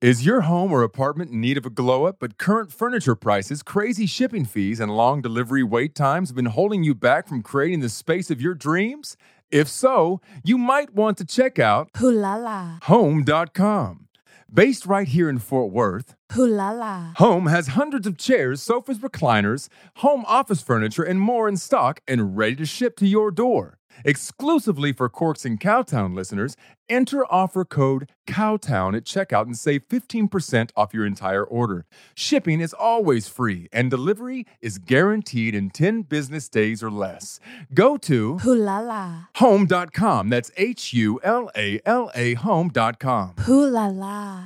Is 0.00 0.24
your 0.24 0.40
home 0.40 0.72
or 0.72 0.82
apartment 0.82 1.30
in 1.30 1.42
need 1.42 1.58
of 1.58 1.66
a 1.66 1.70
glow 1.70 2.04
up, 2.06 2.16
but 2.20 2.38
current 2.38 2.72
furniture 2.72 3.14
prices, 3.14 3.62
crazy 3.62 4.06
shipping 4.06 4.46
fees, 4.46 4.80
and 4.80 4.96
long 4.96 5.20
delivery 5.20 5.62
wait 5.62 5.94
times 5.94 6.30
have 6.30 6.36
been 6.36 6.46
holding 6.46 6.82
you 6.82 6.94
back 6.94 7.28
from 7.28 7.42
creating 7.42 7.80
the 7.80 7.90
space 7.90 8.30
of 8.30 8.40
your 8.40 8.54
dreams? 8.54 9.18
If 9.50 9.68
so, 9.68 10.22
you 10.42 10.56
might 10.56 10.94
want 10.94 11.18
to 11.18 11.26
check 11.26 11.58
out 11.58 11.92
Hulala. 11.92 12.82
Home.com. 12.84 14.08
Based 14.50 14.86
right 14.86 15.06
here 15.06 15.28
in 15.28 15.38
Fort 15.38 15.70
Worth, 15.70 16.16
Hulala. 16.30 17.14
Home 17.18 17.48
has 17.48 17.68
hundreds 17.68 18.06
of 18.06 18.16
chairs, 18.16 18.62
sofas, 18.62 19.00
recliners, 19.00 19.68
home 19.96 20.24
office 20.26 20.62
furniture, 20.62 21.02
and 21.02 21.20
more 21.20 21.46
in 21.46 21.58
stock 21.58 22.00
and 22.08 22.38
ready 22.38 22.56
to 22.56 22.64
ship 22.64 22.96
to 22.96 23.06
your 23.06 23.30
door. 23.30 23.79
Exclusively 24.04 24.92
for 24.92 25.08
Corks 25.08 25.44
and 25.44 25.60
Cowtown 25.60 26.14
listeners, 26.14 26.56
enter 26.88 27.24
offer 27.32 27.64
code 27.64 28.10
COWTOWN 28.26 28.94
at 28.96 29.04
checkout 29.04 29.42
and 29.46 29.56
save 29.56 29.86
15% 29.88 30.70
off 30.76 30.94
your 30.94 31.04
entire 31.06 31.44
order. 31.44 31.86
Shipping 32.14 32.60
is 32.60 32.72
always 32.72 33.28
free, 33.28 33.68
and 33.72 33.90
delivery 33.90 34.46
is 34.60 34.78
guaranteed 34.78 35.54
in 35.54 35.70
10 35.70 36.02
business 36.02 36.48
days 36.48 36.82
or 36.82 36.90
less. 36.90 37.40
Go 37.74 37.96
to 37.98 38.38
Ooh 38.46 38.54
la 38.54 38.78
la. 38.80 39.26
home.com. 39.36 40.28
That's 40.28 40.50
H 40.56 40.92
U 40.92 41.20
L 41.22 41.50
A 41.56 41.80
L 41.84 42.10
A 42.14 42.34
home.com. 42.34 43.34
Ooh 43.48 43.66
la 43.66 43.86
la. 43.86 44.44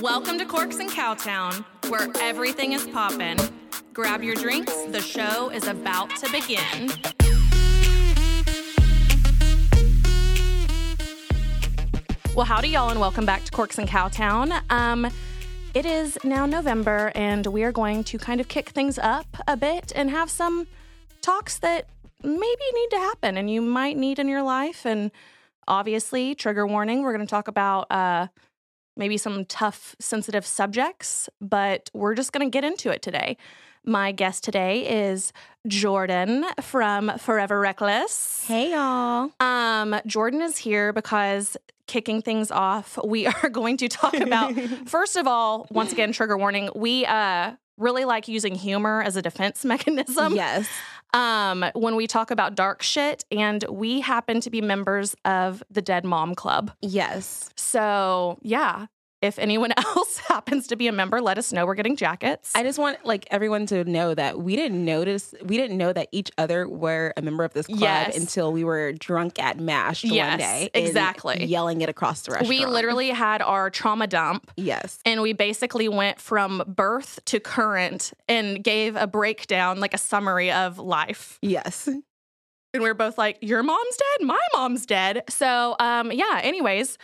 Welcome 0.00 0.38
to 0.38 0.46
Corks 0.46 0.78
and 0.78 0.88
Cowtown, 0.88 1.62
where 1.90 2.08
everything 2.20 2.72
is 2.72 2.86
poppin'. 2.86 3.36
Grab 3.92 4.22
your 4.22 4.36
drinks, 4.36 4.72
the 4.90 5.00
show 5.00 5.50
is 5.50 5.66
about 5.66 6.14
to 6.16 6.30
begin. 6.30 6.92
Well, 12.36 12.46
howdy, 12.46 12.68
y'all, 12.68 12.90
and 12.90 13.00
welcome 13.00 13.26
back 13.26 13.42
to 13.44 13.50
Corks 13.50 13.78
and 13.78 13.88
Cowtown. 13.88 14.62
Um, 14.70 15.08
it 15.74 15.84
is 15.86 16.16
now 16.22 16.46
November, 16.46 17.10
and 17.16 17.44
we 17.48 17.64
are 17.64 17.72
going 17.72 18.04
to 18.04 18.18
kind 18.18 18.40
of 18.40 18.46
kick 18.46 18.68
things 18.68 18.96
up 18.96 19.26
a 19.48 19.56
bit 19.56 19.90
and 19.96 20.08
have 20.08 20.30
some 20.30 20.68
talks 21.20 21.58
that 21.58 21.88
maybe 22.22 22.64
need 22.74 22.90
to 22.90 22.98
happen 22.98 23.36
and 23.36 23.50
you 23.50 23.60
might 23.60 23.96
need 23.96 24.20
in 24.20 24.28
your 24.28 24.42
life. 24.42 24.86
And 24.86 25.10
obviously, 25.66 26.36
trigger 26.36 26.64
warning, 26.64 27.02
we're 27.02 27.12
going 27.12 27.26
to 27.26 27.30
talk 27.30 27.48
about 27.48 27.90
uh, 27.90 28.28
maybe 29.00 29.16
some 29.16 29.46
tough, 29.46 29.96
sensitive 29.98 30.46
subjects, 30.46 31.28
but 31.40 31.90
we're 31.94 32.14
just 32.14 32.32
going 32.32 32.46
to 32.46 32.50
get 32.50 32.64
into 32.64 32.90
it 32.90 33.00
today. 33.00 33.36
My 33.82 34.12
guest 34.12 34.44
today 34.44 35.08
is 35.10 35.32
Jordan 35.66 36.44
from 36.60 37.16
Forever 37.18 37.58
Reckless. 37.58 38.44
Hey 38.46 38.72
y'all. 38.72 39.30
Um, 39.40 39.98
Jordan 40.04 40.42
is 40.42 40.58
here 40.58 40.92
because 40.92 41.56
kicking 41.86 42.20
things 42.20 42.50
off, 42.50 42.98
we 43.02 43.26
are 43.42 43.48
going 43.48 43.78
to 43.78 43.88
talk 43.88 44.14
about 44.14 44.54
first 44.86 45.16
of 45.16 45.26
all, 45.26 45.66
once 45.70 45.92
again, 45.92 46.12
trigger 46.12 46.36
warning, 46.36 46.68
we 46.76 47.06
uh 47.06 47.52
really 47.80 48.04
like 48.04 48.28
using 48.28 48.54
humor 48.54 49.02
as 49.02 49.16
a 49.16 49.22
defense 49.22 49.64
mechanism. 49.64 50.34
Yes. 50.34 50.68
Um, 51.12 51.64
when 51.74 51.96
we 51.96 52.06
talk 52.06 52.30
about 52.30 52.54
dark 52.54 52.82
shit, 52.82 53.24
and 53.32 53.64
we 53.68 54.00
happen 54.00 54.40
to 54.42 54.50
be 54.50 54.60
members 54.60 55.16
of 55.24 55.62
the 55.68 55.82
Dead 55.82 56.04
Mom 56.04 56.34
Club. 56.36 56.70
Yes. 56.80 57.50
So 57.56 58.38
yeah. 58.42 58.86
If 59.22 59.38
anyone 59.38 59.72
else 59.76 60.16
happens 60.18 60.66
to 60.68 60.76
be 60.76 60.86
a 60.88 60.92
member, 60.92 61.20
let 61.20 61.36
us 61.36 61.52
know. 61.52 61.66
We're 61.66 61.74
getting 61.74 61.96
jackets. 61.96 62.52
I 62.54 62.62
just 62.62 62.78
want 62.78 63.04
like 63.04 63.26
everyone 63.30 63.66
to 63.66 63.84
know 63.84 64.14
that 64.14 64.40
we 64.40 64.56
didn't 64.56 64.82
notice 64.84 65.34
we 65.44 65.56
didn't 65.58 65.76
know 65.76 65.92
that 65.92 66.08
each 66.10 66.30
other 66.38 66.66
were 66.68 67.12
a 67.16 67.22
member 67.22 67.44
of 67.44 67.52
this 67.52 67.66
club 67.66 67.80
Yes. 67.80 68.16
until 68.16 68.50
we 68.52 68.64
were 68.64 68.92
drunk 68.92 69.38
at 69.38 69.58
Mash 69.58 70.04
one 70.04 70.38
day. 70.38 70.70
exactly. 70.72 71.44
Yelling 71.44 71.82
it 71.82 71.88
across 71.90 72.22
the 72.22 72.32
restaurant. 72.32 72.48
we 72.48 72.64
literally 72.64 73.10
had 73.10 73.42
our 73.42 73.68
trauma 73.68 74.06
dump 74.06 74.50
Yes. 74.56 74.98
and 75.04 75.20
we 75.20 75.32
basically 75.34 75.88
went 75.88 76.18
from 76.18 76.62
birth 76.66 77.20
to 77.26 77.40
current 77.40 78.12
and 78.28 78.64
gave 78.64 78.96
a 78.96 79.06
breakdown, 79.06 79.80
like 79.80 79.92
a 79.94 79.98
summary 79.98 80.50
of 80.50 80.78
life. 80.78 81.38
Yes. 81.42 81.86
And 82.72 82.82
we 82.82 82.88
were 82.88 82.94
both 82.94 83.18
like, 83.18 83.36
Your 83.42 83.62
mom's 83.62 83.96
dead, 83.96 84.26
my 84.26 84.40
mom's 84.54 84.86
dead. 84.86 85.24
So, 85.28 85.76
um, 85.80 86.10
yeah, 86.12 86.40
anyways, 86.42 86.96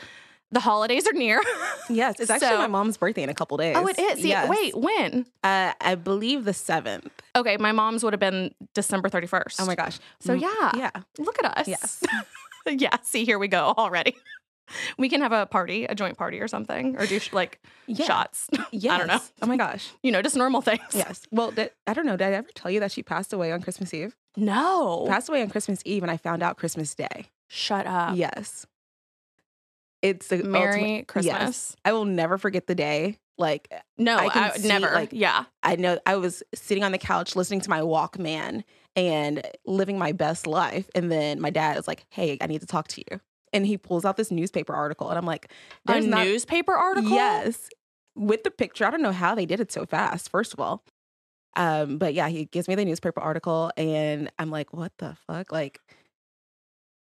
the 0.56 0.60
holidays 0.60 1.06
are 1.06 1.12
near. 1.12 1.40
Yes. 1.88 2.18
It's 2.18 2.30
actually 2.30 2.48
So- 2.48 2.58
my 2.58 2.66
mom's 2.66 2.96
birthday 2.96 3.22
in 3.22 3.28
a 3.28 3.34
couple 3.34 3.56
days. 3.58 3.76
oh, 3.78 3.86
it 3.86 3.98
is. 3.98 4.20
See, 4.22 4.28
Yes. 4.28 4.48
wait, 4.48 4.74
when? 4.76 5.24
Uh, 5.44 5.72
I 5.80 5.94
believe 5.94 6.44
the 6.44 6.52
seventh. 6.52 7.12
Okay, 7.36 7.56
my 7.58 7.70
mom's 7.72 8.02
would 8.02 8.12
have 8.12 8.18
been 8.20 8.52
December 8.74 9.08
31st. 9.08 9.56
Oh 9.60 9.66
my 9.66 9.76
gosh. 9.76 9.98
So, 10.18 10.34
Mm, 10.34 10.40
yeah. 10.40 10.70
Yeah. 10.76 10.90
Look 11.18 11.36
at 11.44 11.58
us. 11.58 11.68
Yes. 11.68 12.02
yeah, 12.66 12.96
see, 13.02 13.24
here 13.24 13.38
we 13.38 13.48
go 13.48 13.74
already. 13.78 14.16
We 14.98 15.08
can 15.08 15.20
have 15.20 15.30
a 15.30 15.46
party, 15.46 15.84
a 15.84 15.94
joint 15.94 16.18
party 16.18 16.40
or 16.40 16.48
something, 16.48 16.96
or 16.98 17.06
do 17.06 17.20
like 17.30 17.60
Yeah. 17.86 18.04
shots. 18.04 18.48
Yes. 18.72 18.94
I 18.94 18.98
don't 18.98 19.06
know. 19.06 19.20
Oh 19.40 19.46
my 19.46 19.56
gosh. 19.56 19.92
You 20.02 20.10
know, 20.10 20.20
just 20.22 20.34
normal 20.34 20.60
things. 20.60 20.82
Yes. 20.92 21.22
Well, 21.30 21.52
did, 21.52 21.70
I 21.86 21.94
don't 21.94 22.04
know. 22.04 22.16
Did 22.16 22.24
I 22.26 22.32
ever 22.32 22.48
tell 22.52 22.72
you 22.72 22.80
that 22.80 22.90
she 22.90 23.00
passed 23.04 23.32
away 23.32 23.52
on 23.52 23.62
Christmas 23.62 23.94
Eve? 23.94 24.16
No. 24.36 25.04
Passed 25.06 25.28
away 25.28 25.40
on 25.42 25.50
Christmas 25.50 25.80
Eve, 25.84 26.02
and 26.02 26.10
I 26.10 26.16
found 26.16 26.42
out 26.42 26.56
Christmas 26.56 26.96
Day. 26.96 27.26
Shut 27.46 27.86
up. 27.86 28.16
Yes. 28.16 28.66
It's 30.10 30.28
the 30.28 30.42
Merry 30.44 30.80
ultimate- 30.80 31.08
Christmas. 31.08 31.32
Yes. 31.40 31.76
I 31.84 31.92
will 31.92 32.04
never 32.04 32.38
forget 32.38 32.66
the 32.66 32.74
day. 32.74 33.18
Like 33.38 33.70
No, 33.98 34.16
I 34.16 34.28
I, 34.32 34.50
see, 34.56 34.68
never. 34.68 34.90
like- 34.92 35.10
yeah. 35.12 35.44
I 35.62 35.76
know 35.76 35.98
I 36.06 36.16
was 36.16 36.42
sitting 36.54 36.84
on 36.84 36.92
the 36.92 36.98
couch 36.98 37.36
listening 37.36 37.60
to 37.62 37.70
my 37.70 37.80
Walkman 37.80 38.64
and 38.94 39.42
living 39.66 39.98
my 39.98 40.12
best 40.12 40.46
life. 40.46 40.88
And 40.94 41.12
then 41.12 41.40
my 41.40 41.50
dad 41.50 41.76
is 41.76 41.86
like, 41.86 42.06
Hey, 42.08 42.38
I 42.40 42.46
need 42.46 42.60
to 42.62 42.66
talk 42.66 42.88
to 42.88 43.02
you. 43.10 43.20
And 43.52 43.66
he 43.66 43.76
pulls 43.76 44.04
out 44.04 44.16
this 44.16 44.30
newspaper 44.30 44.74
article. 44.74 45.08
And 45.10 45.18
I'm 45.18 45.26
like, 45.26 45.46
A 45.86 45.92
There's 45.92 46.06
not 46.06 46.24
newspaper 46.24 46.72
article? 46.74 47.10
Yes. 47.10 47.68
With 48.14 48.42
the 48.44 48.50
picture. 48.50 48.86
I 48.86 48.90
don't 48.90 49.02
know 49.02 49.12
how 49.12 49.34
they 49.34 49.44
did 49.46 49.60
it 49.60 49.70
so 49.70 49.84
fast, 49.84 50.30
first 50.30 50.54
of 50.54 50.60
all. 50.60 50.82
Um, 51.56 51.98
but 51.98 52.12
yeah, 52.14 52.28
he 52.28 52.46
gives 52.46 52.68
me 52.68 52.74
the 52.74 52.84
newspaper 52.84 53.20
article 53.20 53.70
and 53.76 54.30
I'm 54.38 54.50
like, 54.50 54.72
what 54.72 54.92
the 54.98 55.16
fuck? 55.26 55.52
Like 55.52 55.80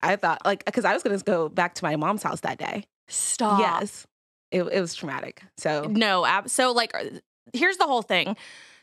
I 0.02 0.16
thought 0.16 0.46
like 0.46 0.66
because 0.66 0.84
I 0.86 0.94
was 0.94 1.04
gonna 1.04 1.18
go 1.20 1.48
back 1.50 1.76
to 1.76 1.84
my 1.86 1.96
mom's 1.96 2.24
house 2.24 2.42
that 2.42 2.58
day. 2.58 2.86
Stop. 3.12 3.60
Yes. 3.60 4.06
It, 4.52 4.64
it 4.64 4.82
was 4.82 4.96
traumatic. 4.96 5.44
So 5.58 5.84
No, 5.90 6.26
ab- 6.26 6.50
so 6.50 6.72
like 6.72 6.96
uh, 6.96 7.20
here's 7.54 7.78
the 7.78 7.86
whole 7.86 8.02
thing. 8.02 8.36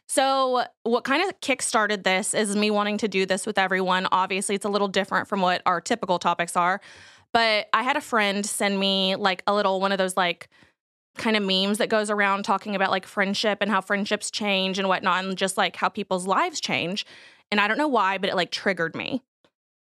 So 0.07 0.65
what 0.85 1.05
kind 1.05 1.29
of 1.29 1.39
kick-started 1.43 2.03
this 2.03 2.33
is 2.33 2.57
me 2.57 2.71
wanting 2.71 2.97
to 2.99 3.09
do 3.09 3.27
this 3.27 3.47
with 3.47 3.59
everyone. 3.59 4.07
Obviously, 4.11 4.55
it's 4.55 4.65
a 4.65 4.71
little 4.71 4.89
different 4.89 5.29
from 5.29 5.43
what 5.43 5.61
our 5.67 5.83
typical 5.83 6.19
topics 6.19 6.57
are. 6.57 6.81
But 7.35 7.69
I 7.75 7.83
had 7.83 7.97
a 7.97 8.01
friend 8.01 8.45
send 8.47 8.81
me 8.81 9.17
like 9.17 9.43
a 9.47 9.55
little 9.55 9.81
one 9.81 9.93
of 9.93 9.99
those 9.99 10.17
like 10.17 10.49
kind 11.19 11.37
of 11.37 11.43
memes 11.43 11.79
that 11.79 11.91
goes 11.91 12.09
around 12.09 12.45
talking 12.45 12.75
about 12.75 12.91
like 12.91 13.05
friendship 13.05 13.59
and 13.61 13.71
how 13.71 13.83
friendships 13.83 14.31
change 14.31 14.79
and 14.79 14.89
whatnot, 14.89 15.25
and 15.25 15.37
just 15.37 15.59
like 15.59 15.77
how 15.77 15.91
people's 15.91 16.27
lives 16.27 16.61
change. 16.61 17.05
And 17.51 17.61
I 17.61 17.69
don't 17.69 17.79
know 17.79 17.89
why, 17.89 18.17
but 18.17 18.31
it 18.31 18.37
like 18.37 18.51
triggered 18.51 18.95
me. 18.95 19.23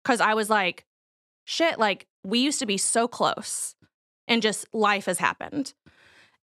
Cause 0.05 0.21
I 0.21 0.33
was 0.33 0.49
like, 0.49 0.85
shit, 1.45 1.79
like 1.79 2.07
we 2.23 2.39
used 2.39 2.59
to 2.59 2.65
be 2.65 2.77
so 2.77 3.07
close 3.07 3.75
and 4.27 4.41
just 4.41 4.65
life 4.73 5.05
has 5.05 5.19
happened. 5.19 5.73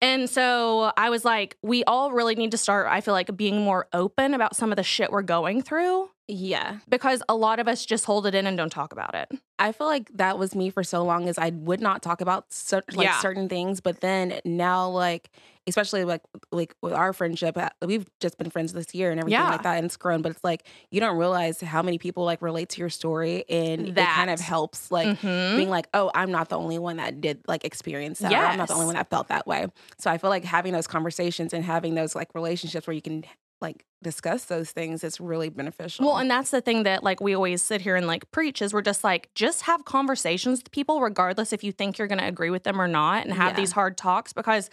And 0.01 0.29
so 0.29 0.91
I 0.95 1.09
was 1.09 1.25
like, 1.25 1.57
we 1.63 1.83
all 1.85 2.11
really 2.11 2.35
need 2.35 2.51
to 2.51 2.57
start, 2.57 2.87
I 2.87 3.01
feel 3.01 3.13
like, 3.13 3.35
being 3.35 3.61
more 3.61 3.87
open 3.93 4.33
about 4.33 4.55
some 4.55 4.71
of 4.71 4.75
the 4.75 4.83
shit 4.83 5.11
we're 5.11 5.23
going 5.23 5.61
through 5.61 6.09
yeah. 6.27 6.79
because 6.89 7.21
a 7.29 7.35
lot 7.35 7.59
of 7.59 7.67
us 7.67 7.85
just 7.85 8.05
hold 8.05 8.25
it 8.27 8.35
in 8.35 8.45
and 8.47 8.57
don't 8.57 8.69
talk 8.71 8.91
about 8.93 9.15
it. 9.15 9.31
I 9.59 9.71
feel 9.71 9.87
like 9.87 10.09
that 10.15 10.37
was 10.37 10.53
me 10.53 10.69
for 10.69 10.83
so 10.83 11.03
long 11.03 11.27
is 11.27 11.37
I 11.37 11.49
would 11.49 11.81
not 11.81 12.01
talk 12.03 12.21
about 12.21 12.51
cer- 12.53 12.83
like 12.93 13.05
Yeah. 13.07 13.19
certain 13.19 13.49
things, 13.49 13.81
but 13.81 14.01
then 14.01 14.39
now 14.45 14.87
like 14.89 15.29
especially 15.65 16.05
like 16.05 16.21
like 16.51 16.75
with 16.81 16.93
our 16.93 17.11
friendship, 17.11 17.57
uh, 17.57 17.67
we've 17.85 18.05
just 18.21 18.37
been 18.37 18.49
friends 18.49 18.71
this 18.71 18.93
year 18.95 19.11
and 19.11 19.19
everything 19.19 19.39
Yeah. 19.41 19.49
like 19.49 19.63
that, 19.63 19.75
and 19.77 19.85
it's 19.85 19.97
grown. 19.97 20.21
But 20.21 20.31
it's 20.31 20.43
like 20.43 20.63
you 20.91 20.99
don't 21.01 21.17
realize 21.17 21.59
how 21.59 21.81
many 21.81 21.97
people 21.97 22.23
like 22.23 22.41
relate 22.41 22.69
to 22.69 22.79
your 22.79 22.89
story, 22.89 23.43
and 23.49 23.89
it 23.89 23.95
kind 23.95 24.29
of 24.29 24.39
helps 24.39 24.91
like 24.91 25.17
Mhm. 25.19 25.57
being 25.57 25.69
like, 25.69 25.87
oh, 25.93 26.09
I'm 26.15 26.31
not 26.31 26.47
the 26.49 26.57
only 26.57 26.77
one 26.79 26.97
that 26.97 27.19
did 27.19 27.41
like 27.47 27.65
experience 27.65 28.19
that. 28.19 28.31
Or 28.31 28.35
I'm 28.45 28.57
not 28.57 28.67
the 28.69 28.75
only 28.75 28.85
one 28.85 28.95
that 28.95 29.09
felt 29.09 29.27
that 29.29 29.45
way. 29.47 29.67
So 29.97 30.09
I 30.09 30.17
feel 30.19 30.29
like 30.29 30.45
having 30.45 30.71
those 30.71 30.87
conversations 30.87 31.51
and 31.51 31.65
having 31.65 31.95
those 31.95 32.15
like 32.15 32.33
relationships 32.35 32.87
where 32.87 32.93
you 32.93 33.01
can 33.01 33.25
like 33.61 33.85
discuss 34.03 34.45
those 34.45 34.71
things 34.71 35.03
it's 35.03 35.19
really 35.19 35.49
beneficial. 35.49 36.05
Well, 36.05 36.17
and 36.17 36.29
that's 36.29 36.51
the 36.51 36.61
thing 36.61 36.83
that 36.83 37.03
like 37.03 37.19
we 37.19 37.33
always 37.33 37.63
sit 37.63 37.81
here 37.81 37.95
and 37.95 38.05
like 38.05 38.29
preach 38.31 38.61
is 38.61 38.73
we're 38.73 38.81
just 38.83 39.03
like 39.03 39.29
just 39.33 39.63
have 39.63 39.85
conversations 39.85 40.59
with 40.59 40.71
people 40.71 41.01
regardless 41.01 41.51
if 41.53 41.63
you 41.63 41.71
think 41.71 41.97
you're 41.97 42.07
going 42.07 42.19
to 42.19 42.27
agree 42.27 42.51
with 42.51 42.63
them 42.63 42.79
or 42.79 42.87
not 42.87 43.25
and 43.25 43.33
have 43.33 43.53
Yeah. 43.53 43.55
these 43.57 43.71
hard 43.71 43.97
talks 43.97 44.33
because 44.33 44.69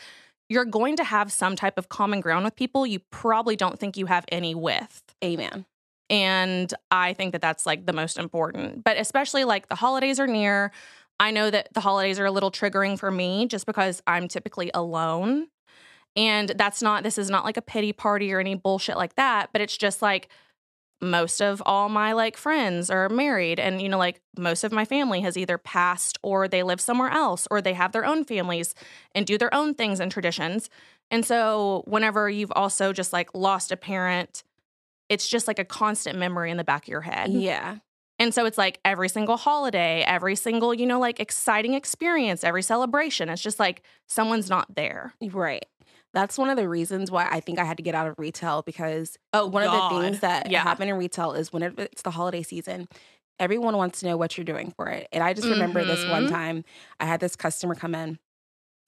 you're 0.50 0.66
going 0.66 0.96
to 0.96 1.04
have 1.04 1.32
some 1.32 1.56
type 1.56 1.78
of 1.78 1.88
common 1.88 2.20
ground 2.20 2.44
with 2.44 2.54
people 2.54 2.86
you 2.86 2.98
probably 3.10 3.56
don't 3.56 3.78
think 3.78 3.96
you 3.96 4.06
have 4.06 4.26
any 4.28 4.54
with. 4.54 5.02
amen. 5.24 5.64
And 6.10 6.72
I 6.90 7.14
think 7.14 7.32
that 7.32 7.40
that's 7.40 7.64
like 7.64 7.86
the 7.86 7.94
most 7.94 8.18
important. 8.18 8.84
But 8.84 8.98
especially 8.98 9.44
like 9.44 9.68
the 9.70 9.74
holidays 9.74 10.20
are 10.20 10.26
near. 10.26 10.70
I 11.18 11.30
know 11.30 11.48
that 11.50 11.68
the 11.72 11.80
holidays 11.80 12.18
are 12.20 12.26
a 12.26 12.30
little 12.30 12.50
triggering 12.50 12.98
for 12.98 13.10
me 13.10 13.46
just 13.46 13.64
because 13.64 14.02
I'm 14.06 14.28
typically 14.28 14.70
alone. 14.74 15.46
And 16.16 16.50
that's 16.50 16.82
not, 16.82 17.02
this 17.02 17.18
is 17.18 17.30
not 17.30 17.44
like 17.44 17.56
a 17.56 17.62
pity 17.62 17.92
party 17.92 18.32
or 18.32 18.40
any 18.40 18.54
bullshit 18.54 18.96
like 18.96 19.16
that, 19.16 19.50
but 19.52 19.60
it's 19.60 19.76
just 19.76 20.00
like 20.00 20.28
most 21.00 21.42
of 21.42 21.62
all 21.66 21.88
my 21.88 22.12
like 22.12 22.36
friends 22.36 22.88
are 22.88 23.08
married 23.08 23.60
and 23.60 23.82
you 23.82 23.88
know 23.88 23.98
like 23.98 24.20
most 24.38 24.64
of 24.64 24.72
my 24.72 24.84
family 24.84 25.20
has 25.20 25.36
either 25.36 25.58
passed 25.58 26.18
or 26.22 26.48
they 26.48 26.62
live 26.62 26.80
somewhere 26.80 27.10
else 27.10 27.46
or 27.50 27.60
they 27.60 27.74
have 27.74 27.92
their 27.92 28.04
own 28.04 28.24
families 28.24 28.74
and 29.14 29.26
do 29.26 29.36
their 29.36 29.52
own 29.54 29.74
things 29.74 30.00
and 30.00 30.10
traditions. 30.10 30.70
And 31.10 31.24
so 31.24 31.82
whenever 31.86 32.30
you've 32.30 32.52
also 32.52 32.92
just 32.92 33.12
like 33.12 33.34
lost 33.34 33.70
a 33.70 33.76
parent, 33.76 34.42
it's 35.08 35.28
just 35.28 35.46
like 35.46 35.58
a 35.58 35.64
constant 35.64 36.18
memory 36.18 36.50
in 36.50 36.56
the 36.56 36.64
back 36.64 36.84
of 36.84 36.88
your 36.88 37.02
head. 37.02 37.30
Yeah. 37.30 37.78
And 38.18 38.32
so 38.32 38.46
it's 38.46 38.56
like 38.56 38.78
every 38.84 39.08
single 39.08 39.36
holiday, 39.36 40.02
every 40.06 40.36
single, 40.36 40.72
you 40.72 40.86
know, 40.86 41.00
like 41.00 41.18
exciting 41.18 41.74
experience, 41.74 42.44
every 42.44 42.62
celebration, 42.62 43.28
it's 43.28 43.42
just 43.42 43.58
like 43.58 43.82
someone's 44.06 44.48
not 44.48 44.76
there. 44.76 45.14
Right. 45.20 45.66
That's 46.14 46.38
one 46.38 46.48
of 46.50 46.56
the 46.56 46.68
reasons 46.68 47.10
why 47.10 47.28
I 47.30 47.40
think 47.40 47.58
I 47.58 47.64
had 47.64 47.76
to 47.78 47.82
get 47.82 47.94
out 47.94 48.06
of 48.06 48.18
retail 48.18 48.62
because 48.62 49.18
Oh, 49.32 49.46
one 49.46 49.64
of 49.64 49.72
the 49.72 49.82
things 49.82 50.20
that 50.20 50.50
Yeah. 50.50 50.62
happen 50.62 50.88
in 50.88 50.94
retail 50.96 51.32
is 51.32 51.52
whenever 51.52 51.82
it's 51.82 52.02
the 52.02 52.12
holiday 52.12 52.42
season, 52.42 52.88
everyone 53.40 53.76
wants 53.76 54.00
to 54.00 54.06
know 54.06 54.16
what 54.16 54.38
you're 54.38 54.44
doing 54.44 54.72
for 54.76 54.88
it. 54.88 55.08
And 55.12 55.24
I 55.24 55.32
just 55.34 55.50
remember 55.50 55.84
this 55.84 56.06
one 56.06 56.24
Mhm. 56.24 56.30
time 56.30 56.64
I 57.00 57.06
had 57.06 57.20
this 57.20 57.36
customer 57.36 57.74
come 57.74 57.94
in 57.96 58.18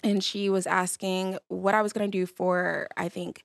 and 0.05 0.23
she 0.25 0.51
was 0.51 0.67
asking 0.67 1.39
what 1.49 1.75
I 1.75 1.83
was 1.83 1.93
going 1.93 2.11
to 2.11 2.19
do 2.19 2.27
for, 2.27 2.89
I 2.97 3.09
think, 3.09 3.45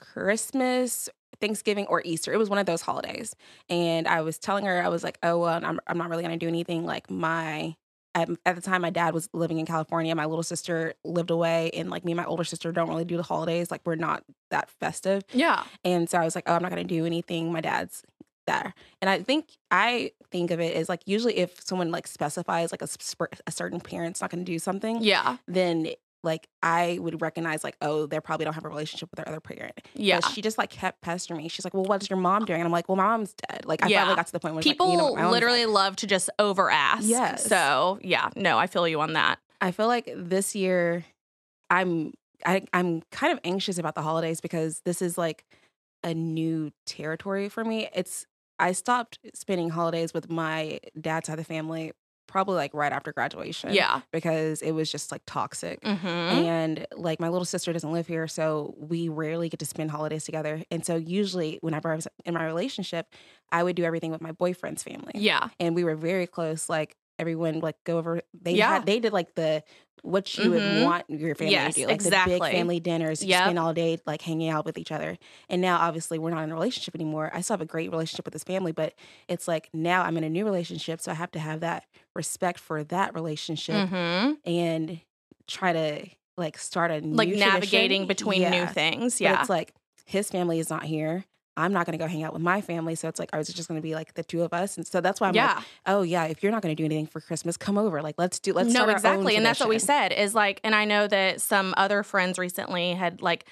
Christmas, 0.00 1.08
Thanksgiving, 1.40 1.86
or 1.88 2.02
Easter. 2.04 2.32
It 2.32 2.38
was 2.38 2.50
one 2.50 2.58
of 2.58 2.66
those 2.66 2.82
holidays. 2.82 3.34
And 3.68 4.08
I 4.08 4.22
was 4.22 4.38
telling 4.38 4.64
her, 4.66 4.82
I 4.82 4.88
was 4.88 5.04
like, 5.04 5.18
oh, 5.22 5.38
well, 5.38 5.64
I'm, 5.64 5.80
I'm 5.86 5.98
not 5.98 6.08
really 6.10 6.22
going 6.22 6.38
to 6.38 6.44
do 6.44 6.48
anything 6.48 6.84
like 6.86 7.10
my. 7.10 7.76
At, 8.14 8.28
at 8.44 8.56
the 8.56 8.62
time, 8.62 8.82
my 8.82 8.90
dad 8.90 9.14
was 9.14 9.28
living 9.32 9.58
in 9.58 9.66
California. 9.66 10.14
My 10.14 10.24
little 10.26 10.42
sister 10.42 10.94
lived 11.04 11.30
away, 11.30 11.70
and 11.74 11.90
like 11.90 12.04
me 12.04 12.12
and 12.12 12.16
my 12.16 12.24
older 12.24 12.44
sister 12.44 12.72
don't 12.72 12.88
really 12.88 13.04
do 13.04 13.16
the 13.16 13.22
holidays. 13.22 13.70
Like 13.70 13.82
we're 13.84 13.94
not 13.94 14.24
that 14.50 14.68
festive. 14.80 15.22
Yeah. 15.32 15.62
And 15.84 16.10
so 16.10 16.18
I 16.18 16.24
was 16.24 16.34
like, 16.34 16.44
oh, 16.48 16.54
I'm 16.54 16.62
not 16.62 16.70
going 16.72 16.86
to 16.86 16.94
do 16.94 17.06
anything. 17.06 17.52
My 17.52 17.60
dad's 17.60 18.02
there. 18.46 18.74
And 19.00 19.08
I 19.08 19.22
think, 19.22 19.50
I 19.70 20.10
think 20.32 20.50
of 20.50 20.58
it 20.60 20.74
as 20.74 20.88
like 20.88 21.02
usually 21.06 21.36
if 21.36 21.60
someone 21.62 21.92
like 21.92 22.08
specifies 22.08 22.72
like 22.72 22.82
a, 22.82 22.88
sp- 22.90 23.30
a 23.46 23.52
certain 23.52 23.78
parent's 23.80 24.20
not 24.20 24.30
going 24.30 24.44
to 24.44 24.50
do 24.52 24.58
something, 24.58 24.98
Yeah. 25.02 25.36
then 25.46 25.88
like 26.22 26.48
I 26.62 26.98
would 27.00 27.20
recognize 27.22 27.64
like, 27.64 27.76
oh, 27.80 28.06
they 28.06 28.20
probably 28.20 28.44
don't 28.44 28.54
have 28.54 28.64
a 28.64 28.68
relationship 28.68 29.10
with 29.10 29.16
their 29.18 29.28
other 29.28 29.40
parent. 29.40 29.80
Yeah. 29.94 30.20
But 30.20 30.30
she 30.32 30.42
just 30.42 30.58
like 30.58 30.70
kept 30.70 31.00
pestering 31.00 31.38
me. 31.42 31.48
She's 31.48 31.64
like, 31.64 31.74
well, 31.74 31.84
what's 31.84 32.10
your 32.10 32.18
mom 32.18 32.44
doing? 32.44 32.60
And 32.60 32.66
I'm 32.66 32.72
like, 32.72 32.88
well, 32.88 32.96
my 32.96 33.04
mom's 33.04 33.34
dead. 33.48 33.64
Like 33.64 33.84
I 33.84 33.88
Yeah. 33.88 34.00
finally 34.00 34.16
got 34.16 34.26
to 34.26 34.32
the 34.32 34.40
point 34.40 34.54
where 34.54 34.62
People 34.62 34.86
like, 34.86 34.92
you 34.92 34.98
know, 34.98 35.04
what, 35.06 35.14
my 35.16 35.22
mom's 35.22 35.32
literally 35.32 35.60
dead. 35.60 35.68
love 35.70 35.96
to 35.96 36.06
just 36.06 36.30
over 36.38 36.70
ask. 36.70 37.04
Yes. 37.06 37.46
So, 37.46 37.98
yeah, 38.02 38.28
no, 38.36 38.58
I 38.58 38.66
feel 38.66 38.86
you 38.86 39.00
on 39.00 39.14
that. 39.14 39.38
I 39.60 39.70
feel 39.70 39.86
like 39.86 40.10
this 40.16 40.54
year 40.54 41.04
I'm 41.70 42.12
I, 42.44 42.62
I'm 42.72 43.02
kind 43.12 43.32
of 43.32 43.40
anxious 43.44 43.76
about 43.78 43.94
the 43.94 44.02
holidays 44.02 44.40
because 44.40 44.80
this 44.84 45.02
is 45.02 45.18
like 45.18 45.44
a 46.02 46.14
new 46.14 46.70
territory 46.86 47.48
for 47.50 47.64
me. 47.64 47.88
It's 47.94 48.26
I 48.58 48.72
stopped 48.72 49.18
spending 49.34 49.70
holidays 49.70 50.12
with 50.14 50.30
my 50.30 50.80
dad's 51.00 51.26
side 51.26 51.34
of 51.34 51.38
the 51.38 51.44
family 51.44 51.92
probably 52.30 52.54
like 52.54 52.72
right 52.72 52.92
after 52.92 53.12
graduation. 53.12 53.74
Yeah. 53.74 54.00
Because 54.12 54.62
it 54.62 54.72
was 54.72 54.90
just 54.90 55.10
like 55.12 55.22
toxic. 55.26 55.82
Mm-hmm. 55.82 56.06
And 56.06 56.86
like 56.96 57.20
my 57.20 57.28
little 57.28 57.44
sister 57.44 57.72
doesn't 57.72 57.92
live 57.92 58.06
here, 58.06 58.28
so 58.28 58.74
we 58.78 59.08
rarely 59.08 59.48
get 59.48 59.60
to 59.60 59.66
spend 59.66 59.90
holidays 59.90 60.24
together. 60.24 60.62
And 60.70 60.86
so 60.86 60.96
usually 60.96 61.58
whenever 61.60 61.92
I 61.92 61.96
was 61.96 62.06
in 62.24 62.34
my 62.34 62.44
relationship, 62.46 63.06
I 63.52 63.62
would 63.62 63.74
do 63.76 63.84
everything 63.84 64.12
with 64.12 64.20
my 64.20 64.32
boyfriend's 64.32 64.82
family 64.82 65.12
Yeah. 65.14 65.48
and 65.58 65.74
we 65.74 65.82
were 65.84 65.96
very 65.96 66.26
close. 66.28 66.68
Like 66.68 66.96
everyone, 67.20 67.60
like 67.60 67.76
go 67.84 67.98
over. 67.98 68.22
They 68.40 68.54
Yeah. 68.54 68.68
had 68.74 68.86
they 68.86 68.98
did 69.00 69.12
like 69.12 69.34
the 69.34 69.62
what 70.02 70.34
you 70.38 70.48
Mhm. 70.48 70.50
would 70.50 70.82
want 70.82 71.04
your 71.10 71.34
family 71.34 71.52
Yes, 71.52 71.74
to 71.74 71.82
do, 71.82 71.86
like 71.88 72.02
the 72.02 72.22
big 72.24 72.40
family 72.42 72.80
dinners. 72.80 73.22
You 73.22 73.28
Yep. 73.28 73.42
spend 73.44 73.58
all 73.58 73.74
day 73.74 73.98
like 74.06 74.22
hanging 74.22 74.48
out 74.48 74.64
with 74.64 74.78
each 74.78 74.90
other. 74.90 75.18
And 75.50 75.60
now, 75.60 75.76
obviously, 75.78 76.18
we're 76.18 76.30
not 76.30 76.42
in 76.42 76.50
a 76.50 76.54
relationship 76.54 76.94
anymore. 76.94 77.30
I 77.34 77.42
still 77.42 77.52
have 77.54 77.60
a 77.60 77.66
great 77.66 77.90
relationship 77.90 78.24
with 78.24 78.32
this 78.32 78.42
family, 78.44 78.72
but 78.72 78.94
it's 79.28 79.46
like 79.46 79.68
now 79.74 80.02
I'm 80.02 80.16
in 80.16 80.24
a 80.24 80.30
new 80.30 80.46
relationship, 80.46 81.02
so 81.02 81.10
I 81.10 81.14
have 81.14 81.30
to 81.32 81.38
have 81.38 81.60
that 81.60 81.84
respect 82.14 82.58
for 82.60 82.82
that 82.84 83.14
relationship 83.14 83.90
Mm-hmm. 83.90 84.32
and 84.46 85.00
try 85.46 85.72
to 85.74 86.06
like 86.38 86.56
start 86.56 86.90
a 86.90 87.02
new 87.02 87.16
Like 87.16 87.28
tradition. 87.28 87.52
navigating 87.52 88.06
between 88.06 88.40
new 88.50 88.56
Yeah. 88.62 88.72
things. 88.72 89.14
But 89.18 89.20
Yeah. 89.20 89.40
it's 89.40 89.50
like 89.50 89.74
his 90.06 90.30
family 90.30 90.58
is 90.60 90.70
not 90.70 90.84
here. 90.84 91.26
I'm 91.60 91.72
not 91.72 91.86
going 91.86 91.98
to 91.98 92.02
go 92.02 92.08
hang 92.08 92.22
out 92.22 92.32
with 92.32 92.42
my 92.42 92.60
family. 92.60 92.94
So 92.94 93.08
it's 93.08 93.18
like, 93.18 93.30
oh, 93.32 93.38
is 93.38 93.48
it 93.48 93.54
just 93.54 93.68
going 93.68 93.78
to 93.78 93.82
be 93.82 93.94
like 93.94 94.14
the 94.14 94.24
two 94.24 94.42
of 94.42 94.52
us? 94.52 94.76
And 94.76 94.86
so 94.86 95.00
that's 95.00 95.20
why 95.20 95.28
I'm 95.28 95.34
yeah. 95.34 95.54
like, 95.54 95.64
oh, 95.86 96.02
yeah, 96.02 96.24
if 96.24 96.42
you're 96.42 96.52
not 96.52 96.62
going 96.62 96.74
to 96.74 96.80
do 96.80 96.84
anything 96.84 97.06
for 97.06 97.20
Christmas, 97.20 97.56
come 97.56 97.78
over. 97.78 98.02
Like, 98.02 98.16
let's 98.18 98.38
do, 98.38 98.52
let's 98.52 98.68
no, 98.68 98.80
start 98.80 98.88
our 98.88 98.94
own 98.94 98.96
exactly. 98.96 99.36
And 99.36 99.46
that's 99.46 99.60
what 99.60 99.68
we 99.68 99.78
said 99.78 100.12
is 100.12 100.34
like, 100.34 100.60
and 100.64 100.74
I 100.74 100.84
know 100.84 101.06
that 101.06 101.40
some 101.40 101.74
other 101.76 102.02
friends 102.02 102.38
recently 102.38 102.94
had 102.94 103.22
like, 103.22 103.44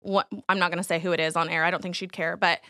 what 0.00 0.28
I'm 0.48 0.58
not 0.58 0.70
going 0.70 0.78
to 0.82 0.86
say 0.86 0.98
who 1.00 1.12
it 1.12 1.20
is 1.20 1.36
on 1.36 1.48
air. 1.48 1.64
I 1.64 1.70
don't 1.70 1.82
think 1.82 1.94
she'd 1.94 2.12
care, 2.12 2.36
but 2.36 2.60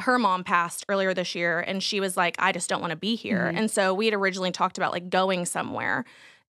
her 0.00 0.18
mom 0.18 0.44
passed 0.44 0.84
earlier 0.88 1.12
this 1.12 1.34
year 1.34 1.60
and 1.60 1.82
she 1.82 2.00
was 2.00 2.16
like, 2.16 2.34
I 2.38 2.52
just 2.52 2.68
don't 2.68 2.80
want 2.80 2.92
to 2.92 2.96
be 2.96 3.16
here. 3.16 3.50
Mhm. 3.52 3.58
And 3.58 3.70
so 3.70 3.92
we 3.92 4.06
had 4.06 4.14
originally 4.14 4.50
talked 4.50 4.78
about 4.78 4.92
like 4.92 5.10
going 5.10 5.44
somewhere. 5.44 6.04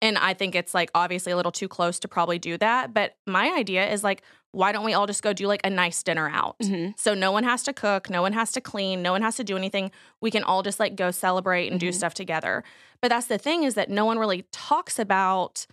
And 0.02 0.18
I 0.18 0.34
think 0.34 0.54
it's 0.54 0.74
like 0.74 0.90
obviously 0.94 1.32
a 1.32 1.36
little 1.36 1.52
too 1.52 1.68
close 1.68 1.98
to 2.00 2.08
probably 2.08 2.38
do 2.38 2.58
that. 2.58 2.92
But 2.92 3.16
my 3.26 3.50
idea 3.56 3.88
is 3.90 4.02
like, 4.04 4.22
why 4.56 4.72
don't 4.72 4.84
we 4.84 4.94
all 4.94 5.06
just 5.06 5.22
go 5.22 5.32
do 5.34 5.46
like 5.46 5.60
a 5.64 5.70
nice 5.70 6.02
dinner 6.02 6.28
out? 6.30 6.56
Mhm. 6.60 6.98
So 6.98 7.12
no 7.14 7.30
one 7.30 7.44
has 7.44 7.62
to 7.64 7.72
cook, 7.74 8.08
no 8.08 8.22
one 8.22 8.32
has 8.32 8.52
to 8.52 8.60
clean, 8.60 9.02
no 9.02 9.12
one 9.12 9.20
has 9.22 9.36
to 9.36 9.44
do 9.44 9.56
anything. 9.56 9.90
We 10.22 10.30
can 10.30 10.42
all 10.42 10.62
just 10.62 10.80
like 10.80 10.96
go 10.96 11.10
celebrate 11.10 11.70
and 11.70 11.78
do 11.78 11.90
Mhm. 11.90 11.94
stuff 11.94 12.14
together. 12.14 12.64
But 13.02 13.08
that's 13.08 13.26
the 13.26 13.36
thing 13.38 13.64
is 13.64 13.74
that 13.74 13.90
no 13.90 14.04
one 14.06 14.18
really 14.18 14.46
talks 14.52 14.98
about 14.98 15.66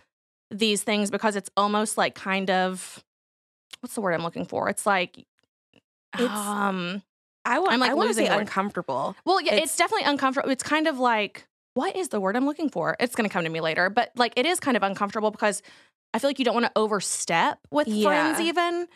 these 0.50 0.82
things 0.82 1.10
because 1.10 1.34
it's 1.34 1.50
almost 1.56 1.96
like 1.96 2.14
kind 2.14 2.50
of 2.50 3.02
what's 3.80 3.94
the 3.94 4.00
word 4.02 4.12
I'm 4.14 4.22
looking 4.22 4.44
for? 4.46 4.68
It's 4.68 4.84
like 4.86 5.18
It's- 6.14 6.30
um 6.30 7.02
I 7.46 7.58
want, 7.58 7.72
I'm, 7.72 7.80
like, 7.80 7.90
I 7.90 7.94
want 7.94 8.06
to 8.06 8.08
losing 8.08 8.26
say 8.26 8.34
uncomfortable. 8.38 9.16
well 9.24 9.40
yeah, 9.40 9.52
it's, 9.54 9.62
it's- 9.64 9.76
definitely 9.76 10.04
uncomfortable. 10.06 10.50
It's 10.50 10.62
kind 10.62 10.86
of 10.86 10.98
like 10.98 11.46
what 11.74 11.96
is 11.96 12.10
the 12.10 12.20
word 12.20 12.36
I'm 12.36 12.46
looking 12.46 12.70
for? 12.70 12.96
It's 13.00 13.16
going 13.16 13.28
to 13.28 13.32
come 13.32 13.42
to 13.44 13.50
me 13.50 13.60
later, 13.60 13.90
but 13.90 14.12
like 14.14 14.32
it 14.36 14.46
is 14.46 14.60
kind 14.60 14.76
of 14.76 14.82
uncomfortable 14.84 15.30
because 15.32 15.60
I 16.14 16.18
feel 16.18 16.30
like 16.30 16.38
you 16.38 16.44
don't 16.44 16.54
want 16.54 16.66
to 16.66 16.72
overstep 16.76 17.58
with 17.70 17.86
friends 18.02 18.40
even. 18.40 18.86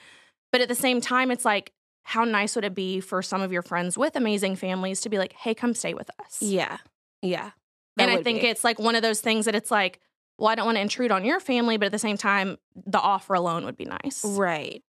But 0.50 0.62
at 0.62 0.68
the 0.68 0.74
same 0.74 1.00
time 1.00 1.30
it's 1.30 1.44
like 1.44 1.72
how 2.04 2.24
nice 2.24 2.54
would 2.54 2.64
it 2.64 2.74
be 2.74 3.00
for 3.00 3.20
some 3.20 3.42
of 3.42 3.52
your 3.52 3.60
friends 3.60 3.98
with 3.98 4.16
amazing 4.16 4.56
families 4.56 5.02
to 5.02 5.10
be 5.10 5.18
like, 5.18 5.34
"Hey, 5.34 5.54
come 5.54 5.74
stay 5.74 5.92
with 5.92 6.10
us." 6.20 6.38
Yeah. 6.40 6.78
Yeah. 7.20 7.50
That 7.96 8.08
and 8.08 8.18
I 8.18 8.22
think 8.22 8.40
be. 8.40 8.46
it's 8.46 8.64
like 8.64 8.78
one 8.78 8.94
of 8.94 9.02
those 9.02 9.20
things 9.20 9.44
that 9.44 9.54
it's 9.54 9.70
like, 9.70 10.00
well, 10.38 10.48
I 10.48 10.54
don't 10.54 10.64
want 10.64 10.76
to 10.76 10.82
intrude 10.82 11.10
on 11.10 11.24
your 11.24 11.40
family, 11.40 11.76
but 11.76 11.86
at 11.86 11.92
the 11.92 11.98
same 11.98 12.16
time, 12.16 12.56
the 12.86 13.00
offer 13.00 13.34
alone 13.34 13.64
would 13.64 13.76
be 13.76 13.84
nice. 13.84 14.24
Right. 14.24 14.82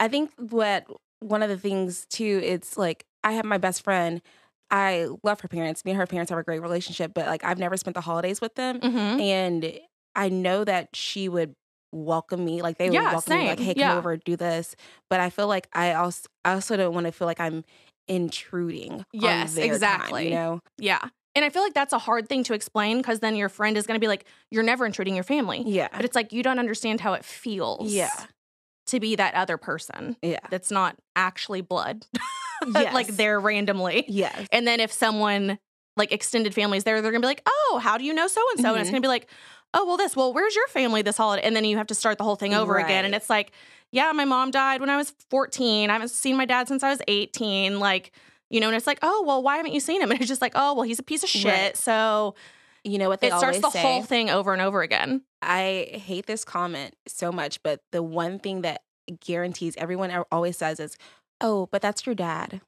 I 0.00 0.08
think 0.08 0.32
what 0.36 0.86
one 1.20 1.42
of 1.42 1.48
the 1.48 1.56
things 1.56 2.06
too, 2.10 2.40
it's 2.42 2.76
like 2.76 3.06
I 3.22 3.32
have 3.32 3.44
my 3.44 3.58
best 3.58 3.82
friend. 3.82 4.20
I 4.70 5.08
love 5.22 5.40
her 5.40 5.48
parents. 5.48 5.84
Me 5.84 5.92
and 5.92 5.98
her 5.98 6.06
parents 6.06 6.30
have 6.30 6.38
a 6.38 6.42
great 6.42 6.60
relationship, 6.60 7.14
but 7.14 7.26
like 7.26 7.44
I've 7.44 7.58
never 7.58 7.76
spent 7.76 7.94
the 7.94 8.00
holidays 8.00 8.40
with 8.40 8.54
them. 8.56 8.80
Mm-hmm. 8.80 9.20
And 9.20 9.80
I 10.16 10.28
know 10.28 10.64
that 10.64 10.94
she 10.94 11.28
would 11.28 11.54
welcome 11.92 12.44
me. 12.44 12.62
Like 12.62 12.78
they 12.78 12.88
would 12.90 12.94
Yeah, 12.94 13.12
welcome 13.12 13.38
me 13.38 13.46
like, 13.46 13.60
hey, 13.60 13.74
come 13.74 13.80
Yeah. 13.80 13.96
over, 13.98 14.16
do 14.16 14.36
this. 14.36 14.74
But 15.10 15.20
I 15.20 15.30
feel 15.30 15.46
like 15.46 15.68
I 15.72 15.94
also 15.94 16.28
I 16.44 16.54
also 16.54 16.76
don't 16.76 16.94
want 16.94 17.06
to 17.06 17.12
feel 17.12 17.26
like 17.26 17.40
I'm 17.40 17.64
intruding. 18.08 19.04
Yes, 19.12 19.50
on 19.50 19.54
their 19.56 19.64
time, 19.66 19.74
exactly. 19.74 20.24
you 20.24 20.30
know? 20.34 20.60
Yeah. 20.78 21.00
And 21.36 21.44
I 21.44 21.50
feel 21.50 21.62
like 21.62 21.74
that's 21.74 21.92
a 21.92 21.98
hard 21.98 22.28
thing 22.28 22.44
to 22.44 22.54
explain 22.54 22.98
because 22.98 23.18
then 23.20 23.34
your 23.34 23.48
friend 23.48 23.76
is 23.76 23.86
going 23.86 23.96
to 23.96 24.00
be 24.00 24.06
like, 24.08 24.24
you're 24.50 24.62
never 24.62 24.86
intruding 24.86 25.14
your 25.16 25.24
family. 25.24 25.62
Yeah. 25.66 25.88
But 25.92 26.04
it's 26.04 26.14
like, 26.14 26.32
you 26.32 26.42
don't 26.44 26.58
understand 26.60 27.00
how 27.00 27.14
it 27.14 27.24
feels 27.24 27.92
Yeah. 27.92 28.26
to 28.86 29.00
be 29.00 29.16
that 29.16 29.34
other 29.34 29.56
person 29.56 30.16
Yeah. 30.22 30.38
that's 30.50 30.70
not 30.70 30.96
actually 31.16 31.60
blood, 31.60 32.06
Yes. 32.74 32.94
like 32.94 33.08
there 33.08 33.40
randomly. 33.40 34.04
Yes. 34.06 34.46
And 34.52 34.66
then 34.66 34.78
if 34.78 34.92
someone 34.92 35.58
like 35.96 36.12
extended 36.12 36.54
families 36.54 36.84
there, 36.84 37.00
they're 37.02 37.10
gonna 37.10 37.20
be 37.20 37.26
like, 37.26 37.42
oh, 37.46 37.80
how 37.82 37.98
do 37.98 38.04
you 38.04 38.14
know 38.14 38.26
so 38.28 38.40
and 38.52 38.60
so? 38.60 38.72
And 38.74 38.80
it's 38.80 38.88
Mhm. 38.90 38.92
gonna 38.92 39.00
be 39.02 39.08
like, 39.08 39.28
oh, 39.74 39.84
well, 39.84 39.96
this, 39.98 40.16
well, 40.16 40.32
where's 40.32 40.54
your 40.54 40.66
family 40.68 41.02
this 41.02 41.16
holiday? 41.18 41.42
And 41.46 41.54
then 41.54 41.64
you 41.64 41.76
have 41.76 41.88
to 41.88 41.94
start 41.94 42.16
the 42.16 42.24
whole 42.24 42.36
thing 42.36 42.54
over 42.54 42.78
again. 42.78 43.04
And 43.04 43.14
it's 43.14 43.28
like, 43.28 43.52
yeah, 43.90 44.10
my 44.12 44.24
mom 44.24 44.50
died 44.50 44.80
when 44.80 44.88
I 44.88 44.96
was 44.96 45.12
14. 45.30 45.90
I 45.90 45.92
haven't 45.92 46.08
seen 46.10 46.36
my 46.36 46.44
dad 46.46 46.68
since 46.68 46.82
I 46.82 46.90
was 46.90 47.00
18. 47.08 47.78
Like, 47.78 48.12
you 48.50 48.60
know, 48.60 48.68
and 48.68 48.76
it's 48.76 48.86
like, 48.86 49.00
oh, 49.02 49.24
well, 49.26 49.42
why 49.42 49.56
haven't 49.56 49.72
you 49.72 49.80
seen 49.80 50.00
him? 50.00 50.10
And 50.12 50.20
it's 50.20 50.28
just 50.28 50.40
like, 50.40 50.52
oh, 50.54 50.74
well, 50.74 50.84
he's 50.84 50.98
a 50.98 51.02
piece 51.02 51.22
of 51.22 51.28
shit. 51.28 51.52
Right. 51.52 51.76
So 51.76 52.34
You 52.84 52.98
know 52.98 53.08
what 53.08 53.20
they 53.20 53.28
it 53.28 53.34
starts 53.36 53.60
the 53.60 53.70
say? 53.70 53.82
whole 53.82 54.02
thing 54.02 54.30
over 54.30 54.52
and 54.52 54.62
over 54.62 54.80
again. 54.82 55.22
I 55.42 55.88
hate 55.92 56.26
this 56.26 56.44
comment 56.44 56.94
so 57.06 57.30
much, 57.32 57.62
but 57.62 57.80
the 57.92 58.02
one 58.02 58.38
thing 58.38 58.62
that 58.62 58.82
guarantees 59.20 59.74
everyone 59.76 60.10
always 60.32 60.56
says 60.56 60.80
is, 60.80 60.96
"Oh, 61.40 61.66
but 61.72 61.82
that's 61.82 62.06
your 62.06 62.14
dad. 62.14 62.60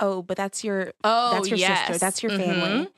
Oh, 0.00 0.22
but 0.22 0.36
that's 0.36 0.62
your 0.64 0.92
Oh, 1.04 1.30
that's 1.32 1.50
your 1.50 1.58
yes. 1.58 1.86
sister. 1.86 1.98
That's 1.98 2.22
your 2.22 2.32
Mhm. 2.32 2.36
family. 2.38 2.88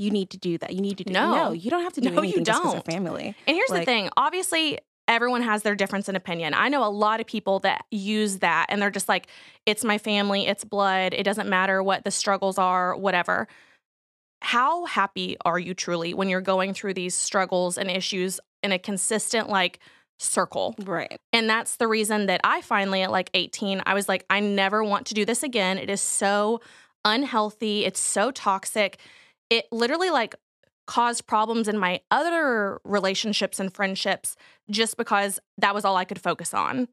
You 0.00 0.10
need 0.10 0.30
to 0.30 0.38
do 0.38 0.56
that. 0.58 0.72
You 0.72 0.80
need 0.80 0.98
to 0.98 1.04
do 1.04 1.12
No. 1.12 1.34
no. 1.34 1.52
You 1.52 1.70
don't 1.70 1.82
have 1.82 1.92
to 1.94 2.00
do 2.00 2.08
No, 2.10 2.22
you 2.22 2.28
anything 2.28 2.44
just 2.44 2.62
'cause 2.62 2.72
don't. 2.72 2.84
they're 2.86 2.94
family. 2.94 3.34
And 3.46 3.54
here's 3.56 3.68
the 3.70 3.84
thing 3.84 4.08
obviously, 4.16 4.78
everyone 5.06 5.42
has 5.42 5.62
their 5.62 5.74
difference 5.74 6.08
in 6.08 6.16
opinion. 6.16 6.54
I 6.54 6.68
know 6.68 6.84
a 6.84 6.88
lot 6.88 7.20
of 7.20 7.26
people 7.26 7.58
that 7.60 7.84
use 7.90 8.38
that 8.38 8.66
and 8.68 8.80
they're 8.80 8.90
just 8.90 9.08
like, 9.08 9.26
it's 9.66 9.84
my 9.84 9.98
family, 9.98 10.46
it's 10.46 10.64
blood, 10.64 11.12
it 11.14 11.24
doesn't 11.24 11.48
matter 11.48 11.82
what 11.82 12.04
the 12.04 12.10
struggles 12.10 12.58
are, 12.58 12.96
whatever. 12.96 13.48
How 14.42 14.86
happy 14.86 15.36
are 15.44 15.58
you 15.58 15.74
truly 15.74 16.14
when 16.14 16.28
you're 16.28 16.40
going 16.40 16.72
through 16.74 16.94
these 16.94 17.14
struggles 17.14 17.76
and 17.76 17.90
issues 17.90 18.40
in 18.62 18.72
a 18.72 18.78
consistent, 18.78 19.48
like, 19.50 19.80
circle? 20.18 20.74
Right. 20.78 21.18
And 21.32 21.50
that's 21.50 21.76
the 21.76 21.88
reason 21.88 22.26
that 22.26 22.40
I 22.44 22.62
finally, 22.62 23.02
at 23.02 23.10
like 23.10 23.28
18, 23.34 23.82
I 23.84 23.92
was 23.94 24.08
like, 24.08 24.24
I 24.30 24.40
never 24.40 24.82
want 24.82 25.06
to 25.08 25.14
do 25.14 25.24
this 25.26 25.42
again. 25.42 25.76
It 25.76 25.90
is 25.90 26.00
so 26.00 26.60
unhealthy. 27.04 27.84
It's 27.84 28.00
so 28.00 28.30
toxic. 28.30 28.98
It 29.50 29.66
literally 29.72 30.10
like 30.10 30.34
caused 30.86 31.26
problems 31.26 31.68
in 31.68 31.78
my 31.78 32.00
other 32.10 32.80
relationships 32.84 33.60
and 33.60 33.72
friendships 33.72 34.36
just 34.70 34.96
because 34.96 35.38
that 35.58 35.74
was 35.74 35.84
all 35.84 35.96
I 35.96 36.04
could 36.04 36.20
focus 36.20 36.54
on. 36.54 36.88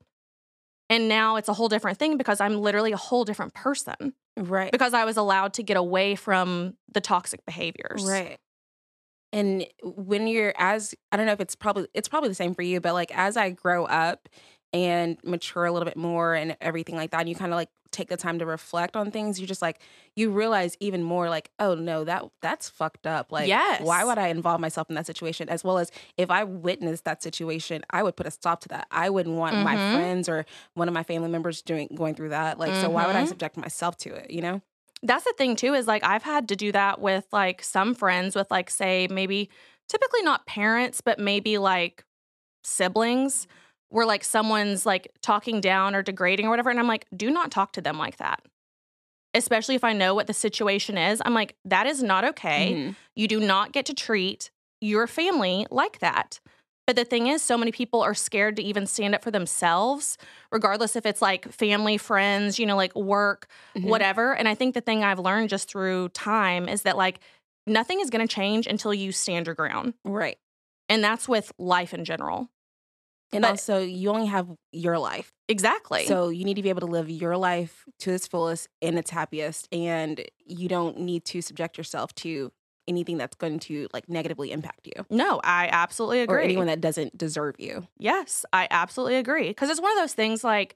And 0.90 1.10
now 1.10 1.36
it's 1.36 1.50
a 1.50 1.54
whole 1.54 1.68
different 1.70 1.98
thing 1.98 2.18
because 2.18 2.40
I'm 2.40 2.58
literally 2.62 2.92
a 2.92 2.98
whole 2.98 3.26
different 3.26 3.54
person 3.54 4.14
Right. 4.38 4.72
because 4.72 4.94
I 4.94 5.04
was 5.06 5.18
allowed 5.18 5.54
to 5.56 5.64
get 5.64 5.78
away 5.78 6.16
from 6.16 6.76
the 6.94 7.02
toxic 7.02 7.46
behaviors. 7.46 8.06
Right. 8.08 8.38
And 9.34 9.66
when 9.84 10.28
you're 10.28 10.54
as 10.58 10.96
I 11.12 11.18
don't 11.18 11.26
know 11.26 11.34
if 11.34 11.42
it's 11.42 11.56
probably 11.56 11.88
it's 11.94 12.08
probably 12.08 12.30
the 12.30 12.36
same 12.36 12.54
for 12.56 12.62
you, 12.62 12.80
but 12.80 12.94
like 12.94 13.12
as 13.18 13.36
I 13.36 13.50
grow 13.50 13.86
up 13.86 14.30
and 14.74 15.18
mature 15.24 15.66
a 15.66 15.72
little 15.72 15.86
bit 15.86 15.98
more 15.98 16.34
and 16.36 16.56
everything 16.62 16.96
like 16.96 17.12
that, 17.12 17.20
and 17.22 17.30
you 17.30 17.36
kind 17.36 17.52
of 17.52 17.58
like 17.58 17.70
take 17.98 18.10
the 18.10 18.18
time 18.18 18.38
to 18.40 18.46
reflect 18.46 18.96
on 18.96 19.12
things, 19.12 19.40
you 19.42 19.48
just 19.48 19.62
like 19.62 19.80
you 20.16 20.30
realize 20.30 20.78
even 20.80 21.02
more 21.04 21.30
like, 21.30 21.50
oh 21.60 21.74
no, 21.76 22.04
that 22.04 22.26
that's 22.42 22.70
fucked 22.70 23.08
up. 23.08 23.32
Like 23.32 23.48
Yes. 23.48 23.82
why 23.82 24.04
would 24.04 24.18
I 24.18 24.28
involve 24.28 24.62
myself 24.62 24.90
in 24.90 24.96
that 24.96 25.06
situation? 25.08 25.50
As 25.50 25.64
well 25.64 25.78
as 25.80 25.92
if 26.18 26.30
I 26.30 26.44
witnessed 26.44 27.06
that 27.06 27.24
situation, 27.24 27.84
I 27.90 28.04
would 28.04 28.16
put 28.16 28.28
a 28.28 28.32
stop 28.32 28.62
to 28.62 28.70
that. 28.70 28.88
I 28.92 29.10
wouldn't 29.10 29.36
want 29.36 29.58
my 29.58 29.76
Mhm. 29.78 29.92
friends 29.92 30.30
or 30.30 30.46
one 30.76 30.88
of 30.88 30.94
my 30.94 31.04
family 31.04 31.30
members 31.30 31.62
doing 31.62 31.88
going 31.96 32.14
through 32.16 32.30
that. 32.30 32.60
Like, 32.60 32.76
so 32.76 32.90
why 32.90 33.08
would 33.08 33.16
I 33.16 33.24
Mhm. 33.24 33.28
subject 33.30 33.58
myself 33.58 33.98
to 33.98 34.14
it, 34.14 34.32
you 34.32 34.42
know? 34.42 34.62
That's 35.04 35.26
the 35.26 35.34
thing 35.38 35.56
too 35.56 35.74
is 35.74 35.88
like 35.88 36.04
I've 36.04 36.24
had 36.24 36.48
to 36.50 36.56
do 36.56 36.72
that 36.72 37.00
with 37.02 37.26
like 37.32 37.64
some 37.64 37.94
friends 37.96 38.36
with 38.36 38.50
like 38.52 38.70
say 38.70 39.08
maybe 39.10 39.50
typically 39.90 40.22
not 40.24 40.46
parents 40.48 41.02
but 41.02 41.20
maybe 41.20 41.58
like 41.58 42.04
siblings 42.64 43.48
where 43.90 44.06
like 44.06 44.24
someone's 44.24 44.86
like 44.86 45.08
talking 45.22 45.62
down 45.62 45.96
or 45.96 46.02
degrading 46.02 46.46
or 46.46 46.50
whatever 46.50 46.70
and 46.70 46.80
I'm 46.80 46.88
like 46.88 47.06
do 47.16 47.30
not 47.32 47.52
talk 47.52 47.72
to 47.74 47.82
them 47.82 47.98
like 47.98 48.18
that. 48.18 48.42
Especially 49.34 49.76
if 49.76 49.84
I 49.84 49.94
know 49.94 50.16
what 50.16 50.28
the 50.28 50.34
situation 50.34 50.98
is. 50.98 51.22
I'm 51.26 51.34
like 51.34 51.56
that 51.66 51.86
is 51.86 52.02
not 52.02 52.24
okay. 52.26 52.74
Mhm. 52.74 52.96
You 53.16 53.28
do 53.28 53.40
not 53.40 53.72
get 53.72 53.86
to 53.88 53.94
treat 53.94 54.50
your 54.82 55.08
family 55.08 55.66
like 55.70 56.00
that. 56.00 56.40
But 56.86 56.96
the 56.96 57.04
thing 57.04 57.28
is, 57.28 57.42
so 57.42 57.58
many 57.58 57.74
people 57.74 58.02
are 58.02 58.14
scared 58.14 58.56
to 58.56 58.64
even 58.64 58.88
stand 58.88 59.14
up 59.14 59.22
for 59.22 59.30
themselves, 59.30 60.18
regardless 60.54 60.96
if 60.96 61.06
it's 61.06 61.22
like 61.22 61.52
family, 61.52 61.98
friends, 61.98 62.58
you 62.60 62.66
know, 62.66 62.78
like 62.78 62.96
work, 62.96 63.48
Mhm. 63.76 63.90
whatever. 63.90 64.34
And 64.34 64.48
I 64.48 64.56
think 64.56 64.74
the 64.74 64.80
thing 64.80 65.04
I've 65.04 65.20
learned 65.20 65.50
just 65.50 65.70
through 65.70 66.10
time 66.10 66.70
is 66.70 66.84
that 66.84 66.96
like 66.96 67.20
nothing 67.66 68.00
is 68.00 68.10
going 68.10 68.26
to 68.26 68.34
change 68.34 68.68
until 68.68 68.94
you 68.94 69.12
stand 69.12 69.48
your 69.48 69.56
ground. 69.56 69.96
Right. 70.06 70.38
And 70.88 71.04
that's 71.04 71.28
with 71.28 71.52
life 71.60 71.94
in 71.94 72.06
general. 72.06 72.50
And 73.34 73.42
But- 73.42 73.52
also, 73.52 73.80
you 73.80 74.10
only 74.10 74.28
have 74.28 74.48
your 74.72 74.98
life. 74.98 75.32
Exactly. 75.50 76.06
So 76.06 76.30
you 76.30 76.46
need 76.46 76.56
to 76.56 76.62
be 76.64 76.70
able 76.70 76.82
to 76.82 76.86
live 76.88 77.10
your 77.10 77.36
life 77.38 77.84
to 78.00 78.12
its 78.14 78.26
fullest 78.28 78.68
and 78.82 78.98
its 78.98 79.10
happiest. 79.10 79.68
And 79.74 80.24
you 80.46 80.68
don't 80.70 81.00
need 81.00 81.26
to 81.26 81.42
subject 81.42 81.78
yourself 81.78 82.14
to 82.16 82.52
anything 82.88 83.18
that's 83.18 83.36
going 83.36 83.60
to 83.60 83.86
like 83.94 84.08
negatively 84.08 84.50
impact 84.54 84.88
you 84.88 85.06
no, 85.10 85.42
I 85.44 85.68
absolutely 85.70 86.22
agree. 86.22 86.38
or 86.38 86.40
anyone 86.40 86.68
that 86.68 86.80
doesn't 86.80 87.18
deserve 87.18 87.56
you. 87.60 87.86
Yes, 87.98 88.46
I 88.54 88.70
absolutely 88.72 89.18
agree. 89.18 89.50
Because 89.50 89.70
it's 89.70 89.82
one 89.82 89.92
of 89.92 89.98
those 89.98 90.14
things 90.14 90.42
like 90.42 90.76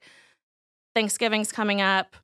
Thanksgiving's 0.94 1.52
coming 1.52 1.80
up. 1.80 2.16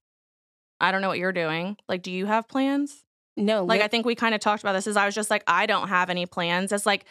I 0.80 0.92
don't 0.92 1.00
know 1.00 1.08
what 1.08 1.18
you're 1.18 1.32
doing. 1.32 1.76
Like, 1.88 2.02
do 2.02 2.10
you 2.12 2.26
have 2.26 2.48
plans? 2.48 3.02
No, 3.36 3.64
Like, 3.64 3.80
li- 3.80 3.84
I 3.84 3.88
think 3.88 4.04
we 4.04 4.14
kind 4.14 4.34
of 4.34 4.40
talked 4.40 4.62
about 4.62 4.72
this. 4.74 4.86
Is 4.86 4.96
I 4.96 5.06
was 5.06 5.14
just 5.14 5.30
like, 5.30 5.42
I 5.46 5.66
don't 5.66 5.88
have 5.88 6.10
any 6.10 6.26
plans. 6.26 6.70
It's 6.72 6.84
like, 6.86 7.04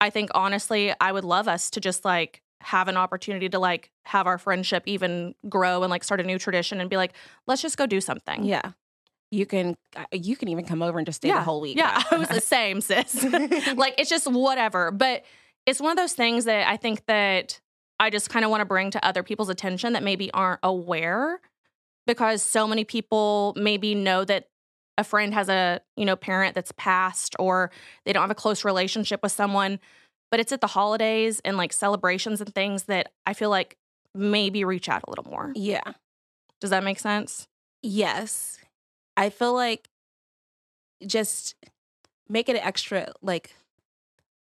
I 0.00 0.08
think 0.10 0.30
honestly, 0.34 0.94
I 1.00 1.12
would 1.12 1.24
love 1.24 1.46
us 1.48 1.68
to 1.70 1.80
just 1.80 2.04
like 2.04 2.40
have 2.64 2.88
an 2.88 2.96
opportunity 2.96 3.48
to 3.48 3.58
like 3.58 3.90
have 4.04 4.26
our 4.26 4.38
friendship 4.38 4.82
even 4.86 5.34
grow 5.48 5.82
and 5.82 5.90
like 5.90 6.02
start 6.02 6.20
a 6.20 6.24
new 6.24 6.38
tradition 6.38 6.80
and 6.80 6.88
be 6.88 6.96
like, 6.96 7.12
let's 7.46 7.62
just 7.62 7.76
go 7.76 7.86
do 7.86 8.00
something. 8.00 8.44
yeah. 8.44 8.72
You 9.30 9.46
can 9.46 9.74
uh, 9.96 10.04
you 10.12 10.36
can 10.36 10.48
even 10.48 10.64
come 10.64 10.80
over 10.80 10.96
and 10.96 11.04
just 11.04 11.16
stay 11.16 11.28
yeah, 11.28 11.38
the 11.38 11.44
whole 11.44 11.60
week. 11.60 11.76
Yeah, 11.76 12.00
I 12.10 12.16
was 12.16 12.28
the 12.28 12.40
same, 12.56 12.80
sis. 12.80 13.24
like 13.74 13.94
it's 13.98 14.08
just 14.08 14.30
whatever. 14.30 14.92
But 14.92 15.24
it's 15.66 15.80
one 15.80 15.90
of 15.90 15.96
those 15.96 16.12
things 16.12 16.44
that 16.44 16.68
I 16.68 16.76
think 16.76 17.04
that 17.06 17.60
I 17.98 18.10
just 18.10 18.30
kind 18.30 18.44
of 18.44 18.50
want 18.52 18.60
to 18.60 18.64
bring 18.64 18.92
to 18.92 19.04
other 19.04 19.24
people's 19.24 19.48
attention 19.48 19.94
that 19.94 20.04
maybe 20.04 20.30
aren't 20.32 20.60
aware 20.62 21.40
because 22.06 22.42
so 22.42 22.68
many 22.68 22.84
people 22.84 23.54
maybe 23.56 23.94
know 23.94 24.24
that 24.24 24.48
a 24.98 25.02
friend 25.04 25.34
has 25.34 25.48
a, 25.48 25.80
you 25.96 26.04
know, 26.04 26.14
parent 26.14 26.54
that's 26.54 26.72
passed 26.72 27.34
or 27.40 27.72
they 28.04 28.12
don't 28.12 28.22
have 28.22 28.30
a 28.30 28.36
close 28.36 28.64
relationship 28.64 29.20
with 29.22 29.32
someone, 29.32 29.80
but 30.30 30.40
it's 30.40 30.52
at 30.52 30.60
the 30.60 30.66
holidays 30.66 31.40
and 31.44 31.56
like 31.56 31.72
celebrations 31.72 32.40
and 32.40 32.54
things 32.54 32.84
that 32.84 33.12
I 33.26 33.34
feel 33.34 33.50
like 33.50 33.76
maybe 34.14 34.64
reach 34.64 34.88
out 34.88 35.02
a 35.06 35.10
little 35.10 35.24
more. 35.30 35.52
yeah. 35.54 35.82
Does 36.60 36.70
that 36.70 36.82
make 36.84 36.98
sense? 36.98 37.46
Yes. 37.82 38.58
I 39.16 39.28
feel 39.28 39.52
like 39.52 39.88
just 41.06 41.54
make 42.28 42.48
it 42.48 42.56
an 42.56 42.62
extra 42.62 43.12
like 43.20 43.54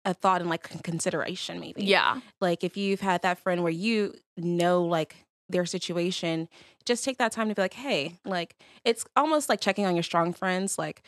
a 0.05 0.13
thought 0.13 0.39
and 0.39 0.49
like 0.49 0.63
con- 0.63 0.79
consideration 0.79 1.59
maybe. 1.59 1.83
Yeah. 1.83 2.21
like 2.39 2.63
if 2.63 2.77
you've 2.77 3.01
had 3.01 3.21
that 3.23 3.39
friend 3.39 3.63
where 3.63 3.71
you 3.71 4.13
know 4.37 4.83
like 4.83 5.15
their 5.49 5.65
situation 5.65 6.47
just 6.85 7.03
take 7.03 7.17
that 7.17 7.31
time 7.31 7.49
to 7.49 7.55
be 7.55 7.61
like 7.61 7.73
hey 7.73 8.13
like 8.25 8.55
it's 8.83 9.05
almost 9.15 9.49
like 9.49 9.59
checking 9.59 9.85
on 9.85 9.95
your 9.95 10.03
strong 10.03 10.31
friends 10.33 10.77
like 10.79 11.03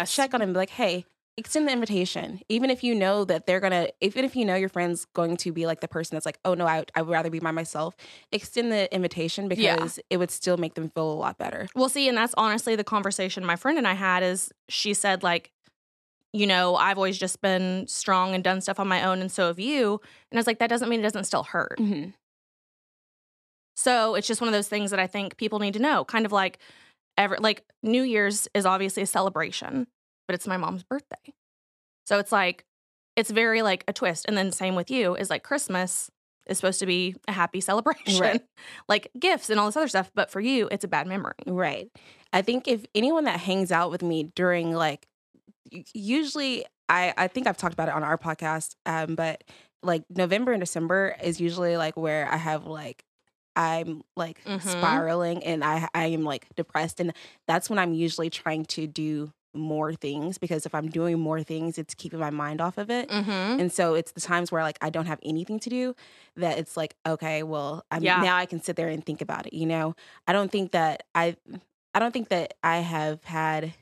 just 0.00 0.14
check 0.14 0.32
on 0.32 0.40
them 0.40 0.48
and 0.50 0.54
be 0.54 0.58
like 0.58 0.70
hey 0.70 1.04
extend 1.38 1.66
the 1.66 1.72
invitation 1.72 2.40
even 2.50 2.68
if 2.68 2.84
you 2.84 2.94
know 2.94 3.24
that 3.24 3.46
they're 3.46 3.58
gonna 3.58 3.88
even 4.02 4.22
if 4.24 4.36
you 4.36 4.44
know 4.44 4.54
your 4.54 4.68
friend's 4.68 5.06
going 5.14 5.34
to 5.34 5.50
be 5.50 5.64
like 5.64 5.80
the 5.80 5.88
person 5.88 6.14
that's 6.14 6.26
like 6.26 6.38
oh 6.44 6.52
no 6.52 6.66
i, 6.66 6.84
I 6.94 7.00
would 7.00 7.10
rather 7.10 7.30
be 7.30 7.38
by 7.38 7.52
myself 7.52 7.96
extend 8.32 8.70
the 8.70 8.94
invitation 8.94 9.50
Yeah. 9.50 9.76
because 9.76 9.98
it 10.10 10.18
would 10.18 10.30
still 10.30 10.58
make 10.58 10.74
them 10.74 10.90
feel 10.90 11.10
a 11.10 11.14
lot 11.14 11.38
better 11.38 11.68
Well, 11.74 11.88
see, 11.88 12.06
and 12.06 12.16
that's 12.18 12.34
honestly 12.36 12.76
the 12.76 12.84
conversation 12.84 13.46
my 13.46 13.56
friend 13.56 13.78
and 13.78 13.88
I 13.88 13.94
had 13.94 14.22
is 14.22 14.52
she 14.68 14.92
said, 14.92 15.22
like, 15.22 15.50
you 16.34 16.46
know, 16.46 16.76
I've 16.76 16.96
always 16.98 17.18
just 17.18 17.40
been 17.40 17.86
strong 17.88 18.34
and 18.34 18.42
done 18.44 18.60
stuff 18.60 18.78
on 18.80 18.88
my 18.88 19.02
own, 19.04 19.20
and 19.20 19.30
so 19.30 19.48
have 19.48 19.58
you. 19.58 20.00
And 20.30 20.38
I 20.38 20.40
was 20.40 20.46
like, 20.46 20.58
that 20.60 20.68
doesn't 20.70 20.88
mean 20.88 21.00
it 21.00 21.02
doesn't 21.02 21.24
still 21.24 21.42
hurt. 21.44 21.78
mm-hmm. 21.78 22.10
So 23.76 24.14
it's 24.14 24.26
just 24.26 24.40
one 24.40 24.48
of 24.48 24.52
those 24.54 24.68
things 24.68 24.90
that 24.90 25.00
I 25.00 25.06
think 25.06 25.36
people 25.36 25.58
need 25.58 25.74
to 25.74 25.80
know. 25.80 26.04
Kind 26.04 26.26
of 26.26 26.32
like, 26.32 26.58
ever 27.18 27.36
like 27.40 27.64
New 27.82 28.02
Year's 28.02 28.48
is 28.54 28.64
obviously 28.66 29.02
a 29.02 29.06
celebration, 29.06 29.86
but 30.26 30.34
it's 30.34 30.46
my 30.46 30.56
mom's 30.56 30.82
birthday. 30.82 31.34
So 32.06 32.18
it's 32.18 32.32
like, 32.32 32.64
it's 33.16 33.30
very 33.30 33.62
like 33.62 33.84
a 33.88 33.92
twist. 33.92 34.24
And 34.26 34.36
then 34.36 34.52
same 34.52 34.74
with 34.74 34.90
you 34.90 35.14
is 35.14 35.30
like 35.30 35.42
Christmas 35.42 36.10
is 36.46 36.58
supposed 36.58 36.80
to 36.80 36.86
be 36.86 37.14
a 37.28 37.32
happy 37.32 37.60
celebration, 37.70 38.20
Right. 38.20 38.42
like 38.88 39.10
gifts 39.18 39.50
and 39.50 39.60
all 39.60 39.66
this 39.66 39.76
other 39.76 39.88
stuff. 39.88 40.10
But 40.14 40.30
for 40.30 40.40
you, 40.40 40.68
it's 40.72 40.84
a 40.84 40.88
bad 40.88 41.06
memory. 41.06 41.34
Right. 41.46 41.90
I 42.32 42.42
think 42.42 42.66
if 42.66 42.84
anyone 42.94 43.24
that 43.24 43.38
hangs 43.40 43.70
out 43.70 43.90
with 43.90 44.02
me 44.02 44.30
during 44.34 44.72
like 44.72 45.06
usually 45.94 46.64
I 46.88 47.14
I 47.16 47.28
think 47.28 47.46
I've 47.46 47.56
talked 47.56 47.74
about 47.74 47.88
it 47.88 47.94
on 47.94 48.02
our 48.02 48.18
podcast 48.18 48.74
um 48.86 49.14
but 49.14 49.44
like 49.82 50.02
November 50.10 50.52
and 50.52 50.60
December 50.60 51.16
is 51.22 51.40
usually 51.40 51.76
like 51.76 51.96
where 51.96 52.28
I 52.30 52.36
have 52.36 52.66
like 52.66 53.04
I'm 53.56 54.02
like 54.16 54.42
Mhm. 54.44 54.60
spiraling 54.62 55.44
and 55.44 55.62
I 55.64 55.88
I 55.94 56.06
am 56.06 56.24
like 56.24 56.46
depressed 56.56 57.00
and 57.00 57.12
that's 57.46 57.68
when 57.70 57.78
I'm 57.78 57.94
usually 57.94 58.30
trying 58.30 58.64
to 58.66 58.86
do 58.86 59.32
more 59.54 59.92
things 59.94 60.38
because 60.38 60.64
if 60.66 60.74
I'm 60.74 60.88
doing 60.88 61.18
more 61.20 61.42
things 61.42 61.76
it's 61.78 61.94
keeping 61.94 62.18
my 62.18 62.30
mind 62.30 62.60
off 62.60 62.78
of 62.78 62.90
it. 62.90 63.08
Mm-hmm. 63.08 63.60
And 63.60 63.72
so 63.72 63.94
it's 63.94 64.12
the 64.12 64.20
times 64.20 64.50
where 64.50 64.62
like 64.62 64.78
I 64.80 64.90
don't 64.90 65.06
have 65.06 65.18
anything 65.22 65.58
to 65.60 65.70
do 65.70 65.94
that 66.36 66.58
it's 66.58 66.76
like 66.76 66.94
okay, 67.06 67.42
well, 67.42 67.84
I'm 67.90 68.02
Yeah. 68.02 68.20
now 68.22 68.36
I 68.36 68.46
can 68.46 68.62
sit 68.62 68.76
there 68.76 68.88
and 68.88 69.04
think 69.04 69.20
about 69.20 69.46
it, 69.46 69.52
you 69.52 69.66
know. 69.66 69.94
I 70.26 70.32
don't 70.32 70.50
think 70.50 70.72
that 70.72 71.02
I 71.14 71.36
I 71.94 71.98
don't 71.98 72.12
think 72.12 72.28
that 72.30 72.54
I 72.62 72.78
have 72.78 73.22
had 73.24 73.74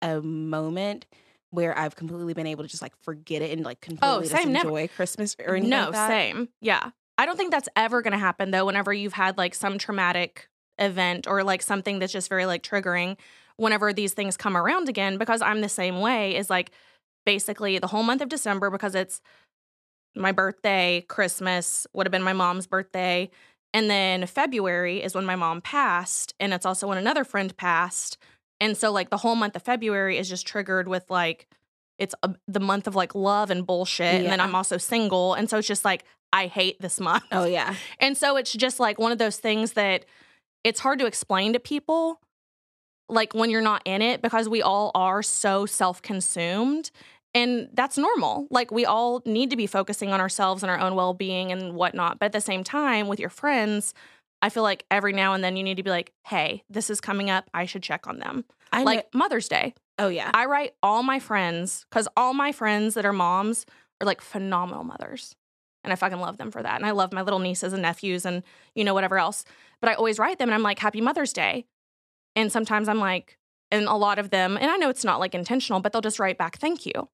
a 0.00 0.20
moment 0.20 1.06
where 1.50 1.78
I've 1.78 1.94
completely 1.94 2.34
been 2.34 2.46
able 2.46 2.64
to 2.64 2.68
just 2.68 2.82
like 2.82 2.94
forget 3.02 3.42
it 3.42 3.52
and 3.52 3.64
like 3.64 3.80
completely 3.80 4.16
Oh, 4.16 4.22
same, 4.24 4.52
never. 4.52 4.68
enjoy 4.68 4.88
Christmas 4.88 5.36
or 5.46 5.54
anything 5.54 5.70
No, 5.70 5.84
like 5.84 5.92
that. 5.92 6.08
same. 6.08 6.48
Yeah. 6.60 6.90
I 7.18 7.26
don't 7.26 7.36
think 7.36 7.50
that's 7.52 7.68
ever 7.76 8.02
going 8.02 8.12
to 8.12 8.18
happen 8.18 8.50
though 8.50 8.64
whenever 8.66 8.92
you've 8.92 9.12
had 9.12 9.36
like 9.38 9.54
some 9.54 9.78
traumatic 9.78 10.48
event 10.78 11.26
or 11.28 11.44
like 11.44 11.62
something 11.62 11.98
that's 11.98 12.12
just 12.12 12.28
very 12.30 12.46
like 12.46 12.62
triggering 12.62 13.18
whenever 13.56 13.92
these 13.92 14.14
things 14.14 14.36
come 14.36 14.56
around 14.56 14.88
again 14.88 15.18
because 15.18 15.42
I'm 15.42 15.60
the 15.60 15.68
same 15.68 16.00
way 16.00 16.36
is 16.36 16.50
like 16.50 16.70
basically 17.24 17.78
the 17.78 17.86
whole 17.86 18.02
month 18.02 18.22
of 18.22 18.28
December 18.28 18.70
because 18.70 18.94
it's 18.94 19.20
my 20.14 20.32
birthday, 20.32 21.04
Christmas 21.08 21.86
would 21.92 22.06
have 22.06 22.12
been 22.12 22.22
my 22.22 22.32
mom's 22.32 22.66
birthday, 22.66 23.30
and 23.72 23.88
then 23.88 24.26
February 24.26 25.02
is 25.02 25.14
when 25.14 25.24
my 25.24 25.36
mom 25.36 25.60
passed 25.62 26.34
and 26.38 26.52
it's 26.52 26.66
also 26.66 26.86
when 26.88 26.98
another 26.98 27.24
friend 27.24 27.56
passed. 27.56 28.18
And 28.60 28.76
so 28.76 28.92
like 28.92 29.10
the 29.10 29.16
whole 29.16 29.34
month 29.34 29.56
of 29.56 29.62
February 29.62 30.18
is 30.18 30.28
just 30.28 30.46
triggered 30.46 30.88
with 30.88 31.08
like 31.08 31.48
it's 31.98 32.14
a, 32.22 32.34
the 32.46 32.60
month 32.60 32.86
of 32.86 32.94
like 32.94 33.14
love 33.14 33.50
and 33.50 33.66
bullshit 33.66 34.14
and 34.14 34.26
then 34.26 34.40
I'm 34.40 34.54
also 34.54 34.76
single 34.76 35.34
and 35.34 35.48
so 35.48 35.58
it's 35.58 35.68
just 35.68 35.84
like 35.84 36.04
I 36.32 36.46
hate 36.46 36.80
this 36.80 37.00
month. 37.00 37.24
Oh 37.32 37.44
yeah. 37.44 37.74
And 38.00 38.16
so 38.16 38.36
it's 38.36 38.52
just 38.52 38.80
like 38.80 38.98
one 38.98 39.12
of 39.12 39.18
those 39.18 39.36
things 39.36 39.72
that 39.72 40.04
it's 40.64 40.80
hard 40.80 40.98
to 40.98 41.06
explain 41.06 41.52
to 41.54 41.60
people 41.60 42.20
like 43.08 43.34
when 43.34 43.50
you're 43.50 43.60
not 43.60 43.82
in 43.84 44.02
it 44.02 44.22
because 44.22 44.48
we 44.48 44.62
all 44.62 44.90
are 44.94 45.22
so 45.22 45.66
self-consumed 45.66 46.90
and 47.34 47.68
that's 47.72 47.96
normal. 47.96 48.46
Like 48.50 48.70
we 48.70 48.84
all 48.84 49.22
need 49.24 49.50
to 49.50 49.56
be 49.56 49.66
focusing 49.66 50.12
on 50.12 50.20
ourselves 50.20 50.62
and 50.62 50.70
our 50.70 50.78
own 50.78 50.94
well-being 50.94 51.50
and 51.50 51.74
whatnot. 51.74 52.18
But 52.18 52.26
at 52.26 52.32
the 52.32 52.40
same 52.40 52.62
time, 52.62 53.08
with 53.08 53.18
your 53.18 53.30
friends, 53.30 53.94
I 54.42 54.48
feel 54.48 54.62
like 54.62 54.84
every 54.90 55.12
now 55.12 55.32
and 55.34 55.42
then 55.42 55.56
you 55.56 55.62
need 55.62 55.76
to 55.76 55.82
be 55.82 55.90
like, 55.90 56.12
hey, 56.26 56.62
this 56.68 56.90
is 56.90 57.00
coming 57.00 57.30
up. 57.30 57.48
I 57.54 57.64
should 57.64 57.82
check 57.82 58.06
on 58.06 58.18
them. 58.18 58.44
I 58.72 58.82
like 58.82 59.12
know, 59.14 59.18
Mother's 59.18 59.48
Day. 59.48 59.74
oh 59.98 60.08
yeah. 60.08 60.30
I 60.34 60.46
write 60.46 60.74
all 60.82 61.02
my 61.02 61.18
friends 61.18 61.86
because 61.88 62.08
all 62.16 62.34
my 62.34 62.52
friends 62.52 62.94
that 62.94 63.06
are 63.06 63.12
moms 63.12 63.66
are 64.00 64.06
like 64.06 64.20
phenomenal 64.20 64.84
mothers. 64.84 65.34
And 65.84 65.92
I 65.92 65.96
fucking 65.96 66.20
love 66.20 66.36
them 66.36 66.50
for 66.50 66.62
that. 66.62 66.76
And 66.76 66.86
I 66.86 66.92
love 66.92 67.12
my 67.12 67.22
little 67.22 67.40
nieces 67.40 67.72
and 67.72 67.82
nephews 67.82 68.24
and, 68.24 68.42
you 68.74 68.84
know, 68.84 68.94
whatever 68.94 69.18
else. 69.18 69.44
But 69.80 69.90
I 69.90 69.94
always 69.94 70.18
write 70.18 70.38
them 70.38 70.48
and 70.48 70.54
I'm 70.54 70.62
like, 70.62 70.78
Happy 70.78 71.00
Mother's 71.00 71.32
Day. 71.32 71.64
And 72.36 72.50
sometimes 72.50 72.88
I'm 72.88 72.98
like, 72.98 73.38
and 73.70 73.86
a 73.86 73.94
lot 73.94 74.18
of 74.18 74.30
them, 74.30 74.56
and 74.56 74.70
I 74.70 74.76
know 74.76 74.88
it's 74.90 75.04
not 75.04 75.20
like 75.20 75.34
intentional, 75.34 75.80
but 75.80 75.92
they'll 75.92 76.02
just 76.02 76.18
write 76.18 76.38
back, 76.38 76.58
Thank 76.58 76.86
you. 76.86 77.08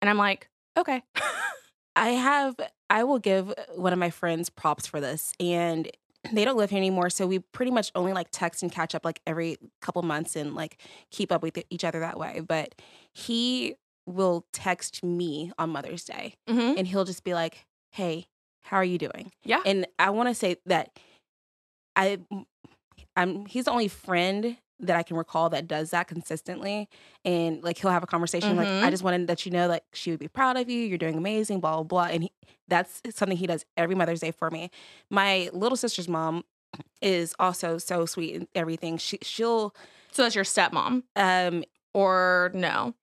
And 0.00 0.08
I'm 0.10 0.18
like, 0.18 0.48
Okay. 0.76 1.02
I 1.96 2.10
have 2.10 2.54
I 2.88 3.04
will 3.04 3.18
give 3.18 3.52
one 3.74 3.92
of 3.92 3.98
my 3.98 4.08
friends 4.10 4.48
props 4.48 4.86
for 4.86 5.00
this 5.00 5.32
and 5.38 5.90
they 6.32 6.44
don't 6.46 6.56
live 6.56 6.70
here 6.70 6.78
anymore 6.78 7.10
so 7.10 7.26
we 7.26 7.40
pretty 7.40 7.70
much 7.70 7.90
only 7.94 8.12
like 8.14 8.28
text 8.30 8.62
and 8.62 8.72
catch 8.72 8.94
up 8.94 9.04
like 9.04 9.20
every 9.26 9.58
couple 9.82 10.00
months 10.02 10.34
and 10.36 10.54
like 10.54 10.80
keep 11.10 11.30
up 11.32 11.42
with 11.42 11.58
each 11.68 11.84
other 11.84 12.00
that 12.00 12.18
way 12.18 12.40
but 12.40 12.74
he 13.12 13.74
will 14.06 14.46
text 14.54 15.02
me 15.04 15.52
on 15.58 15.68
Mother's 15.70 16.04
Day 16.04 16.34
hmm 16.48 16.72
and 16.78 16.86
he'll 16.86 17.04
just 17.04 17.24
be 17.24 17.34
like 17.34 17.66
hey 17.90 18.26
how 18.62 18.78
are 18.78 18.84
you 18.84 18.96
doing 18.98 19.32
Yeah. 19.44 19.60
and 19.66 19.86
I 19.98 20.08
want 20.10 20.28
to 20.30 20.34
say 20.34 20.56
that 20.66 20.98
I 21.96 22.20
I'm 23.16 23.46
he's 23.46 23.64
the 23.66 23.70
only 23.70 23.88
friend 23.88 24.56
that 24.80 24.96
I 24.96 25.02
can 25.04 25.16
recall 25.16 25.48
that 25.50 25.68
does 25.68 25.90
that 25.90 26.08
consistently. 26.08 26.88
And 27.24 27.62
like 27.62 27.78
he'll 27.78 27.90
have 27.92 28.02
a 28.02 28.06
conversation 28.06 28.56
like, 28.56 28.66
Mhm. 28.68 28.82
I 28.82 28.90
just 28.90 29.04
wanted 29.04 29.28
that 29.28 29.46
you 29.46 29.52
know 29.52 29.68
that 29.68 29.84
she 29.92 30.10
would 30.10 30.18
be 30.18 30.26
proud 30.28 30.56
of 30.56 30.68
you. 30.68 30.80
You're 30.80 30.98
doing 30.98 31.16
amazing, 31.16 31.60
blah 31.60 31.74
blah 31.76 31.84
blah. 31.84 32.04
And 32.12 32.24
he, 32.24 32.32
that's 32.66 33.00
something 33.10 33.36
he 33.36 33.46
does 33.46 33.64
every 33.76 33.94
Mother's 33.94 34.20
Day 34.20 34.32
for 34.32 34.50
me. 34.50 34.70
My 35.08 35.50
little 35.52 35.76
sister's 35.76 36.08
mom 36.08 36.44
is 37.00 37.34
also 37.38 37.78
so 37.78 38.06
sweet 38.06 38.34
and 38.34 38.48
everything. 38.54 38.96
She 38.96 39.18
she'll 39.22 39.74
So 40.10 40.22
that's 40.22 40.34
your 40.34 40.44
stepmom, 40.44 41.04
um 41.16 41.64
or 41.94 42.50
no? 42.54 42.94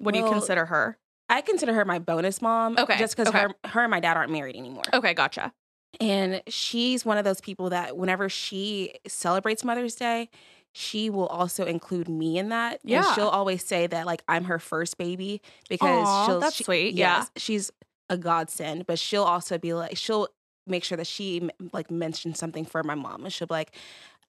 What 0.00 0.12
do 0.12 0.20
you 0.20 0.28
consider 0.28 0.66
her? 0.66 0.98
I 1.28 1.40
consider 1.40 1.72
her 1.72 1.84
my 1.86 1.98
bonus 1.98 2.42
mom. 2.42 2.76
Okay, 2.76 2.98
Just 2.98 3.16
because 3.16 3.28
okay. 3.28 3.38
her 3.38 3.54
her 3.70 3.80
and 3.82 3.90
my 3.90 4.00
dad 4.00 4.16
aren't 4.18 4.32
married 4.32 4.56
anymore. 4.56 4.82
Okay, 4.92 5.14
gotcha. 5.14 5.54
And 6.02 6.42
she's 6.48 7.04
one 7.04 7.18
of 7.18 7.24
those 7.24 7.40
people 7.40 7.70
that 7.70 7.96
whenever 7.96 8.28
she 8.28 8.94
celebrates 9.06 9.64
Mother's 9.64 9.94
Day, 9.94 10.30
she 10.72 11.10
will 11.10 11.26
also 11.26 11.64
include 11.64 12.08
me 12.08 12.38
in 12.38 12.48
that. 12.48 12.80
Yeah. 12.82 13.04
And 13.06 13.14
she'll 13.14 13.28
always 13.28 13.64
say 13.64 13.86
that 13.86 14.06
like 14.06 14.22
I'm 14.26 14.44
her 14.44 14.58
first 14.58 14.98
baby 14.98 15.40
because 15.68 16.06
Aw, 16.08 16.26
she'll 16.26 16.40
that's 16.40 16.56
she- 16.56 16.64
sweet, 16.64 16.94
yeah. 16.94 17.18
yes, 17.18 17.30
She's 17.36 17.70
a 18.08 18.16
godsend, 18.16 18.86
but 18.86 18.98
she'll 18.98 19.24
also 19.24 19.58
be 19.58 19.74
like 19.74 19.96
she'll 19.96 20.28
make 20.66 20.84
sure 20.84 20.96
that 20.96 21.06
she 21.06 21.48
like 21.72 21.90
mentions 21.90 22.38
something 22.38 22.64
for 22.64 22.82
my 22.82 22.94
mom 22.94 23.24
and 23.24 23.32
she'll 23.32 23.46
be 23.48 23.54
like 23.54 23.74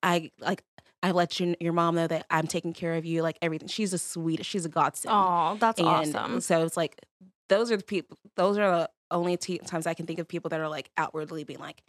I 0.01 0.31
like 0.39 0.63
I 1.01 1.11
let 1.11 1.39
you, 1.39 1.55
your 1.59 1.73
mom 1.73 1.95
know 1.95 2.07
that 2.07 2.25
I'm 2.29 2.47
taking 2.47 2.71
care 2.73 2.93
of 2.93 3.03
you, 3.03 3.21
like 3.23 3.37
everything. 3.41 3.67
She's 3.67 3.91
a 3.93 3.97
sweet, 3.97 4.45
she's 4.45 4.65
a 4.65 4.69
godsend. 4.69 5.13
Oh, 5.13 5.57
that's 5.59 5.79
and 5.79 5.87
awesome. 5.87 6.39
So 6.41 6.63
it's 6.65 6.77
like 6.77 7.01
those 7.49 7.71
are 7.71 7.77
the 7.77 7.83
people. 7.83 8.17
Those 8.35 8.57
are 8.57 8.71
the 8.71 8.89
only 9.13 9.37
t- 9.37 9.59
times 9.59 9.87
I 9.87 9.93
can 9.93 10.05
think 10.05 10.19
of 10.19 10.27
people 10.27 10.49
that 10.49 10.59
are 10.59 10.67
like 10.69 10.89
outwardly 10.97 11.43
being 11.45 11.59
like, 11.59 11.81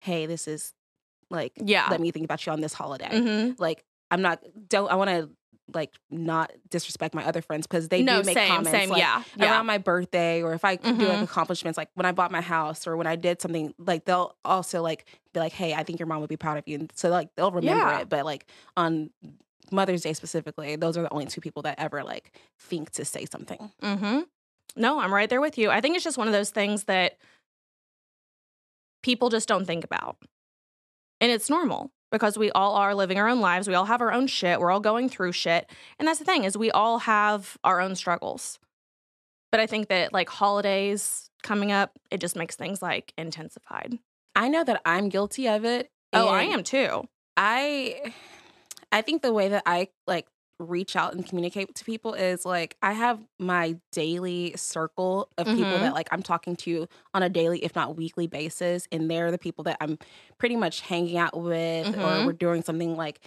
"Hey, 0.00 0.26
this 0.26 0.48
is 0.48 0.72
like, 1.30 1.52
Yeah. 1.56 1.88
let 1.90 2.00
me 2.00 2.10
think 2.10 2.24
about 2.24 2.44
you 2.46 2.52
on 2.52 2.60
this 2.60 2.72
holiday." 2.74 3.20
hmm 3.20 3.52
Like, 3.58 3.84
I'm 4.10 4.22
not. 4.22 4.42
Don't 4.68 4.90
I 4.90 4.94
want 4.96 5.10
to 5.10 5.30
like 5.74 5.92
not 6.10 6.50
disrespect 6.70 7.14
my 7.14 7.22
other 7.26 7.42
friends 7.42 7.66
because 7.66 7.88
they 7.90 8.00
no, 8.02 8.22
do 8.22 8.26
make 8.26 8.34
same, 8.38 8.48
comments 8.48 8.70
same. 8.70 8.88
like, 8.88 9.00
yeah, 9.00 9.22
yeah. 9.36 9.50
around 9.52 9.66
my 9.66 9.76
birthday 9.76 10.42
or 10.42 10.54
if 10.54 10.64
I 10.64 10.76
do 10.76 10.90
like 10.90 11.20
Mhm. 11.20 11.24
accomplishments 11.24 11.76
like 11.76 11.90
when 11.92 12.06
I 12.06 12.12
bought 12.12 12.30
my 12.32 12.40
house 12.40 12.86
or 12.86 12.96
when 12.96 13.06
I 13.06 13.16
did 13.16 13.42
something 13.42 13.74
like 13.76 14.06
they'll 14.06 14.34
also 14.46 14.80
like 14.80 15.04
be 15.34 15.40
like 15.40 15.52
hey 15.52 15.74
I 15.74 15.82
think 15.82 15.98
your 15.98 16.06
mom 16.06 16.20
would 16.22 16.30
be 16.30 16.38
proud 16.38 16.56
of 16.56 16.66
you 16.66 16.76
and 16.78 16.90
so 16.94 17.10
like 17.10 17.28
they'll 17.36 17.50
remember 17.52 17.84
Yeah. 17.86 18.00
it 18.00 18.08
but 18.08 18.24
like 18.24 18.46
on 18.78 19.10
Mother's 19.70 20.00
Day 20.00 20.14
specifically 20.14 20.74
those 20.76 20.96
are 20.96 21.02
the 21.02 21.12
only 21.12 21.26
two 21.26 21.42
people 21.42 21.60
that 21.64 21.78
ever 21.78 22.02
like 22.02 22.34
think 22.58 22.88
to 22.92 23.04
say 23.04 23.26
something 23.30 23.70
Mm-hmm. 23.82 24.20
No, 24.76 25.00
I'm 25.00 25.12
right 25.12 25.28
there 25.28 25.40
with 25.40 25.58
you. 25.58 25.70
I 25.70 25.80
think 25.80 25.96
it's 25.96 26.04
just 26.04 26.18
one 26.18 26.28
of 26.28 26.32
those 26.32 26.50
things 26.50 26.84
that 26.84 27.18
people 29.02 29.28
just 29.28 29.48
don't 29.48 29.64
think 29.66 29.84
about. 29.84 30.16
And 31.20 31.32
it's 31.32 31.50
normal 31.50 31.90
because 32.12 32.38
we 32.38 32.50
all 32.52 32.74
are 32.76 32.94
living 32.94 33.18
our 33.18 33.28
own 33.28 33.40
lives. 33.40 33.68
We 33.68 33.74
all 33.74 33.86
have 33.86 34.00
our 34.00 34.12
own 34.12 34.26
shit. 34.26 34.60
We're 34.60 34.70
all 34.70 34.80
going 34.80 35.08
through 35.08 35.32
shit. 35.32 35.68
And 35.98 36.06
that's 36.06 36.18
the 36.18 36.24
thing 36.24 36.44
is 36.44 36.56
we 36.56 36.70
all 36.70 37.00
have 37.00 37.56
our 37.64 37.80
own 37.80 37.96
struggles. 37.96 38.58
But 39.50 39.60
I 39.60 39.66
think 39.66 39.88
that 39.88 40.12
like 40.12 40.28
holidays 40.28 41.30
coming 41.42 41.72
up, 41.72 41.98
it 42.10 42.20
just 42.20 42.36
makes 42.36 42.54
things 42.54 42.82
like 42.82 43.12
intensified. 43.18 43.98
I 44.36 44.48
know 44.48 44.62
that 44.64 44.80
I'm 44.84 45.08
guilty 45.08 45.48
of 45.48 45.64
it 45.64 45.90
Oh, 46.12 46.28
I 46.28 46.44
am 46.44 46.62
too. 46.62 47.08
I 47.36 48.12
I 48.90 49.02
think 49.02 49.22
the 49.22 49.32
way 49.32 49.48
that 49.48 49.62
I 49.66 49.88
like 50.06 50.26
reach 50.60 50.96
out 50.96 51.14
and 51.14 51.24
communicate 51.26 51.74
to 51.76 51.84
people 51.84 52.14
is 52.14 52.44
like 52.44 52.76
I 52.82 52.92
have 52.92 53.24
my 53.38 53.78
daily 53.92 54.54
circle 54.56 55.30
of 55.38 55.46
people 55.46 55.78
Mhm. 55.78 55.80
that 55.80 55.94
like 55.94 56.08
I'm 56.12 56.22
talking 56.22 56.56
to 56.56 56.88
on 57.14 57.22
a 57.22 57.28
daily 57.28 57.64
if 57.64 57.74
not 57.76 57.96
weekly 57.96 58.26
basis 58.26 58.88
and 58.92 59.10
they're 59.10 59.30
the 59.30 59.38
people 59.38 59.64
that 59.64 59.76
I'm 59.80 59.98
pretty 60.38 60.56
much 60.56 60.80
hanging 60.80 61.16
out 61.16 61.40
with 61.40 61.94
or 61.94 61.94
Mhm. 61.94 62.24
we're 62.24 62.32
doing 62.32 62.62
something 62.62 62.96
like 62.96 63.20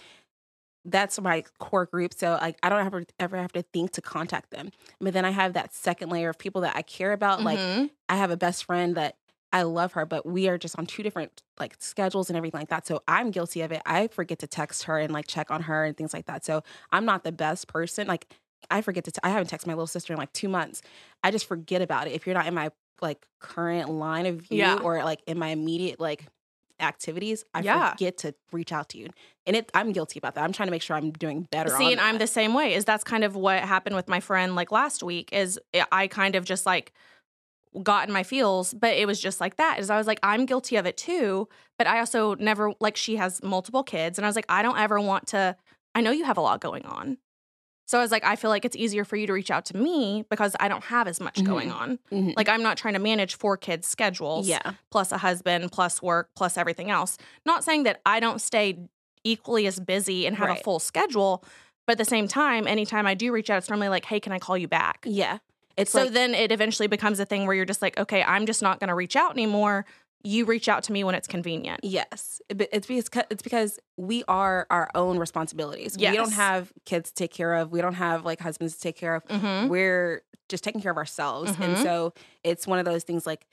that's 0.85 1.19
my 1.21 1.43
core 1.59 1.85
group 1.85 2.13
so 2.13 2.39
like 2.41 2.57
I 2.63 2.69
don't 2.69 2.85
ever 2.85 3.03
ever 3.19 3.37
have 3.37 3.51
to 3.53 3.61
think 3.61 3.91
to 3.91 4.01
contact 4.01 4.51
them. 4.51 4.71
But 4.99 5.13
then 5.13 5.25
I 5.25 5.31
have 5.31 5.53
that 5.53 5.73
second 5.73 6.09
layer 6.09 6.29
of 6.29 6.39
people 6.39 6.61
that 6.61 6.75
I 6.75 6.81
care 6.81 7.13
about 7.13 7.43
like 7.43 7.59
Mhm. 7.59 7.91
I 8.09 8.17
have 8.17 8.31
a 8.31 8.37
best 8.37 8.65
friend 8.65 8.95
that 8.97 9.17
I 9.53 9.63
love 9.63 9.93
her, 9.93 10.05
but 10.05 10.25
we 10.25 10.47
are 10.47 10.57
just 10.57 10.77
on 10.79 10.85
two 10.85 11.03
different 11.03 11.43
like 11.59 11.75
schedules 11.79 12.29
and 12.29 12.37
everything 12.37 12.59
like 12.61 12.69
that. 12.69 12.87
So 12.87 13.01
I'm 13.07 13.31
guilty 13.31 13.61
of 13.61 13.71
it. 13.71 13.81
I 13.85 14.07
forget 14.07 14.39
to 14.39 14.47
text 14.47 14.83
her 14.83 14.97
and 14.97 15.11
like 15.13 15.27
check 15.27 15.51
on 15.51 15.63
her 15.63 15.83
and 15.83 15.95
things 15.97 16.13
like 16.13 16.25
that. 16.27 16.45
So 16.45 16.63
I'm 16.91 17.05
not 17.05 17.23
the 17.23 17.31
best 17.31 17.67
person. 17.67 18.07
Like 18.07 18.27
I 18.69 18.81
forget 18.81 19.03
to. 19.05 19.11
T- 19.11 19.19
I 19.23 19.29
haven't 19.29 19.49
texted 19.49 19.67
my 19.67 19.73
little 19.73 19.87
sister 19.87 20.13
in 20.13 20.19
like 20.19 20.31
two 20.33 20.47
months. 20.47 20.81
I 21.23 21.31
just 21.31 21.45
forget 21.47 21.81
about 21.81 22.07
it. 22.07 22.13
If 22.13 22.25
you're 22.25 22.35
not 22.35 22.45
in 22.47 22.53
my 22.53 22.69
like 23.01 23.25
current 23.39 23.89
line 23.89 24.25
of 24.27 24.37
view 24.41 24.59
Yeah. 24.59 24.77
or 24.81 25.03
like 25.03 25.21
in 25.27 25.37
my 25.39 25.47
immediate 25.49 25.99
like 25.99 26.25
activities, 26.79 27.43
I 27.53 27.61
Yeah. 27.61 27.91
forget 27.91 28.17
to 28.19 28.33
reach 28.51 28.71
out 28.71 28.89
to 28.89 28.97
you. 28.97 29.09
And 29.45 29.55
it, 29.55 29.71
I'm 29.73 29.91
guilty 29.91 30.19
about 30.19 30.35
that. 30.35 30.43
I'm 30.43 30.51
trying 30.53 30.67
to 30.67 30.71
make 30.71 30.81
sure 30.81 30.95
I'm 30.95 31.11
doing 31.11 31.47
better. 31.51 31.69
See, 31.77 31.91
and 31.91 31.99
I'm 32.01 32.17
the 32.17 32.27
same 32.27 32.53
way. 32.53 32.73
Is 32.73 32.85
that's 32.85 33.03
kind 33.03 33.23
of 33.23 33.35
what 33.35 33.59
happened 33.63 33.95
with 33.95 34.07
my 34.07 34.19
friend 34.19 34.55
like 34.55 34.71
last 34.71 35.03
week. 35.03 35.29
Is 35.33 35.59
eh, 35.73 35.83
I 35.91 36.07
kind 36.07 36.35
of 36.35 36.45
just 36.45 36.65
like 36.65 36.93
got 37.84 38.07
in 38.07 38.13
my 38.13 38.23
feels, 38.23 38.73
but 38.73 38.93
it 38.95 39.07
was 39.07 39.19
just 39.19 39.39
like 39.39 39.55
that. 39.57 39.79
Is 39.79 39.89
I 39.89 39.97
was 39.97 40.07
like, 40.07 40.19
I'm 40.23 40.45
guilty 40.45 40.75
of 40.75 40.86
it 40.86 40.97
too, 40.97 41.47
but 41.77 41.88
I 41.88 41.99
also 41.99 42.36
never 42.36 42.73
like 42.79 42.97
she 42.97 43.15
has 43.15 43.41
multiple 43.43 43.84
kids, 43.84 44.17
and 44.17 44.25
I 44.25 44.29
was 44.29 44.36
like, 44.36 44.45
I 44.49 44.62
don't 44.62 44.77
ever 44.77 44.99
want 44.99 45.27
to. 45.27 45.55
I 45.95 46.01
know 46.01 46.12
you 46.12 46.23
have 46.25 46.38
a 46.38 46.41
lot 46.41 46.62
going 46.62 46.86
on, 46.86 47.17
so 47.88 47.97
I 47.97 48.01
was 48.01 48.12
like, 48.12 48.23
I 48.23 48.36
feel 48.36 48.49
like 48.49 48.63
it's 48.65 48.75
easier 48.75 49.03
for 49.05 49.15
you 49.17 49.27
to 49.27 49.34
reach 49.34 49.51
out 49.51 49.65
to 49.65 49.77
me 49.77 50.23
because 50.29 50.55
I 50.60 50.67
don't 50.67 50.84
have 50.86 51.07
as 51.07 51.19
much 51.19 51.43
going 51.43 51.69
Mhm. 51.69 51.75
on. 51.75 51.99
Mhm. 52.12 52.34
Like 52.38 52.47
I'm 52.49 52.63
not 52.63 52.77
trying 52.77 52.93
to 52.93 52.99
manage 52.99 53.36
four 53.36 53.57
kids' 53.57 53.88
schedules 53.88 54.47
yeah, 54.47 54.73
plus 54.89 55.12
a 55.12 55.17
husband, 55.17 55.71
plus 55.71 56.01
work, 56.01 56.29
plus 56.36 56.57
everything 56.57 56.89
else. 56.89 57.17
Not 57.45 57.63
saying 57.63 57.84
that 57.84 58.01
I 58.05 58.19
don't 58.19 58.39
stay 58.41 58.79
equally 59.23 59.67
as 59.67 59.79
busy 59.79 60.25
and 60.25 60.36
have 60.38 60.49
a 60.49 60.55
full 60.55 60.79
schedule, 60.79 61.43
but 61.86 61.93
at 61.93 61.97
the 61.97 62.05
same 62.05 62.27
time, 62.27 62.67
anytime 62.67 63.05
I 63.05 63.13
do 63.13 63.31
reach 63.31 63.49
out, 63.49 63.57
it's 63.60 63.69
normally 63.69 63.89
like, 63.89 64.05
hey, 64.05 64.19
can 64.19 64.31
I 64.31 64.39
call 64.39 64.57
you 64.57 64.67
back? 64.67 65.05
yeah. 65.05 65.39
It's 65.81 65.91
so 65.91 66.03
like 66.03 66.11
then 66.11 66.33
it 66.33 66.51
eventually 66.51 66.87
becomes 66.87 67.19
a 67.19 67.25
thing 67.25 67.45
where 67.45 67.55
you're 67.55 67.65
just 67.65 67.81
like, 67.81 67.97
okay, 67.99 68.23
I'm 68.23 68.45
just 68.45 68.61
not 68.61 68.79
going 68.79 68.87
to 68.89 68.95
reach 68.95 69.15
out 69.15 69.31
anymore. 69.31 69.85
You 70.23 70.45
reach 70.45 70.69
out 70.69 70.83
to 70.83 70.91
me 70.91 71.03
when 71.03 71.15
it's 71.15 71.27
convenient. 71.27 71.79
Yes, 71.83 72.41
it's 72.49 72.85
because 72.85 73.23
it's 73.31 73.41
because 73.41 73.79
we 73.97 74.23
are 74.27 74.67
our 74.69 74.89
own 74.93 75.17
responsibilities. 75.17 75.97
We 75.97 76.11
don't 76.15 76.33
have 76.33 76.71
kids 76.85 77.09
to 77.09 77.15
take 77.15 77.31
care 77.33 77.55
of. 77.55 77.71
We 77.71 77.81
don't 77.81 77.95
have 77.95 78.23
like 78.23 78.39
husbands 78.39 78.75
to 78.75 78.81
take 78.81 78.95
care 78.97 79.15
of. 79.15 79.25
Mm-hmm. 79.25 79.67
We're 79.69 80.21
just 80.47 80.63
taking 80.63 80.81
care 80.81 80.91
of 80.91 80.97
ourselves, 80.97 81.51
and 81.59 81.75
Mhm. 81.77 81.81
so 81.83 82.13
it's 82.43 82.67
one 82.67 82.77
of 82.77 82.85
those 82.85 83.03
things 83.03 83.25
like 83.25 83.47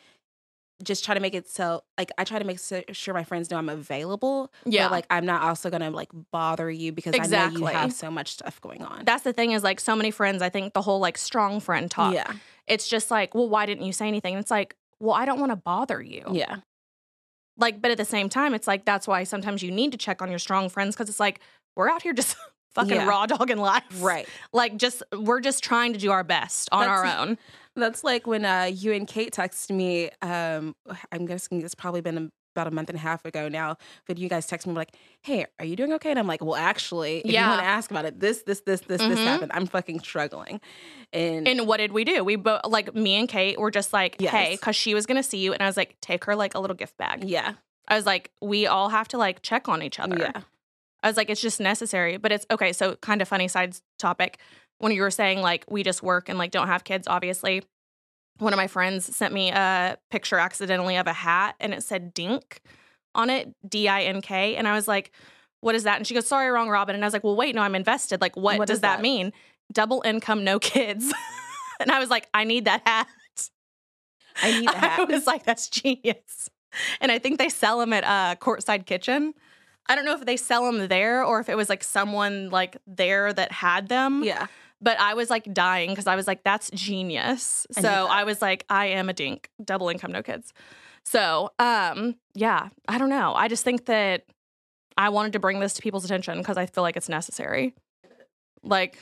just 0.82 1.04
try 1.04 1.12
to 1.14 1.20
make 1.20 1.34
it 1.34 1.48
so 1.48 1.82
like 1.98 2.10
I 2.18 2.24
try 2.24 2.38
to 2.38 2.44
make 2.44 2.58
sure 2.92 3.12
my 3.14 3.24
friends 3.24 3.50
know 3.50 3.56
I'm 3.58 3.68
available. 3.68 4.52
Yeah. 4.64 4.84
but 4.86 4.92
like 4.92 5.06
I'm 5.10 5.26
not 5.26 5.42
also 5.42 5.70
gonna 5.70 5.90
like 5.90 6.10
bother 6.30 6.70
you 6.70 6.92
because 6.92 7.14
I 7.18 7.26
know 7.26 7.48
you 7.58 7.64
have 7.66 7.92
so 7.92 8.10
much 8.10 8.32
stuff 8.32 8.60
going 8.60 8.82
on. 8.82 9.04
That's 9.04 9.24
the 9.24 9.32
thing 9.32 9.52
is 9.52 9.64
like 9.64 9.80
so 9.80 9.96
many 9.96 10.10
friends, 10.10 10.40
I 10.42 10.48
think 10.50 10.74
the 10.74 10.82
whole 10.82 11.00
like 11.00 11.18
strong 11.18 11.58
friend 11.60 11.90
talk, 11.90 12.14
yeah, 12.14 12.32
it's 12.66 12.88
just 12.88 13.10
like, 13.10 13.34
well, 13.34 13.48
why 13.48 13.66
didn't 13.66 13.84
you 13.86 13.92
say 13.92 14.06
anything? 14.06 14.34
And 14.34 14.40
it's 14.40 14.50
like, 14.52 14.76
well, 15.00 15.14
I 15.14 15.24
don't 15.24 15.40
want 15.40 15.50
to 15.52 15.56
bother 15.56 16.00
you. 16.00 16.24
yeah, 16.32 16.58
Like, 17.56 17.80
but 17.82 17.90
at 17.90 17.98
the 17.98 18.04
same 18.04 18.28
time, 18.28 18.54
it's 18.54 18.66
like 18.68 18.84
that's 18.84 19.08
why 19.08 19.24
sometimes 19.24 19.62
you 19.62 19.70
need 19.72 19.92
to 19.92 19.98
check 19.98 20.22
on 20.22 20.30
your 20.30 20.38
strong 20.38 20.68
friends 20.68 20.94
because 20.94 21.08
it's 21.08 21.20
like 21.20 21.40
we're 21.76 21.88
out 21.88 22.02
here 22.02 22.12
just 22.12 22.36
fucking 22.74 22.92
Yeah. 22.94 23.06
raw 23.06 23.26
dogging 23.26 23.58
life. 23.58 23.82
right. 24.00 24.28
Like, 24.52 24.76
just 24.76 25.02
we're 25.16 25.40
just 25.40 25.64
trying 25.64 25.92
to 25.94 25.98
do 25.98 26.12
our 26.12 26.22
best 26.24 26.68
on 26.70 26.86
our 26.86 27.04
own. 27.18 27.36
That's 27.78 28.04
like 28.04 28.26
when 28.26 28.44
uh, 28.44 28.64
you 28.72 28.92
and 28.92 29.06
Kate 29.06 29.32
texted 29.32 29.74
me. 29.74 30.10
Um, 30.22 30.74
I'm 31.12 31.26
guessing 31.26 31.62
it's 31.62 31.74
probably 31.74 32.00
been 32.00 32.30
about 32.56 32.66
a 32.66 32.70
month 32.72 32.88
and 32.88 32.96
a 32.96 33.00
half 33.00 33.24
ago 33.24 33.48
now. 33.48 33.76
But 34.06 34.18
you 34.18 34.28
guys 34.28 34.46
texted 34.48 34.66
me 34.66 34.72
like, 34.74 34.94
"Hey, 35.22 35.46
are 35.58 35.64
you 35.64 35.76
doing 35.76 35.92
okay?" 35.94 36.10
And 36.10 36.18
I'm 36.18 36.26
like, 36.26 36.42
"Well, 36.42 36.56
actually, 36.56 37.18
if 37.20 37.26
Yeah. 37.30 37.44
you 37.44 37.48
want 37.50 37.60
to 37.60 37.66
ask 37.66 37.90
about 37.90 38.04
it, 38.04 38.18
this, 38.20 38.42
this, 38.42 38.60
this, 38.62 38.80
this, 38.82 39.00
this 39.00 39.18
Mhm. 39.20 39.24
happened. 39.24 39.52
I'm 39.54 39.66
fucking 39.66 40.00
struggling." 40.00 40.60
And, 41.12 41.46
And 41.48 41.66
what 41.66 41.76
did 41.78 41.92
we 41.92 42.04
do? 42.04 42.24
We 42.24 42.36
both, 42.36 42.60
like 42.66 42.94
me 42.94 43.14
and 43.14 43.28
Kate, 43.28 43.58
were 43.58 43.70
just 43.70 43.92
like, 43.92 44.20
hey, 44.20 44.56
because 44.56 44.76
she 44.76 44.94
was 44.94 45.06
gonna 45.06 45.22
see 45.22 45.38
you, 45.38 45.52
and 45.52 45.62
I 45.62 45.66
was 45.66 45.76
like, 45.76 45.96
take 46.00 46.24
her 46.24 46.34
like 46.36 46.54
a 46.54 46.58
little 46.60 46.76
gift 46.76 46.96
bag. 46.98 47.24
yeah, 47.24 47.54
I 47.86 47.94
was 47.96 48.04
like, 48.06 48.30
we 48.42 48.66
all 48.66 48.88
have 48.90 49.08
to 49.08 49.18
like 49.18 49.40
check 49.42 49.68
on 49.68 49.82
each 49.82 49.98
other. 50.00 50.18
Yeah. 50.18 50.42
I 51.02 51.06
was 51.06 51.16
like, 51.16 51.30
it's 51.30 51.40
just 51.40 51.60
necessary. 51.60 52.16
But 52.16 52.32
it's 52.32 52.44
okay. 52.50 52.72
So, 52.72 52.96
kind 52.96 53.22
of 53.22 53.28
funny 53.28 53.46
side 53.46 53.76
topic. 54.00 54.38
When 54.78 54.92
you 54.92 55.02
were 55.02 55.10
saying 55.10 55.40
like 55.40 55.64
we 55.68 55.82
just 55.82 56.02
work 56.02 56.28
and 56.28 56.38
like 56.38 56.50
don't 56.50 56.68
have 56.68 56.84
kids, 56.84 57.06
obviously, 57.08 57.62
one 58.38 58.52
of 58.52 58.56
my 58.56 58.68
friends 58.68 59.14
sent 59.14 59.34
me 59.34 59.50
a 59.50 59.98
picture 60.10 60.38
accidentally 60.38 60.96
of 60.96 61.06
a 61.06 61.12
hat 61.12 61.56
and 61.58 61.74
it 61.74 61.82
said 61.82 62.14
Dink 62.14 62.60
on 63.14 63.30
it, 63.30 63.52
D 63.68 63.88
I 63.88 64.02
N 64.02 64.20
K. 64.22 64.54
And 64.56 64.68
I 64.68 64.74
was 64.74 64.86
like, 64.86 65.12
what 65.60 65.74
is 65.74 65.82
that? 65.84 65.96
And 65.96 66.06
she 66.06 66.14
goes, 66.14 66.26
sorry, 66.26 66.48
wrong, 66.50 66.68
Robin. 66.68 66.94
And 66.94 67.04
I 67.04 67.06
was 67.06 67.12
like, 67.12 67.24
well, 67.24 67.34
wait, 67.34 67.54
no, 67.54 67.62
I'm 67.62 67.74
invested. 67.74 68.20
Like, 68.20 68.36
what, 68.36 68.58
What 68.58 68.68
does 68.68 68.80
that, 68.80 68.98
that? 68.98 69.02
mean? 69.02 69.32
Double 69.72 70.02
income, 70.04 70.44
no 70.44 70.60
kids. 70.60 71.12
and 71.80 71.90
I 71.90 71.98
was 71.98 72.10
like, 72.10 72.28
I 72.32 72.44
need 72.44 72.66
that 72.66 72.82
hat. 72.86 73.08
I 74.40 74.60
need 74.60 74.68
that. 74.72 74.98
I 75.00 75.04
was 75.04 75.26
like, 75.26 75.44
that's 75.44 75.68
genius. 75.68 76.48
And 77.00 77.10
I 77.10 77.18
think 77.18 77.38
they 77.38 77.48
sell 77.48 77.80
them 77.80 77.92
at 77.92 78.04
uh, 78.04 78.36
Courtside 78.36 78.86
Kitchen. 78.86 79.34
I 79.88 79.96
don't 79.96 80.04
know 80.04 80.14
if 80.14 80.24
they 80.24 80.36
sell 80.36 80.64
them 80.70 80.86
there 80.86 81.24
or 81.24 81.40
if 81.40 81.48
it 81.48 81.56
was 81.56 81.68
like 81.68 81.82
someone 81.82 82.50
like 82.50 82.76
there 82.86 83.32
that 83.32 83.50
had 83.50 83.88
them. 83.88 84.22
yeah. 84.22 84.46
But 84.80 85.00
I 85.00 85.14
was 85.14 85.28
like 85.28 85.52
dying 85.52 85.90
because 85.90 86.06
I 86.06 86.14
was 86.14 86.26
like, 86.26 86.44
that's 86.44 86.70
genius. 86.70 87.66
I 87.76 87.80
so. 87.80 88.06
I 88.08 88.24
was 88.24 88.40
like, 88.40 88.64
I 88.68 88.86
am 88.86 89.08
a 89.08 89.12
dink, 89.12 89.50
double 89.64 89.88
income, 89.88 90.12
no 90.12 90.22
kids. 90.22 90.52
So, 91.04 91.50
um, 91.58 92.14
yeah, 92.34 92.68
I 92.86 92.98
don't 92.98 93.08
know. 93.08 93.34
I 93.34 93.48
just 93.48 93.64
think 93.64 93.86
that 93.86 94.24
I 94.96 95.08
wanted 95.08 95.32
to 95.32 95.38
bring 95.40 95.58
this 95.58 95.74
to 95.74 95.82
people's 95.82 96.04
attention 96.04 96.38
because 96.38 96.56
I 96.56 96.66
feel 96.66 96.82
like 96.82 96.96
it's 96.96 97.08
necessary. 97.08 97.74
Like, 98.62 98.98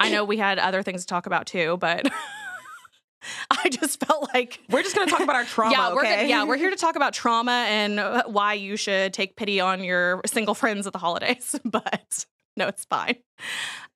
I 0.00 0.10
know 0.10 0.24
we 0.24 0.36
had 0.36 0.58
other 0.58 0.82
things 0.82 1.02
to 1.02 1.06
talk 1.06 1.26
about 1.26 1.46
too, 1.46 1.76
but 1.78 2.06
I 3.50 3.68
just 3.68 4.04
felt 4.04 4.28
like 4.34 4.60
We're 4.70 4.82
just 4.82 4.94
gonna 4.94 5.10
talk 5.10 5.20
about 5.20 5.36
our 5.36 5.44
trauma. 5.46 5.72
yeah, 5.72 5.92
we're 5.92 6.00
okay? 6.00 6.16
gonna, 6.16 6.28
yeah, 6.28 6.44
we're 6.44 6.56
here 6.56 6.70
to 6.70 6.76
talk 6.76 6.96
about 6.96 7.12
trauma 7.12 7.64
and 7.68 7.98
why 8.32 8.54
you 8.54 8.76
should 8.76 9.12
take 9.12 9.34
pity 9.36 9.60
on 9.60 9.82
your 9.82 10.20
single 10.26 10.54
friends 10.54 10.86
at 10.86 10.92
the 10.92 10.98
holidays. 10.98 11.54
But 11.64 12.26
no, 12.58 12.68
it's 12.68 12.84
fine. 12.84 13.16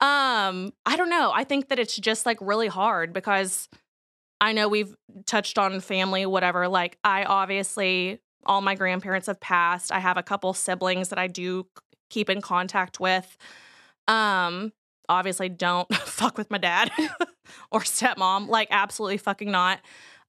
Um, 0.00 0.72
I 0.86 0.96
don't 0.96 1.10
know. 1.10 1.32
I 1.34 1.44
think 1.44 1.68
that 1.68 1.78
it's 1.78 1.96
just 1.96 2.24
like 2.24 2.38
really 2.40 2.68
hard 2.68 3.12
because 3.12 3.68
I 4.40 4.52
know 4.52 4.68
we've 4.68 4.94
touched 5.26 5.58
on 5.58 5.80
family, 5.80 6.24
whatever. 6.26 6.68
Like, 6.68 6.96
I 7.04 7.24
obviously 7.24 8.20
all 8.46 8.60
my 8.60 8.74
grandparents 8.74 9.26
have 9.26 9.40
passed. 9.40 9.92
I 9.92 9.98
have 10.00 10.16
a 10.16 10.22
couple 10.22 10.52
siblings 10.54 11.10
that 11.10 11.18
I 11.18 11.26
do 11.26 11.66
keep 12.10 12.30
in 12.30 12.40
contact 12.40 12.98
with. 12.98 13.36
Um, 14.08 14.72
obviously 15.08 15.48
don't 15.48 15.92
fuck 15.94 16.38
with 16.38 16.50
my 16.50 16.58
dad 16.58 16.90
or 17.70 17.80
stepmom, 17.80 18.48
like 18.48 18.68
absolutely 18.70 19.18
fucking 19.18 19.50
not. 19.50 19.80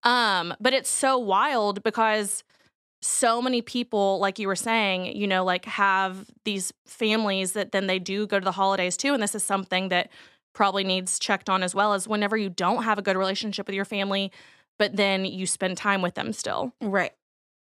Um, 0.03 0.53
but 0.59 0.73
it's 0.73 0.89
so 0.89 1.17
wild 1.17 1.83
because 1.83 2.43
so 3.03 3.41
many 3.41 3.61
people, 3.61 4.17
like 4.19 4.39
you 4.39 4.47
were 4.47 4.55
saying, 4.55 5.15
you 5.15 5.27
know, 5.27 5.43
like 5.43 5.65
have 5.65 6.25
these 6.45 6.71
families 6.85 7.51
that 7.51 7.73
then 7.73 7.87
they 7.87 7.99
do 7.99 8.25
go 8.25 8.39
to 8.39 8.45
the 8.45 8.53
holidays 8.53 8.95
too. 8.95 9.13
And 9.13 9.21
this 9.21 9.35
is 9.35 9.43
something 9.43 9.89
that 9.89 10.09
probably 10.53 10.83
needs 10.85 11.19
checked 11.19 11.49
on 11.49 11.63
as 11.63 11.75
well 11.75 11.93
as 11.93 12.07
whenever 12.07 12.37
you 12.37 12.49
don't 12.49 12.83
have 12.83 12.97
a 12.97 13.01
good 13.01 13.17
relationship 13.17 13.67
with 13.67 13.75
your 13.75 13.85
family, 13.85 14.31
but 14.79 14.95
then 14.95 15.25
you 15.25 15.45
spend 15.45 15.75
time 15.77 16.01
with 16.01 16.13
them 16.15 16.31
still 16.31 16.71
Right. 16.81 17.11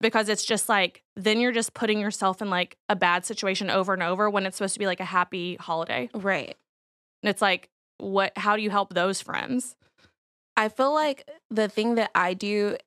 because 0.01 0.27
it's 0.27 0.43
just 0.43 0.67
like 0.69 1.03
then 1.15 1.39
you're 1.39 1.51
just 1.51 1.73
putting 1.73 1.99
yourself 1.99 2.41
in 2.41 2.49
like 2.49 2.77
a 2.89 2.95
bad 2.95 3.25
situation 3.25 3.69
over 3.69 3.93
and 3.93 4.01
over 4.01 4.29
when 4.29 4.45
it's 4.45 4.57
supposed 4.57 4.73
to 4.73 4.79
be 4.79 4.87
like 4.87 4.99
a 4.99 5.05
happy 5.05 5.55
holiday. 5.57 6.09
Right. 6.15 6.55
And 7.21 7.29
it's 7.29 7.41
like, 7.41 7.69
what 7.99 8.31
how 8.37 8.55
do 8.55 8.61
you 8.63 8.69
help 8.69 8.93
those 8.93 9.21
friends? 9.21 9.75
I 10.55 10.69
feel 10.69 10.93
like 10.93 11.29
the 11.51 11.67
thing 11.69 11.95
that 11.95 12.09
I 12.15 12.33
do, 12.33 12.77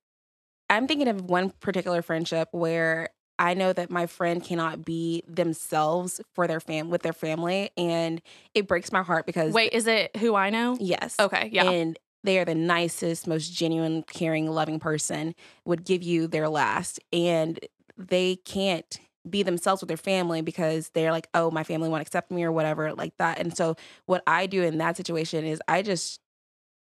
I'm 0.71 0.87
thinking 0.87 1.09
of 1.09 1.23
one 1.23 1.51
particular 1.51 2.01
friendship 2.01 2.49
where 2.53 3.11
I 3.39 3.55
know 3.55 3.73
that 3.73 3.91
my 3.91 4.07
friend 4.07 4.43
cannot 4.43 4.85
be 4.85 5.25
themselves 5.27 6.21
for 6.35 6.47
their 6.47 6.61
fam 6.61 6.91
with 6.91 7.03
their 7.03 7.13
family, 7.13 7.71
and 7.77 8.23
it 8.55 8.69
breaks 8.69 8.93
my 8.93 9.03
heart 9.03 9.27
because 9.27 9.53
Wait, 9.53 9.73
is 9.73 9.87
it 9.87 10.17
who 10.17 10.35
I 10.35 10.51
know? 10.51 10.77
yes, 10.79 11.17
Okay, 11.19 11.49
yeah. 11.53 11.65
and 11.65 11.99
they 12.23 12.39
are 12.39 12.45
the 12.45 12.55
nicest, 12.55 13.27
most 13.27 13.53
genuine, 13.53 14.03
caring, 14.05 14.47
loving 14.47 14.79
person. 14.79 15.35
Would 15.65 15.85
give 15.85 16.03
you 16.03 16.27
their 16.29 16.49
last, 16.49 17.01
and 17.13 17.59
they 17.97 18.37
can't 18.37 19.01
be 19.29 19.43
themselves 19.43 19.83
with 19.83 19.89
their 19.89 19.97
family 19.97 20.41
because 20.43 20.91
they're 20.91 21.11
like, 21.11 21.29
oh, 21.35 21.51
my 21.51 21.65
family 21.65 21.89
won't 21.89 22.03
accept 22.03 22.31
me 22.31 22.45
or 22.45 22.53
whatever, 22.53 22.93
like 22.95 23.15
that. 23.19 23.39
And 23.39 23.57
so, 23.57 23.75
what 24.07 24.23
I 24.27 24.47
do 24.47 24.63
in 24.63 24.79
that 24.79 24.97
situation 24.97 25.45
is 25.45 25.61
I 25.67 25.83
just 25.83 26.21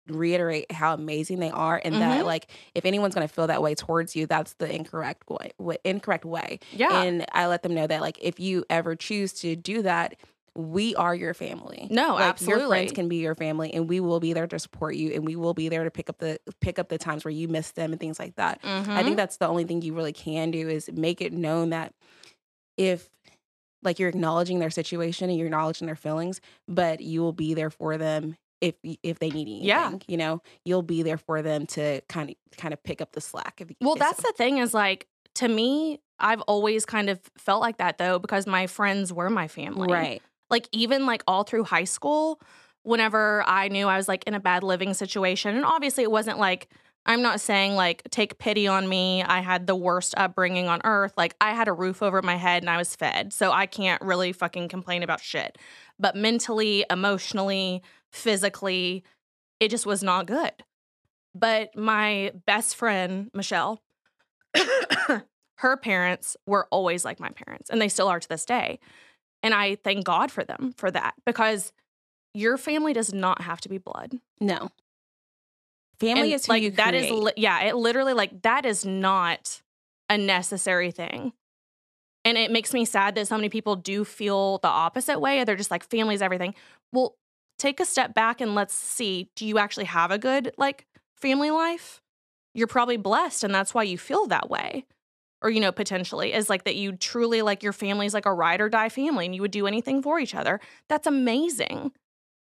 reiterate 0.07 0.71
how 0.71 0.93
amazing 0.93 1.39
they 1.39 1.49
are 1.51 1.79
and 1.85 1.95
that 1.95 2.21
Mhm. 2.23 2.25
like 2.25 2.47
if 2.75 2.85
anyone's 2.85 3.13
going 3.15 3.27
to 3.27 3.33
feel 3.33 3.47
that 3.47 3.61
way 3.61 3.75
towards 3.75 4.15
you 4.15 4.25
that's 4.25 4.53
the 4.55 4.73
incorrect 4.73 5.29
way 5.29 5.51
wa- 5.59 5.75
incorrect 5.83 6.25
way 6.25 6.59
yeah. 6.71 7.01
and 7.03 7.25
i 7.33 7.45
let 7.47 7.61
them 7.63 7.73
know 7.73 7.85
that 7.87 8.01
like 8.01 8.17
if 8.21 8.39
you 8.39 8.65
ever 8.69 8.95
choose 8.95 9.31
to 9.33 9.55
do 9.55 9.81
that 9.83 10.15
we 10.55 10.93
are 10.95 11.15
your 11.15 11.33
family 11.33 11.87
No, 11.89 12.15
like 12.15 12.41
your 12.41 12.67
friends 12.67 12.91
can 12.91 13.07
be 13.07 13.17
your 13.17 13.35
family 13.35 13.73
and 13.73 13.87
we 13.87 13.99
will 14.01 14.19
be 14.19 14.33
there 14.33 14.47
to 14.47 14.59
support 14.59 14.95
you 14.95 15.13
and 15.13 15.25
we 15.25 15.35
will 15.37 15.53
be 15.53 15.69
there 15.69 15.83
to 15.85 15.91
pick 15.91 16.09
up 16.09 16.17
the 16.17 16.39
pick 16.59 16.77
up 16.79 16.89
the 16.89 16.97
times 16.97 17.23
where 17.23 17.31
you 17.31 17.47
miss 17.47 17.71
them 17.71 17.91
and 17.93 17.99
things 18.01 18.19
like 18.19 18.35
that 18.35 18.59
i 18.63 18.67
Mhm. 18.67 19.03
think 19.05 19.17
that's 19.17 19.37
the 19.37 19.47
only 19.47 19.63
thing 19.63 19.81
you 19.81 19.93
really 19.93 20.11
can 20.13 20.51
do 20.51 20.67
is 20.67 20.89
make 20.91 21.21
it 21.21 21.31
known 21.31 21.69
that 21.69 21.93
if 22.75 23.07
like 23.83 23.97
you're 23.99 24.09
acknowledging 24.09 24.59
their 24.59 24.69
situation 24.69 25.29
and 25.29 25.37
you're 25.37 25.47
acknowledging 25.47 25.85
their 25.85 25.95
feelings 25.95 26.41
but 26.67 27.01
you 27.01 27.21
will 27.21 27.33
be 27.33 27.53
there 27.53 27.69
for 27.69 27.97
them 27.97 28.35
if 28.61 28.75
if 29.03 29.19
they 29.19 29.29
need 29.29 29.47
anything 29.47 29.63
Yeah. 29.65 29.93
you 30.07 30.17
know 30.17 30.41
you'll 30.63 30.83
be 30.83 31.01
there 31.03 31.17
for 31.17 31.41
them 31.41 31.65
to 31.67 32.01
kind 32.07 32.29
of 32.29 32.35
kind 32.57 32.73
of 32.73 32.81
pick 32.83 33.01
up 33.01 33.11
the 33.13 33.21
slack 33.21 33.59
if, 33.59 33.69
Well, 33.81 33.93
if 33.93 33.99
that's 33.99 34.21
so. 34.21 34.27
the 34.29 34.33
thing 34.33 34.57
is 34.59 34.73
like 34.73 35.07
to 35.35 35.47
me, 35.47 35.99
I've 36.19 36.41
always 36.41 36.85
kind 36.85 37.09
of 37.09 37.19
felt 37.37 37.61
like 37.61 37.77
that 37.77 37.97
though 37.97 38.19
because 38.19 38.45
my 38.45 38.67
friends 38.67 39.11
were 39.13 39.29
my 39.29 39.47
family. 39.47 39.91
right 39.91 40.21
Like 40.49 40.67
even 40.73 41.05
like 41.05 41.23
all 41.27 41.43
through 41.43 41.63
high 41.63 41.85
school, 41.85 42.41
whenever 42.83 43.43
I 43.47 43.67
knew 43.69 43.87
I 43.87 43.97
was 43.97 44.07
like 44.07 44.25
in 44.25 44.33
a 44.33 44.39
bad 44.39 44.63
living 44.63 44.93
situation, 44.93 45.55
and 45.55 45.65
obviously 45.65 46.03
it 46.03 46.11
wasn't 46.11 46.37
like 46.37 46.67
I'm 47.05 47.21
not 47.23 47.41
saying 47.41 47.73
like 47.75 48.03
take 48.11 48.37
pity 48.37 48.67
on 48.67 48.87
me. 48.87 49.23
I 49.23 49.39
had 49.39 49.65
the 49.65 49.75
worst 49.75 50.13
upbringing 50.17 50.67
on 50.67 50.81
earth. 50.83 51.13
Like 51.17 51.35
I 51.41 51.53
had 51.53 51.67
a 51.67 51.73
roof 51.73 52.03
over 52.03 52.21
my 52.21 52.35
head 52.35 52.61
and 52.61 52.69
I 52.69 52.77
was 52.77 52.95
fed. 52.95 53.33
So 53.33 53.51
I 53.51 53.65
can't 53.65 53.99
really 54.03 54.33
fucking 54.33 54.67
complain 54.69 55.01
about 55.01 55.19
shit. 55.21 55.57
But 55.97 56.15
mentally, 56.15 56.85
emotionally, 56.91 57.81
physically, 58.11 59.03
it 59.59 59.69
just 59.69 59.85
was 59.85 60.03
not 60.03 60.25
good. 60.25 60.51
But 61.33 61.75
my 61.75 62.31
best 62.45 62.75
friend, 62.75 63.29
Michelle, 63.33 63.81
her 65.57 65.77
parents 65.77 66.35
were 66.45 66.67
always 66.71 67.05
like 67.05 67.19
my 67.19 67.29
parents, 67.29 67.69
and 67.69 67.81
they 67.81 67.87
still 67.89 68.07
are 68.07 68.19
to 68.19 68.27
this 68.27 68.45
day. 68.45 68.79
And 69.43 69.53
I 69.53 69.75
thank 69.75 70.05
God 70.05 70.31
for 70.31 70.43
them 70.43 70.73
for 70.77 70.91
that 70.91 71.13
because 71.25 71.71
your 72.33 72.57
family 72.57 72.93
does 72.93 73.13
not 73.13 73.41
have 73.41 73.61
to 73.61 73.69
be 73.69 73.77
blood. 73.77 74.19
no 74.39 74.71
family 76.01 76.33
And, 76.33 76.33
is 76.33 76.49
like 76.49 76.75
that 76.75 76.95
is 76.95 77.09
li- 77.11 77.31
yeah, 77.37 77.63
it 77.63 77.75
literally 77.75 78.13
like 78.13 78.41
that 78.41 78.65
is 78.65 78.83
not 78.85 79.61
a 80.09 80.17
necessary 80.17 80.91
thing. 80.91 81.31
And 82.25 82.37
it 82.37 82.51
makes 82.51 82.73
me 82.73 82.85
sad 82.85 83.15
that 83.15 83.27
so 83.27 83.35
many 83.35 83.49
people 83.49 83.75
do 83.75 84.03
feel 84.03 84.57
the 84.59 84.67
opposite 84.67 85.19
way. 85.19 85.43
They're 85.43 85.55
just 85.55 85.71
like 85.71 85.83
family's 85.83 86.21
everything. 86.21 86.53
Well, 86.91 87.15
take 87.61 87.79
a 87.79 87.85
step 87.85 88.15
back 88.15 88.41
and 88.41 88.55
let's 88.55 88.73
see, 88.73 89.29
do 89.35 89.45
you 89.45 89.59
actually 89.59 89.85
have 89.85 90.11
a 90.11 90.17
good 90.17 90.51
like 90.57 90.87
family 91.15 91.51
life? 91.51 92.01
You're 92.53 92.67
probably 92.67 92.97
blessed 92.97 93.43
and 93.43 93.53
that's 93.53 93.73
why 93.73 93.83
you 93.83 93.97
feel 93.97 94.25
that 94.27 94.49
way. 94.49 94.85
Or 95.43 95.49
you 95.49 95.59
know, 95.59 95.71
potentially 95.71 96.33
is 96.33 96.49
like 96.49 96.65
that 96.65 96.75
you 96.75 96.93
truly 96.93 97.41
like 97.41 97.63
your 97.63 97.73
family's 97.73 98.13
like 98.13 98.25
a 98.25 98.33
ride 98.33 98.61
or 98.61 98.69
die 98.69 98.89
family 98.89 99.25
and 99.25 99.35
you 99.35 99.41
would 99.41 99.51
do 99.51 99.67
anything 99.67 100.01
for 100.01 100.19
each 100.19 100.35
other. 100.35 100.59
That's 100.89 101.07
amazing. 101.07 101.91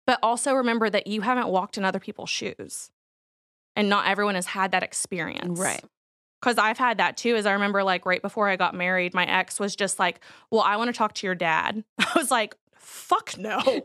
But 0.06 0.18
also 0.22 0.52
remember 0.52 0.90
that 0.90 1.06
you 1.06 1.22
haven't 1.22 1.48
walked 1.48 1.78
in 1.78 1.84
other 1.84 2.00
people's 2.00 2.30
shoes 2.30 2.90
and 3.76 3.88
not 3.88 4.06
everyone 4.06 4.34
has 4.34 4.46
had 4.46 4.72
that 4.72 4.82
experience. 4.82 5.58
right 5.58 5.82
Because 6.42 6.58
I've 6.58 6.78
had 6.78 6.98
that 6.98 7.16
too. 7.16 7.36
As 7.36 7.46
I 7.46 7.52
remember, 7.52 7.82
like 7.84 8.04
right 8.04 8.20
before 8.20 8.48
I 8.48 8.56
got 8.56 8.74
married, 8.74 9.14
my 9.14 9.26
ex 9.26 9.60
was 9.60 9.76
just 9.76 9.98
like, 9.98 10.20
Well, 10.50 10.60
I 10.60 10.76
want 10.76 10.88
to 10.88 10.92
talk 10.98 11.14
to 11.14 11.26
your 11.26 11.34
dad. 11.36 11.84
I 11.98 12.12
was 12.16 12.30
like, 12.30 12.56
Fuck 12.84 13.38
no. 13.38 13.82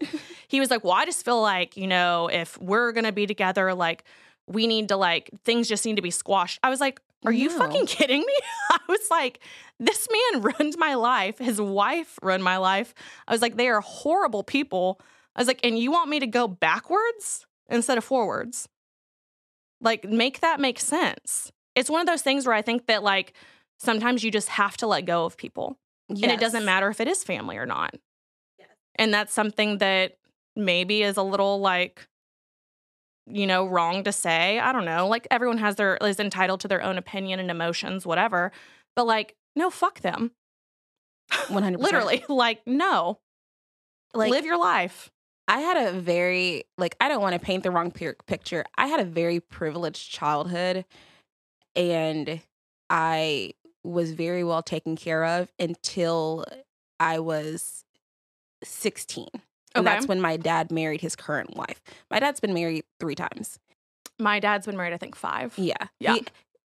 he 0.48 0.60
was 0.60 0.70
like, 0.70 0.84
Well, 0.84 0.94
I 0.94 1.06
just 1.06 1.24
feel 1.26 1.42
like, 1.42 1.78
you 1.78 1.88
know, 1.88 2.30
if 2.32 2.60
we're 2.60 2.92
going 2.92 3.06
to 3.06 3.12
be 3.12 3.26
together, 3.26 3.74
like, 3.74 4.04
we 4.48 4.68
need 4.68 4.90
to, 4.90 4.98
like, 4.98 5.30
things 5.44 5.68
just 5.68 5.86
need 5.86 5.96
to 5.96 6.02
be 6.02 6.12
squashed. 6.12 6.60
I 6.64 6.70
was 6.70 6.80
like, 6.80 7.00
Are 7.26 7.32
you 7.32 7.50
fucking 7.50 7.86
kidding 7.86 8.22
me? 8.22 8.36
I 8.72 8.80
was 8.88 9.08
like, 9.10 9.40
This 9.80 10.08
man 10.12 10.42
ruined 10.42 10.76
my 10.78 10.96
life. 10.96 11.38
His 11.38 11.62
wife 11.62 12.20
ruined 12.22 12.44
my 12.44 12.58
life. 12.58 12.94
I 13.28 13.32
was 13.32 13.42
like, 13.42 13.56
They 13.58 13.70
are 13.70 13.82
horrible 13.82 14.44
people. 14.44 15.00
I 15.36 15.42
was 15.42 15.48
like, 15.48 15.60
And 15.64 15.78
you 15.78 15.92
want 15.92 16.10
me 16.10 16.20
to 16.20 16.28
go 16.28 16.48
backwards 16.48 17.46
instead 17.70 17.98
of 17.98 18.04
forwards? 18.04 18.68
Like, 19.82 20.04
make 20.04 20.42
that 20.42 20.60
make 20.60 20.80
sense. 20.80 21.52
It's 21.76 21.90
one 21.90 22.02
of 22.02 22.08
those 22.08 22.22
things 22.22 22.46
where 22.46 22.56
I 22.56 22.62
think 22.62 22.88
that, 22.88 23.02
like, 23.04 23.34
sometimes 23.78 24.24
you 24.24 24.32
just 24.32 24.50
have 24.50 24.76
to 24.78 24.88
let 24.88 25.06
go 25.06 25.24
of 25.26 25.38
people. 25.38 25.78
And 26.10 26.32
it 26.34 26.40
doesn't 26.40 26.66
matter 26.66 26.90
if 26.90 27.00
it 27.00 27.08
is 27.08 27.24
family 27.24 27.56
or 27.58 27.66
not. 27.68 27.96
And 29.00 29.12
that's 29.12 29.34
something 29.34 29.80
that 29.80 30.18
maybe 30.56 31.02
is 31.02 31.18
a 31.18 31.24
little 31.24 31.60
like, 31.60 32.08
you 33.26 33.48
know, 33.48 33.66
wrong 33.66 34.04
to 34.04 34.12
say. 34.12 34.60
I 34.60 34.72
don't 34.72 34.86
know. 34.86 35.08
Like, 35.08 35.28
everyone 35.32 35.58
has 35.58 35.76
their, 35.78 35.98
is 35.98 36.20
entitled 36.20 36.60
to 36.62 36.68
their 36.68 36.84
own 36.84 36.98
opinion 36.98 37.40
and 37.40 37.50
emotions, 37.50 38.06
whatever. 38.06 38.52
But, 38.96 39.08
like, 39.08 39.36
no, 39.56 39.72
fuck 39.72 40.02
them. 40.02 40.32
100%. 41.32 41.78
Literally, 41.80 42.24
like, 42.28 42.62
no, 42.68 43.20
like 44.14 44.32
live 44.32 44.46
your 44.46 44.58
life. 44.60 45.12
I 45.48 45.62
had 45.62 45.78
a 45.88 46.00
very 46.00 46.66
like 46.78 46.96
I 47.00 47.08
don't 47.08 47.22
want 47.22 47.34
to 47.34 47.40
paint 47.40 47.64
the 47.64 47.72
wrong 47.72 47.92
pi- 47.92 48.14
picture. 48.28 48.66
I 48.78 48.88
had 48.88 49.00
a 49.00 49.06
very 49.06 49.40
privileged 49.40 50.12
childhood 50.12 50.86
and 51.76 52.42
I 52.90 53.54
was 53.84 54.12
very 54.12 54.44
well 54.44 54.62
taken 54.62 54.96
care 54.96 55.26
of 55.26 55.52
until 55.60 56.46
I 57.00 57.20
was 57.20 57.84
16. 58.64 59.28
And 59.34 59.42
Okay. 59.76 59.84
that's 59.96 60.08
when 60.08 60.20
my 60.20 60.36
dad 60.38 60.72
married 60.72 61.02
his 61.02 61.16
current 61.16 61.56
wife. 61.56 61.82
My 62.10 62.20
dad's 62.20 62.40
been 62.40 62.54
married 62.54 62.84
3 63.00 63.14
times. 63.16 63.60
My 64.20 64.40
dad's 64.40 64.66
been 64.66 64.76
married, 64.78 64.94
I 64.94 64.98
think, 64.98 65.16
five. 65.16 65.54
Yeah. 65.58 65.76
Yeah. 66.00 66.16
He, 66.16 66.26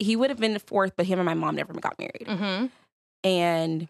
he 0.00 0.16
would 0.16 0.28
have 0.30 0.38
been 0.40 0.54
the 0.54 0.60
fourth, 0.60 0.92
but 0.96 1.06
him 1.06 1.18
and 1.18 1.26
my 1.26 1.34
mom 1.34 1.54
never 1.56 1.72
got 1.74 1.98
married. 1.98 2.26
Mm-hmm. 2.26 2.66
and 3.24 3.88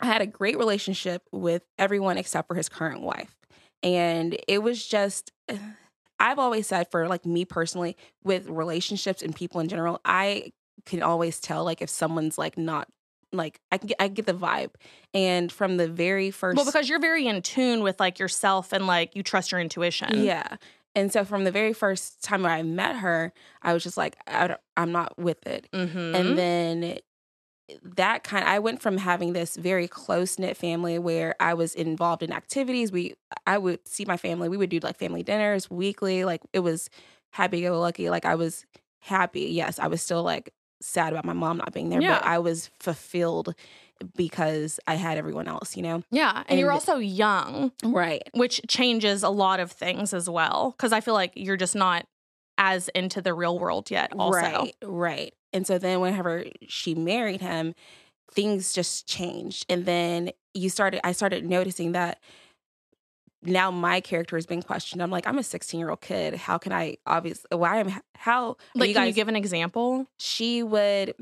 I 0.00 0.06
had 0.06 0.22
a 0.22 0.26
great 0.26 0.58
relationship 0.58 1.22
with 1.32 1.62
everyone 1.78 2.18
except 2.18 2.48
for 2.48 2.54
his 2.56 2.68
current 2.68 3.00
wife. 3.00 3.34
And 3.82 4.36
it 4.48 4.62
was 4.62 4.84
just 4.86 5.30
I've 6.20 6.38
always 6.38 6.66
said 6.68 6.90
for 6.90 7.08
like 7.08 7.26
me 7.26 7.44
personally 7.44 7.96
with 8.22 8.48
relationships 8.48 9.20
and 9.22 9.34
people 9.34 9.60
in 9.60 9.68
general, 9.68 10.00
I 10.04 10.52
can 10.86 11.02
always 11.02 11.40
tell 11.40 11.64
like 11.64 11.82
if 11.82 11.90
someone's 11.90 12.38
like 12.38 12.56
not 12.56 12.88
like 13.36 13.60
I 13.72 13.78
can 13.78 13.88
get 13.88 13.96
I 14.00 14.08
get 14.08 14.26
the 14.26 14.34
vibe. 14.34 14.70
And 15.12 15.50
from 15.50 15.76
the 15.76 15.88
very 15.88 16.30
first 16.30 16.56
Well, 16.56 16.64
because 16.66 16.88
you're 16.88 17.00
very 17.00 17.26
in 17.26 17.42
tune 17.42 17.82
with 17.82 18.00
like 18.00 18.18
yourself 18.18 18.72
and 18.72 18.86
like 18.86 19.14
you 19.14 19.22
trust 19.22 19.52
your 19.52 19.60
intuition. 19.60 20.24
Yeah. 20.24 20.56
And 20.96 21.12
so 21.12 21.24
from 21.24 21.44
the 21.44 21.50
very 21.50 21.72
first 21.72 22.22
time 22.22 22.42
where 22.42 22.52
I 22.52 22.62
met 22.62 22.96
her, 22.96 23.32
I 23.62 23.72
was 23.72 23.82
just 23.82 23.96
like 23.96 24.16
I 24.26 24.56
I'm 24.76 24.92
not 24.92 25.18
with 25.18 25.46
it. 25.46 25.68
Mm-hmm. 25.72 26.14
and 26.14 26.38
then 26.38 26.98
that 27.82 28.24
kind 28.24 28.44
I 28.44 28.58
went 28.58 28.82
from 28.82 28.98
having 28.98 29.32
this 29.32 29.56
very 29.56 29.88
close 29.88 30.38
knit 30.38 30.56
family 30.56 30.98
where 30.98 31.34
I 31.40 31.54
was 31.54 31.74
involved 31.74 32.22
in 32.22 32.32
activities. 32.32 32.92
We 32.92 33.14
I 33.46 33.58
would 33.58 33.86
see 33.88 34.04
my 34.04 34.16
family. 34.16 34.48
We 34.48 34.56
would 34.56 34.70
do 34.70 34.80
like 34.80 34.98
family 34.98 35.22
dinners 35.22 35.70
weekly. 35.70 36.24
Like 36.24 36.42
it 36.52 36.60
was 36.60 36.90
happy 37.32 37.62
go 37.62 37.80
lucky. 37.80 38.10
Like 38.10 38.24
I 38.24 38.34
was 38.34 38.66
happy. 39.00 39.46
Yes, 39.50 39.78
I 39.78 39.86
was 39.86 40.02
still 40.02 40.22
like 40.22 40.52
sad 40.84 41.12
about 41.12 41.24
my 41.24 41.32
mom 41.32 41.56
not 41.58 41.72
being 41.72 41.88
there, 41.90 42.00
Yeah. 42.00 42.18
but 42.18 42.26
I 42.26 42.38
was 42.38 42.70
fulfilled 42.78 43.54
because 44.16 44.80
I 44.86 44.96
had 44.96 45.18
everyone 45.18 45.48
else, 45.48 45.76
you 45.76 45.82
know? 45.82 46.02
yeah. 46.10 46.42
And, 46.48 46.58
you're 46.60 46.72
also 46.72 46.96
young, 46.96 47.72
Right. 47.82 48.22
which 48.34 48.60
changes 48.68 49.22
a 49.22 49.28
lot 49.30 49.60
of 49.60 49.70
things 49.72 50.12
as 50.12 50.28
well. 50.28 50.74
Cause 50.78 50.92
I 50.92 51.00
feel 51.00 51.14
like 51.14 51.32
you're 51.36 51.56
just 51.56 51.74
not 51.76 52.06
as 52.58 52.88
into 52.88 53.20
the 53.22 53.32
real 53.34 53.58
world 53.58 53.90
yet, 53.90 54.12
also. 54.18 54.38
Right, 54.38 54.74
right. 54.82 55.34
And 55.52 55.66
so 55.66 55.78
then 55.78 56.00
whenever 56.00 56.44
she 56.68 56.94
married 56.94 57.40
him, 57.40 57.74
things 58.30 58.72
just 58.72 59.06
changed. 59.06 59.64
And 59.68 59.86
then 59.86 60.30
you 60.54 60.68
started 60.68 61.00
I 61.06 61.12
started 61.12 61.44
noticing 61.48 61.92
that 61.92 62.18
now 63.44 63.70
my 63.70 64.00
character 64.00 64.36
is 64.36 64.46
being 64.46 64.62
questioned. 64.62 65.02
I'm 65.02 65.10
like, 65.10 65.26
I'm 65.26 65.38
a 65.38 65.42
16 65.42 65.78
year 65.78 65.90
old 65.90 66.00
kid. 66.00 66.34
How 66.34 66.58
can 66.58 66.72
I 66.72 66.96
obviously 67.06 67.56
why 67.56 67.78
am 67.78 68.00
how 68.16 68.56
Like, 68.74 68.88
you 68.88 68.94
can 68.94 69.06
you 69.06 69.12
give 69.12 69.28
an 69.28 69.36
example? 69.36 70.06
she 70.18 70.62
would 70.62 71.14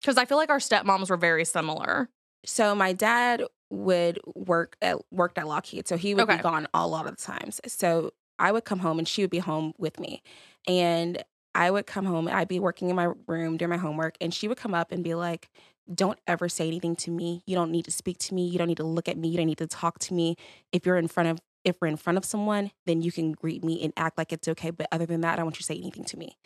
Because 0.00 0.16
I 0.18 0.24
feel 0.24 0.38
like 0.38 0.50
our 0.50 0.58
stepmoms 0.58 1.10
were 1.10 1.16
very 1.16 1.44
similar. 1.44 2.08
so 2.44 2.74
my 2.74 2.92
dad 2.92 3.42
would 3.70 4.20
work 4.36 4.76
at 4.80 4.98
worked 5.10 5.36
at 5.38 5.48
Lockheed. 5.48 5.88
So 5.88 5.96
he 5.96 6.14
would 6.14 6.22
Okay. 6.24 6.36
be 6.36 6.42
gone 6.42 6.68
a 6.72 6.86
lot 6.86 7.06
of 7.06 7.16
the 7.16 7.22
times. 7.22 7.60
So 7.66 8.12
I 8.38 8.52
would 8.52 8.64
come 8.64 8.78
home 8.78 8.98
and 9.00 9.08
she 9.08 9.22
would 9.22 9.30
be 9.30 9.38
home 9.40 9.72
with 9.78 9.98
me. 9.98 10.22
And 10.68 11.24
I 11.54 11.70
would 11.70 11.86
come 11.86 12.04
home 12.04 12.28
and 12.28 12.36
I'd 12.36 12.46
be 12.48 12.60
working 12.60 12.90
in 12.90 12.96
my 12.96 13.08
room 13.26 13.56
doing 13.56 13.70
my 13.70 13.76
homework 13.78 14.16
and 14.20 14.32
she 14.32 14.46
would 14.46 14.58
come 14.58 14.74
up 14.74 14.92
and 14.92 15.02
be 15.02 15.14
like, 15.14 15.48
Don't 15.92 16.18
ever 16.26 16.48
say 16.48 16.66
anything 16.66 16.96
to 16.96 17.10
me. 17.10 17.42
You 17.46 17.54
don't 17.54 17.70
need 17.70 17.84
to 17.84 17.90
speak 17.90 18.18
to 18.18 18.34
me. 18.34 18.46
You 18.46 18.58
don't 18.58 18.68
need 18.68 18.78
to 18.78 18.84
look 18.84 19.08
at 19.08 19.16
me. 19.16 19.28
You 19.28 19.36
don't 19.36 19.46
need 19.46 19.58
to 19.58 19.66
talk 19.66 19.98
to 20.00 20.14
me. 20.14 20.36
If 20.72 20.84
you're 20.84 20.96
in 20.96 21.08
front 21.08 21.28
of 21.28 21.40
if 21.64 21.76
we're 21.80 21.88
in 21.88 21.96
front 21.96 22.16
of 22.16 22.24
someone, 22.24 22.70
then 22.86 23.02
you 23.02 23.10
can 23.10 23.32
greet 23.32 23.64
me 23.64 23.82
and 23.82 23.92
act 23.96 24.16
like 24.16 24.32
it's 24.32 24.46
okay. 24.46 24.70
But 24.70 24.86
other 24.92 25.04
than 25.04 25.20
that, 25.22 25.32
I 25.32 25.36
don't 25.36 25.46
want 25.46 25.56
you 25.56 25.62
to 25.62 25.64
say 25.64 25.76
anything 25.76 26.04
to 26.04 26.16
me. 26.16 26.36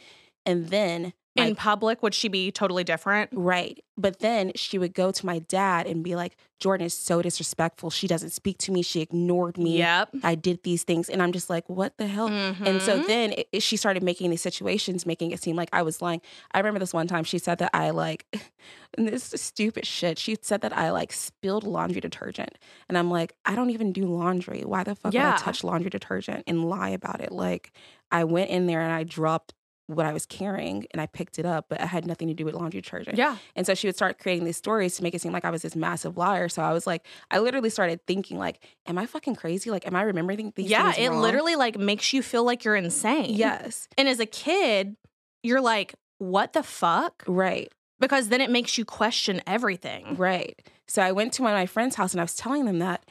And 0.46 0.68
then 0.68 1.12
In 1.48 1.54
public, 1.56 2.02
would 2.02 2.14
she 2.14 2.28
be 2.28 2.50
totally 2.52 2.84
different? 2.84 3.30
Right. 3.32 3.82
But 3.96 4.20
then 4.20 4.52
she 4.54 4.78
would 4.78 4.94
go 4.94 5.10
to 5.10 5.26
my 5.26 5.40
dad 5.40 5.86
and 5.86 6.02
be 6.02 6.16
like, 6.16 6.36
Jordan 6.58 6.86
is 6.86 6.94
so 6.94 7.20
disrespectful. 7.20 7.90
She 7.90 8.06
doesn't 8.06 8.30
speak 8.30 8.56
to 8.58 8.72
me. 8.72 8.80
She 8.82 9.00
ignored 9.02 9.58
me. 9.58 9.76
Yep. 9.78 10.10
I 10.22 10.34
did 10.36 10.62
these 10.62 10.84
things. 10.84 11.10
And 11.10 11.22
I'm 11.22 11.32
just 11.32 11.50
like, 11.50 11.68
what 11.68 11.96
the 11.98 12.06
hell? 12.06 12.28
And 12.28 12.80
so 12.80 13.00
Mhm. 13.00 13.06
then 13.06 13.32
it, 13.32 13.48
it- 13.52 13.62
she 13.62 13.76
started 13.76 14.02
making 14.02 14.30
these 14.30 14.40
situations, 14.42 15.04
making 15.04 15.32
it 15.32 15.42
seem 15.42 15.54
like 15.56 15.68
I 15.72 15.82
was 15.82 16.00
lying. 16.00 16.22
I 16.52 16.58
remember 16.58 16.78
this 16.80 16.94
one 16.94 17.06
time 17.08 17.24
she 17.24 17.38
said 17.38 17.58
that 17.58 17.70
I 17.74 17.90
like, 17.90 18.24
and 18.96 19.06
this 19.08 19.32
is 19.34 19.40
stupid 19.42 19.86
shit. 19.86 20.18
She 20.18 20.36
said 20.40 20.62
that 20.62 20.76
I 20.76 20.90
like 20.92 21.12
spilled 21.12 21.64
laundry 21.64 22.00
detergent. 22.00 22.56
And 22.88 22.96
I'm 22.96 23.10
like, 23.10 23.34
I 23.44 23.54
don't 23.54 23.70
even 23.70 23.92
do 23.92 24.06
laundry. 24.06 24.62
Why 24.64 24.82
the 24.84 24.94
fuck 24.94 25.12
Yeah. 25.12 25.32
would 25.32 25.40
I 25.40 25.44
touch 25.44 25.62
laundry 25.62 25.90
detergent 25.90 26.44
and 26.46 26.64
lie 26.64 26.90
about 26.90 27.20
it? 27.20 27.32
Like, 27.32 27.72
I 28.10 28.24
went 28.24 28.50
in 28.50 28.66
there 28.66 28.80
and 28.80 28.92
I 28.92 29.04
dropped 29.04 29.54
what 29.94 30.06
I 30.06 30.12
was 30.12 30.26
carrying 30.26 30.86
and 30.92 31.00
I 31.00 31.06
picked 31.06 31.38
it 31.38 31.44
up, 31.46 31.66
but 31.68 31.80
it 31.80 31.86
had 31.86 32.06
nothing 32.06 32.28
to 32.28 32.34
do 32.34 32.44
with 32.44 32.54
laundry 32.54 32.80
detergent. 32.80 33.16
yeah. 33.18 33.36
And 33.56 33.66
so 33.66 33.74
she 33.74 33.86
would 33.88 33.96
start 33.96 34.18
creating 34.18 34.44
these 34.44 34.56
stories 34.56 34.96
to 34.96 35.02
make 35.02 35.14
it 35.14 35.20
seem 35.20 35.32
like 35.32 35.44
I 35.44 35.50
was 35.50 35.62
this 35.62 35.76
massive 35.76 36.16
liar. 36.16 36.48
So 36.48 36.62
I 36.62 36.72
was 36.72 36.86
like, 36.86 37.06
I 37.30 37.38
literally 37.40 37.70
started 37.70 38.00
thinking, 38.06 38.38
like, 38.38 38.62
am 38.86 38.98
I 38.98 39.06
fucking 39.06 39.36
crazy? 39.36 39.70
Like, 39.70 39.86
am 39.86 39.96
I 39.96 40.02
remembering 40.02 40.52
these 40.56 40.70
Yeah. 40.70 40.94
It 40.96 41.08
wrong? 41.10 41.20
literally 41.20 41.56
like 41.56 41.78
makes 41.78 42.12
you 42.12 42.22
feel 42.22 42.44
like 42.44 42.64
you're 42.64 42.76
insane. 42.76 43.34
Yes. 43.34 43.88
And 43.98 44.08
as 44.08 44.20
a 44.20 44.26
kid, 44.26 44.96
you're 45.42 45.60
like, 45.60 45.94
what 46.18 46.52
the 46.52 46.62
fuck? 46.62 47.24
Right. 47.26 47.72
Because 47.98 48.28
then 48.28 48.40
it 48.40 48.50
makes 48.50 48.78
you 48.78 48.84
question 48.84 49.42
everything. 49.46 50.16
Right. 50.16 50.60
So 50.88 51.02
I 51.02 51.12
went 51.12 51.32
to 51.34 51.42
one 51.42 51.52
of 51.52 51.56
my 51.58 51.66
friend's 51.66 51.96
house 51.96 52.12
and 52.12 52.20
I 52.20 52.24
was 52.24 52.34
telling 52.34 52.64
them 52.64 52.78
that. 52.80 53.04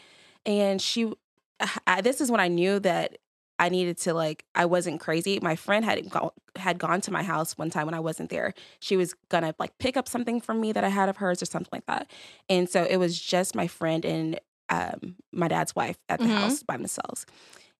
And 0.46 0.82
she, 0.82 1.12
I, 1.88 2.02
this 2.02 2.22
is 2.22 2.32
when 2.32 2.40
I 2.40 2.48
knew 2.48 2.80
that 2.80 3.18
I 3.60 3.70
needed 3.70 3.98
to 4.00 4.14
like 4.14 4.46
I 4.56 4.66
wasn't 4.66 5.02
crazy. 5.02 5.40
My 5.42 5.56
friend 5.56 5.86
had 5.86 6.10
go, 6.10 6.34
had 6.56 6.80
gone 6.80 7.02
to 7.02 7.12
my 7.12 7.24
house 7.24 7.58
one 7.58 7.70
time 7.70 7.86
when 7.86 7.94
I 7.96 8.00
wasn't 8.00 8.30
there. 8.30 8.54
She 8.80 8.98
was 8.98 9.14
gonna 9.30 9.54
like 9.60 9.78
pick 9.80 9.98
up 9.98 10.08
something 10.08 10.42
from 10.42 10.62
me 10.62 10.72
that 10.74 10.84
I 10.86 10.90
had 10.90 11.10
of 11.10 11.18
hers 11.18 11.42
or 11.42 11.46
something 11.46 11.70
like 11.74 11.86
that. 11.88 12.10
And 12.50 12.70
so 12.70 12.86
it 12.86 12.98
was 12.98 13.20
just 13.20 13.56
my 13.56 13.68
friend 13.68 14.06
and 14.06 14.40
um, 14.70 15.16
my 15.34 15.48
dad's 15.48 15.76
wife 15.76 15.98
at 16.10 16.22
the 16.22 16.28
Mhm. 16.28 16.40
house 16.42 16.64
by 16.64 16.78
themselves. 16.78 17.26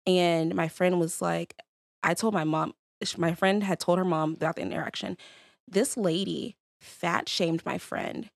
And 0.06 0.56
my 0.56 0.68
friend 0.68 1.00
was 1.00 1.22
like, 1.22 1.56
I 2.04 2.14
told 2.14 2.34
my 2.34 2.44
mom. 2.44 2.74
My 3.18 3.34
friend 3.34 3.64
had 3.64 3.80
told 3.80 3.98
her 3.98 4.06
mom 4.06 4.34
about 4.34 4.56
the 4.58 4.62
interaction. 4.62 5.18
This 5.68 5.96
lady 5.98 6.58
fat 6.82 7.30
shamed 7.30 7.66
my 7.66 7.78
friend, 7.78 8.30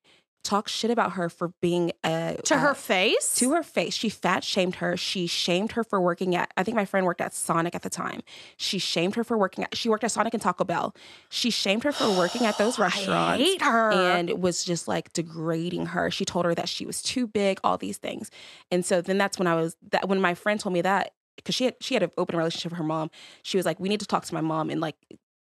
talked 0.44 0.70
shit 0.70 0.92
about 0.92 1.14
her 1.14 1.30
for 1.30 1.54
being 1.62 1.92
a 2.04 2.38
To 2.44 2.56
uh, 2.56 2.60
her 2.60 2.74
face? 2.74 3.36
to 3.36 3.52
her 3.54 3.64
face. 3.64 3.94
She 3.94 4.10
fat 4.10 4.44
shamed 4.44 4.76
her. 4.76 4.98
She 4.98 5.26
shamed 5.28 5.74
her 5.74 5.84
for 5.84 6.00
working 6.02 6.36
at, 6.36 6.52
I 6.58 6.64
think 6.64 6.76
my 6.76 6.86
friend 6.86 7.06
worked 7.06 7.22
at 7.22 7.34
Sonic 7.34 7.76
at 7.76 7.82
the 7.82 7.90
time. 7.90 8.22
She 8.58 8.78
shamed 8.80 9.16
her 9.16 9.24
for 9.24 9.38
working 9.38 9.64
at, 9.64 9.76
she 9.76 9.90
worked 9.90 10.04
at 10.04 10.12
Sonic 10.12 10.34
and 10.34 10.42
Taco 10.44 10.64
Bell. 10.64 10.94
She 11.30 11.50
shamed 11.50 11.84
her 11.84 11.92
for 11.92 12.10
working 12.18 12.46
at 12.46 12.58
those 12.58 12.78
restaurants. 12.80 13.42
I 13.42 13.44
hate 13.44 13.62
her. 13.62 13.92
And 13.92 14.42
was 14.42 14.64
just 14.64 14.88
like 14.88 15.14
degrading 15.14 15.88
her. 15.88 16.12
She 16.12 16.26
told 16.26 16.46
her 16.46 16.54
that 16.56 16.70
she 16.70 16.86
was 16.86 17.02
too 17.02 17.26
big, 17.28 17.60
all 17.64 17.78
these 17.78 17.98
things. 17.98 18.30
And 18.72 18.86
so 18.86 19.02
then 19.02 19.18
that's 19.18 19.40
when 19.40 19.48
I 19.48 19.56
was, 19.56 19.76
that 19.92 20.08
when 20.08 20.20
my 20.22 20.34
friend 20.34 20.60
told 20.60 20.74
me 20.74 20.82
that, 20.82 21.14
because 21.36 21.56
she 21.56 21.66
had, 21.66 21.76
she 21.82 21.94
had 21.96 22.04
an 22.04 22.12
open 22.18 22.38
relationship 22.38 22.72
with 22.72 22.78
her 22.78 22.84
mom, 22.84 23.10
she 23.42 23.58
was 23.58 23.66
like, 23.66 23.80
we 23.80 23.90
need 23.90 24.00
to 24.02 24.06
talk 24.06 24.26
to 24.26 24.34
my 24.34 24.42
mom 24.42 24.70
and 24.70 24.80
like 24.82 24.96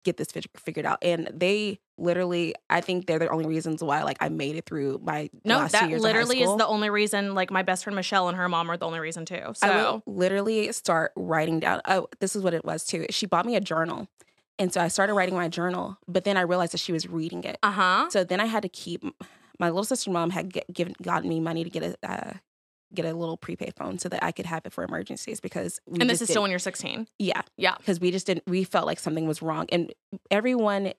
get 0.05 0.17
this 0.17 0.29
figured 0.57 0.87
out. 0.87 0.99
And 1.03 1.29
they 1.33 1.81
literally, 2.01 2.55
I 2.69 2.81
think 2.81 3.07
they're 3.07 3.19
the 3.19 3.29
only 3.29 3.47
reasons 3.47 3.83
why 3.83 4.03
like 4.03 4.17
I 4.21 4.29
made 4.29 4.57
it 4.57 4.67
through 4.67 5.01
my 5.05 5.31
no, 5.45 5.59
last 5.59 5.73
two 5.73 5.79
that 5.81 5.91
years 5.91 6.03
of 6.03 6.11
high 6.11 6.13
literally 6.19 6.43
is 6.43 6.57
the 6.57 6.67
only 6.67 6.91
reason. 6.91 7.35
Like 7.35 7.51
my 7.51 7.63
best 7.63 7.85
friend 7.85 7.95
Michelle 7.95 8.29
and 8.29 8.37
her 8.37 8.49
mom 8.49 8.71
are 8.71 8.77
the 8.77 8.87
only 8.87 9.01
reason 9.01 9.25
too. 9.25 9.43
So 9.55 9.67
I 9.67 9.93
would 9.93 10.03
literally 10.07 10.73
start 10.73 11.13
writing 11.17 11.61
down. 11.61 11.81
Oh, 11.87 12.09
this 12.19 12.35
is 12.35 12.43
what 12.43 12.55
it 12.55 12.65
was 12.65 12.85
too. 12.85 13.07
She 13.11 13.27
bought 13.27 13.47
me 13.47 13.57
a 13.57 13.61
journal. 13.61 14.09
And 14.59 14.73
so 14.73 14.81
I 14.81 14.89
started 14.89 15.15
writing 15.15 15.35
my 15.35 15.49
journal, 15.49 15.97
but 16.07 16.25
then 16.25 16.37
I 16.37 16.43
realized 16.43 16.75
that 16.75 16.81
she 16.81 16.93
was 16.93 17.09
reading 17.09 17.45
it. 17.45 17.59
uh 17.63 17.71
huh. 17.71 18.07
So 18.11 18.25
then 18.25 18.41
I 18.41 18.47
had 18.47 18.63
to 18.63 18.69
keep 18.69 19.03
my 19.59 19.69
little 19.69 19.85
sister 19.85 20.11
mom 20.11 20.31
had 20.31 20.53
get, 20.53 20.73
given 20.73 20.95
gotten 21.03 21.29
me 21.29 21.41
money 21.41 21.65
to 21.65 21.71
get 21.71 21.83
a 21.83 21.97
uh, 22.11 22.33
get 22.93 23.05
a 23.05 23.15
little 23.15 23.37
prepaid 23.37 23.73
phone 23.77 23.99
so 23.99 24.09
that 24.09 24.23
I 24.25 24.33
could 24.33 24.47
have 24.47 24.67
it 24.67 24.73
for 24.73 24.83
emergencies 24.83 25.41
because 25.41 25.81
we 25.87 26.01
And 26.01 26.11
this 26.11 26.21
is 26.21 26.29
still 26.29 26.43
when 26.43 26.51
you're 26.51 26.59
16. 26.59 27.07
yeah 27.21 27.43
Yeah. 27.57 27.77
because 27.79 28.01
we 28.01 28.11
just 28.11 28.27
didn't 28.27 28.43
we 28.49 28.65
felt 28.65 28.85
like 28.87 28.99
something 28.99 29.27
was 29.29 29.41
wrong 29.43 29.67
and 29.71 29.95
everyone 30.31 30.93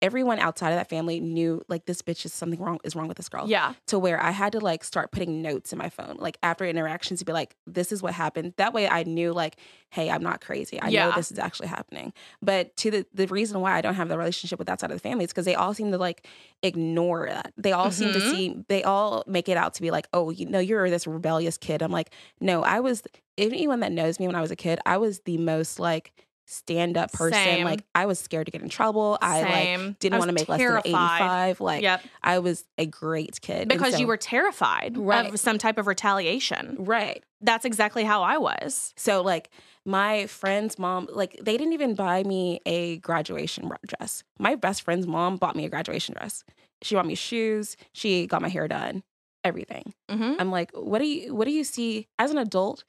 everyone 0.00 0.38
outside 0.38 0.70
of 0.70 0.76
that 0.76 0.88
family 0.88 1.18
knew 1.18 1.60
like 1.68 1.84
this 1.86 2.02
bitch 2.02 2.24
is 2.24 2.32
something 2.32 2.60
wrong 2.60 2.78
is 2.84 2.94
wrong 2.94 3.08
with 3.08 3.16
this 3.16 3.28
girl 3.28 3.44
Yeah. 3.48 3.74
to 3.88 3.98
where 3.98 4.22
I 4.22 4.30
had 4.30 4.52
to 4.52 4.60
like 4.60 4.84
start 4.84 5.10
putting 5.10 5.42
notes 5.42 5.72
in 5.72 5.78
my 5.78 5.88
phone, 5.88 6.16
like 6.18 6.38
after 6.42 6.64
interactions 6.64 7.18
to 7.18 7.24
be 7.24 7.32
like, 7.32 7.56
this 7.66 7.90
is 7.90 8.00
what 8.02 8.14
happened. 8.14 8.54
That 8.58 8.72
way 8.72 8.88
I 8.88 9.02
knew 9.02 9.32
like, 9.32 9.56
hey, 9.90 10.08
I'm 10.10 10.22
not 10.22 10.40
crazy. 10.40 10.80
I 10.80 10.88
Yeah. 10.88 11.08
know 11.08 11.14
this 11.16 11.32
is 11.32 11.38
actually 11.38 11.68
happening. 11.68 12.12
But 12.40 12.76
to 12.78 12.90
the 12.92 13.06
the 13.12 13.26
reason 13.26 13.60
why 13.60 13.72
I 13.76 13.80
don't 13.80 13.94
have 13.94 14.08
the 14.08 14.18
relationship 14.18 14.58
with 14.58 14.68
that 14.68 14.80
side 14.80 14.90
of 14.92 14.96
the 14.96 15.00
family 15.08 15.24
is 15.24 15.30
because 15.30 15.44
they 15.46 15.54
all 15.56 15.74
seem 15.74 15.90
to 15.90 15.98
like 15.98 16.26
ignore 16.62 17.26
that. 17.28 17.52
They 17.56 17.72
all 17.72 17.90
seem 17.90 18.12
to 18.12 18.18
Mhm. 18.18 18.30
see 18.30 18.64
they 18.68 18.82
all 18.84 19.24
make 19.26 19.48
it 19.48 19.56
out 19.56 19.74
to 19.74 19.82
be 19.82 19.90
like, 19.90 20.06
oh, 20.12 20.30
you 20.30 20.46
know, 20.46 20.58
you're 20.58 20.90
this 20.90 21.06
rebellious 21.06 21.56
kid. 21.58 21.82
I'm 21.82 21.92
like, 21.92 22.10
no, 22.40 22.62
I 22.62 22.80
was 22.80 23.02
anyone 23.36 23.80
that 23.80 23.92
knows 23.92 24.18
me 24.18 24.26
when 24.26 24.36
I 24.36 24.40
was 24.40 24.50
a 24.50 24.56
kid, 24.56 24.78
I 24.84 24.96
was 24.98 25.20
the 25.20 25.38
most 25.38 25.78
like 25.78 26.12
stand 26.50 26.96
up 26.96 27.12
person. 27.12 27.34
Same. 27.34 27.64
Like 27.64 27.84
I 27.94 28.06
was 28.06 28.18
scared 28.18 28.46
to 28.46 28.50
get 28.50 28.62
in 28.62 28.68
trouble. 28.70 29.18
I 29.20 29.42
like 29.76 29.98
didn't 29.98 30.14
I 30.14 30.18
want 30.18 30.30
to 30.30 30.32
make 30.34 30.48
less 30.48 30.58
than 30.60 30.78
85. 30.78 31.60
Like 31.60 31.82
yep. 31.82 32.02
I 32.22 32.38
was 32.38 32.64
a 32.78 32.86
great 32.86 33.40
kid. 33.40 33.68
Because 33.68 33.92
so- 33.92 33.98
you 34.00 34.06
were 34.06 34.16
terrified 34.16 34.96
Right. 34.96 35.32
of 35.32 35.38
some 35.38 35.58
type 35.58 35.78
of 35.78 35.86
retaliation. 35.86 36.76
right. 36.80 37.22
That's 37.40 37.64
exactly 37.64 38.02
how 38.02 38.22
I 38.22 38.38
was. 38.38 38.92
So 38.96 39.22
like 39.22 39.50
my 39.84 40.26
friend's 40.26 40.76
mom, 40.78 41.08
like 41.12 41.38
they 41.40 41.56
didn't 41.56 41.72
even 41.74 41.94
buy 41.94 42.24
me 42.24 42.60
a 42.66 42.96
graduation 42.98 43.70
dress. 43.86 44.24
My 44.40 44.56
best 44.56 44.82
friend's 44.82 45.06
mom 45.06 45.36
bought 45.36 45.54
me 45.54 45.64
a 45.64 45.68
graduation 45.68 46.14
dress. 46.18 46.42
She 46.82 46.94
bought 46.96 47.06
me 47.06 47.14
shoes. 47.14 47.76
She 47.92 48.26
got 48.26 48.42
my 48.42 48.48
hair 48.48 48.66
done. 48.68 49.02
Everything. 49.44 49.94
hmm 50.10 50.34
I'm 50.38 50.50
like, 50.50 50.70
what 50.74 50.98
do 50.98 51.06
you 51.06 51.32
what 51.34 51.44
do 51.44 51.52
you 51.52 51.62
see 51.62 52.08
as 52.18 52.30
an 52.32 52.38
adult? 52.38 52.82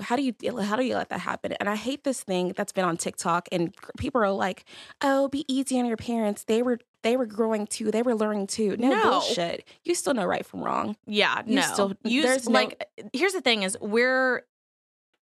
How 0.00 0.14
do 0.16 0.22
you 0.22 0.32
how 0.62 0.76
do 0.76 0.84
you 0.84 0.94
let 0.94 1.08
that 1.08 1.20
happen? 1.20 1.52
And 1.58 1.68
I 1.68 1.74
hate 1.74 2.04
this 2.04 2.22
thing 2.22 2.52
that's 2.56 2.72
been 2.72 2.84
on 2.84 2.96
TikTok 2.96 3.48
and 3.50 3.74
people 3.98 4.20
are 4.20 4.30
like, 4.30 4.64
"Oh, 5.02 5.28
be 5.28 5.44
easy 5.52 5.78
on 5.80 5.86
your 5.86 5.96
parents. 5.96 6.44
They 6.44 6.62
were 6.62 6.78
they 7.02 7.16
were 7.16 7.26
growing 7.26 7.66
too. 7.66 7.90
They 7.90 8.02
were 8.02 8.14
learning 8.14 8.46
too." 8.46 8.76
No, 8.76 8.88
No. 8.90 9.02
bullshit. 9.02 9.66
You 9.84 9.94
still 9.96 10.14
know 10.14 10.24
right 10.26 10.46
from 10.46 10.62
wrong. 10.62 10.96
Yeah, 11.06 11.42
You 11.44 11.56
no. 11.56 11.62
still- 11.62 11.94
you 12.04 12.22
there's 12.22 12.48
no- 12.48 12.52
like 12.52 12.84
here's 13.12 13.32
the 13.32 13.40
thing 13.40 13.62
is 13.64 13.76
we're 13.80 14.44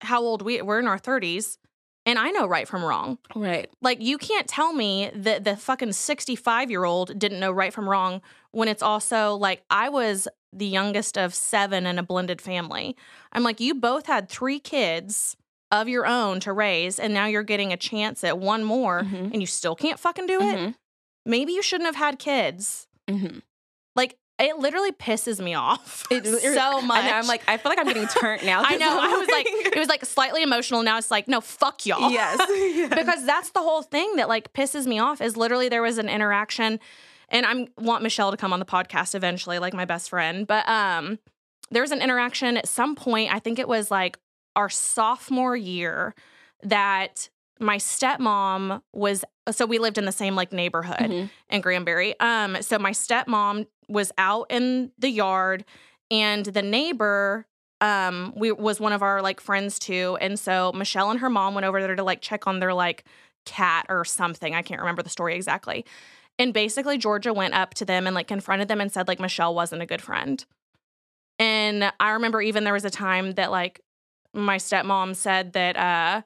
how 0.02 0.22
old 0.22 0.42
we 0.42 0.62
we're 0.62 0.80
in 0.80 0.88
our 0.88 1.00
30s 1.00 1.58
and 2.06 2.20
I 2.20 2.32
know 2.32 2.46
right 2.48 2.68
from 2.68 2.84
wrong. 2.84 3.18
Right. 3.36 3.70
Like 3.82 4.02
you 4.02 4.18
can't 4.18 4.48
tell 4.48 4.74
me 4.74 5.10
that 5.16 5.44
the 5.44 5.56
fucking 5.58 5.94
65 5.94 6.70
year 6.72 6.84
old 6.84 7.18
didn't 7.18 7.40
know 7.40 7.52
right 7.52 7.74
from 7.74 7.90
wrong 7.90 8.22
when 8.52 8.68
it's 8.68 8.84
also 8.84 9.36
like 9.36 9.64
I 9.70 9.90
was 9.90 10.28
the 10.54 10.66
youngest 10.68 11.18
of 11.18 11.34
seven 11.34 11.86
in 11.86 12.00
a 12.00 12.04
blended 12.04 12.42
family. 12.42 12.96
I'm 13.34 13.44
like, 13.44 13.60
you 13.60 13.76
both 13.76 14.06
had 14.06 14.30
three 14.30 14.60
kids 14.60 15.36
of 15.72 15.90
your 15.90 16.06
own 16.06 16.40
to 16.42 16.54
raise, 16.54 17.00
and 17.00 17.14
now 17.14 17.26
you're 17.26 17.44
getting 17.44 17.74
a 17.74 17.78
chance 17.78 18.24
at 18.24 18.38
one 18.38 18.64
more, 18.64 19.02
Mhm. 19.02 19.32
and 19.34 19.42
you 19.42 19.48
still 19.48 19.76
can't 19.76 20.00
fucking 20.00 20.28
do 20.28 20.40
it. 20.40 20.56
Mhm. 20.58 20.76
Maybe 21.26 21.52
you 21.54 21.62
shouldn't 21.62 21.88
have 21.88 21.96
had 21.96 22.20
kids. 22.20 22.88
Mhm. 23.10 23.42
Like 23.96 24.16
it 24.38 24.58
literally 24.58 24.92
pisses 24.92 25.40
me 25.40 25.54
off 25.54 26.06
It- 26.12 26.26
so 26.56 26.82
much. 26.82 27.04
I 27.04 27.08
know, 27.10 27.14
I'm 27.14 27.28
like, 27.28 27.44
I 27.48 27.58
feel 27.58 27.70
like 27.70 27.80
I'm 27.80 27.88
getting 27.88 28.08
turned 28.08 28.44
now. 28.46 28.64
I 28.66 28.76
know. 28.78 29.00
I 29.00 29.08
was 29.18 29.28
like, 29.30 29.46
it 29.50 29.78
was 29.80 29.88
like 29.88 30.04
slightly 30.06 30.44
emotional. 30.44 30.84
Now 30.84 30.98
it's 30.98 31.12
like, 31.12 31.28
no, 31.28 31.42
fuck 31.42 31.86
y'all. 31.86 32.12
yes. 32.12 32.38
because 32.90 33.26
that's 33.26 33.52
the 33.52 33.62
whole 33.62 33.82
thing 33.82 34.18
that 34.18 34.28
like 34.28 34.52
pisses 34.54 34.86
me 34.86 35.00
off 35.00 35.22
is 35.22 35.38
literally 35.38 35.70
there 35.70 35.82
was 35.82 35.98
an 35.98 36.10
interaction 36.10 36.80
and 37.30 37.46
I'm 37.46 37.68
want 37.78 38.04
Michelle 38.04 38.30
to 38.32 38.38
come 38.38 38.54
on 38.54 38.60
the 38.60 38.66
podcast 38.66 39.16
eventually, 39.16 39.58
like 39.58 39.74
my 39.74 39.86
best 39.86 40.10
friend. 40.10 40.46
But 40.46 40.68
um 40.70 41.18
there 41.72 41.82
was 41.82 41.92
an 41.92 42.02
interaction 42.02 42.58
at 42.58 42.68
some 42.68 42.96
point, 42.96 43.34
I 43.34 43.40
think 43.40 43.58
it 43.58 43.68
was 43.68 43.90
like 43.90 44.18
our 44.56 44.70
sophomore 44.70 45.56
year, 45.56 46.14
that 46.62 47.30
my 47.60 47.78
stepmom 47.78 48.82
was 48.94 49.24
so 49.52 49.66
we 49.66 49.80
lived 49.80 49.98
in 49.98 50.06
the 50.06 50.12
same 50.12 50.36
like 50.36 50.52
neighborhood 50.52 51.10
Mhm. 51.12 51.30
in 51.50 51.62
Granbury. 51.62 52.20
Um, 52.20 52.62
so 52.62 52.78
my 52.80 52.92
stepmom 52.92 53.68
was 53.88 54.12
out 54.18 54.48
in 54.50 54.92
the 54.98 55.10
yard, 55.10 55.64
and 56.12 56.46
the 56.46 56.62
neighbor 56.62 57.46
um 57.82 58.34
we 58.36 58.52
was 58.52 58.80
one 58.80 58.94
of 58.94 59.02
our 59.02 59.22
like 59.22 59.40
friends 59.40 59.78
too. 59.80 60.18
And 60.22 60.40
so 60.40 60.72
Michelle 60.74 61.12
and 61.12 61.20
her 61.20 61.30
mom 61.30 61.54
went 61.56 61.66
over 61.66 61.82
there 61.82 61.96
to 61.96 62.04
like 62.04 62.22
check 62.22 62.48
on 62.48 62.60
their 62.60 62.74
like 62.74 63.04
cat 63.46 63.86
or 63.90 64.04
something. 64.06 64.56
I 64.56 64.62
can't 64.62 64.82
remember 64.82 65.04
the 65.04 65.10
story 65.10 65.36
exactly. 65.36 65.86
And 66.40 66.54
basically 66.54 66.98
Georgia 66.98 67.32
went 67.34 67.54
up 67.54 67.74
to 67.76 67.86
them 67.86 68.08
and 68.08 68.16
like 68.16 68.28
confronted 68.28 68.68
them 68.68 68.82
and 68.82 68.92
said 68.92 69.08
like 69.08 69.20
Michelle 69.20 69.54
wasn't 69.54 69.82
a 69.82 69.86
good 69.86 70.02
friend. 70.02 70.44
And 71.38 71.92
I 72.00 72.12
remember 72.12 72.42
even 72.42 72.64
there 72.64 72.74
was 72.74 72.86
a 72.86 72.90
time 72.90 73.34
that 73.34 73.52
like 73.52 73.82
my 74.34 74.58
stepmom 74.58 75.16
said 75.16 75.54
that 75.54 75.78
uh 75.78 76.22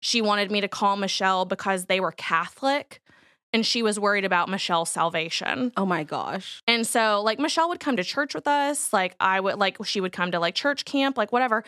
she 0.00 0.20
wanted 0.22 0.50
me 0.50 0.60
to 0.60 0.68
call 0.68 0.96
Michelle 0.96 1.44
because 1.44 1.86
they 1.86 2.00
were 2.00 2.12
Catholic 2.12 3.00
and 3.52 3.66
she 3.66 3.82
was 3.82 3.98
worried 3.98 4.24
about 4.24 4.48
Michelle's 4.48 4.90
salvation. 4.90 5.72
Oh 5.76 5.86
my 5.86 6.04
gosh. 6.04 6.62
And 6.66 6.86
so 6.86 7.20
like 7.22 7.38
Michelle 7.38 7.68
would 7.68 7.80
come 7.80 7.96
to 7.96 8.04
church 8.04 8.34
with 8.34 8.46
us, 8.46 8.92
like 8.92 9.14
I 9.20 9.40
would 9.40 9.56
like 9.56 9.84
she 9.84 10.00
would 10.00 10.12
come 10.12 10.30
to 10.32 10.38
like 10.38 10.54
church 10.54 10.84
camp, 10.84 11.16
like 11.16 11.32
whatever. 11.32 11.64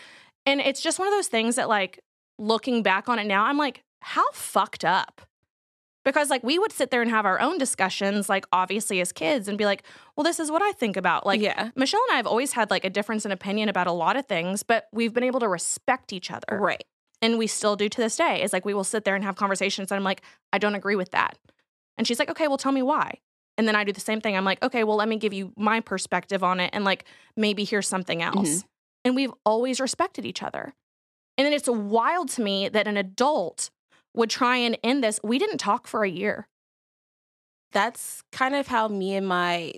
And 0.47 0.61
it's 0.61 0.81
just 0.81 0.99
one 0.99 1.09
of 1.09 1.15
those 1.15 1.29
things 1.29 1.57
that 1.57 1.69
like 1.69 2.01
looking 2.39 2.83
back 2.83 3.09
on 3.09 3.19
it 3.19 3.27
now, 3.27 3.45
I'm 3.45 3.59
like, 3.59 3.83
how 4.01 4.31
fucked 4.33 4.85
up? 4.85 5.23
Because 6.05 6.31
like 6.31 6.43
we 6.43 6.59
would 6.59 6.73
sit 6.73 6.91
there 6.91 7.03
and 7.03 7.11
have 7.11 7.27
our 7.27 7.41
own 7.41 7.59
discussions, 7.59 8.29
like 8.29 8.45
obviously 8.53 9.01
as 9.01 9.13
kids, 9.13 9.47
and 9.47 9.57
be 9.57 9.65
like, 9.65 9.85
well, 10.17 10.25
this 10.25 10.41
is 10.41 10.51
what 10.51 10.63
I 10.63 10.73
think 10.73 10.97
about. 10.97 11.25
Like 11.27 11.41
yeah. 11.41 11.71
Michelle 11.77 12.03
and 12.09 12.15
I 12.15 12.17
have 12.17 12.27
always 12.27 12.53
had 12.53 12.71
like 12.71 12.85
a 12.85 12.91
difference 12.91 13.25
in 13.25 13.31
opinion 13.31 13.69
about 13.69 13.87
a 13.87 13.93
lot 13.93 14.17
of 14.17 14.27
things, 14.27 14.63
but 14.63 14.87
we've 14.93 15.15
been 15.15 15.23
able 15.23 15.41
to 15.41 15.49
respect 15.49 16.13
each 16.13 16.31
other 16.31 16.59
Right. 16.59 16.85
And 17.23 17.39
we 17.39 17.47
still 17.47 17.77
do 17.77 17.89
to 17.89 18.01
this 18.01 18.17
day 18.17 18.43
is 18.43 18.53
like 18.53 18.65
we 18.65 18.75
will 18.75 18.85
sit 18.85 19.05
there 19.05 19.15
and 19.15 19.25
have 19.25 19.37
conversations 19.37 19.91
and 19.91 19.97
I'm 19.97 20.05
like, 20.05 20.23
I 20.53 20.59
don't 20.59 20.75
agree 20.75 20.97
with 20.97 21.13
that. 21.13 21.39
And 21.97 22.07
she's 22.07 22.19
like, 22.19 22.31
okay, 22.31 22.49
well, 22.49 22.59
tell 22.59 22.73
me 22.73 22.83
why. 22.83 23.19
And 23.57 23.69
then 23.69 23.77
I 23.77 23.85
do 23.85 23.93
the 23.93 24.01
same 24.01 24.21
thing. 24.21 24.37
I'm 24.37 24.45
like, 24.45 24.63
okay, 24.63 24.83
well, 24.83 24.97
let 24.97 25.09
me 25.09 25.17
give 25.17 25.33
you 25.33 25.53
my 25.57 25.81
perspective 25.81 26.43
on 26.43 26.59
it 26.59 26.71
and 26.73 26.85
like 26.85 27.05
maybe 27.37 27.65
here's 27.65 27.89
something 27.89 28.21
else. 28.21 28.49
Mm-hmm. 28.49 28.67
And 29.05 29.17
we've 29.17 29.33
always 29.47 29.81
respected 29.81 30.27
each 30.27 30.43
other. 30.43 30.75
And 31.39 31.47
then 31.47 31.53
it's 31.53 31.69
wild 31.69 32.29
to 32.31 32.43
me 32.43 32.69
that 32.69 32.87
an 32.87 32.97
adult 32.97 33.71
would 34.15 34.31
try 34.31 34.57
and 34.57 34.77
end 34.83 35.03
this. 35.03 35.21
We 35.23 35.39
didn't 35.39 35.59
talk 35.59 35.87
for 35.87 36.05
a 36.05 36.11
year. 36.11 36.49
That's 37.73 38.23
kind 38.33 38.55
of 38.55 38.67
how 38.67 38.89
me 38.89 39.15
and 39.15 39.27
my 39.27 39.73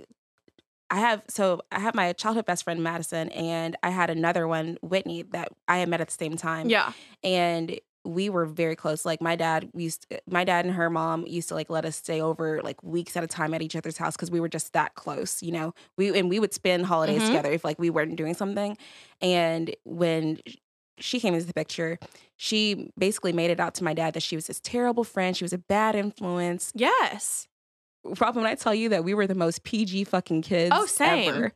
I 0.90 1.01
have 1.01 1.23
so 1.29 1.61
I 1.73 1.81
have 1.81 1.94
my 1.94 2.12
childhood 2.12 2.47
best 2.47 2.64
friend 2.64 2.83
Madison 2.83 3.29
and 3.31 3.77
I 3.83 3.90
had 3.90 4.11
another 4.11 4.47
one 4.47 4.77
Whitney 4.83 5.23
that 5.33 5.49
I 5.66 5.79
had 5.79 5.88
met 5.88 6.01
at 6.01 6.09
the 6.09 6.14
same 6.14 6.37
time. 6.37 6.68
Yeah. 6.68 6.92
and 7.23 7.79
we 8.07 8.29
were 8.29 8.44
very 8.44 8.77
close. 8.77 9.07
Like 9.07 9.23
my 9.23 9.35
dad, 9.35 9.70
we 9.73 9.85
used 9.85 10.07
my 10.29 10.44
dad 10.44 10.66
and 10.66 10.75
her 10.75 10.90
mom 10.90 11.27
used 11.27 11.49
to 11.49 11.55
like 11.55 11.70
let 11.70 11.87
us 11.87 11.97
stay 11.97 12.20
over 12.20 12.61
like 12.62 12.83
weeks 12.83 13.16
at 13.16 13.25
a 13.25 13.27
time 13.27 13.55
at 13.55 13.62
each 13.62 13.75
other's 13.75 13.97
house 13.97 14.14
because 14.14 14.31
we 14.31 14.40
were 14.40 14.49
just 14.49 14.75
that 14.75 14.94
close, 14.94 15.42
you 15.42 15.51
know. 15.53 15.73
We 15.97 16.18
and 16.18 16.29
we 16.29 16.38
would 16.38 16.53
spend 16.53 16.85
holidays 16.85 17.23
Mhm. 17.23 17.29
together 17.29 17.51
if 17.53 17.64
like 17.64 17.79
we 17.79 17.88
weren't 17.88 18.16
doing 18.16 18.35
something. 18.35 18.77
And 19.23 19.75
when 19.85 20.38
she 20.99 21.18
came 21.18 21.33
into 21.33 21.47
the 21.47 21.55
picture, 21.55 21.99
she 22.37 22.90
basically 22.99 23.33
made 23.33 23.51
it 23.51 23.59
out 23.59 23.75
to 23.77 23.85
my 23.85 23.94
dad 23.94 24.12
that 24.14 24.23
she 24.23 24.37
was 24.37 24.49
this 24.49 24.61
terrible 24.61 25.03
friend. 25.05 25.35
She 25.35 25.42
was 25.44 25.55
a 25.55 25.59
bad 25.59 25.94
influence. 25.97 26.73
Yes. 26.75 27.49
Rob, 28.05 28.37
when 28.37 28.47
I 28.47 28.55
tell 28.55 28.75
you 28.75 28.90
that 28.90 29.05
we 29.05 29.14
were 29.14 29.27
the 29.27 29.35
most 29.35 29.62
PG 29.64 30.05
fucking 30.05 30.43
kids, 30.43 30.71
Oh, 30.75 30.87
same. 30.87 31.29
ever. 31.29 31.43
Like, 31.43 31.53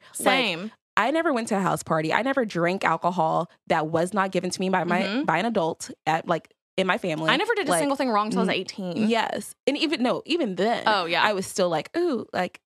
Same. 0.46 0.72
I 0.96 1.10
never 1.10 1.32
went 1.32 1.48
to 1.48 1.56
a 1.56 1.60
house 1.60 1.82
party. 1.82 2.12
I 2.12 2.22
never 2.22 2.44
drank 2.44 2.84
alcohol 2.84 3.50
that 3.68 3.86
was 3.86 4.12
not 4.12 4.32
given 4.32 4.50
to 4.50 4.60
me 4.60 4.68
by 4.68 4.84
my 4.84 5.02
Mhm. 5.02 5.26
by 5.26 5.38
an 5.38 5.46
adult 5.46 5.90
at 6.06 6.26
like 6.26 6.52
in 6.76 6.86
my 6.86 6.98
family. 6.98 7.30
I 7.30 7.36
never 7.36 7.54
did 7.54 7.68
a 7.68 7.70
Like, 7.70 7.80
single 7.80 7.96
thing 7.96 8.10
wrong 8.10 8.26
until 8.26 8.40
I 8.40 8.44
was 8.46 8.48
mm, 8.54 8.58
18. 8.60 9.08
Yes, 9.08 9.54
and 9.66 9.76
even 9.76 10.02
no, 10.02 10.22
even 10.26 10.56
then, 10.56 10.84
Oh, 10.86 11.04
yeah. 11.04 11.22
I 11.22 11.32
was 11.34 11.46
still 11.46 11.68
like, 11.68 11.96
ooh, 11.96 12.26
like 12.32 12.60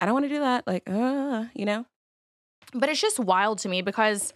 I 0.00 0.04
don't 0.06 0.12
want 0.14 0.26
to 0.26 0.28
do 0.28 0.40
that. 0.40 0.66
Like, 0.66 0.88
uh, 0.88 1.46
you 1.54 1.64
know, 1.64 1.86
But 2.74 2.88
it's 2.90 3.00
just 3.00 3.18
wild 3.18 3.58
to 3.60 3.68
me 3.68 3.80
because 3.80 4.34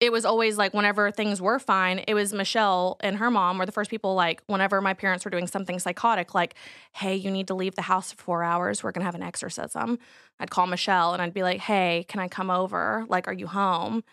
it 0.00 0.12
was 0.12 0.24
always 0.24 0.56
like 0.56 0.74
whenever 0.74 1.10
things 1.10 1.40
were 1.42 1.58
fine, 1.58 1.98
it 2.06 2.14
was 2.14 2.32
Michelle 2.32 2.96
and 3.00 3.16
her 3.16 3.30
mom 3.30 3.58
were 3.58 3.66
the 3.66 3.72
first 3.72 3.90
people 3.90 4.14
like 4.14 4.42
whenever 4.46 4.80
my 4.80 4.94
parents 4.94 5.24
were 5.24 5.30
doing 5.30 5.46
something 5.46 5.78
psychotic, 5.78 6.34
like, 6.34 6.54
hey, 6.92 7.16
you 7.16 7.30
need 7.30 7.48
to 7.48 7.54
leave 7.54 7.74
the 7.74 7.82
house 7.82 8.12
for 8.12 8.22
four 8.22 8.44
hours. 8.44 8.82
We're 8.82 8.92
gonna 8.92 9.06
have 9.06 9.16
an 9.16 9.22
exorcism. 9.22 9.98
I'd 10.38 10.50
call 10.50 10.66
Michelle 10.66 11.14
and 11.14 11.22
I'd 11.22 11.34
be 11.34 11.42
like, 11.42 11.60
hey, 11.60 12.04
can 12.08 12.20
I 12.20 12.28
come 12.28 12.50
over? 12.50 13.06
Like, 13.08 13.26
are 13.26 13.32
you 13.32 13.48
home? 13.48 14.04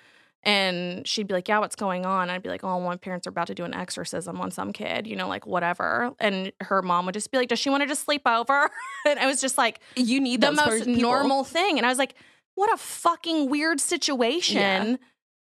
And 0.45 1.07
she'd 1.07 1.27
be 1.27 1.33
like, 1.33 1.47
Yeah, 1.47 1.57
what's 1.57 1.75
going 1.75 2.05
on? 2.05 2.29
I'd 2.29 2.43
be 2.43 2.49
like, 2.49 2.63
Oh, 2.63 2.79
my 2.79 2.95
parents 2.95 3.25
are 3.25 3.31
about 3.31 3.47
to 3.47 3.55
do 3.55 3.65
an 3.65 3.73
exorcism 3.73 4.39
on 4.39 4.51
some 4.51 4.71
kid, 4.71 5.07
you 5.07 5.15
know, 5.15 5.27
like 5.27 5.47
whatever. 5.47 6.11
And 6.19 6.51
her 6.61 6.83
mom 6.83 7.07
would 7.07 7.13
just 7.13 7.31
be 7.31 7.37
like, 7.37 7.49
Does 7.49 7.57
she 7.57 7.71
want 7.71 7.81
to 7.81 7.87
just 7.87 8.03
sleep 8.03 8.21
over? 8.27 8.69
and 9.07 9.19
I 9.19 9.25
was 9.25 9.41
just 9.41 9.57
like, 9.57 9.79
you 9.95 10.21
need 10.21 10.41
the 10.41 10.51
most 10.51 10.85
normal 10.85 11.43
thing. 11.43 11.77
And 11.77 11.85
I 11.85 11.89
was 11.89 11.97
like, 11.97 12.13
what 12.53 12.71
a 12.73 12.77
fucking 12.77 13.49
weird 13.49 13.81
situation. 13.81 14.57
Yeah. 14.91 14.97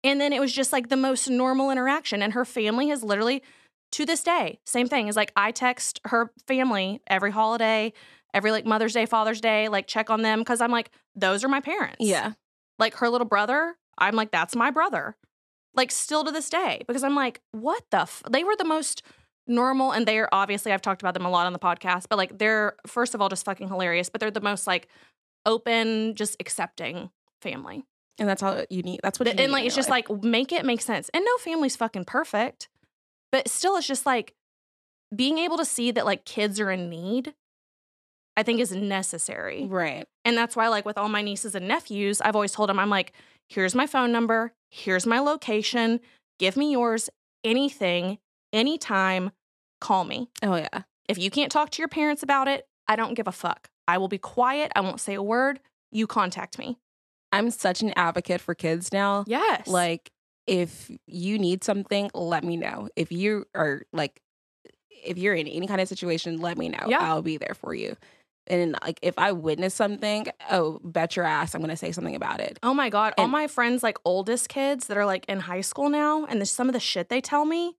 And 0.05 0.21
then 0.21 0.33
it 0.33 0.41
was 0.41 0.53
just 0.53 0.73
like 0.73 0.89
the 0.89 0.97
most 0.97 1.29
normal 1.29 1.71
interaction. 1.71 2.23
And 2.23 2.33
her 2.33 2.45
family 2.45 2.89
has 2.89 3.03
literally, 3.03 3.43
to 3.93 4.07
this 4.07 4.23
day, 4.23 4.61
same 4.65 4.89
thing. 4.89 5.09
Is 5.09 5.17
like 5.17 5.33
I 5.37 5.51
text 5.51 6.01
her 6.07 6.33
family 6.47 7.01
every 7.07 7.31
holiday, 7.31 7.93
every 8.33 8.51
like 8.51 8.65
Mother's 8.65 8.93
Day, 8.93 9.07
Father's 9.07 9.41
Day, 9.41 9.69
like 9.69 9.87
check 9.87 10.11
on 10.11 10.23
them 10.23 10.41
because 10.41 10.61
I'm 10.61 10.71
like, 10.71 10.91
those 11.15 11.45
are 11.45 11.49
my 11.49 11.61
parents. 11.61 11.97
Yeah, 12.01 12.33
Like 12.79 12.95
her 12.97 13.09
little 13.09 13.27
brother, 13.27 13.77
I'm 13.99 14.15
like, 14.15 14.31
that's 14.31 14.55
my 14.55 14.71
brother. 14.71 15.17
Like 15.75 15.91
still 15.91 16.25
to 16.25 16.31
this 16.31 16.49
day 16.49 16.83
because 16.87 17.05
I'm 17.05 17.15
like, 17.15 17.40
what 17.53 17.85
the? 17.90 18.03
F-? 18.03 18.23
They 18.31 18.44
were 18.44 18.57
the 18.57 18.65
most 18.65 19.03
normal 19.46 19.92
and 19.92 20.07
they're 20.07 20.33
obviously 20.33 20.73
I've 20.73 20.83
talked 20.83 21.03
about 21.03 21.15
them 21.15 21.25
a 21.25 21.31
lot 21.31 21.46
on 21.46 21.53
the 21.53 21.59
podcast, 21.59 22.05
but 22.09 22.19
like 22.19 22.38
they're 22.38 22.77
first 22.87 23.15
of 23.15 23.21
all 23.21 23.29
just 23.29 23.44
fucking 23.44 23.69
hilarious, 23.69 24.09
but 24.09 24.21
they're 24.21 24.31
the 24.31 24.40
most 24.40 24.67
like 24.67 24.88
open, 25.46 26.15
just 26.15 26.37
accepting 26.40 27.11
family. 27.40 27.85
And 28.19 28.29
that's 28.29 28.42
all 28.42 28.64
you 28.71 28.83
need. 28.83 29.00
That's 29.02 29.19
what 29.19 29.29
you 29.29 29.35
And 29.38 29.52
like 29.52 29.64
it's 29.64 29.75
just 29.77 29.88
life. 29.90 30.06
like 30.10 30.23
make 30.25 30.52
it 30.52 30.64
make 30.64 30.81
sense. 30.81 31.08
And 31.14 31.25
no 31.25 31.37
family's 31.38 31.77
fucking 31.77 32.04
perfect. 32.04 32.69
But 33.31 33.48
still 33.48 33.77
it's 33.77 33.87
just 33.87 34.06
like 34.06 34.35
being 35.14 35.38
able 35.38 35.56
to 35.58 35.64
see 35.64 35.90
that 35.92 36.04
like 36.06 36.25
kids 36.25 36.60
are 36.60 36.71
in 36.71 36.88
need 36.90 37.35
I 38.37 38.44
think 38.44 38.60
is 38.60 38.71
necessary. 38.73 39.66
right. 39.66 40.06
And 40.25 40.37
that's 40.38 40.54
why, 40.54 40.69
like, 40.69 40.85
with 40.85 40.96
all 40.96 41.08
my 41.08 41.23
nieces 41.23 41.56
and 41.56 41.66
nephews, 41.66 42.21
I've 42.21 42.37
always 42.37 42.52
told 42.52 42.69
them, 42.69 42.79
I'm 42.79 42.88
like, 42.90 43.12
here's 43.48 43.75
my 43.75 43.87
phone 43.88 44.12
number, 44.12 44.52
here's 44.71 45.06
my 45.06 45.19
location, 45.19 45.98
give 46.38 46.56
me 46.56 46.71
yours, 46.71 47.10
anything. 47.42 48.19
anytime, 48.52 49.33
call 49.81 50.04
me. 50.04 50.29
Oh 50.42 50.54
yeah. 50.54 50.83
If 51.08 51.19
you 51.19 51.31
can't 51.31 51.50
talk 51.50 51.71
to 51.71 51.83
your 51.83 51.88
parents 51.88 52.23
about 52.23 52.46
it, 52.46 52.66
I 52.87 52.94
don't 52.94 53.14
give 53.14 53.27
a 53.27 53.33
fuck. 53.33 53.69
I 53.88 53.98
will 53.98 54.08
be 54.08 54.19
quiet. 54.19 54.71
I 54.77 54.81
won't 54.83 55.00
say 55.00 55.14
a 55.14 55.23
word. 55.23 55.58
You 55.90 56.06
contact 56.06 56.58
me. 56.58 56.79
I'm 57.33 57.50
such 57.50 57.83
an 57.83 57.92
advocate 57.96 58.40
for 58.40 58.54
kids 58.54 58.92
now. 58.92 59.24
Yes. 59.26 59.66
Like 59.66 60.10
if 60.46 60.90
you 61.06 61.38
need 61.38 61.62
something, 61.64 62.10
let 62.14 62.42
me 62.44 62.56
know. 62.56 62.88
If 62.96 63.12
you 63.12 63.44
are 63.54 63.83
like 63.92 64.20
if 65.04 65.16
you're 65.18 65.35
in 65.35 65.46
any 65.46 65.66
kind 65.66 65.81
of 65.81 65.88
situation, 65.88 66.38
let 66.40 66.58
me 66.58 66.68
know. 66.68 66.85
Yeah. 66.87 66.98
I'll 67.00 67.22
be 67.22 67.37
there 67.37 67.54
for 67.54 67.74
you. 67.74 67.96
And 68.46 68.74
like 68.83 68.98
if 69.02 69.18
I 69.18 69.33
witness 69.33 69.74
something, 69.74 70.26
oh, 70.50 70.81
bet 70.83 71.16
your 71.16 71.24
ass 71.26 71.54
I'm 71.54 71.60
gonna 71.60 71.76
say 71.76 71.92
something 71.92 72.16
about 72.16 72.40
it. 72.40 72.58
oh 72.62 72.72
my 72.74 72.88
God. 72.88 73.12
All 73.18 73.29
my 73.29 73.46
friends, 73.46 73.83
like 73.83 73.98
oldest 74.04 74.48
kids 74.48 74.87
that 74.87 74.96
are 74.96 75.04
like 75.06 75.26
in 75.29 75.40
high 75.40 75.60
school 75.60 75.90
now, 75.90 76.24
and 76.24 76.40
the, 76.40 76.46
some 76.46 76.68
of 76.68 76.72
the 76.72 76.81
shit 76.81 77.10
they 77.10 77.20
tell 77.20 77.44
me, 77.44 77.76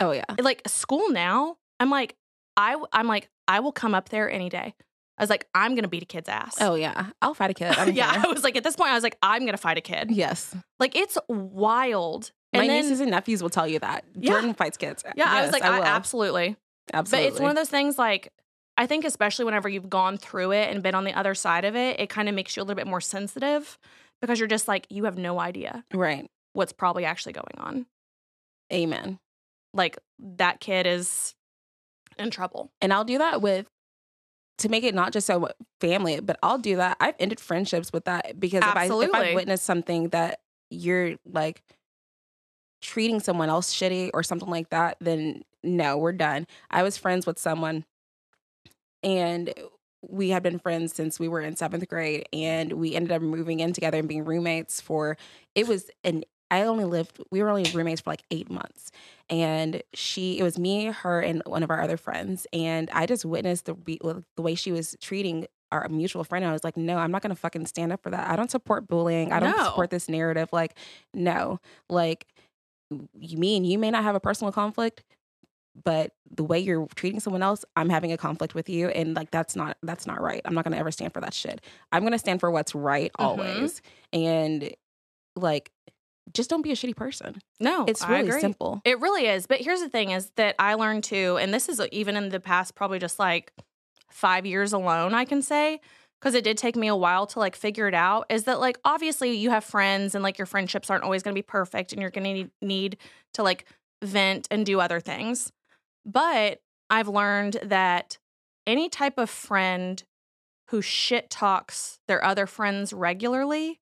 Oh 0.00 0.12
yeah. 0.12 0.24
like 0.38 0.62
school 0.66 1.10
now, 1.10 1.58
I'm 1.78 1.90
like, 1.90 2.16
I, 2.56 2.82
I'm 2.92 3.06
like, 3.06 3.28
I 3.46 3.60
will 3.60 3.72
come 3.72 3.94
up 3.94 4.08
there 4.08 4.30
any 4.30 4.48
day. 4.48 4.74
I 5.20 5.22
was 5.22 5.30
like, 5.30 5.46
I'm 5.54 5.76
to 5.76 5.88
beat 5.88 6.02
a 6.02 6.06
kid's 6.06 6.28
ass. 6.28 6.56
Oh 6.60 6.74
yeah. 6.74 7.06
I'll 7.20 7.34
fight 7.34 7.50
a 7.50 7.54
kid. 7.54 7.76
I 7.76 7.84
yeah. 7.90 8.14
care. 8.14 8.24
I 8.26 8.32
was 8.32 8.42
like, 8.42 8.56
at 8.56 8.64
this 8.64 8.74
point, 8.74 8.90
I 8.90 8.94
was 8.94 9.02
like, 9.02 9.18
I'm 9.22 9.46
to 9.46 9.56
fight 9.58 9.76
a 9.76 9.82
kid. 9.82 10.10
Yes. 10.10 10.56
Like, 10.78 10.96
it's 10.96 11.18
wild. 11.28 12.32
My 12.54 12.60
And 12.60 12.70
then, 12.70 12.82
nieces 12.82 13.00
and 13.00 13.10
nephews 13.10 13.42
will 13.42 13.50
tell 13.50 13.68
you 13.68 13.78
that. 13.80 14.04
Yeah. 14.14 14.32
Jordan 14.32 14.54
fights 14.54 14.78
kids. 14.78 15.04
yeah, 15.14 15.30
I 15.30 15.42
was 15.42 15.52
like, 15.52 15.62
I 15.62 15.78
will. 15.78 15.84
absolutely. 15.84 16.56
absolutely. 16.92 17.28
But 17.28 17.32
it's 17.32 17.40
one 17.40 17.50
of 17.50 17.56
those 17.56 17.68
things 17.68 17.98
like 17.98 18.32
I 18.76 18.86
think 18.86 19.04
especially 19.04 19.44
whenever 19.44 19.68
you've 19.68 19.90
gone 19.90 20.16
through 20.16 20.52
it 20.52 20.70
and 20.70 20.82
been 20.82 20.94
on 20.94 21.04
the 21.04 21.12
other 21.12 21.34
side 21.34 21.66
of 21.66 21.76
it, 21.76 22.00
it 22.00 22.08
kind 22.08 22.30
of 22.30 22.34
makes 22.34 22.56
you 22.56 22.62
a 22.62 22.64
little 22.64 22.76
bit 22.76 22.86
more 22.86 23.02
sensitive 23.02 23.78
because 24.22 24.38
you're 24.38 24.48
just 24.48 24.68
like 24.68 24.86
you 24.88 25.04
have 25.04 25.18
no 25.18 25.38
idea 25.38 25.84
right. 25.92 26.30
what's 26.54 26.72
probably 26.72 27.04
actually 27.04 27.34
going 27.34 27.58
on. 27.58 27.86
Amen. 28.72 29.18
Like 29.74 29.98
that 30.18 30.60
kid 30.60 30.86
is 30.86 31.34
in 32.18 32.30
trouble. 32.30 32.70
And 32.80 32.90
I'll 32.90 33.04
do 33.04 33.18
that 33.18 33.42
with 33.42 33.66
to 34.60 34.68
make 34.68 34.84
it 34.84 34.94
not 34.94 35.12
just 35.12 35.26
so 35.26 35.48
family, 35.80 36.20
but 36.20 36.38
I'll 36.42 36.58
do 36.58 36.76
that. 36.76 36.96
I've 37.00 37.14
ended 37.18 37.40
friendships 37.40 37.92
with 37.92 38.04
that 38.04 38.38
because 38.38 38.58
if 38.58 38.64
I 38.64 38.84
if 38.84 38.90
Absolutely. 38.90 39.20
I 39.20 39.34
witness 39.34 39.62
something 39.62 40.08
that 40.10 40.40
you're 40.70 41.16
like 41.24 41.62
treating 42.80 43.20
someone 43.20 43.48
else 43.48 43.74
shitty 43.74 44.10
or 44.14 44.22
something 44.22 44.48
like 44.48 44.70
that, 44.70 44.96
then 45.00 45.42
no, 45.62 45.98
we're 45.98 46.12
done. 46.12 46.46
I 46.70 46.82
was 46.82 46.96
friends 46.96 47.26
with 47.26 47.38
someone 47.38 47.84
and 49.02 49.52
we 50.02 50.30
had 50.30 50.42
been 50.42 50.58
friends 50.58 50.94
since 50.94 51.20
we 51.20 51.28
were 51.28 51.40
in 51.40 51.56
seventh 51.56 51.86
grade 51.88 52.26
and 52.32 52.72
we 52.74 52.94
ended 52.94 53.12
up 53.12 53.22
moving 53.22 53.60
in 53.60 53.72
together 53.72 53.98
and 53.98 54.08
being 54.08 54.24
roommates 54.24 54.80
for 54.80 55.16
it 55.54 55.68
was 55.68 55.90
an 56.04 56.24
I 56.50 56.62
only 56.62 56.84
lived 56.84 57.20
we 57.30 57.42
were 57.42 57.48
only 57.48 57.70
roommates 57.72 58.00
for 58.00 58.10
like 58.10 58.22
eight 58.30 58.50
months. 58.50 58.90
And 59.28 59.82
she 59.94 60.38
it 60.38 60.42
was 60.42 60.58
me 60.58 60.86
her 60.86 61.20
and 61.20 61.42
one 61.46 61.62
of 61.62 61.70
our 61.70 61.80
other 61.80 61.96
friends. 61.96 62.46
And 62.52 62.90
i 62.92 63.06
just 63.06 63.24
witnessed 63.24 63.66
the 63.66 63.74
the 64.36 64.42
way 64.42 64.54
she 64.54 64.72
was 64.72 64.96
treating 65.00 65.46
our 65.72 65.88
mutual 65.88 66.24
friend. 66.24 66.44
And 66.44 66.50
i 66.50 66.52
was 66.52 66.64
like 66.64 66.76
no 66.76 66.96
i'm 66.98 67.12
not 67.12 67.22
gonna 67.22 67.36
fucking 67.36 67.66
stand 67.66 67.92
up 67.92 68.02
for 68.02 68.10
that. 68.10 68.28
I 68.28 68.36
don't 68.36 68.50
support 68.50 68.88
bullying. 68.88 69.32
I 69.32 69.38
don't 69.40 69.56
No. 69.56 69.64
support 69.64 69.90
this 69.90 70.08
narrative. 70.08 70.48
Like 70.52 70.74
no. 71.14 71.60
Like 71.88 72.26
you 73.18 73.38
mean 73.38 73.64
you 73.64 73.78
may 73.78 73.90
not 73.90 74.02
have 74.02 74.16
a 74.16 74.20
personal 74.20 74.52
conflict 74.52 75.04
but 75.84 76.12
the 76.28 76.42
way 76.42 76.58
you're 76.58 76.88
treating 76.96 77.20
someone 77.20 77.44
else 77.44 77.64
i'm 77.76 77.88
having 77.88 78.10
a 78.10 78.16
conflict 78.16 78.56
with 78.56 78.68
you. 78.68 78.88
And 78.88 79.14
like 79.14 79.30
that's 79.30 79.54
not 79.54 79.76
that's 79.84 80.04
not 80.08 80.20
right. 80.20 80.40
I'm 80.44 80.54
not 80.54 80.64
gonna 80.64 80.76
ever 80.78 80.90
stand 80.90 81.14
for 81.14 81.20
that 81.20 81.32
shit. 81.32 81.60
I'm 81.92 82.02
gonna 82.02 82.18
stand 82.18 82.40
for 82.40 82.50
what's 82.50 82.74
right 82.74 83.12
Mhm. 83.12 83.24
always. 83.24 83.80
And 84.12 84.74
like 85.36 85.70
just 86.32 86.50
don't 86.50 86.62
be 86.62 86.72
a 86.72 86.74
shitty 86.74 86.96
person 86.96 87.40
No, 87.60 87.84
it's 87.86 88.06
really 88.06 88.40
simple 88.40 88.80
It 88.84 89.00
really 89.00 89.26
is. 89.26 89.46
But 89.46 89.60
here's 89.60 89.80
the 89.80 89.88
thing 89.88 90.10
is 90.10 90.30
that 90.36 90.54
I 90.58 90.74
learned 90.74 91.04
too, 91.04 91.38
and 91.40 91.52
this 91.52 91.68
is 91.68 91.80
even 91.92 92.16
in 92.16 92.28
the 92.28 92.40
past, 92.40 92.74
probably 92.74 92.98
just 92.98 93.18
like 93.18 93.52
five 94.10 94.46
years 94.46 94.72
alone, 94.72 95.14
I 95.14 95.24
can 95.24 95.42
say, 95.42 95.80
because 96.20 96.34
it 96.34 96.44
did 96.44 96.58
take 96.58 96.76
me 96.76 96.88
a 96.88 96.96
while 96.96 97.26
to 97.28 97.38
like 97.38 97.56
figure 97.56 97.88
it 97.88 97.94
out, 97.94 98.26
is 98.28 98.44
that 98.44 98.60
like 98.60 98.78
obviously 98.84 99.32
you 99.32 99.50
have 99.50 99.64
friends 99.64 100.14
and 100.14 100.22
like 100.22 100.38
your 100.38 100.46
friendships 100.46 100.90
aren't 100.90 101.04
always 101.04 101.22
going 101.22 101.34
to 101.34 101.38
be 101.38 101.42
perfect 101.42 101.92
and 101.92 102.00
you're 102.00 102.10
going 102.10 102.50
to 102.60 102.66
need 102.66 102.98
to 103.34 103.42
like 103.42 103.66
vent 104.02 104.48
and 104.50 104.66
do 104.66 104.80
other 104.80 105.00
things. 105.00 105.52
But 106.04 106.60
I've 106.88 107.08
learned 107.08 107.58
that 107.62 108.18
any 108.66 108.88
type 108.88 109.18
of 109.18 109.30
friend 109.30 110.02
who 110.68 110.82
shit 110.82 111.30
talks 111.30 111.98
their 112.06 112.24
other 112.24 112.46
friends 112.46 112.92
regularly 112.92 113.79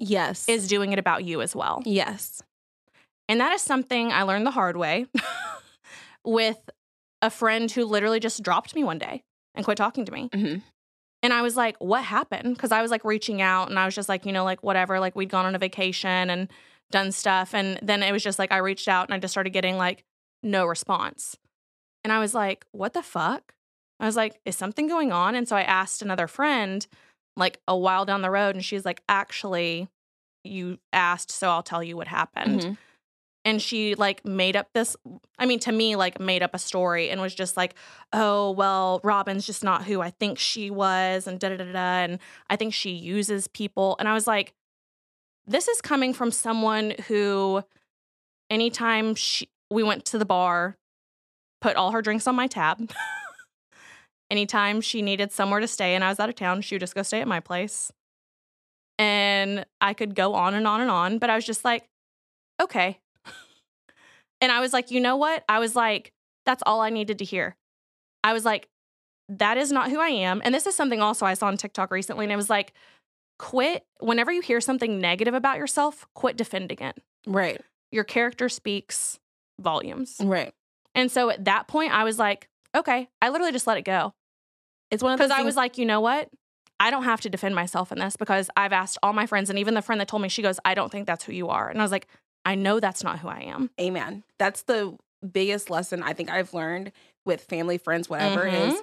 yes 0.00 0.48
is 0.48 0.66
doing 0.66 0.92
it 0.92 0.98
about 0.98 1.22
you 1.24 1.40
as 1.42 1.54
well. 1.54 1.82
yes 1.84 2.42
And 3.28 3.40
that 3.40 3.52
is 3.52 3.62
something 3.62 4.10
I 4.12 4.22
learned 4.24 4.44
the 4.46 4.50
hard 4.50 4.76
way 4.76 5.06
with 6.24 6.58
a 7.22 7.30
friend 7.30 7.70
who 7.70 7.84
literally 7.84 8.20
just 8.20 8.42
dropped 8.42 8.74
me 8.74 8.82
one 8.84 8.98
day 8.98 9.22
and 9.54 9.64
quit 9.64 9.76
talking 9.76 10.04
to 10.04 10.12
me. 10.12 10.28
Mhm. 10.32 10.62
And 11.22 11.32
I 11.34 11.42
was 11.42 11.54
like, 11.56 11.76
what 11.78 12.02
happened? 12.02 12.54
Because 12.54 12.72
I 12.72 12.80
was 12.80 12.90
like 12.90 13.04
reaching 13.04 13.42
out 13.42 13.68
and 13.68 13.78
I 13.78 13.84
was 13.84 13.94
just 13.94 14.08
like, 14.08 14.24
you 14.24 14.32
know, 14.32 14.42
like 14.44 14.62
whatever, 14.62 14.98
like 14.98 15.14
we'd 15.14 15.28
gone 15.28 15.44
on 15.44 15.54
a 15.54 15.58
vacation 15.58 16.30
and 16.30 16.48
done 16.90 17.12
stuff. 17.12 17.54
And 17.54 17.78
then 17.82 18.02
it 18.02 18.10
was 18.10 18.22
just 18.22 18.38
like 18.38 18.52
I 18.52 18.56
reached 18.56 18.88
out 18.88 19.06
and 19.06 19.14
I 19.14 19.18
just 19.18 19.32
started 19.32 19.50
getting 19.50 19.76
like 19.76 20.02
no 20.42 20.64
response. 20.64 21.36
And 22.04 22.12
I 22.12 22.20
was 22.20 22.34
like, 22.34 22.64
what 22.72 22.94
the 22.94 23.02
fuck? 23.02 23.52
I 24.00 24.06
was 24.06 24.16
like, 24.16 24.40
is 24.46 24.56
something 24.56 24.88
going 24.88 25.12
on? 25.12 25.34
And 25.34 25.46
so 25.46 25.56
I 25.56 25.62
asked 25.62 26.00
another 26.00 26.26
friend 26.26 26.86
like 27.40 27.58
a 27.66 27.76
while 27.76 28.04
down 28.04 28.22
the 28.22 28.30
road 28.30 28.54
and 28.54 28.64
she's 28.64 28.84
like, 28.84 29.02
actually, 29.08 29.88
you 30.44 30.78
asked, 30.92 31.30
so 31.32 31.48
I'll 31.50 31.62
tell 31.64 31.82
you 31.82 31.96
what 31.96 32.06
happened 32.08 32.60
Mhm. 32.60 32.76
and 33.44 33.60
she 33.62 33.94
like 33.94 34.24
made 34.24 34.54
up 34.54 34.68
this 34.74 34.96
i 35.38 35.46
mean 35.46 35.58
to 35.60 35.72
me 35.72 35.96
like 35.96 36.20
made 36.20 36.42
up 36.42 36.54
a 36.54 36.58
story 36.58 37.08
and 37.10 37.20
was 37.22 37.34
just 37.34 37.56
like 37.56 37.74
oh 38.12 38.50
well 38.50 39.00
robin's 39.02 39.46
just 39.46 39.64
not 39.64 39.84
who 39.84 40.00
i 40.02 40.10
think 40.10 40.38
she 40.38 40.70
was 40.70 41.26
and 41.26 41.40
da 41.40 41.48
da 41.48 41.56
da 41.56 41.72
da 41.72 41.78
and 42.04 42.18
i 42.50 42.56
think 42.56 42.74
she 42.74 42.90
uses 42.90 43.48
people 43.48 43.96
and 43.98 44.06
i 44.08 44.12
was 44.12 44.26
like 44.26 44.52
this 45.46 45.68
is 45.68 45.80
coming 45.80 46.12
from 46.12 46.30
someone 46.30 46.92
who 47.08 47.62
anytime 48.50 49.14
she 49.14 49.48
we 49.70 49.82
went 49.82 50.04
to 50.04 50.18
the 50.18 50.26
bar 50.26 50.76
put 51.62 51.76
all 51.76 51.92
her 51.92 52.02
drinks 52.02 52.26
on 52.26 52.34
my 52.34 52.46
tab 52.46 52.90
anytime 54.30 54.80
she 54.80 55.02
needed 55.02 55.32
somewhere 55.32 55.60
to 55.60 55.66
stay 55.66 55.94
and 55.94 56.04
i 56.04 56.08
was 56.08 56.20
out 56.20 56.28
of 56.28 56.34
town 56.34 56.60
she 56.60 56.74
would 56.74 56.80
just 56.80 56.94
go 56.94 57.02
stay 57.02 57.20
at 57.20 57.28
my 57.28 57.40
place 57.40 57.92
and 58.98 59.64
i 59.80 59.92
could 59.92 60.14
go 60.14 60.34
on 60.34 60.54
and 60.54 60.66
on 60.66 60.80
and 60.80 60.90
on 60.90 61.18
but 61.18 61.30
i 61.30 61.34
was 61.34 61.44
just 61.44 61.64
like 61.64 61.88
okay 62.60 62.98
and 64.40 64.52
I 64.52 64.60
was 64.60 64.72
like, 64.72 64.90
you 64.90 65.00
know 65.00 65.16
what? 65.16 65.44
I 65.48 65.58
was 65.58 65.76
like, 65.76 66.12
that's 66.46 66.62
all 66.66 66.80
I 66.80 66.90
needed 66.90 67.18
to 67.18 67.24
hear. 67.24 67.56
I 68.24 68.32
was 68.32 68.44
like, 68.44 68.68
that 69.28 69.56
is 69.56 69.70
not 69.70 69.90
who 69.90 70.00
I 70.00 70.08
am. 70.08 70.40
And 70.44 70.54
this 70.54 70.66
is 70.66 70.74
something 70.74 71.00
also 71.00 71.24
I 71.26 71.34
saw 71.34 71.46
on 71.46 71.56
TikTok 71.56 71.90
recently. 71.90 72.24
And 72.24 72.32
it 72.32 72.36
was 72.36 72.50
like, 72.50 72.72
quit. 73.38 73.84
Whenever 74.00 74.32
you 74.32 74.40
hear 74.40 74.60
something 74.60 74.98
negative 74.98 75.34
about 75.34 75.58
yourself, 75.58 76.06
quit 76.14 76.36
defending 76.36 76.78
it. 76.80 76.98
right 77.26 77.60
Your 77.92 78.04
character 78.04 78.48
speaks 78.48 79.18
volumes. 79.60 80.16
right 80.22 80.52
And 80.94 81.10
so 81.10 81.30
at 81.30 81.44
that 81.44 81.68
point, 81.68 81.92
I 81.92 82.04
was 82.04 82.18
like, 82.18 82.48
okay, 82.76 83.08
I 83.22 83.28
literally 83.28 83.52
just 83.52 83.66
let 83.66 83.78
it 83.78 83.84
go. 83.84 84.14
It's 84.90 85.02
one 85.02 85.12
of 85.12 85.18
those 85.18 85.28
Because 85.28 85.38
I 85.40 85.42
was 85.44 85.56
like, 85.56 85.78
you 85.78 85.86
know 85.86 86.00
what? 86.00 86.28
I 86.78 86.90
don't 86.90 87.04
have 87.04 87.20
to 87.22 87.30
defend 87.30 87.54
myself 87.54 87.92
in 87.92 87.98
this 87.98 88.16
because 88.16 88.48
I've 88.56 88.72
asked 88.72 88.96
all 89.02 89.12
my 89.12 89.26
friends 89.26 89.50
and 89.50 89.58
even 89.58 89.74
the 89.74 89.82
friend 89.82 90.00
that 90.00 90.08
told 90.08 90.22
me, 90.22 90.28
she 90.28 90.40
goes, 90.42 90.58
I 90.64 90.74
don't 90.74 90.90
think 90.90 91.06
that's 91.06 91.24
who 91.24 91.32
you 91.32 91.48
are. 91.48 91.68
And 91.68 91.78
I 91.78 91.82
was 91.82 91.92
like, 91.92 92.06
I 92.44 92.54
know 92.54 92.80
that's 92.80 93.04
not 93.04 93.18
who 93.18 93.28
I 93.28 93.40
am. 93.40 93.70
Amen. 93.78 94.24
That's 94.38 94.62
the 94.62 94.96
biggest 95.30 95.68
lesson 95.68 96.02
I 96.02 96.14
think 96.14 96.30
I've 96.30 96.54
learned 96.54 96.92
with 97.26 97.42
family, 97.42 97.76
friends, 97.76 98.08
whatever 98.08 98.44
Mhm. 98.46 98.68
is 98.72 98.82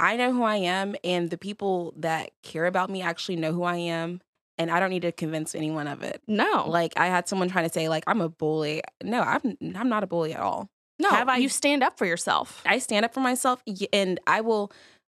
I 0.00 0.16
know 0.16 0.32
who 0.32 0.42
I 0.44 0.56
am 0.56 0.94
and 1.02 1.28
the 1.30 1.38
people 1.38 1.92
that 1.96 2.30
care 2.42 2.66
about 2.66 2.88
me 2.90 3.02
actually 3.02 3.36
know 3.36 3.52
who 3.52 3.64
I 3.64 3.76
am 3.76 4.20
and 4.56 4.70
I 4.70 4.78
don't 4.78 4.90
need 4.90 5.02
to 5.02 5.10
convince 5.12 5.54
anyone 5.54 5.88
of 5.88 6.02
it. 6.02 6.22
No. 6.28 6.68
Like 6.68 6.92
I 6.96 7.06
had 7.06 7.26
someone 7.28 7.48
trying 7.48 7.66
to 7.66 7.72
say 7.72 7.88
like 7.88 8.04
I'm 8.06 8.20
a 8.20 8.28
bully. 8.28 8.82
No, 9.02 9.22
I'm 9.22 9.56
I'm 9.74 9.88
not 9.88 10.02
a 10.04 10.06
bully 10.06 10.34
at 10.34 10.40
all. 10.40 10.68
No, 11.00 11.10
Have 11.10 11.28
I- 11.28 11.38
you 11.38 11.48
stand 11.48 11.82
up 11.82 11.96
for 11.98 12.06
yourself. 12.06 12.62
I 12.66 12.78
stand 12.78 13.04
up 13.04 13.14
for 13.14 13.20
myself 13.20 13.62
and 13.92 14.20
I 14.26 14.40
will 14.40 14.70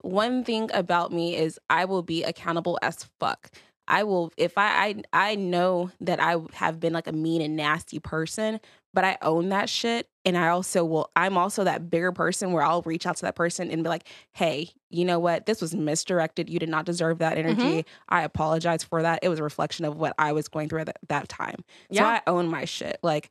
one 0.02 0.44
thing 0.44 0.70
about 0.72 1.12
me 1.12 1.36
is 1.36 1.58
I 1.68 1.84
will 1.84 2.02
be 2.02 2.22
accountable 2.22 2.78
as 2.82 3.08
fuck. 3.18 3.50
I 3.88 4.04
will 4.04 4.32
if 4.36 4.56
I 4.56 5.02
I 5.12 5.30
I 5.30 5.34
know 5.34 5.90
that 6.00 6.20
I 6.20 6.36
have 6.52 6.78
been 6.78 6.92
like 6.92 7.06
a 7.06 7.12
mean 7.12 7.40
and 7.40 7.56
nasty 7.56 7.98
person, 7.98 8.60
but 8.92 9.04
I 9.04 9.16
own 9.22 9.48
that 9.48 9.68
shit 9.70 10.08
and 10.24 10.36
I 10.36 10.48
also 10.48 10.84
will 10.84 11.10
I'm 11.16 11.38
also 11.38 11.64
that 11.64 11.90
bigger 11.90 12.12
person 12.12 12.52
where 12.52 12.62
I'll 12.62 12.82
reach 12.82 13.06
out 13.06 13.16
to 13.16 13.22
that 13.22 13.34
person 13.34 13.70
and 13.70 13.82
be 13.82 13.88
like, 13.88 14.06
"Hey, 14.32 14.70
you 14.90 15.06
know 15.06 15.18
what? 15.18 15.46
This 15.46 15.62
was 15.62 15.74
misdirected. 15.74 16.50
You 16.50 16.58
did 16.58 16.68
not 16.68 16.84
deserve 16.84 17.18
that 17.18 17.38
mm-hmm. 17.38 17.60
energy. 17.60 17.86
I 18.10 18.22
apologize 18.22 18.84
for 18.84 19.00
that. 19.02 19.20
It 19.22 19.30
was 19.30 19.38
a 19.38 19.44
reflection 19.44 19.86
of 19.86 19.96
what 19.96 20.14
I 20.18 20.32
was 20.32 20.48
going 20.48 20.68
through 20.68 20.80
at 20.80 20.86
that, 20.86 20.98
that 21.08 21.28
time." 21.30 21.64
So 21.90 22.02
Yeah. 22.02 22.06
I 22.08 22.30
own 22.30 22.48
my 22.48 22.66
shit. 22.66 22.98
Like 23.02 23.30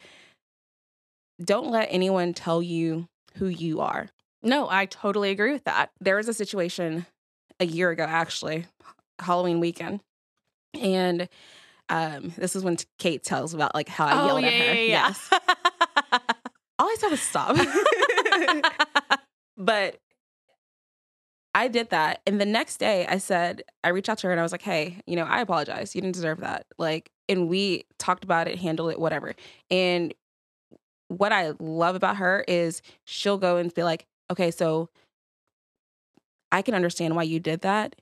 don't 1.43 1.69
let 1.69 1.87
anyone 1.91 2.33
tell 2.33 2.63
you 2.63 3.07
who 3.35 3.47
you 3.47 3.79
are 3.79 4.09
No, 4.43 4.69
I 4.69 4.85
totally 4.85 5.29
agree 5.31 5.51
with 5.51 5.63
that. 5.65 5.91
there 5.99 6.15
was 6.15 6.27
a 6.27 6.33
situation 6.33 7.05
a 7.59 7.65
year 7.65 7.89
ago 7.89 8.03
actually 8.03 8.65
halloween 9.19 9.59
weekend 9.59 9.99
and 10.79 11.27
um 11.89 12.31
this 12.37 12.55
is 12.55 12.63
when 12.63 12.77
kate 12.99 13.23
tells 13.23 13.55
about 13.55 13.73
like 13.73 13.89
how 13.89 14.05
i 14.05 14.25
yelled 14.27 14.43
at 14.43 14.53
her 14.53 14.73
yes 14.75 15.27
Oh, 15.31 15.39
yeah. 15.49 16.19
all 16.19 16.19
all 16.79 16.87
I 16.87 16.95
said 16.99 17.09
was 17.09 17.21
stop. 17.21 17.57
but 19.57 19.97
I 21.55 21.67
did 21.67 21.89
that. 21.89 22.21
And 22.27 22.39
the 22.39 22.45
next 22.45 22.77
day 22.77 23.07
I 23.07 23.17
said, 23.17 23.63
I 23.83 23.89
reached 23.89 24.09
out 24.09 24.19
to 24.19 24.27
her 24.27 24.31
and 24.31 24.39
I 24.39 24.43
was 24.43 24.51
like, 24.51 24.61
hey, 24.61 25.01
you 25.07 25.15
know, 25.15 25.23
I 25.23 25.41
apologize. 25.41 25.95
You 25.95 26.01
didn't 26.01 26.13
deserve 26.13 26.41
that. 26.41 26.67
Like, 26.77 27.09
and 27.27 27.49
we 27.49 27.85
talked 27.97 28.23
about 28.23 28.47
it, 28.47 28.59
handled 28.59 28.91
it, 28.91 28.99
whatever. 28.99 29.33
And 29.71 30.13
what 31.07 31.31
I 31.31 31.53
love 31.59 31.95
about 31.95 32.17
her 32.17 32.45
is 32.47 32.83
she'll 33.05 33.39
go 33.39 33.57
and 33.57 33.73
be 33.73 33.81
like, 33.81 34.05
okay, 34.31 34.51
so 34.51 34.89
I 36.51 36.61
can 36.61 36.73
understand 36.73 37.15
why 37.15 37.23
you 37.23 37.39
did 37.39 37.61
that. 37.61 37.95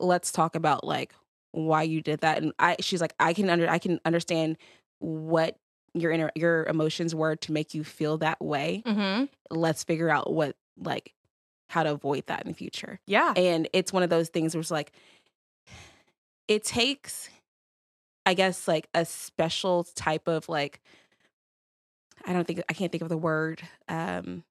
Let's 0.00 0.32
talk 0.32 0.56
about 0.56 0.84
like 0.84 1.14
why 1.52 1.82
you 1.82 2.00
did 2.00 2.20
that. 2.20 2.42
And 2.42 2.52
I 2.58 2.76
she's 2.80 3.00
like, 3.00 3.14
I 3.20 3.32
can 3.32 3.48
under 3.50 3.68
I 3.68 3.78
can 3.78 4.00
understand 4.04 4.56
what 4.98 5.56
your 5.94 6.10
inner 6.10 6.30
your 6.34 6.64
emotions 6.64 7.14
were 7.14 7.36
to 7.36 7.52
make 7.52 7.74
you 7.74 7.84
feel 7.84 8.18
that 8.18 8.40
way. 8.42 8.82
hmm 8.86 9.24
Let's 9.50 9.84
figure 9.84 10.10
out 10.10 10.32
what 10.32 10.56
like 10.78 11.12
how 11.68 11.82
to 11.82 11.92
avoid 11.92 12.26
that 12.26 12.42
in 12.42 12.48
the 12.48 12.54
future. 12.54 13.00
Yeah. 13.06 13.32
And 13.36 13.68
it's 13.72 13.92
one 13.92 14.02
of 14.02 14.10
those 14.10 14.28
things 14.28 14.54
where 14.54 14.60
it's 14.60 14.70
like 14.70 14.92
it 16.48 16.64
takes 16.64 17.28
I 18.24 18.34
guess 18.34 18.66
like 18.68 18.88
a 18.94 19.04
special 19.04 19.84
type 19.84 20.28
of 20.28 20.48
like 20.48 20.80
I 22.24 22.32
don't 22.32 22.46
think 22.46 22.62
I 22.68 22.72
can't 22.72 22.90
think 22.90 23.02
of 23.02 23.08
the 23.08 23.16
word. 23.16 23.62
Um 23.88 24.44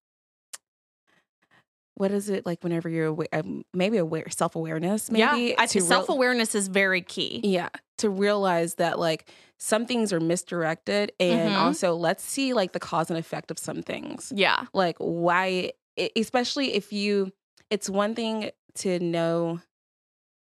what 2.01 2.11
is 2.11 2.29
it 2.29 2.45
like 2.47 2.63
whenever 2.63 2.89
you're 2.89 3.05
aware, 3.07 3.27
um, 3.31 3.63
maybe 3.73 3.97
aware 3.97 4.27
self 4.29 4.55
awareness 4.55 5.11
maybe 5.11 5.19
yeah. 5.21 5.55
I 5.59 5.67
to 5.67 5.73
think 5.73 5.81
real- 5.83 5.87
self 5.87 6.09
awareness 6.09 6.55
is 6.55 6.67
very 6.67 7.01
key. 7.01 7.41
yeah 7.43 7.69
to 7.99 8.09
realize 8.09 8.75
that 8.75 8.97
like 8.97 9.29
some 9.59 9.85
things 9.85 10.11
are 10.11 10.19
misdirected 10.19 11.11
and 11.19 11.51
Mhm. 11.51 11.57
also 11.57 11.93
let's 11.95 12.23
see 12.23 12.53
like 12.53 12.71
the 12.73 12.79
cause 12.79 13.11
and 13.11 13.19
effect 13.19 13.51
of 13.51 13.59
some 13.59 13.83
things 13.83 14.33
Yeah. 14.35 14.65
like 14.73 14.95
why 14.97 15.73
especially 16.15 16.73
if 16.73 16.91
you 16.91 17.31
it's 17.69 17.87
one 17.89 18.15
thing 18.15 18.49
to 18.75 18.99
know 18.99 19.59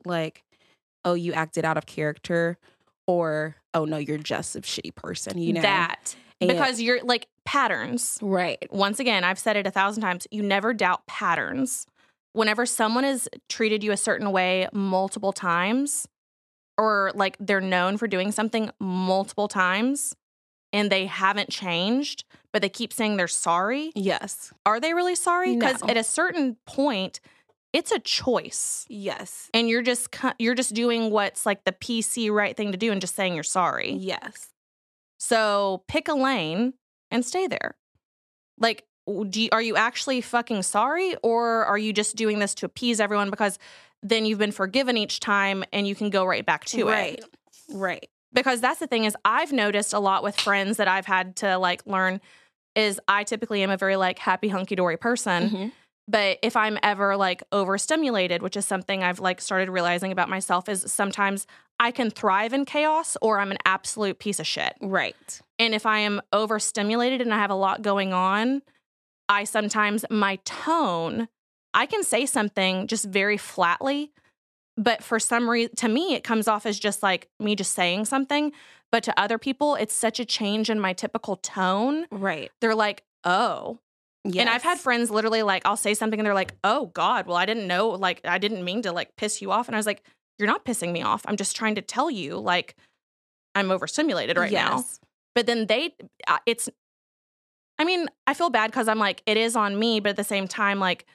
like 0.05 0.43
oh 1.05 1.13
you 1.15 1.33
acted 1.33 1.65
out 1.65 1.77
of 1.77 1.85
character 1.87 2.57
or 3.09 3.55
oh 3.73 3.85
no 3.85 3.97
you're 3.97 4.17
just 4.19 4.55
a 4.55 4.61
shitty 4.61 4.93
person 4.93 5.37
you 5.39 5.53
know 5.53 5.61
That. 5.61 6.15
And- 6.41 6.49
Because 6.49 6.79
you're 6.79 7.01
like 7.03 7.27
patterns. 7.43 8.19
right 8.21 8.65
Once 8.71 8.99
again, 8.99 9.23
I've 9.23 9.39
said 9.39 9.57
it 9.57 9.65
a 9.67 9.71
thousand 9.71 10.03
times. 10.03 10.27
You 10.31 10.43
never 10.43 10.73
doubt 10.73 11.05
patterns. 11.07 11.85
Whenever 12.33 12.65
someone 12.67 13.03
has 13.03 13.27
treated 13.49 13.83
you 13.83 13.91
a 13.91 13.97
certain 13.97 14.31
way 14.31 14.67
multiple 14.71 15.33
times, 15.33 16.07
or 16.77 17.11
like 17.15 17.35
they're 17.39 17.59
known 17.59 17.97
for 17.97 18.07
doing 18.07 18.31
something 18.31 18.69
multiple 18.79 19.47
times 19.47 20.15
and 20.71 20.89
they 20.91 21.07
haven't 21.07 21.49
changed, 21.49 22.23
but 22.53 22.61
they 22.61 22.69
keep 22.69 22.93
saying 22.93 23.17
they're 23.17 23.27
sorry, 23.27 23.91
yes 23.95 24.53
are 24.65 24.79
they 24.79 24.93
really 24.93 25.15
sorry? 25.15 25.55
Because 25.55 25.81
No. 25.83 25.89
at 25.89 25.97
a 25.97 26.03
certain 26.03 26.55
point, 26.65 27.19
it's 27.73 27.91
a 27.91 27.99
choice. 27.99 28.85
yes 28.89 29.49
And 29.53 29.69
you're 29.69 29.81
just 29.81 30.07
you're 30.39 30.55
just 30.55 30.73
doing 30.73 31.11
what's 31.11 31.45
like 31.45 31.63
the 31.65 31.71
PC 31.71 32.31
right 32.31 32.55
thing 32.57 32.71
to 32.71 32.77
do 32.77 32.91
and 32.91 32.99
just 33.01 33.15
saying 33.15 33.35
you're 33.35 33.43
sorry. 33.43 33.93
yes 33.93 34.49
So 35.19 35.83
pick 35.87 36.07
a 36.07 36.13
lane 36.13 36.73
and 37.11 37.25
stay 37.25 37.47
there. 37.47 37.75
Like, 38.59 38.85
do 39.29 39.41
you, 39.41 39.49
are 39.51 39.61
you 39.61 39.75
actually 39.75 40.21
fucking 40.21 40.63
sorry, 40.63 41.15
or 41.23 41.65
are 41.65 41.77
you 41.77 41.93
just 41.93 42.15
doing 42.15 42.39
this 42.39 42.53
to 42.55 42.65
appease 42.65 42.99
everyone 42.99 43.29
because 43.29 43.57
then 44.03 44.25
you've 44.25 44.39
been 44.39 44.51
forgiven 44.51 44.97
each 44.97 45.19
time 45.19 45.63
and 45.73 45.87
you 45.87 45.95
can 45.95 46.09
go 46.09 46.23
right 46.25 46.45
back 46.45 46.65
to 46.65 46.85
right 46.85 47.13
it? 47.13 47.21
right 47.21 47.25
Right. 47.71 48.09
Because 48.31 48.61
that's 48.61 48.79
the 48.79 48.87
thing 48.87 49.05
is, 49.05 49.15
I've 49.25 49.51
noticed 49.51 49.93
a 49.93 49.99
lot 49.99 50.23
with 50.23 50.39
friends 50.39 50.77
that 50.77 50.87
I've 50.87 51.05
had 51.05 51.35
to 51.37 51.57
like 51.57 51.85
learn 51.87 52.21
is 52.75 52.99
I 53.07 53.23
typically 53.23 53.63
am 53.63 53.71
a 53.71 53.77
very 53.77 53.95
like 53.95 54.19
happy 54.19 54.47
hunky 54.49 54.75
dory 54.75 54.97
person. 54.97 55.49
Mhm. 55.49 55.71
But 56.09 56.39
if 56.41 56.55
I'm 56.55 56.79
ever 56.81 57.15
like 57.15 57.43
overstimulated, 57.51 58.41
which 58.41 58.57
is 58.57 58.65
something 58.65 59.03
I've 59.03 59.19
like 59.19 59.39
started 59.39 59.69
realizing 59.69 60.11
about 60.11 60.27
myself, 60.27 60.67
is 60.67 60.91
sometimes 60.91 61.45
I 61.79 61.91
can 61.91 62.09
thrive 62.09 62.51
in 62.51 62.65
chaos 62.65 63.15
or 63.21 63.39
I'm 63.39 63.51
an 63.51 63.59
absolute 63.63 64.17
piece 64.17 64.39
of 64.39 64.47
shit. 64.47 64.75
right 64.81 65.41
And 65.59 65.75
if 65.75 65.85
I 65.85 65.99
am 65.99 66.19
overstimulated 66.33 67.21
and 67.21 67.31
I 67.31 67.37
have 67.37 67.51
a 67.51 67.55
lot 67.55 67.83
going 67.83 68.11
on, 68.11 68.63
I 69.29 69.43
sometimes, 69.43 70.03
my 70.09 70.37
tone, 70.45 71.27
I 71.75 71.85
can 71.85 72.03
say 72.03 72.25
something 72.25 72.87
just 72.87 73.05
very 73.05 73.37
flatly, 73.37 74.11
but 74.77 75.03
for 75.03 75.19
some 75.19 75.47
reason, 75.47 75.75
to 75.75 75.87
me, 75.87 76.15
it 76.15 76.23
comes 76.23 76.47
off 76.47 76.65
as 76.65 76.79
just 76.79 77.03
like 77.03 77.29
me 77.39 77.55
just 77.55 77.73
saying 77.73 78.05
something. 78.05 78.51
But 78.91 79.03
to 79.03 79.19
other 79.19 79.37
people, 79.37 79.75
it's 79.75 79.93
such 79.93 80.19
a 80.19 80.25
change 80.25 80.71
in 80.71 80.79
my 80.79 80.93
typical 80.93 81.35
tone. 81.35 82.07
right 82.09 82.49
They're 82.61 82.73
like, 82.73 83.03
oh. 83.23 83.77
And 84.41 84.49
I've 84.49 84.63
had 84.63 84.79
friends 84.79 85.09
literally 85.09 85.43
like, 85.43 85.63
I'll 85.65 85.77
say 85.77 85.93
something 85.93 86.19
and 86.19 86.25
they're 86.25 86.33
like, 86.33 86.53
oh 86.63 86.87
God, 86.87 87.25
well, 87.25 87.37
I 87.37 87.45
didn't 87.45 87.67
know, 87.67 87.89
like, 87.89 88.21
I 88.25 88.37
didn't 88.37 88.63
mean 88.65 88.81
to 88.81 88.91
like 88.91 89.15
piss 89.15 89.41
you 89.41 89.51
off. 89.51 89.67
And 89.67 89.75
I 89.75 89.79
was 89.79 89.85
like, 89.85 90.03
you're 90.37 90.47
not 90.47 90.65
pissing 90.65 90.91
me 90.91 91.01
off. 91.01 91.21
I'm 91.25 91.37
just 91.37 91.55
trying 91.55 91.75
to 91.75 91.81
tell 91.81 92.09
you, 92.09 92.37
like, 92.37 92.75
I'm 93.55 93.71
overstimulated 93.71 94.37
right 94.37 94.51
now. 94.51 94.83
But 95.35 95.45
then 95.45 95.67
they 95.67 95.93
uh, 96.27 96.39
it's 96.45 96.69
i 97.77 97.85
mean 97.85 98.07
i 98.27 98.33
feel 98.33 98.49
bad 98.49 98.69
because 98.69 98.87
i'm 98.87 98.99
like 98.99 99.23
it 99.25 99.37
is 99.37 99.55
on 99.55 99.79
me 99.79 99.99
but 99.99 100.09
at 100.09 100.15
the 100.17 100.23
same 100.23 100.47
time 100.47 100.79
like 100.79 101.05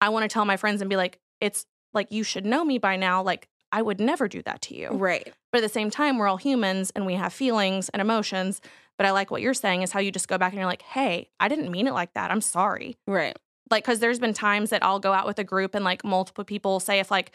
i 0.00 0.10
want 0.10 0.22
to 0.24 0.28
tell 0.28 0.44
my 0.44 0.58
friends 0.58 0.82
and 0.82 0.90
be 0.90 0.96
like 0.96 1.18
it's 1.40 1.64
like 1.94 2.12
you 2.12 2.22
should 2.22 2.44
know 2.44 2.64
me 2.64 2.76
by 2.78 2.96
now 2.96 3.22
like 3.22 3.48
i 3.70 3.80
would 3.80 3.98
never 3.98 4.28
do 4.28 4.42
that 4.42 4.60
to 4.60 4.76
you. 4.76 4.90
Right. 4.90 5.32
But 5.50 5.58
at 5.58 5.62
the 5.62 5.68
same 5.70 5.90
time 5.90 6.18
we're 6.18 6.28
all 6.28 6.36
humans 6.36 6.92
and 6.94 7.06
we 7.06 7.14
have 7.14 7.32
feelings 7.32 7.88
and 7.88 8.02
emotions 8.02 8.60
but 8.98 9.06
i 9.06 9.10
like 9.10 9.30
what 9.30 9.42
you're 9.42 9.54
saying 9.54 9.82
is 9.82 9.92
how 9.92 10.00
you 10.00 10.10
just 10.12 10.28
go 10.28 10.38
back 10.38 10.52
and 10.52 10.58
you're 10.58 10.66
like 10.68 10.82
hey 10.82 11.28
i 11.40 11.48
didn't 11.48 11.70
mean 11.70 11.86
it 11.86 11.92
like 11.92 12.12
that. 12.14 12.30
I'm 12.30 12.40
sorry. 12.40 12.96
Right. 13.06 13.36
Like 13.70 13.84
because 13.84 14.00
there's 14.00 14.18
been 14.18 14.34
times 14.34 14.70
that 14.70 14.82
i'll 14.84 14.98
go 15.00 15.12
out 15.12 15.26
with 15.26 15.38
a 15.38 15.44
group 15.44 15.74
and 15.74 15.84
like 15.84 16.04
multiple 16.04 16.44
people 16.44 16.78
say 16.80 16.98
if 17.00 17.10
like 17.10 17.32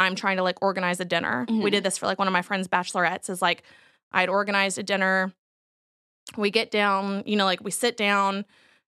i'm 0.00 0.14
trying 0.14 0.36
to 0.38 0.42
like 0.42 0.60
organize 0.62 0.98
a 1.00 1.04
dinner. 1.04 1.44
We 1.48 1.54
Mhm. 1.56 1.70
did 1.72 1.84
this 1.84 1.98
for 1.98 2.06
like 2.06 2.18
one 2.18 2.28
of 2.28 2.32
my 2.32 2.42
friends 2.42 2.68
bachelorettes 2.68 3.28
is 3.30 3.40
like 3.42 3.62
i'd 4.12 4.28
organized 4.28 4.78
a 4.78 4.82
dinner. 4.82 5.32
We 6.36 6.50
get 6.50 6.70
down 6.70 7.22
you 7.26 7.36
know 7.36 7.44
like 7.44 7.62
we 7.62 7.70
sit 7.70 7.96
down. 7.96 8.44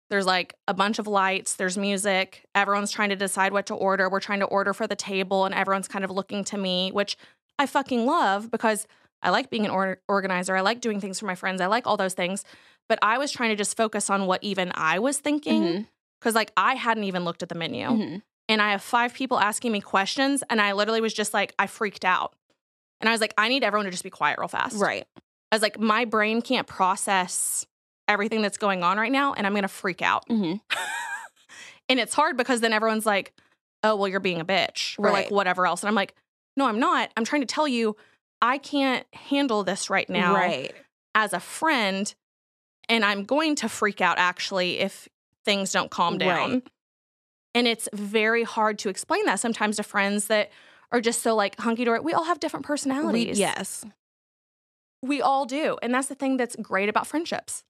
There's 0.09 0.27
like 0.27 0.55
a 0.69 0.75
bunch 0.75 0.99
of 1.01 1.09
lights. 1.09 1.57
There's 1.57 1.77
music. 1.77 2.47
Everyone's 2.55 2.93
trying 2.93 3.09
to 3.09 3.17
decide 3.17 3.53
what 3.53 3.67
to 3.67 3.75
order. 3.75 4.09
We're 4.09 4.21
trying 4.21 4.39
to 4.39 4.47
order 4.47 4.73
for 4.73 4.87
the 4.87 4.95
table 4.95 5.45
and 5.45 5.53
everyone's 5.55 5.89
kind 5.89 6.05
of 6.05 6.11
looking 6.13 6.45
to 6.45 6.57
me 6.59 6.91
which 6.93 7.17
i 7.59 7.67
fucking 7.67 8.05
love 8.07 8.51
because 8.51 8.87
i 9.27 9.31
like 9.31 9.51
being 9.51 9.65
an 9.67 9.71
or- 9.71 9.99
organizer 10.09 10.57
i 10.57 10.61
like 10.63 10.81
doing 10.81 11.01
things 11.01 11.19
for 11.21 11.27
my 11.27 11.35
friends 11.35 11.61
i 11.61 11.67
like 11.67 11.87
all 11.87 11.97
those 11.99 12.15
things 12.15 12.45
but 12.89 12.99
i 13.03 13.19
was 13.19 13.31
trying 13.31 13.51
to 13.51 13.57
just 13.57 13.77
focus 13.77 14.09
on 14.09 14.27
what 14.27 14.43
even 14.43 14.73
i 14.75 14.99
was 14.99 15.19
thinking 15.19 15.87
because 16.21 16.35
like 16.35 16.51
I 16.57 16.75
hadn't 16.77 17.05
even 17.05 17.25
looked 17.25 17.43
at 17.43 17.51
the 17.51 17.55
menu. 17.55 17.87
Mhm. 17.87 18.23
And 18.49 18.63
I 18.63 18.71
have 18.71 18.81
five 18.83 19.13
people 19.13 19.39
asking 19.39 19.71
me 19.71 19.81
questions, 19.83 20.43
and 20.49 20.61
I 20.63 20.73
literally 20.73 21.01
was 21.03 21.13
just 21.13 21.35
like, 21.35 21.53
I 21.59 21.67
freaked 21.67 22.05
out. 22.07 22.33
And 23.01 23.09
I 23.09 23.13
was 23.13 23.21
like, 23.21 23.35
I 23.37 23.49
need 23.49 23.63
everyone 23.63 23.85
to 23.85 23.91
just 23.91 24.03
be 24.03 24.09
quiet 24.11 24.39
real 24.39 24.49
fast. 24.49 24.77
right 24.81 25.07
I 25.53 25.55
was 25.57 25.63
like, 25.63 25.79
my 25.79 26.05
brain 26.07 26.41
can't 26.43 26.67
process 26.67 27.67
everything 28.09 28.41
that's 28.41 28.57
going 28.57 28.83
on 28.83 28.97
right 28.97 29.13
now, 29.13 29.35
and 29.35 29.47
I'm 29.47 29.55
gonna 29.55 29.69
freak 29.69 30.01
out. 30.01 30.27
Mhm. 30.29 30.61
and 31.89 32.01
it's 32.01 32.15
hard 32.15 32.37
because 32.37 32.61
then 32.61 32.73
everyone's 32.73 33.07
like, 33.07 33.33
oh, 33.83 33.95
well, 33.97 34.09
you're 34.09 34.21
being 34.21 34.41
a 34.41 34.45
bitch, 34.45 34.99
or 34.99 35.11
like 35.11 35.31
whatever 35.31 35.67
else. 35.67 35.83
And 35.83 35.89
I'm 35.89 35.95
like, 35.95 36.15
no, 36.57 36.67
I'm 36.67 36.81
not. 36.81 37.11
I'm 37.17 37.25
trying 37.25 37.43
to 37.43 37.47
tell 37.47 37.69
you, 37.69 37.95
I 38.43 38.59
can't 38.59 39.07
handle 39.13 39.65
this 39.65 39.91
right 39.91 40.09
now 40.09 40.35
right 40.35 40.73
as 41.15 41.33
a 41.33 41.41
friend. 41.41 42.15
And 42.89 43.05
I'm 43.05 43.25
going 43.25 43.57
to 43.57 43.69
freak 43.69 44.01
out 44.01 44.19
actually 44.19 44.79
if 44.79 45.09
things 45.45 45.73
don't 45.73 45.91
calm 45.91 46.19
down. 46.19 46.53
Right. 46.53 46.69
And 47.55 47.67
it's 47.67 47.89
very 47.93 48.45
hard 48.45 48.79
to 48.81 48.89
explain 48.89 49.25
that 49.27 49.41
sometimes 49.41 49.77
to 49.77 49.83
friends 49.83 50.27
that 50.27 50.51
are 50.93 51.01
just 51.01 51.23
so 51.23 51.35
like 51.35 51.59
hunky 51.59 51.85
dory. 51.85 52.01
We 52.01 52.13
all 52.13 52.25
have 52.25 52.39
different 52.39 52.65
we, 52.65 52.69
personalities. 52.69 53.39
yes 53.39 53.85
We 55.03 55.21
all 55.21 55.47
do. 55.47 55.79
And 55.83 55.93
that's 55.95 56.09
the 56.09 56.15
thing 56.15 56.37
that's 56.37 56.57
great 56.57 56.89
about 56.89 57.07
friendships. 57.07 57.65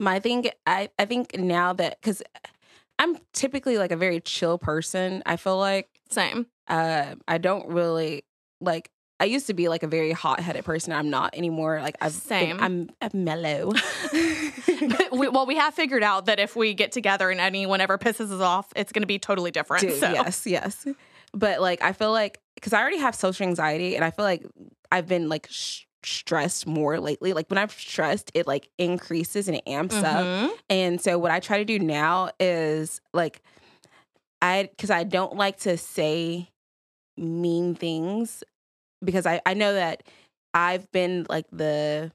my 0.00 0.18
thing 0.18 0.46
i 0.66 0.88
i 0.98 1.04
think 1.04 1.36
now 1.38 1.74
that 1.74 2.00
because 2.00 2.22
i'm 2.98 3.18
typically 3.34 3.76
like 3.76 3.92
a 3.92 3.96
very 3.96 4.18
chill 4.18 4.56
person 4.56 5.22
i 5.26 5.36
feel 5.36 5.58
like 5.58 5.88
Same. 6.08 6.46
uh 6.68 7.14
i 7.28 7.36
don't 7.36 7.68
really 7.68 8.24
like 8.62 8.90
i 9.20 9.24
used 9.24 9.46
to 9.46 9.54
be 9.54 9.68
like 9.68 9.82
a 9.84 9.86
very 9.86 10.10
hot-headed 10.12 10.64
person 10.64 10.92
i'm 10.92 11.10
not 11.10 11.36
anymore 11.36 11.80
like 11.82 11.96
i've 12.00 12.12
been- 12.12 12.20
Same. 12.22 12.60
i'm 12.60 12.90
i'm 13.00 13.24
mellow 13.24 13.72
we, 15.12 15.28
well, 15.28 15.46
we 15.46 15.56
have 15.56 15.74
figured 15.74 16.02
out 16.02 16.26
that 16.26 16.38
if 16.40 16.56
we 16.56 16.74
get 16.74 16.90
together 16.92 17.30
and 17.30 17.40
anyone 17.40 17.80
ever 17.80 17.98
pisses 17.98 18.32
us 18.32 18.40
off, 18.40 18.72
it's 18.76 18.92
going 18.92 19.02
to 19.02 19.06
be 19.06 19.18
totally 19.18 19.50
different. 19.50 19.82
Dude, 19.82 19.98
so. 20.00 20.10
yes 20.10 20.46
yes 20.46 20.86
but 21.32 21.60
like 21.60 21.82
i 21.82 21.92
feel 21.92 22.10
like 22.12 22.40
because 22.54 22.72
i 22.72 22.80
already 22.80 22.98
have 22.98 23.14
social 23.14 23.46
anxiety 23.46 23.94
and 23.94 24.04
i 24.04 24.10
feel 24.10 24.24
like 24.24 24.44
i've 24.90 25.06
been 25.06 25.28
like 25.28 25.46
sh- 25.50 25.84
stressed 26.02 26.66
more 26.66 26.98
lately 26.98 27.32
like 27.32 27.48
when 27.50 27.58
i'm 27.58 27.68
stressed 27.68 28.30
it 28.34 28.46
like 28.46 28.68
increases 28.78 29.46
and 29.48 29.56
it 29.56 29.62
amps 29.66 29.94
up 29.94 30.24
Mhm. 30.24 30.50
And 30.70 31.00
so 31.00 31.18
what 31.18 31.30
I 31.30 31.40
try 31.40 31.58
to 31.58 31.64
do 31.64 31.78
now 31.78 32.30
is 32.40 33.00
like 33.12 33.42
I 34.42 34.70
cuz 34.78 34.88
I 34.90 35.04
don't 35.04 35.36
like 35.36 35.58
to 35.60 35.76
say 35.76 36.50
mean 37.16 37.74
things 37.74 38.42
because 39.04 39.26
I 39.26 39.40
I 39.46 39.54
know 39.54 39.74
that 39.74 40.02
I've 40.54 40.90
been 40.92 41.26
like 41.28 41.46
the 41.52 42.12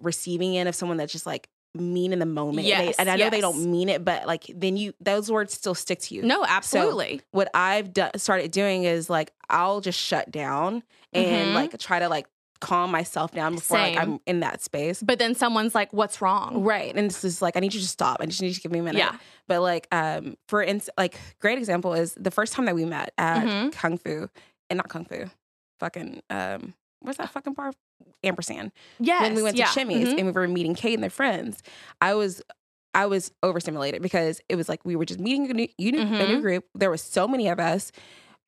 receiving 0.00 0.56
end 0.56 0.68
of 0.68 0.74
someone 0.74 0.96
that's 0.98 1.12
just 1.12 1.26
like 1.26 1.48
mean 1.74 2.12
in 2.12 2.18
the 2.18 2.26
moment. 2.26 2.66
And 2.68 2.88
they- 2.88 2.94
and 2.98 3.08
I 3.08 3.16
know 3.16 3.30
they 3.30 3.40
don't 3.40 3.70
mean 3.70 3.88
it, 3.88 4.04
but 4.04 4.26
like 4.26 4.44
then 4.54 4.76
you 4.76 4.92
those 5.00 5.30
words 5.30 5.54
still 5.54 5.74
stick 5.74 6.00
to 6.00 6.14
you. 6.14 6.22
No, 6.22 6.44
absolutely. 6.46 7.22
What 7.30 7.48
I've 7.54 7.92
done 7.92 8.10
started 8.16 8.50
doing 8.50 8.84
is 8.84 9.08
like 9.08 9.32
I'll 9.48 9.80
just 9.80 9.98
shut 9.98 10.30
down 10.30 10.82
and 11.12 11.48
Mhm. 11.50 11.54
like 11.54 11.78
try 11.78 11.98
to 11.98 12.08
like 12.08 12.26
calm 12.60 12.90
myself 12.92 13.32
down 13.32 13.54
before 13.56 13.76
like 13.78 13.96
I'm 13.98 14.20
in 14.26 14.40
that 14.40 14.62
space. 14.62 15.02
but 15.02 15.18
then 15.18 15.34
someone's 15.34 15.74
like, 15.74 15.92
"What's 15.92 16.20
wrong?" 16.20 16.62
Right. 16.62 16.94
And 16.94 17.06
it's 17.06 17.22
just 17.22 17.42
like 17.42 17.56
I 17.56 17.60
need 17.60 17.74
you 17.74 17.80
to 17.80 17.88
stop. 17.88 18.18
I 18.20 18.26
just 18.26 18.40
need 18.40 18.48
you 18.48 18.54
to 18.54 18.60
give 18.60 18.70
me 18.70 18.78
a 18.78 18.82
minute. 18.82 18.98
Yeah. 18.98 19.16
But 19.48 19.62
like 19.62 19.88
um 19.92 20.36
for 20.48 20.62
instance 20.62 20.90
like 20.98 21.16
great 21.40 21.58
example 21.58 21.94
is 21.94 22.14
the 22.14 22.30
first 22.30 22.52
time 22.52 22.66
that 22.66 22.74
we 22.74 22.84
met 22.84 23.12
at 23.18 23.44
Mhm. 23.46 23.72
Kung 23.72 23.96
Fu 23.98 24.28
and 24.70 24.76
not 24.76 24.88
Kung 24.88 25.04
Fu. 25.06 25.24
Fucking 25.82 26.22
um 26.30 26.74
what's 27.00 27.18
that 27.18 27.30
fucking 27.30 27.54
bar? 27.54 27.72
Ampersand. 28.22 28.70
Yes. 29.00 29.22
when 29.22 29.34
we 29.34 29.42
went 29.42 29.56
yeah. 29.56 29.66
to 29.66 29.74
Chimy's 29.74 30.08
Mhm. 30.10 30.18
and 30.18 30.26
we 30.26 30.32
were 30.32 30.46
meeting 30.46 30.76
Kate 30.76 30.94
and 30.94 31.02
their 31.02 31.10
friends, 31.10 31.60
I 32.00 32.14
was 32.14 32.40
I 32.94 33.06
was 33.06 33.32
overstimulated 33.42 34.00
because 34.00 34.40
it 34.48 34.54
was 34.54 34.68
like 34.68 34.84
we 34.84 34.94
were 34.94 35.04
just 35.04 35.18
meeting 35.18 35.50
a 35.50 35.54
new, 35.54 35.66
you 35.76 35.90
knew- 35.90 36.02
a 36.02 36.04
new 36.04 36.38
Mhm. 36.38 36.40
group. 36.40 36.64
There 36.76 36.88
was 36.90 37.02
so 37.02 37.26
many 37.26 37.48
of 37.48 37.58
us. 37.58 37.90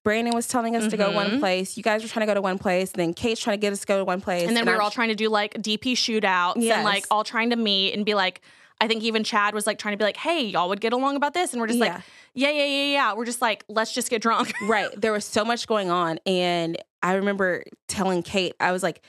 Brandon 0.04 0.32
was 0.34 0.46
telling 0.46 0.76
us 0.76 0.86
to 0.90 0.96
go 0.96 1.10
one 1.10 1.30
Mhm. 1.32 1.38
place. 1.40 1.76
You 1.76 1.82
guys 1.82 2.02
were 2.02 2.08
trying 2.08 2.26
to 2.26 2.30
go 2.30 2.34
to 2.34 2.42
one 2.42 2.58
place. 2.58 2.92
Then 2.92 3.14
Kate's 3.14 3.40
trying 3.40 3.56
to 3.56 3.60
get 3.60 3.72
us 3.72 3.80
to 3.80 3.86
go 3.86 3.98
to 3.98 4.04
one 4.04 4.20
place. 4.20 4.46
And 4.46 4.56
then 4.56 4.64
we 4.66 4.70
were 4.70 4.76
I'm 4.76 4.82
all 4.84 4.90
trying 4.92 5.08
to 5.08 5.14
do 5.16 5.28
like 5.30 5.54
DP 5.60 5.94
shootouts 5.94 6.56
and 6.70 6.84
like 6.84 7.06
all 7.10 7.24
trying 7.24 7.50
to 7.50 7.56
meet 7.56 7.94
and 7.94 8.04
be 8.04 8.14
like, 8.14 8.42
I 8.82 8.86
think 8.86 9.02
even 9.02 9.24
Chad 9.24 9.54
was 9.54 9.66
like 9.66 9.78
trying 9.78 9.94
to 9.94 9.96
be 9.98 10.04
like, 10.04 10.18
hey, 10.18 10.44
y'all 10.44 10.68
would 10.68 10.80
get 10.82 10.92
along 10.92 11.16
about 11.16 11.32
this. 11.32 11.52
And 11.52 11.60
we're 11.60 11.68
just 11.68 11.78
Yeah. 11.78 11.94
like, 11.94 12.02
yeah, 12.34 12.50
yeah, 12.50 12.64
yeah, 12.64 12.92
yeah. 12.92 13.12
We're 13.14 13.24
just 13.24 13.40
like, 13.40 13.64
let's 13.68 13.92
just 13.92 14.10
get 14.10 14.20
drunk. 14.20 14.52
right. 14.68 14.88
There 15.00 15.12
was 15.12 15.24
so 15.24 15.42
much 15.44 15.66
going 15.66 15.90
on. 15.90 16.18
And 16.26 16.76
I 17.04 17.14
remember 17.14 17.62
telling 17.86 18.22
Kate, 18.24 18.54
I 18.58 18.72
was 18.72 18.82
like, 18.82 19.02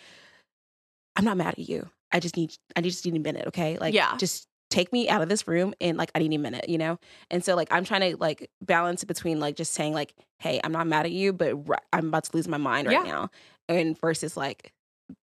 I'm 1.15 1.25
not 1.25 1.37
mad 1.37 1.55
at 1.57 1.59
you. 1.59 1.89
I 2.11 2.19
just 2.19 2.37
need 2.37 2.55
I 2.75 2.81
just 2.81 3.05
need 3.05 3.15
a 3.15 3.19
minute, 3.19 3.47
okay? 3.47 3.77
Like 3.79 3.93
Yeah. 3.93 4.17
just 4.17 4.47
take 4.69 4.91
me 4.91 5.07
out 5.07 5.21
of 5.21 5.29
this 5.29 5.47
room 5.47 5.73
and 5.79 5.97
like 5.97 6.11
I 6.15 6.19
need 6.19 6.33
a 6.33 6.37
minute, 6.37 6.67
you 6.69 6.77
know? 6.77 6.99
And 7.31 7.43
so 7.43 7.55
like 7.55 7.69
I'm 7.71 7.85
trying 7.85 8.11
to 8.11 8.17
like 8.17 8.49
balance 8.61 9.03
it 9.03 9.05
between 9.07 9.39
like 9.39 9.55
just 9.55 9.73
saying 9.73 9.93
like, 9.93 10.13
hey, 10.39 10.59
I'm 10.63 10.71
not 10.71 10.87
mad 10.87 11.05
at 11.05 11.11
you, 11.11 11.33
but 11.33 11.53
I'm 11.93 12.07
about 12.09 12.25
to 12.25 12.35
lose 12.35 12.47
my 12.47 12.57
mind 12.57 12.87
right 12.87 13.03
Yeah. 13.03 13.11
now. 13.11 13.29
And 13.69 13.99
versus 13.99 14.35
like 14.35 14.73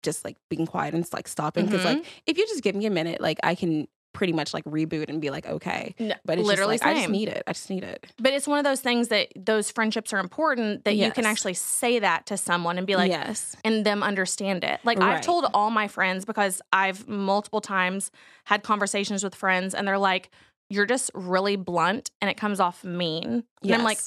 just 0.03 0.25
like 0.25 0.37
being 0.49 0.66
quiet 0.66 0.95
and 0.95 1.07
like 1.12 1.29
stopping. 1.29 1.66
because 1.66 1.85
Mm-hmm. 1.85 1.99
like 1.99 2.07
if 2.27 2.39
you 2.39 2.47
just 2.47 2.62
give 2.62 2.75
me 2.75 2.87
a 2.87 2.91
minute, 2.91 3.20
like 3.20 3.39
I 3.43 3.55
can 3.55 3.89
pretty 4.13 4.33
much 4.33 4.53
like 4.53 4.65
reboot 4.65 5.09
and 5.09 5.21
be 5.21 5.31
like, 5.31 5.47
okay. 5.47 5.95
No, 5.99 6.15
But 6.25 6.39
it's 6.39 6.47
literally 6.47 6.75
just 6.75 6.85
like, 6.85 6.97
I 6.97 7.01
just 7.01 7.11
need 7.11 7.29
it. 7.29 7.43
I 7.47 7.53
just 7.53 7.71
need 7.71 7.85
it. 7.85 8.07
But 8.19 8.33
it's 8.33 8.47
one 8.47 8.59
of 8.59 8.65
those 8.65 8.81
things 8.81 9.09
that 9.09 9.29
those 9.37 9.71
friendships 9.71 10.13
are 10.13 10.19
important 10.19 10.85
that 10.85 10.97
you 10.97 11.11
can 11.11 11.27
actually 11.27 11.55
say 11.55 11.99
that 11.99 12.27
to 12.27 12.37
someone 12.37 12.79
and 12.79 12.87
be 12.87 12.97
like, 12.97 13.11
yes. 13.11 13.57
and 13.65 13.85
them 13.85 14.03
understand 14.03 14.65
it. 14.65 14.81
Like 14.85 15.01
I've 15.01 15.23
told 15.23 15.47
all 15.55 15.71
my 15.71 15.89
friends 15.89 16.25
because 16.25 16.61
I've 16.73 17.09
multiple 17.09 17.61
times 17.61 18.11
had 18.45 18.63
conversations 18.63 19.25
with 19.25 19.35
friends 19.35 19.75
and 19.75 19.87
they're 19.87 19.99
like, 19.99 20.31
you're 20.69 20.87
just 20.87 21.11
really 21.15 21.57
blunt 21.57 22.11
and 22.21 22.31
it 22.31 22.37
comes 22.37 22.61
off 22.61 22.83
mean. 22.85 23.45
And 23.63 23.75
I'm 23.75 23.85
like, 23.85 23.99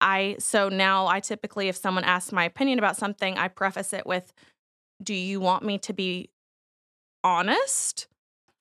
I 0.00 0.36
so 0.38 0.68
now 0.68 1.06
I 1.06 1.20
typically 1.20 1.68
if 1.68 1.76
someone 1.76 2.04
asks 2.04 2.32
my 2.32 2.44
opinion 2.44 2.78
about 2.78 2.96
something, 2.96 3.38
I 3.38 3.48
preface 3.48 3.92
it 3.92 4.06
with, 4.06 4.32
do 5.02 5.14
you 5.14 5.40
want 5.40 5.64
me 5.64 5.78
to 5.78 5.92
be 5.92 6.30
honest? 7.24 8.06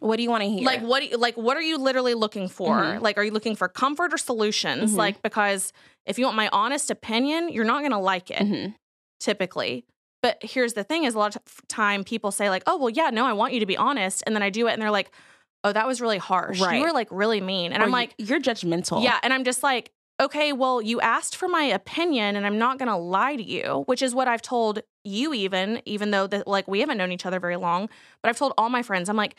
What 0.04 0.18
do 0.18 0.24
you 0.24 0.30
want 0.30 0.44
to 0.44 0.50
hear? 0.50 0.64
Like 0.66 0.82
what 0.82 1.00
do 1.02 1.06
you, 1.08 1.18
like 1.18 1.36
what 1.38 1.56
are 1.58 1.62
you 1.62 1.78
literally 1.78 2.14
looking 2.14 2.48
for? 2.50 2.76
Mhm. 2.78 3.02
Like 3.02 3.18
are 3.18 3.24
you 3.24 3.32
looking 3.32 3.56
for 3.56 3.68
comfort 3.68 4.14
or 4.14 4.18
solutions? 4.18 4.94
Mhm. 4.94 4.98
Like 4.98 5.22
because 5.22 5.72
if 6.06 6.20
you 6.20 6.26
want 6.26 6.36
my 6.38 6.50
honest 6.52 6.92
opinion, 6.92 7.50
you're 7.50 7.66
not 7.66 7.80
going 7.80 7.92
to 7.92 7.98
like 7.98 8.30
it 8.30 8.40
Mhm. 8.46 8.76
typically. 9.20 9.86
But 10.22 10.38
here's 10.42 10.74
the 10.74 10.84
thing 10.84 11.04
is 11.04 11.16
a 11.16 11.20
lot 11.20 11.36
of 11.36 11.42
time 11.68 12.04
people 12.04 12.32
say 12.32 12.50
like, 12.50 12.64
"Oh, 12.68 12.78
well, 12.78 12.90
yeah, 12.90 13.10
no, 13.10 13.26
I 13.26 13.34
want 13.34 13.54
you 13.54 13.60
to 13.60 13.66
be 13.66 13.76
honest." 13.78 14.24
And 14.26 14.36
then 14.36 14.44
I 14.44 14.50
do 14.50 14.68
it 14.68 14.72
and 14.74 14.82
they're 14.82 14.92
like, 14.92 15.12
"Oh, 15.66 15.74
that 15.74 15.86
was 15.88 16.00
really 16.02 16.18
harsh. 16.18 16.62
Right. 16.62 16.78
You 16.78 16.84
were 16.84 16.94
like 16.94 17.08
really 17.12 17.42
mean." 17.42 17.74
And 17.74 17.82
Or 17.82 17.86
I'm 17.86 17.90
you- 17.90 17.94
like, 17.94 18.16
you're 18.18 18.40
judgmental. 18.40 19.04
yeah, 19.04 19.20
and 19.24 19.34
I'm 19.34 19.44
just 19.44 19.64
like, 19.64 19.92
okay, 20.22 20.54
well, 20.54 20.82
you 20.82 21.02
asked 21.02 21.36
for 21.36 21.50
my 21.50 21.64
opinion 21.64 22.36
and 22.38 22.46
I'm 22.46 22.58
not 22.60 22.78
going 22.78 22.88
to 22.88 22.96
lie 22.96 23.36
to 23.36 23.44
you, 23.44 23.84
which 23.88 24.02
is 24.02 24.14
what 24.16 24.28
I've 24.28 24.42
told 24.44 24.80
you 25.04 25.34
even 25.34 25.82
even 25.86 26.12
though 26.12 26.28
that 26.28 26.48
like 26.48 26.68
we 26.68 26.80
haven't 26.80 26.98
known 26.98 27.12
each 27.12 27.26
other 27.26 27.40
very 27.40 27.58
long, 27.58 27.90
but 28.22 28.30
I've 28.30 28.38
told 28.38 28.54
all 28.58 28.70
my 28.70 28.84
friends. 28.84 29.10
I'm 29.10 29.18
like, 29.18 29.36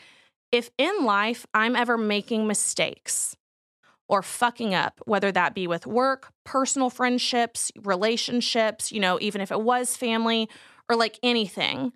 if 0.51 0.69
in 0.77 1.03
life 1.03 1.45
I'm 1.53 1.75
ever 1.75 1.97
making 1.97 2.47
mistakes 2.47 3.35
or 4.07 4.21
fucking 4.21 4.73
up, 4.73 5.01
whether 5.05 5.31
that 5.31 5.55
be 5.55 5.67
with 5.67 5.87
work, 5.87 6.31
personal 6.43 6.89
friendships, 6.89 7.71
relationships, 7.83 8.91
you 8.91 8.99
know, 8.99 9.17
even 9.19 9.41
if 9.41 9.51
it 9.51 9.61
was 9.61 9.97
family 9.97 10.47
or 10.89 10.95
like 10.95 11.19
anything, 11.23 11.91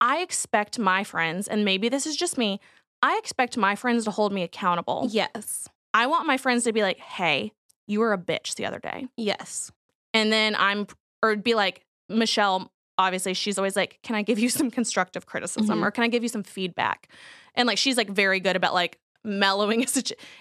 I 0.00 0.18
expect 0.18 0.78
my 0.78 1.04
friends, 1.04 1.46
and 1.46 1.64
maybe 1.64 1.88
this 1.88 2.06
is 2.06 2.16
just 2.16 2.36
me, 2.36 2.60
I 3.00 3.16
expect 3.18 3.56
my 3.56 3.76
friends 3.76 4.04
to 4.04 4.10
hold 4.10 4.32
me 4.32 4.42
accountable. 4.42 5.06
Yes. 5.10 5.68
I 5.94 6.08
want 6.08 6.26
my 6.26 6.36
friends 6.36 6.64
to 6.64 6.72
be 6.72 6.82
like, 6.82 6.98
hey, 6.98 7.52
you 7.86 8.00
were 8.00 8.12
a 8.12 8.18
bitch 8.18 8.56
the 8.56 8.66
other 8.66 8.80
day. 8.80 9.06
Yes. 9.16 9.70
And 10.12 10.32
then 10.32 10.56
I'm, 10.58 10.88
or 11.22 11.36
be 11.36 11.54
like, 11.54 11.82
Michelle, 12.08 12.70
obviously, 12.98 13.34
she's 13.34 13.58
always 13.58 13.76
like, 13.76 13.98
can 14.02 14.16
I 14.16 14.22
give 14.22 14.38
you 14.38 14.48
some 14.58 14.70
constructive 14.70 15.26
criticism 15.26 15.80
Mhm. 15.80 15.82
or 15.86 15.90
can 15.90 16.04
I 16.04 16.08
give 16.08 16.22
you 16.22 16.28
some 16.28 16.42
feedback? 16.42 17.08
And 17.54 17.66
like, 17.66 17.78
she's 17.78 17.96
like 17.96 18.08
very 18.10 18.40
good 18.40 18.56
about 18.56 18.74
like 18.74 18.98
mellowing 19.24 19.86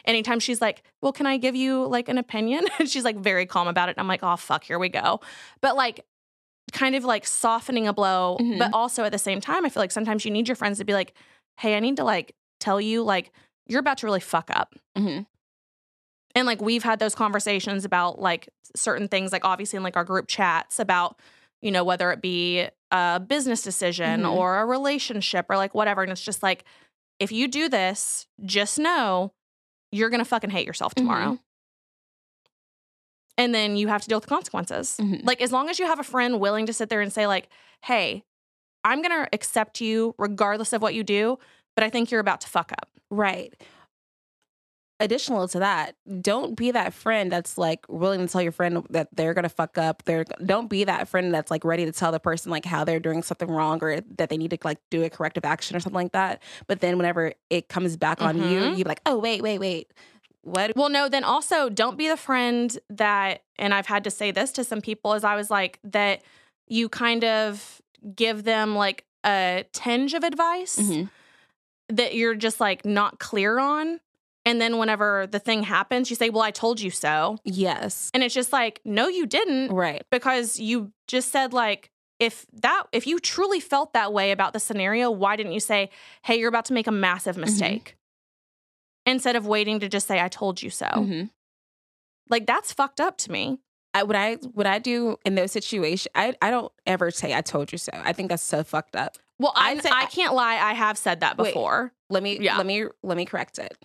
Anytime 0.05 0.39
she's 0.39 0.59
like, 0.61 0.83
well, 1.01 1.13
can 1.13 1.25
I 1.25 1.37
give 1.37 1.55
you 1.55 1.85
like 1.85 2.09
an 2.09 2.17
opinion? 2.17 2.65
And 2.79 2.89
she's 2.89 3.03
like 3.03 3.17
very 3.17 3.45
calm 3.45 3.67
about 3.67 3.89
it. 3.89 3.93
And 3.93 4.01
I'm 4.01 4.07
like, 4.07 4.23
oh, 4.23 4.35
fuck, 4.35 4.63
here 4.63 4.77
we 4.79 4.89
go. 4.89 5.21
But 5.61 5.75
like, 5.75 6.01
kind 6.71 6.95
of 6.95 7.03
like 7.03 7.25
softening 7.27 7.87
a 7.87 7.93
blow. 7.93 8.37
Mhm. 8.41 8.59
But 8.59 8.71
also 8.73 9.03
at 9.03 9.11
the 9.11 9.19
same 9.19 9.39
time, 9.41 9.65
I 9.65 9.69
feel 9.69 9.81
like 9.81 9.91
sometimes 9.91 10.25
you 10.25 10.31
need 10.31 10.47
your 10.47 10.55
friends 10.55 10.79
to 10.79 10.85
be 10.85 10.93
like, 10.93 11.13
hey, 11.59 11.75
I 11.75 11.79
need 11.79 11.97
to 11.97 12.03
like 12.03 12.35
tell 12.59 12.81
you, 12.81 13.03
like, 13.03 13.31
you're 13.67 13.79
about 13.79 13.99
to 13.99 14.05
really 14.07 14.19
fuck 14.19 14.49
up. 14.53 14.75
Mhm. 14.97 15.25
And 16.35 16.47
like 16.47 16.61
we've 16.61 16.83
had 16.83 16.99
those 16.99 17.13
conversations 17.15 17.85
about 17.85 18.19
like 18.19 18.49
certain 18.75 19.07
things, 19.07 19.31
like 19.31 19.45
obviously 19.45 19.77
in 19.77 19.83
like 19.83 19.95
our 19.95 20.03
group 20.03 20.27
chats 20.27 20.79
about, 20.79 21.19
you 21.63 21.71
know, 21.71 21.83
whether 21.83 22.11
it 22.11 22.21
be 22.21 22.67
a 22.91 23.19
business 23.19 23.61
decision 23.63 24.21
Mhm. 24.23 24.33
or 24.35 24.59
a 24.59 24.65
relationship 24.65 25.45
or 25.49 25.57
like 25.57 25.73
whatever. 25.73 26.03
And 26.03 26.11
it's 26.11 26.21
just 26.21 26.43
like, 26.43 26.63
if 27.19 27.31
you 27.31 27.47
do 27.47 27.69
this, 27.69 28.27
just 28.43 28.77
know 28.77 29.33
you're 29.91 30.09
gonna 30.09 30.25
fucking 30.25 30.49
hate 30.49 30.67
yourself 30.67 30.93
tomorrow. 30.93 31.39
And 33.37 33.53
then 33.55 33.75
you 33.77 33.87
have 33.87 34.01
to 34.03 34.07
deal 34.07 34.17
with 34.17 34.25
the 34.25 34.29
consequences. 34.29 34.97
Mhm. 35.01 35.25
Like 35.25 35.41
as 35.41 35.51
long 35.51 35.69
as 35.69 35.79
you 35.79 35.87
have 35.87 35.99
a 35.99 36.03
friend 36.03 36.39
willing 36.39 36.65
to 36.67 36.73
sit 36.73 36.89
there 36.89 37.01
and 37.01 37.11
say, 37.11 37.25
like, 37.25 37.49
hey, 37.83 38.23
I'm 38.83 39.01
gonna 39.01 39.27
accept 39.33 39.81
you 39.81 40.13
regardless 40.17 40.73
of 40.73 40.81
what 40.81 40.93
you 40.93 41.03
do, 41.03 41.39
but 41.75 41.83
I 41.83 41.89
think 41.89 42.11
you're 42.11 42.19
about 42.19 42.41
to 42.41 42.47
fuck 42.49 42.71
up. 42.73 42.89
Right. 43.09 43.53
Additional 45.03 45.47
to 45.49 45.59
that, 45.59 45.95
don't 46.21 46.55
be 46.55 46.71
that 46.71 46.93
friend 46.93 47.31
that's 47.31 47.57
like 47.57 47.85
willing 47.89 48.21
to 48.25 48.27
tell 48.31 48.41
your 48.41 48.51
friend 48.51 48.85
that 48.89 49.09
they're 49.13 49.33
gonna 49.33 49.49
fuck 49.49 49.77
up. 49.77 50.03
They're 50.03 50.23
don't 50.45 50.69
be 50.69 50.83
that 50.85 51.07
friend 51.07 51.33
that's 51.33 51.51
like 51.51 51.63
ready 51.65 51.85
to 51.85 51.91
tell 51.91 52.11
the 52.11 52.19
person 52.19 52.49
like 52.51 52.65
how 52.65 52.83
they're 52.83 52.99
doing 52.99 53.21
something 53.23 53.49
wrong 53.49 53.83
or 53.83 53.99
that 54.17 54.29
they 54.29 54.37
need 54.37 54.51
to 54.51 54.57
like 54.63 54.79
do 54.89 55.03
a 55.03 55.09
corrective 55.09 55.45
action 55.45 55.75
or 55.75 55.79
something 55.79 56.01
like 56.03 56.13
that. 56.13 56.41
But 56.67 56.79
then 56.79 56.97
whenever 56.97 57.33
it 57.49 57.67
comes 57.69 57.97
back 57.97 58.21
on 58.21 58.37
you, 58.37 58.43
Mhm. 58.61 58.77
you're 58.77 58.87
like, 58.87 59.01
oh 59.05 59.17
wait, 59.17 59.41
wait, 59.41 59.59
wait, 59.59 59.91
what? 60.41 60.75
Well, 60.75 60.89
no, 60.89 61.09
then 61.09 61.23
also 61.23 61.69
don't 61.69 61.97
be 61.97 62.07
the 62.07 62.17
friend 62.17 62.77
that, 62.89 63.43
and 63.57 63.73
I've 63.73 63.87
had 63.87 64.03
to 64.05 64.11
say 64.11 64.31
this 64.31 64.51
to 64.53 64.63
some 64.63 64.81
people 64.81 65.13
as 65.13 65.23
I 65.23 65.35
was 65.35 65.49
like, 65.51 65.79
that 65.83 66.21
you 66.67 66.87
kind 66.89 67.23
of 67.23 67.81
give 68.15 68.43
them 68.43 68.75
like 68.75 69.05
a 69.25 69.65
tinge 69.73 70.13
of 70.13 70.23
advice 70.23 70.77
Mhm. 70.77 71.09
that 71.89 72.15
you're 72.15 72.35
just 72.35 72.59
like 72.59 72.85
not 72.85 73.19
clear 73.19 73.59
on. 73.59 73.99
And 74.45 74.59
then 74.59 74.77
whenever 74.77 75.25
the 75.27 75.39
thing 75.39 75.63
happens, 75.63 76.09
you 76.09 76.15
say, 76.15 76.29
Well, 76.29 76.41
I 76.43 76.51
told 76.51 76.81
you 76.81 76.89
so. 76.91 77.37
Yes, 77.45 78.11
And 78.13 78.23
it's 78.23 78.33
just 78.35 78.51
like, 78.51 78.81
No, 78.83 79.07
you 79.07 79.25
didn't. 79.25 79.69
right. 79.71 80.03
Because 80.11 80.59
you 80.59 80.91
just 81.07 81.31
said, 81.31 81.53
like, 81.53 81.89
if 82.19 82.45
that, 82.53 82.83
if 82.91 83.07
you 83.07 83.19
truly 83.19 83.59
felt 83.59 83.93
that 83.93 84.13
way 84.13 84.31
about 84.31 84.53
the 84.53 84.59
scenario, 84.59 85.09
why 85.11 85.35
didn't 85.35 85.53
you 85.53 85.59
say, 85.59 85.89
Hey, 86.23 86.37
you're 86.39 86.49
about 86.49 86.65
to 86.65 86.73
make 86.73 86.87
a 86.87 86.91
massive 86.91 87.37
mistake? 87.37 87.95
Instead 89.05 89.35
of 89.35 89.45
waiting 89.47 89.79
to 89.81 89.89
just 89.89 90.07
say, 90.07 90.21
I 90.21 90.27
told 90.29 90.61
you 90.61 90.69
so. 90.69 90.85
Mhm. 90.87 91.29
Like 92.29 92.45
that's 92.45 92.71
fucked 92.71 93.01
up 93.01 93.17
to 93.19 93.31
me. 93.31 93.59
I, 93.93 94.03
what 94.03 94.15
I 94.15 94.35
what 94.53 94.65
I 94.65 94.79
do 94.79 95.17
in 95.25 95.35
those 95.35 95.51
situations, 95.51 96.07
I 96.15 96.35
I 96.41 96.49
don't 96.51 96.71
ever 96.85 97.11
say 97.11 97.33
I 97.33 97.41
told 97.41 97.71
you 97.71 97.77
so. 97.77 97.91
I 97.93 98.13
think 98.13 98.29
that's 98.29 98.41
so 98.43 98.63
fucked 98.63 98.95
up. 98.95 99.17
Well, 99.39 99.53
I 99.55 99.77
say- 99.79 99.89
I 99.91 100.05
can't 100.05 100.33
lie. 100.33 100.55
I 100.55 100.73
have 100.73 100.97
said 100.97 101.19
that 101.19 101.37
Wait. 101.37 101.47
before. 101.49 101.91
let 102.09 102.23
me 102.23 102.39
Yeah. 102.39 102.57
let 102.57 102.65
me 102.65 102.85
let 103.03 103.17
me 103.17 103.25
correct 103.25 103.59
it. 103.59 103.77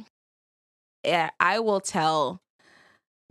Yeah, 1.08 1.30
I 1.40 1.60
will 1.60 1.80
tell 1.80 2.42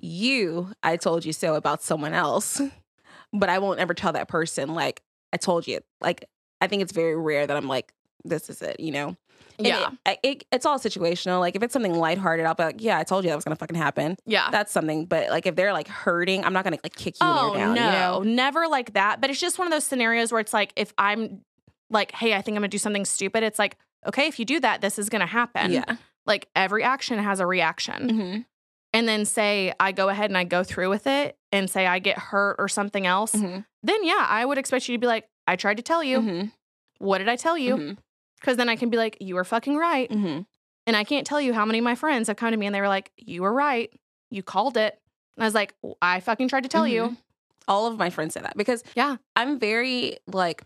you 0.02 0.72
I 0.84 0.98
told 0.98 1.26
you 1.26 1.34
so 1.34 1.56
about 1.56 1.82
someone 1.84 2.14
else, 2.14 2.62
but 3.34 3.50
I 3.50 3.60
won't 3.60 3.80
ever 3.80 3.94
tell 3.94 4.14
that 4.14 4.28
person 4.28 4.74
like 4.74 5.02
I 5.32 5.38
told 5.38 5.68
you. 5.68 5.80
Like 6.02 6.26
I 6.60 6.68
think 6.68 6.82
it's 6.82 6.92
very 6.92 7.16
rare 7.16 7.46
that 7.46 7.56
I'm 7.56 7.68
like 7.68 7.94
this 8.24 8.50
is 8.50 8.62
it, 8.62 8.80
you 8.80 8.92
know. 8.92 9.16
And 9.60 9.68
Yeah, 9.68 9.90
it, 10.06 10.20
it, 10.24 10.44
it's 10.52 10.66
all 10.66 10.80
situational. 10.80 11.40
Like 11.40 11.56
if 11.56 11.64
it's 11.64 11.74
something 11.74 11.94
lighthearted, 11.94 12.46
I'll 12.46 12.56
be 12.56 12.64
like, 12.64 12.82
yeah, 12.82 12.98
I 12.98 13.04
told 13.04 13.24
you 13.24 13.30
that 13.30 13.36
was 13.36 13.44
gonna 13.44 13.56
fucking 13.56 13.78
happen. 13.78 14.18
yeah. 14.26 14.50
That's 14.52 14.72
something. 14.72 15.06
But 15.06 15.30
like 15.30 15.46
if 15.46 15.56
they're 15.56 15.74
like 15.74 15.88
hurting, 15.88 16.44
I'm 16.44 16.54
not 16.54 16.64
gonna 16.64 16.78
like 16.84 16.96
kick 16.96 17.16
you 17.16 17.28
oh 17.28 17.54
down. 17.56 17.76
no, 17.76 17.86
You 17.86 17.92
know? 17.92 18.36
never 18.36 18.68
like 18.68 18.94
that. 18.94 19.22
But 19.22 19.30
it's 19.30 19.40
just 19.40 19.60
one 19.60 19.68
of 19.68 19.72
those 19.72 19.86
scenarios 19.86 20.32
where 20.32 20.42
it's 20.42 20.54
like 20.54 20.74
if 20.76 20.94
I'm 20.98 21.42
like, 21.90 22.12
hey, 22.12 22.34
I 22.34 22.42
think 22.42 22.56
I'm 22.56 22.62
gonna 22.62 22.68
do 22.70 22.78
something 22.78 23.06
stupid. 23.06 23.44
It's 23.44 23.60
like, 23.60 23.78
okay, 24.06 24.28
if 24.28 24.40
you 24.40 24.46
do 24.46 24.60
that, 24.60 24.82
this 24.82 24.98
is 25.00 25.10
going 25.10 25.22
to 25.22 25.26
happen. 25.28 25.72
yeah. 25.72 25.96
Like 26.28 26.48
every 26.56 26.84
action 26.84 27.18
has 27.20 27.40
a 27.40 27.46
reaction. 27.48 28.10
Mm-hmm. 28.10 28.42
And 28.94 29.08
then 29.08 29.26
say 29.26 29.74
I 29.80 29.92
go 29.92 30.10
ahead 30.10 30.30
and 30.30 30.38
I 30.38 30.44
go 30.44 30.64
through 30.64 30.90
with 30.90 31.08
it 31.08 31.38
and 31.52 31.70
say 31.70 31.88
I 31.88 32.00
get 32.00 32.18
hurt 32.18 32.56
or 32.60 32.68
something 32.68 33.06
else, 33.08 33.34
Mm-hmm. 33.34 33.60
then 33.84 34.04
yeah, 34.04 34.26
I 34.28 34.46
would 34.46 34.58
expect 34.58 34.88
you 34.90 34.96
to 34.96 35.00
be 35.00 35.08
like, 35.08 35.28
I 35.48 35.56
tried 35.56 35.78
to 35.78 35.84
tell 35.84 36.04
you. 36.04 36.20
Mm-hmm. 36.20 36.48
What 37.00 37.20
did 37.20 37.30
I 37.30 37.36
tell 37.36 37.58
you? 37.58 37.96
Because 38.42 38.58
then 38.58 38.70
I 38.70 38.76
can 38.76 38.90
be 38.90 38.98
like, 38.98 39.18
you 39.20 39.36
were 39.36 39.44
fucking 39.44 39.76
right. 39.78 40.10
Mm-hmm. 40.10 40.42
And 40.88 40.96
I 40.96 41.04
can't 41.04 41.28
tell 41.28 41.40
you 41.42 41.54
how 41.54 41.66
many 41.66 41.80
of 41.80 41.84
my 41.84 41.96
friends 41.96 42.28
have 42.28 42.38
come 42.38 42.52
to 42.52 42.58
me 42.58 42.66
and 42.66 42.74
they 42.74 42.82
were 42.82 42.88
like, 42.88 43.12
you 43.18 43.42
were 43.44 43.54
right. 43.54 43.92
You 44.32 44.42
called 44.44 44.78
it. 44.78 45.00
And 45.36 45.44
I 45.44 45.48
was 45.48 45.54
like, 45.54 45.76
I 46.02 46.20
fucking 46.22 46.48
tried 46.48 46.64
to 46.64 46.70
tell 46.70 46.88
you. 46.88 47.16
All 47.68 47.86
of 47.88 47.98
my 48.00 48.10
friends 48.10 48.34
say 48.34 48.42
that 48.42 48.56
because 48.58 48.84
Yeah. 48.96 49.18
I'm 49.36 49.60
very 49.60 50.18
like 50.28 50.64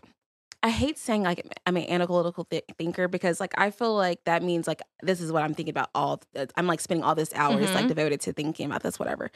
I 0.62 0.70
hate 0.70 0.96
saying 0.98 1.24
like 1.24 1.44
I'm 1.66 1.76
an 1.76 1.88
analytical 1.88 2.44
th- 2.44 2.64
thinker 2.78 3.08
because 3.08 3.40
like 3.40 3.52
I 3.58 3.70
feel 3.70 3.94
like 3.96 4.22
that 4.24 4.42
means 4.42 4.66
like 4.68 4.80
this 5.02 5.20
is 5.20 5.32
what 5.32 5.42
I'm 5.42 5.54
thinking 5.54 5.72
about 5.72 5.90
all 5.94 6.22
I'm 6.56 6.66
like 6.68 6.80
spending 6.80 7.02
all 7.04 7.14
this 7.16 7.32
hours 7.34 7.70
like 7.74 7.86
Mhm. 7.86 7.88
devoted 7.88 8.20
to 8.22 8.32
thinking 8.32 8.66
about 8.66 8.82
this 8.82 8.98
whatever. 8.98 9.30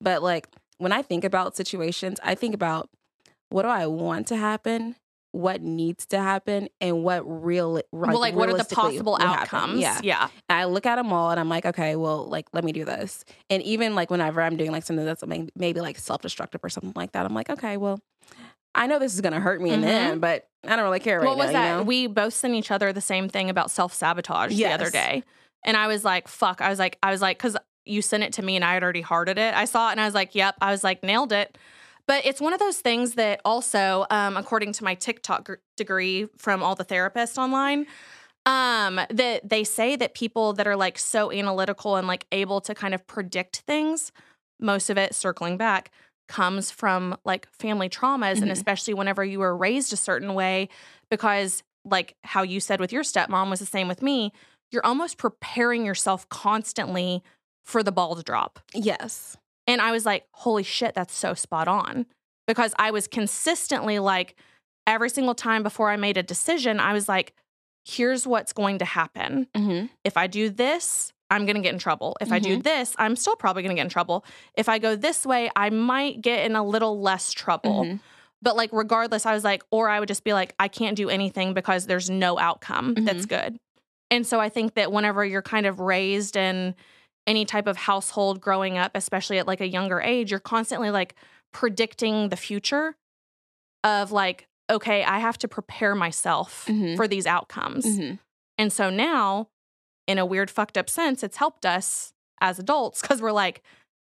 But 0.00 0.22
like 0.22 0.48
when 0.78 0.90
I 0.92 1.02
think 1.02 1.22
about 1.24 1.54
situations, 1.56 2.18
I 2.24 2.34
think 2.34 2.54
about 2.54 2.88
what 3.50 3.62
do 3.62 3.68
I 3.68 3.86
want 3.86 4.26
to 4.28 4.36
happen, 4.36 4.96
what 5.30 5.62
needs 5.62 6.04
to 6.06 6.18
happen, 6.18 6.68
and 6.80 7.04
what 7.04 7.20
real 7.24 7.74
like, 7.74 7.84
well, 7.92 8.18
like, 8.18 8.34
what 8.34 8.48
are 8.48 8.56
the 8.58 8.64
possible 8.64 9.16
outcomes? 9.20 9.78
Yeah. 9.80 10.00
Yeah. 10.02 10.28
And 10.48 10.58
I 10.58 10.64
look 10.64 10.84
at 10.86 10.96
them 10.96 11.12
all 11.12 11.30
and 11.30 11.38
I'm 11.38 11.48
like, 11.48 11.64
okay, 11.66 11.94
well, 11.94 12.24
like, 12.26 12.46
let 12.52 12.64
me 12.64 12.72
do 12.72 12.84
this. 12.84 13.24
And 13.50 13.62
even 13.62 13.94
like 13.94 14.10
whenever 14.10 14.42
I'm 14.42 14.56
doing 14.56 14.72
like 14.72 14.82
something 14.82 15.04
that's 15.06 15.24
may- 15.26 15.48
maybe 15.54 15.80
like 15.80 15.98
self 15.98 16.22
destructive 16.22 16.60
or 16.64 16.68
something 16.70 16.92
like 16.96 17.12
that, 17.12 17.24
I'm 17.24 17.34
like, 17.34 17.50
okay, 17.50 17.76
well, 17.76 18.00
I 18.74 18.86
know 18.86 18.98
this 18.98 19.14
is 19.14 19.20
gonna 19.20 19.40
hurt 19.40 19.60
me 19.60 19.70
in 19.70 19.80
the 19.80 19.86
Mhm. 19.86 19.90
end, 19.90 20.20
but 20.20 20.48
I 20.64 20.76
don't 20.76 20.84
really 20.84 21.00
care 21.00 21.18
right 21.18 21.24
now. 21.24 21.30
what 21.30 21.38
was 21.38 21.52
now. 21.52 21.60
that? 21.62 21.70
You 21.70 21.76
know? 21.78 21.82
We 21.82 22.06
both 22.06 22.34
sent 22.34 22.54
each 22.54 22.70
other 22.70 22.92
the 22.92 23.00
same 23.00 23.28
thing 23.28 23.50
about 23.50 23.70
self 23.70 23.92
sabotage 23.92 24.54
the 24.54 24.66
other 24.66 24.90
day. 24.90 25.24
And 25.64 25.76
I 25.76 25.86
was 25.86 26.04
like, 26.04 26.26
fuck. 26.28 26.60
I 26.60 26.68
was 26.70 26.78
like, 26.78 26.98
I 27.02 27.10
was 27.10 27.20
like, 27.22 27.38
because 27.38 27.56
you 27.84 28.02
sent 28.02 28.22
it 28.22 28.32
to 28.34 28.42
me 28.42 28.56
and 28.56 28.64
I 28.64 28.74
had 28.74 28.82
already 28.82 29.00
hearted 29.00 29.38
it. 29.38 29.54
I 29.54 29.64
saw 29.64 29.88
it 29.88 29.92
and 29.92 30.00
I 30.00 30.04
was 30.06 30.14
like, 30.14 30.34
yep. 30.34 30.54
I 30.60 30.70
was 30.70 30.82
like, 30.84 31.02
nailed 31.02 31.32
it. 31.32 31.56
But 32.08 32.26
it's 32.26 32.40
one 32.40 32.52
of 32.52 32.58
those 32.58 32.78
things 32.78 33.14
that 33.14 33.40
also, 33.44 34.06
um, 34.10 34.36
according 34.36 34.72
to 34.72 34.84
my 34.84 34.94
TikTok 34.94 35.44
gr- 35.44 35.54
degree 35.76 36.26
from 36.36 36.62
all 36.62 36.74
the 36.74 36.84
therapists 36.84 37.38
online, 37.38 37.86
um, 38.44 38.96
that 39.10 39.48
they 39.48 39.62
say 39.62 39.94
that 39.96 40.14
people 40.14 40.52
that 40.54 40.66
are 40.66 40.74
like 40.76 40.98
so 40.98 41.30
analytical 41.30 41.94
and 41.96 42.08
like 42.08 42.26
able 42.32 42.60
to 42.62 42.74
kind 42.74 42.92
of 42.92 43.06
predict 43.06 43.58
things, 43.68 44.10
most 44.58 44.90
of 44.90 44.98
it 44.98 45.14
circling 45.14 45.56
back, 45.56 45.92
comes 46.32 46.70
from 46.70 47.16
like 47.24 47.46
family 47.52 47.88
traumas 47.88 48.38
and 48.42 48.48
Mhm. 48.48 48.52
especially 48.52 48.94
whenever 48.94 49.22
you 49.24 49.38
were 49.38 49.54
raised 49.56 49.92
a 49.92 49.96
certain 49.96 50.32
way 50.34 50.68
because 51.10 51.62
like 51.84 52.16
how 52.24 52.42
you 52.42 52.58
said 52.60 52.80
with 52.80 52.92
your 52.92 53.02
stepmom 53.02 53.50
was 53.50 53.60
the 53.60 53.66
same 53.66 53.86
with 53.88 54.00
me 54.02 54.32
you're 54.70 54.86
almost 54.86 55.18
preparing 55.18 55.84
yourself 55.84 56.26
constantly 56.30 57.22
for 57.64 57.82
the 57.82 57.92
ball 57.92 58.16
to 58.16 58.22
drop 58.22 58.60
yes. 58.72 59.36
and 59.66 59.80
i 59.82 59.90
was 59.92 60.06
like 60.06 60.24
holy 60.44 60.62
shit 60.62 60.94
that's 60.94 61.14
so 61.14 61.34
spot 61.34 61.68
on 61.68 62.06
because 62.46 62.72
i 62.78 62.90
was 62.90 63.06
consistently 63.06 63.98
like 63.98 64.34
every 64.86 65.10
single 65.10 65.34
time 65.34 65.62
before 65.62 65.90
i 65.90 65.96
made 65.96 66.16
a 66.16 66.22
decision 66.22 66.80
i 66.80 66.92
was 66.92 67.08
like 67.08 67.34
here's 67.84 68.26
what's 68.26 68.52
going 68.52 68.78
to 68.78 68.84
happen 68.84 69.46
Mm-hmm. 69.56 69.86
if 70.04 70.16
I 70.16 70.28
do 70.28 70.48
this, 70.50 71.12
I'm 71.32 71.46
going 71.46 71.56
to 71.56 71.62
get 71.62 71.72
in 71.72 71.78
trouble. 71.78 72.16
If 72.20 72.30
I 72.30 72.38
do 72.38 72.60
this, 72.62 72.94
I'm 72.98 73.16
still 73.16 73.36
probably 73.36 73.62
going 73.62 73.74
to 73.74 73.78
get 73.80 73.84
in 73.86 73.90
trouble. 73.90 74.24
If 74.54 74.68
I 74.68 74.78
go 74.78 74.94
this 74.96 75.24
way, 75.26 75.50
I 75.56 75.70
might 75.70 76.20
get 76.20 76.44
in 76.46 76.54
a 76.56 76.62
little 76.64 77.00
less 77.00 77.32
trouble. 77.32 77.84
Mhm. 77.84 78.00
But 78.42 78.56
like, 78.56 78.70
regardless, 78.72 79.24
I 79.24 79.32
was 79.34 79.44
like, 79.44 79.62
or 79.70 79.88
I 79.88 79.98
would 80.00 80.08
just 80.08 80.24
be 80.24 80.32
like, 80.32 80.54
I 80.58 80.68
can't 80.68 80.96
do 80.96 81.08
anything 81.08 81.54
because 81.54 81.86
there's 81.86 82.10
no 82.10 82.38
outcome 82.38 82.94
that's 82.94 83.24
good. 83.26 83.56
And 84.10 84.26
so 84.26 84.40
I 84.40 84.48
think 84.48 84.74
that 84.74 84.92
whenever 84.92 85.24
you're 85.24 85.42
kind 85.42 85.64
of 85.64 85.80
raised 85.80 86.36
in 86.36 86.74
any 87.26 87.44
type 87.44 87.66
of 87.68 87.76
household 87.76 88.40
growing 88.40 88.76
up, 88.78 88.92
especially 88.94 89.38
at 89.38 89.46
like 89.46 89.60
a 89.60 89.68
younger 89.68 90.00
age, 90.00 90.30
you're 90.32 90.40
constantly 90.40 90.90
like 90.90 91.14
predicting 91.52 92.28
the 92.28 92.36
future 92.36 92.96
of 93.84 94.12
like, 94.12 94.46
okay, 94.70 95.04
I 95.04 95.18
have 95.20 95.38
to 95.38 95.48
prepare 95.48 95.94
myself 95.94 96.66
Mhm. 96.68 96.96
for 96.96 97.06
these 97.06 97.26
outcomes. 97.26 97.86
Mhm. 97.86 98.18
And 98.58 98.72
so 98.72 98.90
now, 98.90 99.48
in 100.06 100.18
a 100.18 100.26
weird, 100.26 100.50
fucked 100.50 100.76
up 100.76 100.88
sense, 100.90 101.22
it's 101.22 101.36
helped 101.36 101.64
us 101.66 102.12
as 102.40 102.58
adults 102.58 103.00
because 103.02 103.20
we're 103.22 103.32
like, 103.32 103.62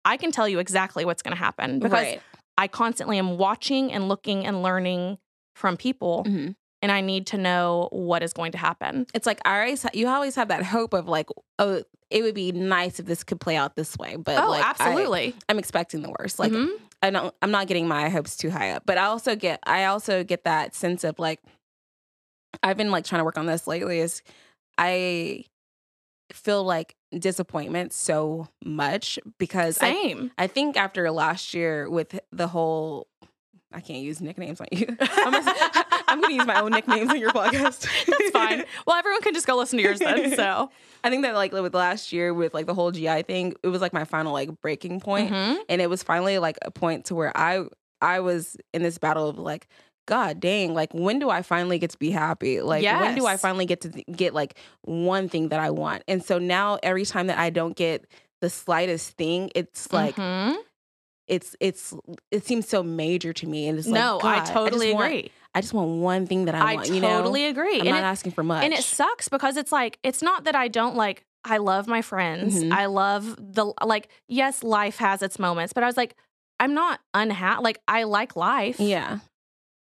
I 0.04 0.16
can 0.16 0.32
tell 0.32 0.48
you 0.48 0.58
exactly 0.58 1.04
what's 1.04 1.22
going 1.22 1.34
to 1.36 1.38
happen 1.42 1.78
because 1.78 1.92
Right. 1.92 2.22
I 2.58 2.68
constantly 2.68 3.18
am 3.18 3.38
watching 3.38 3.92
and 3.92 4.08
looking 4.08 4.44
and 4.46 4.62
learning 4.62 5.18
from 5.56 5.76
people, 5.76 6.24
Mhm. 6.26 6.54
and 6.82 6.92
I 6.92 7.00
need 7.00 7.26
to 7.28 7.38
know 7.38 7.88
what 7.92 8.22
is 8.22 8.32
going 8.32 8.52
to 8.52 8.58
happen. 8.58 9.06
It's 9.14 9.26
like 9.26 9.40
I 9.46 9.60
always 9.60 9.86
you 9.94 10.08
always 10.08 10.34
have 10.36 10.48
that 10.48 10.62
hope 10.64 10.92
of 10.94 11.08
like, 11.08 11.28
oh, 11.58 11.82
it 12.10 12.22
would 12.22 12.34
be 12.34 12.52
nice 12.52 13.00
if 13.00 13.06
this 13.06 13.24
could 13.24 13.40
play 13.40 13.56
out 13.56 13.76
this 13.76 13.96
way. 13.96 14.16
But 14.16 14.42
oh, 14.44 14.50
like, 14.50 14.64
absolutely. 14.64 15.34
I'm 15.48 15.58
expecting 15.58 16.02
the 16.02 16.14
worst. 16.18 16.38
Like 16.38 16.52
Mhm. 16.52 16.70
I 17.02 17.10
don't 17.10 17.34
I'm 17.40 17.50
not 17.50 17.66
getting 17.66 17.88
my 17.88 18.08
hopes 18.08 18.36
too 18.36 18.50
high 18.50 18.70
up. 18.72 18.82
But 18.84 18.98
I 18.98 19.04
also 19.06 19.34
get 19.36 19.60
I 19.64 19.84
also 19.86 20.22
get 20.24 20.44
that 20.44 20.74
sense 20.74 21.02
of 21.04 21.18
like 21.18 21.40
I've 22.62 22.76
been 22.76 22.90
like 22.90 23.04
trying 23.04 23.20
to 23.20 23.24
work 23.24 23.38
on 23.38 23.46
this 23.46 23.66
lately 23.66 23.98
is 24.00 24.22
I 24.78 25.44
feel 26.32 26.64
like 26.64 26.94
disappointment 27.18 27.92
so 27.92 28.48
much 28.64 29.18
because 29.38 29.78
I 29.80 29.92
Same. 29.92 30.30
I 30.38 30.46
think 30.46 30.76
after 30.76 31.10
last 31.10 31.54
year 31.54 31.88
with 31.88 32.18
the 32.32 32.48
whole 32.48 33.06
I 33.72 33.80
can't 33.80 34.02
use 34.04 34.20
nicknames 34.20 34.60
on 34.60 34.68
you. 34.70 34.86
I'm 35.00 35.32
gonna, 35.32 35.52
I'm 36.06 36.20
gonna 36.20 36.34
use 36.34 36.46
my 36.46 36.60
own 36.60 36.70
nicknames 36.70 37.10
on 37.10 37.18
your 37.18 37.32
podcast. 37.32 37.88
That's 38.06 38.30
fine. 38.30 38.64
Well, 38.86 38.96
everyone 38.96 39.20
can 39.20 39.34
just 39.34 39.48
go 39.48 39.56
listen 39.56 39.78
to 39.78 39.82
yours 39.82 39.98
then. 39.98 40.32
So, 40.36 40.70
I 41.02 41.10
think 41.10 41.22
that 41.22 41.34
like 41.34 41.52
with 41.52 41.74
last 41.74 42.12
year 42.12 42.32
with 42.32 42.54
like 42.54 42.66
the 42.66 42.74
whole 42.74 42.92
GI 42.92 43.22
thing, 43.22 43.54
it 43.64 43.68
was 43.68 43.80
like 43.80 43.92
my 43.92 44.04
final 44.04 44.32
like 44.32 44.60
breaking 44.60 45.00
point. 45.00 45.32
Mhm. 45.32 45.58
and 45.68 45.80
it 45.80 45.90
was 45.90 46.04
finally 46.04 46.38
like 46.38 46.56
a 46.62 46.70
point 46.70 47.06
to 47.06 47.14
where 47.16 47.36
I 47.36 47.64
I 48.00 48.20
was 48.20 48.56
in 48.72 48.82
this 48.84 48.98
battle 48.98 49.28
of 49.28 49.38
like 49.38 49.66
god 50.06 50.40
dang 50.40 50.74
like 50.74 50.92
when 50.92 51.18
do 51.18 51.30
I 51.30 51.42
finally 51.42 51.78
get 51.78 51.90
to 51.90 51.98
be 51.98 52.10
happy 52.10 52.60
like 52.60 52.84
when 52.84 53.14
do 53.14 53.26
I 53.26 53.36
finally 53.36 53.66
get 53.66 53.80
to 53.82 53.90
th- 53.90 54.06
get 54.14 54.34
like 54.34 54.58
one 54.82 55.28
thing 55.28 55.48
that 55.48 55.60
I 55.60 55.70
want 55.70 56.02
and 56.08 56.22
so 56.24 56.38
now 56.38 56.78
every 56.82 57.04
time 57.04 57.26
that 57.28 57.38
I 57.38 57.50
don't 57.50 57.76
get 57.76 58.04
the 58.40 58.50
slightest 58.50 59.16
thing 59.16 59.50
it's 59.54 59.92
like 59.92 60.16
Mhm. 60.16 60.56
it's 61.26 61.56
it's 61.60 61.94
it 62.30 62.44
seems 62.44 62.68
so 62.68 62.82
major 62.82 63.32
to 63.32 63.46
me 63.46 63.66
and 63.68 63.78
it's 63.78 63.88
like 63.88 63.94
no, 64.00 64.18
God, 64.20 64.38
I 64.40 64.44
totally 64.52 64.92
want- 64.92 65.06
agree. 65.06 65.30
I 65.56 65.60
just 65.60 65.72
want 65.72 66.00
one 66.00 66.26
thing 66.26 66.46
that 66.46 66.54
I, 66.56 66.72
I 66.72 66.74
want 66.74 66.88
you 66.90 67.00
know 67.00 67.08
totally 67.18 67.46
agree. 67.46 67.76
I'm 67.80 67.86
And 67.86 67.90
not 67.90 67.98
it- 68.02 68.06
asking 68.06 68.32
for 68.32 68.42
much 68.42 68.64
And 68.64 68.74
it 68.74 68.82
sucks 68.82 69.28
because 69.28 69.56
it's 69.56 69.70
like, 69.70 69.98
it's 70.02 70.20
not 70.20 70.44
that 70.44 70.56
I 70.56 70.66
don't 70.68 70.96
like, 70.96 71.24
I 71.44 71.58
love 71.58 71.86
my 71.86 72.02
friends. 72.02 72.62
Mhm. 72.64 72.72
I 72.72 72.86
love 72.86 73.36
the, 73.38 73.72
like, 73.84 74.08
yes, 74.28 74.62
life 74.64 74.96
has 74.96 75.22
its 75.22 75.38
moments, 75.38 75.72
but 75.72 75.84
I 75.84 75.86
was 75.86 75.96
like, 75.96 76.16
I'm 76.58 76.74
not 76.74 76.98
unhappy. 77.14 77.62
Like, 77.62 77.78
I 77.86 78.02
like 78.02 78.34
life. 78.34 78.80
yeah 78.80 79.20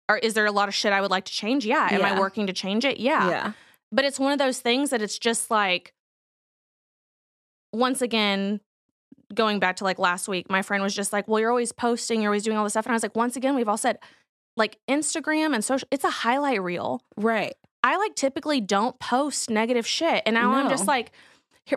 Or 0.09 0.19
is 0.19 0.35
there 0.35 0.47
a 0.47 0.53
lot 0.53 0.69
of 0.69 0.75
shit 0.75 0.93
I 0.93 1.01
would 1.01 1.11
like 1.11 1.25
to 1.27 1.33
change? 1.33 1.65
Yeah. 1.65 1.89
Am 1.91 2.05
I 2.05 2.19
working 2.19 2.47
to 2.49 2.53
change 2.53 2.85
it? 2.85 2.99
Yeah. 2.99 3.29
yeah 3.29 3.53
But 3.91 4.05
it's 4.05 4.19
one 4.19 4.33
of 4.33 4.39
those 4.39 4.61
things 4.61 4.91
that 4.91 5.01
it's 5.01 5.19
just 5.19 5.51
like, 5.51 5.95
once 7.73 8.03
again, 8.03 8.61
going 9.35 9.59
back 9.59 9.77
to 9.77 9.85
like 9.85 9.99
last 9.99 10.29
week, 10.29 10.51
my 10.51 10.63
friend 10.63 10.83
was 10.83 10.95
just 10.95 11.13
like, 11.13 11.27
well, 11.29 11.41
you're 11.41 11.51
always 11.51 11.73
posting, 11.73 12.21
you're 12.21 12.31
always 12.31 12.43
doing 12.43 12.57
all 12.57 12.65
this 12.65 12.75
stuff. 12.75 12.85
And 12.87 12.93
I 12.93 12.97
was 12.97 13.03
like, 13.03 13.17
once 13.17 13.37
again, 13.37 13.55
we've 13.55 13.69
all 13.69 13.79
said, 13.79 13.99
like, 14.57 14.79
Instagram 14.89 15.55
and 15.55 15.65
social, 15.65 15.89
it's 15.91 16.05
a 16.05 16.11
highlight 16.11 16.63
reel. 16.63 17.03
right 17.17 17.55
I 17.85 17.97
like 17.97 18.15
typically 18.15 18.61
don't 18.61 18.99
post 19.01 19.51
negative 19.51 19.87
shit. 19.87 20.23
And 20.27 20.35
now 20.35 20.53
I'm 20.53 20.69
just 20.69 20.87
like, 20.87 21.11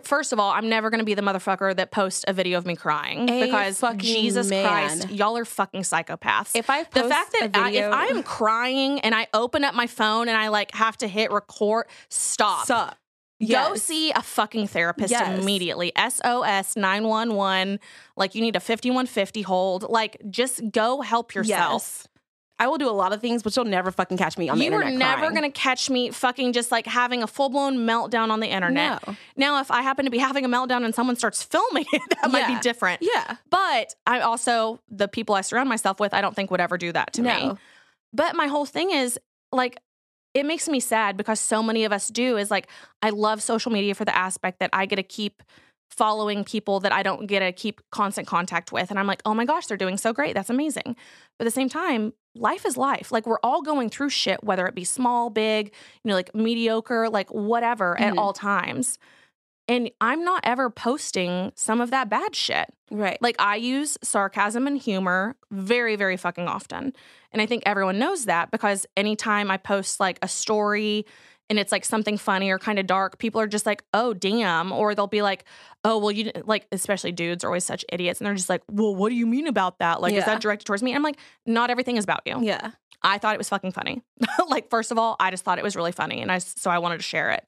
first 0.04 0.32
of 0.32 0.38
all, 0.40 0.50
I'm 0.50 0.68
never 0.68 0.90
going 0.90 0.98
to 1.00 1.04
be 1.04 1.14
the 1.14 1.22
motherfucker 1.22 1.74
that 1.76 1.90
posts 1.90 2.24
a 2.28 2.32
video 2.32 2.58
of 2.58 2.66
me 2.66 2.76
crying 2.76 3.28
A 3.28 3.46
because 3.46 3.82
Jesus 3.98 4.48
man. 4.48 4.66
Christ, 4.66 5.10
y'all 5.10 5.36
are 5.36 5.44
fucking 5.44 5.82
psychopaths. 5.82 6.54
if 6.54 6.68
I 6.70 6.82
the 6.84 7.04
fact 7.08 7.34
that 7.38 7.50
I, 7.54 7.70
if 7.70 7.92
I'm 7.92 8.22
crying 8.22 9.00
and 9.00 9.14
I 9.14 9.26
open 9.32 9.64
up 9.64 9.74
my 9.74 9.86
phone 9.86 10.28
and 10.28 10.36
I 10.36 10.48
like 10.48 10.74
have 10.74 10.96
to 10.98 11.08
hit 11.08 11.30
record, 11.30 11.86
stop. 12.08 12.64
stop 12.64 12.98
Go 13.46 13.74
see 13.76 14.12
a 14.12 14.22
fucking 14.22 14.66
therapist 14.68 15.10
Yes. 15.10 15.38
immediately. 15.38 15.92
SOS 15.96 16.74
911. 16.76 17.78
Like 18.16 18.34
you 18.34 18.40
need 18.40 18.56
a 18.56 18.60
5150 18.60 19.42
hold. 19.42 19.82
Like 19.90 20.16
just 20.30 20.62
go 20.72 21.02
help 21.02 21.34
yourself. 21.34 21.82
Yes. 21.82 22.08
I 22.58 22.68
will 22.68 22.78
do 22.78 22.88
a 22.88 22.92
lot 22.92 23.12
of 23.12 23.20
things, 23.20 23.42
but 23.42 23.54
you'll 23.54 23.66
never 23.66 23.90
fucking 23.90 24.16
catch 24.16 24.38
me 24.38 24.48
on 24.48 24.58
the 24.58 24.66
internet. 24.66 24.86
you 24.86 24.92
internet. 24.94 25.18
never 25.18 25.30
crying. 25.30 25.52
to 25.52 25.58
catch 25.58 25.90
me 25.90 26.10
fucking 26.10 26.54
just 26.54 26.72
like 26.72 26.86
having 26.86 27.22
a 27.22 27.26
full 27.26 27.50
blown 27.50 27.78
meltdown 27.78 28.30
on 28.30 28.40
the 28.40 28.46
internet. 28.46 29.06
No. 29.06 29.16
Now, 29.36 29.60
if 29.60 29.70
I 29.70 29.82
happen 29.82 30.06
to 30.06 30.10
be 30.10 30.18
having 30.18 30.44
a 30.44 30.48
meltdown 30.48 30.84
and 30.84 30.94
someone 30.94 31.16
starts 31.16 31.42
filming 31.42 31.84
it, 31.92 32.02
that 32.22 32.30
might 32.30 32.46
be 32.46 32.58
different. 32.60 33.02
Yeah. 33.02 33.36
But 33.50 33.94
I 34.06 34.20
also, 34.20 34.80
the 34.88 35.06
people 35.06 35.34
I 35.34 35.42
surround 35.42 35.68
myself 35.68 36.00
with, 36.00 36.14
I 36.14 36.22
don't 36.22 36.34
think 36.34 36.50
would 36.50 36.60
ever 36.60 36.78
do 36.78 36.92
that 36.92 37.12
to 37.14 37.22
me. 37.22 37.52
But 38.12 38.36
my 38.36 38.46
whole 38.46 38.64
thing 38.64 38.90
is 38.90 39.18
like, 39.52 39.78
it 40.32 40.44
makes 40.46 40.68
me 40.68 40.80
sad 40.80 41.16
because 41.16 41.40
so 41.40 41.62
many 41.62 41.84
of 41.84 41.92
us 41.92 42.08
do 42.08 42.36
is 42.36 42.50
like, 42.50 42.68
I 43.02 43.10
love 43.10 43.42
social 43.42 43.72
media 43.72 43.94
for 43.94 44.04
the 44.04 44.16
aspect 44.16 44.60
that 44.60 44.70
I 44.72 44.86
get 44.86 44.96
to 44.96 45.02
keep 45.02 45.42
following 45.90 46.44
people 46.44 46.80
that 46.80 46.92
I 46.92 47.02
don't 47.02 47.26
get 47.26 47.40
to 47.40 47.52
keep 47.52 47.80
constant 47.90 48.26
contact 48.26 48.72
with. 48.72 48.90
And 48.90 48.98
I'm 48.98 49.06
like, 49.06 49.22
oh 49.24 49.34
my 49.34 49.44
gosh, 49.44 49.66
they're 49.66 49.76
doing 49.76 49.96
so 49.96 50.12
great. 50.12 50.34
That's 50.34 50.50
amazing. 50.50 50.96
But 51.38 51.46
at 51.46 51.46
the 51.46 51.50
same 51.50 51.68
time, 51.68 52.12
life 52.34 52.66
is 52.66 52.76
life. 52.76 53.12
Like 53.12 53.26
we're 53.26 53.38
all 53.42 53.62
going 53.62 53.88
through 53.88 54.10
shit, 54.10 54.42
whether 54.44 54.66
it 54.66 54.74
be 54.74 54.84
small, 54.84 55.30
big, 55.30 55.72
you 56.04 56.08
know, 56.08 56.14
like 56.14 56.34
mediocre, 56.34 57.08
like 57.08 57.30
whatever 57.30 57.98
at 58.00 58.14
Mhm. 58.14 58.18
all 58.18 58.32
times. 58.32 58.98
And 59.68 59.90
I'm 60.00 60.22
not 60.22 60.42
ever 60.44 60.70
posting 60.70 61.52
some 61.56 61.80
of 61.80 61.90
that 61.90 62.08
bad 62.08 62.36
shit. 62.36 62.72
Right. 62.90 63.20
Like 63.20 63.34
I 63.40 63.56
use 63.56 63.98
sarcasm 64.02 64.66
and 64.66 64.78
humor 64.78 65.36
very, 65.50 65.96
very 65.96 66.16
fucking 66.16 66.46
often. 66.46 66.92
And 67.32 67.42
I 67.42 67.46
think 67.46 67.64
everyone 67.66 67.98
knows 67.98 68.26
that 68.26 68.50
because 68.52 68.86
anytime 68.96 69.50
I 69.50 69.56
post 69.56 69.98
like 69.98 70.18
a 70.22 70.28
story 70.28 71.04
and 71.48 71.58
it's 71.58 71.72
like 71.72 71.84
something 71.84 72.18
funny 72.18 72.50
or 72.50 72.58
kind 72.58 72.78
of 72.78 72.86
dark, 72.86 73.18
people 73.18 73.40
are 73.40 73.46
just 73.46 73.66
like, 73.66 73.84
oh, 73.94 74.14
damn. 74.14 74.72
Or 74.72 74.94
they'll 74.94 75.06
be 75.06 75.22
like, 75.22 75.44
oh, 75.84 75.98
well, 75.98 76.10
you 76.10 76.32
like, 76.44 76.66
especially 76.72 77.12
dudes 77.12 77.44
are 77.44 77.48
always 77.48 77.64
such 77.64 77.84
idiots. 77.92 78.20
And 78.20 78.26
they're 78.26 78.34
just 78.34 78.48
like, 78.48 78.62
well, 78.70 78.94
what 78.94 79.10
do 79.10 79.14
you 79.14 79.26
mean 79.26 79.46
about 79.46 79.78
that? 79.78 80.00
Like, 80.00 80.14
is 80.14 80.24
that 80.24 80.40
directed 80.40 80.64
towards 80.64 80.82
me? 80.82 80.90
And 80.90 80.96
I'm 80.96 81.02
like, 81.02 81.18
not 81.46 81.70
everything 81.70 81.96
is 81.96 82.04
about 82.04 82.22
you. 82.26 82.42
yeah. 82.42 82.72
I 83.02 83.18
thought 83.18 83.34
it 83.34 83.38
was 83.38 83.48
fucking 83.48 83.72
funny. 83.72 84.02
like, 84.48 84.68
first 84.68 84.90
of 84.90 84.98
all, 84.98 85.16
I 85.20 85.30
just 85.30 85.44
thought 85.44 85.58
it 85.58 85.62
was 85.64 85.76
really 85.76 85.92
funny. 85.92 86.22
And 86.22 86.32
I, 86.32 86.38
so 86.38 86.70
I 86.70 86.78
wanted 86.78 86.96
to 86.96 87.02
share 87.04 87.30
it. 87.30 87.46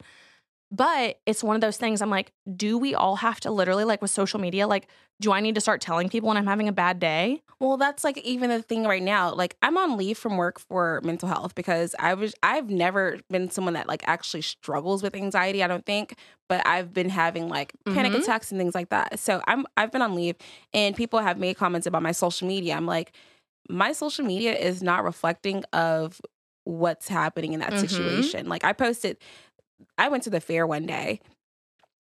But 0.71 1.19
it's 1.25 1.43
one 1.43 1.55
of 1.55 1.61
those 1.61 1.77
things 1.77 2.01
I'm 2.01 2.11
like, 2.11 2.31
do 2.55 2.77
we 2.77 2.93
all 2.93 3.15
have 3.17 3.39
to 3.41 3.51
literally, 3.51 3.85
like 3.85 4.01
with 4.01 4.11
social 4.11 4.39
media, 4.39 4.67
like, 4.67 4.87
do 5.19 5.31
I 5.31 5.39
need 5.39 5.55
to 5.55 5.61
start 5.61 5.81
telling 5.81 6.09
people 6.09 6.27
when 6.27 6.37
I'm 6.37 6.45
having 6.47 6.67
a 6.67 6.71
bad 6.73 6.99
day? 6.99 7.41
Well, 7.59 7.75
that's 7.75 8.05
like 8.05 8.17
even 8.19 8.49
the 8.49 8.61
thing 8.61 8.85
right 8.85 9.03
now. 9.03 9.33
Like 9.33 9.57
I'm 9.61 9.77
on 9.77 9.97
leave 9.97 10.17
from 10.17 10.37
work 10.37 10.59
for 10.59 11.01
mental 11.03 11.27
health 11.27 11.55
because 11.55 11.93
I 11.99 12.13
was 12.13 12.33
I've 12.41 12.69
never 12.69 13.19
been 13.29 13.49
someone 13.49 13.73
that 13.73 13.87
like 13.87 14.01
actually 14.07 14.43
struggles 14.43 15.03
with 15.03 15.13
anxiety, 15.13 15.61
I 15.61 15.67
don't 15.67 15.85
think, 15.85 16.15
but 16.47 16.65
I've 16.65 16.93
been 16.93 17.09
having 17.09 17.49
like 17.49 17.73
panic 17.89 18.13
Mhm. 18.13 18.21
attacks 18.23 18.51
and 18.51 18.59
things 18.61 18.75
like 18.75 18.89
that. 18.89 19.19
So 19.19 19.41
I'm 19.45 19.65
I've 19.75 19.91
been 19.91 20.01
on 20.01 20.15
leave 20.15 20.35
and 20.73 20.95
people 20.95 21.19
have 21.19 21.37
made 21.37 21.57
comments 21.57 21.85
about 21.85 22.01
my 22.01 22.13
social 22.13 22.47
media. 22.47 22.75
I'm 22.75 22.85
like 22.85 23.13
my 23.69 23.91
social 23.91 24.25
media 24.25 24.55
is 24.57 24.81
not 24.81 25.03
reflecting 25.03 25.63
of 25.73 26.21
what's 26.63 27.07
happening 27.09 27.53
in 27.53 27.59
that 27.59 27.73
Mhm. 27.73 27.79
situation. 27.79 28.47
Like 28.47 28.63
I 28.63 28.73
posted 28.73 29.17
I 29.97 30.09
went 30.09 30.23
to 30.23 30.29
the 30.29 30.41
fair 30.41 30.65
one 30.67 30.85
day 30.85 31.19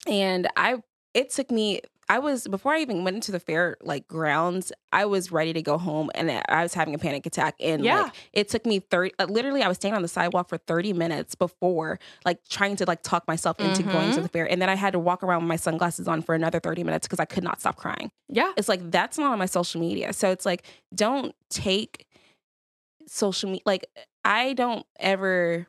and 0.07 0.49
I 0.57 0.77
it 1.15 1.31
took 1.31 1.51
me 1.51 1.81
I 2.11 2.21
was 2.21 2.49
before 2.49 2.73
I 2.73 2.81
even 2.81 3.05
went 3.05 3.17
into 3.17 3.33
the 3.33 3.41
fair 3.41 3.77
like 3.83 4.09
grounds, 4.09 4.73
I 4.95 5.05
was 5.05 5.31
ready 5.31 5.53
to 5.53 5.61
go 5.61 5.77
home 5.77 6.11
and 6.15 6.31
I 6.49 6.63
was 6.63 6.73
having 6.73 6.95
a 6.95 6.99
panic 6.99 7.27
attack 7.27 7.55
and 7.61 7.83
Yeah. 7.85 8.03
like 8.05 8.15
it 8.33 8.49
took 8.49 8.65
me 8.65 8.79
30 8.81 9.13
uh, 9.19 9.27
literally 9.27 9.63
I 9.63 9.69
was 9.69 9.77
standing 9.77 9.97
on 9.97 10.03
the 10.03 10.09
sidewalk 10.09 10.49
for 10.49 10.57
30 10.57 10.95
minutes 10.95 11.35
before 11.35 11.99
like 12.25 12.39
trying 12.49 12.77
to 12.77 12.87
like 12.87 13.03
talk 13.03 13.29
myself 13.29 13.61
into 13.61 13.83
going 13.83 14.13
to 14.13 14.21
Mhm. 14.21 14.23
the 14.23 14.29
fair 14.31 14.51
and 14.51 14.63
then 14.63 14.71
I 14.71 14.75
had 14.75 14.95
to 14.95 14.99
walk 14.99 15.23
around 15.23 15.43
with 15.43 15.49
my 15.49 15.57
sunglasses 15.57 16.09
on 16.09 16.23
for 16.23 16.35
another 16.35 16.61
30 16.61 16.83
minutes 16.83 17.07
because 17.07 17.21
I 17.21 17.27
could 17.27 17.45
not 17.45 17.61
stop 17.61 17.77
crying. 17.77 18.11
Yeah. 18.29 18.53
It's 18.57 18.69
like 18.71 18.91
that's 18.91 19.19
not 19.19 19.33
on 19.33 19.39
my 19.39 19.47
social 19.47 19.79
media. 19.81 20.15
So 20.15 20.31
it's 20.31 20.47
like 20.47 20.63
don't 20.95 21.35
take 21.51 22.07
social 23.07 23.49
media 23.51 23.63
like 23.67 23.85
I 24.25 24.53
don't 24.55 24.87
ever 24.99 25.67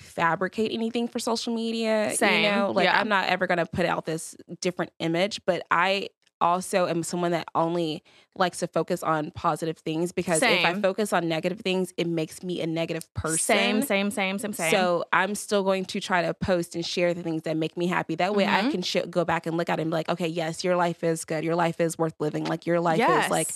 fabricate 0.00 0.72
anything 0.72 1.06
for 1.08 1.18
social 1.18 1.54
media. 1.54 2.12
Same, 2.16 2.44
You 2.44 2.50
know, 2.50 2.72
like 2.74 2.84
yeah. 2.84 2.98
I'm 2.98 3.08
not 3.08 3.28
ever 3.28 3.46
gonna 3.46 3.66
put 3.66 3.86
out 3.86 4.06
this 4.06 4.36
different 4.60 4.92
image, 4.98 5.40
but 5.46 5.62
I 5.70 6.08
also 6.42 6.86
am 6.86 7.02
someone 7.02 7.32
that 7.32 7.46
only 7.54 8.02
likes 8.34 8.60
to 8.60 8.66
focus 8.66 9.02
on 9.02 9.30
positive 9.32 9.76
things 9.76 10.10
because 10.10 10.42
if 10.42 10.64
I 10.64 10.72
focus 10.80 11.12
on 11.12 11.28
negative 11.28 11.60
things, 11.60 11.92
it 11.98 12.06
makes 12.06 12.42
me 12.42 12.62
a 12.62 12.66
negative 12.66 13.12
person. 13.12 13.38
Same, 13.38 13.82
same, 13.82 14.10
same, 14.10 14.38
same, 14.38 14.52
same. 14.54 14.70
So 14.70 15.04
I'm 15.12 15.34
still 15.34 15.62
going 15.62 15.84
to 15.84 16.00
try 16.00 16.22
to 16.22 16.32
post 16.32 16.74
and 16.74 16.84
share 16.86 17.12
the 17.12 17.22
things 17.22 17.42
that 17.42 17.58
make 17.58 17.76
me 17.76 17.88
happy. 17.88 18.14
That 18.14 18.34
way 18.34 18.46
I 18.46 18.62
Mhm. 18.62 18.70
can 18.70 18.82
sh- 18.82 18.96
go 19.10 19.22
back 19.26 19.46
and 19.46 19.58
look 19.58 19.68
at 19.68 19.78
it 19.78 19.82
and 19.82 19.90
be 19.90 19.94
like, 19.94 20.08
okay, 20.08 20.28
yes, 20.28 20.64
your 20.64 20.76
life 20.76 21.04
is 21.04 21.26
good. 21.26 21.44
Your 21.44 21.56
life 21.56 21.78
is 21.78 21.98
worth 21.98 22.14
living. 22.20 22.44
Like 22.44 22.64
your 22.64 22.80
life 22.80 22.98
yes. 22.98 23.26
is 23.26 23.30
like 23.30 23.48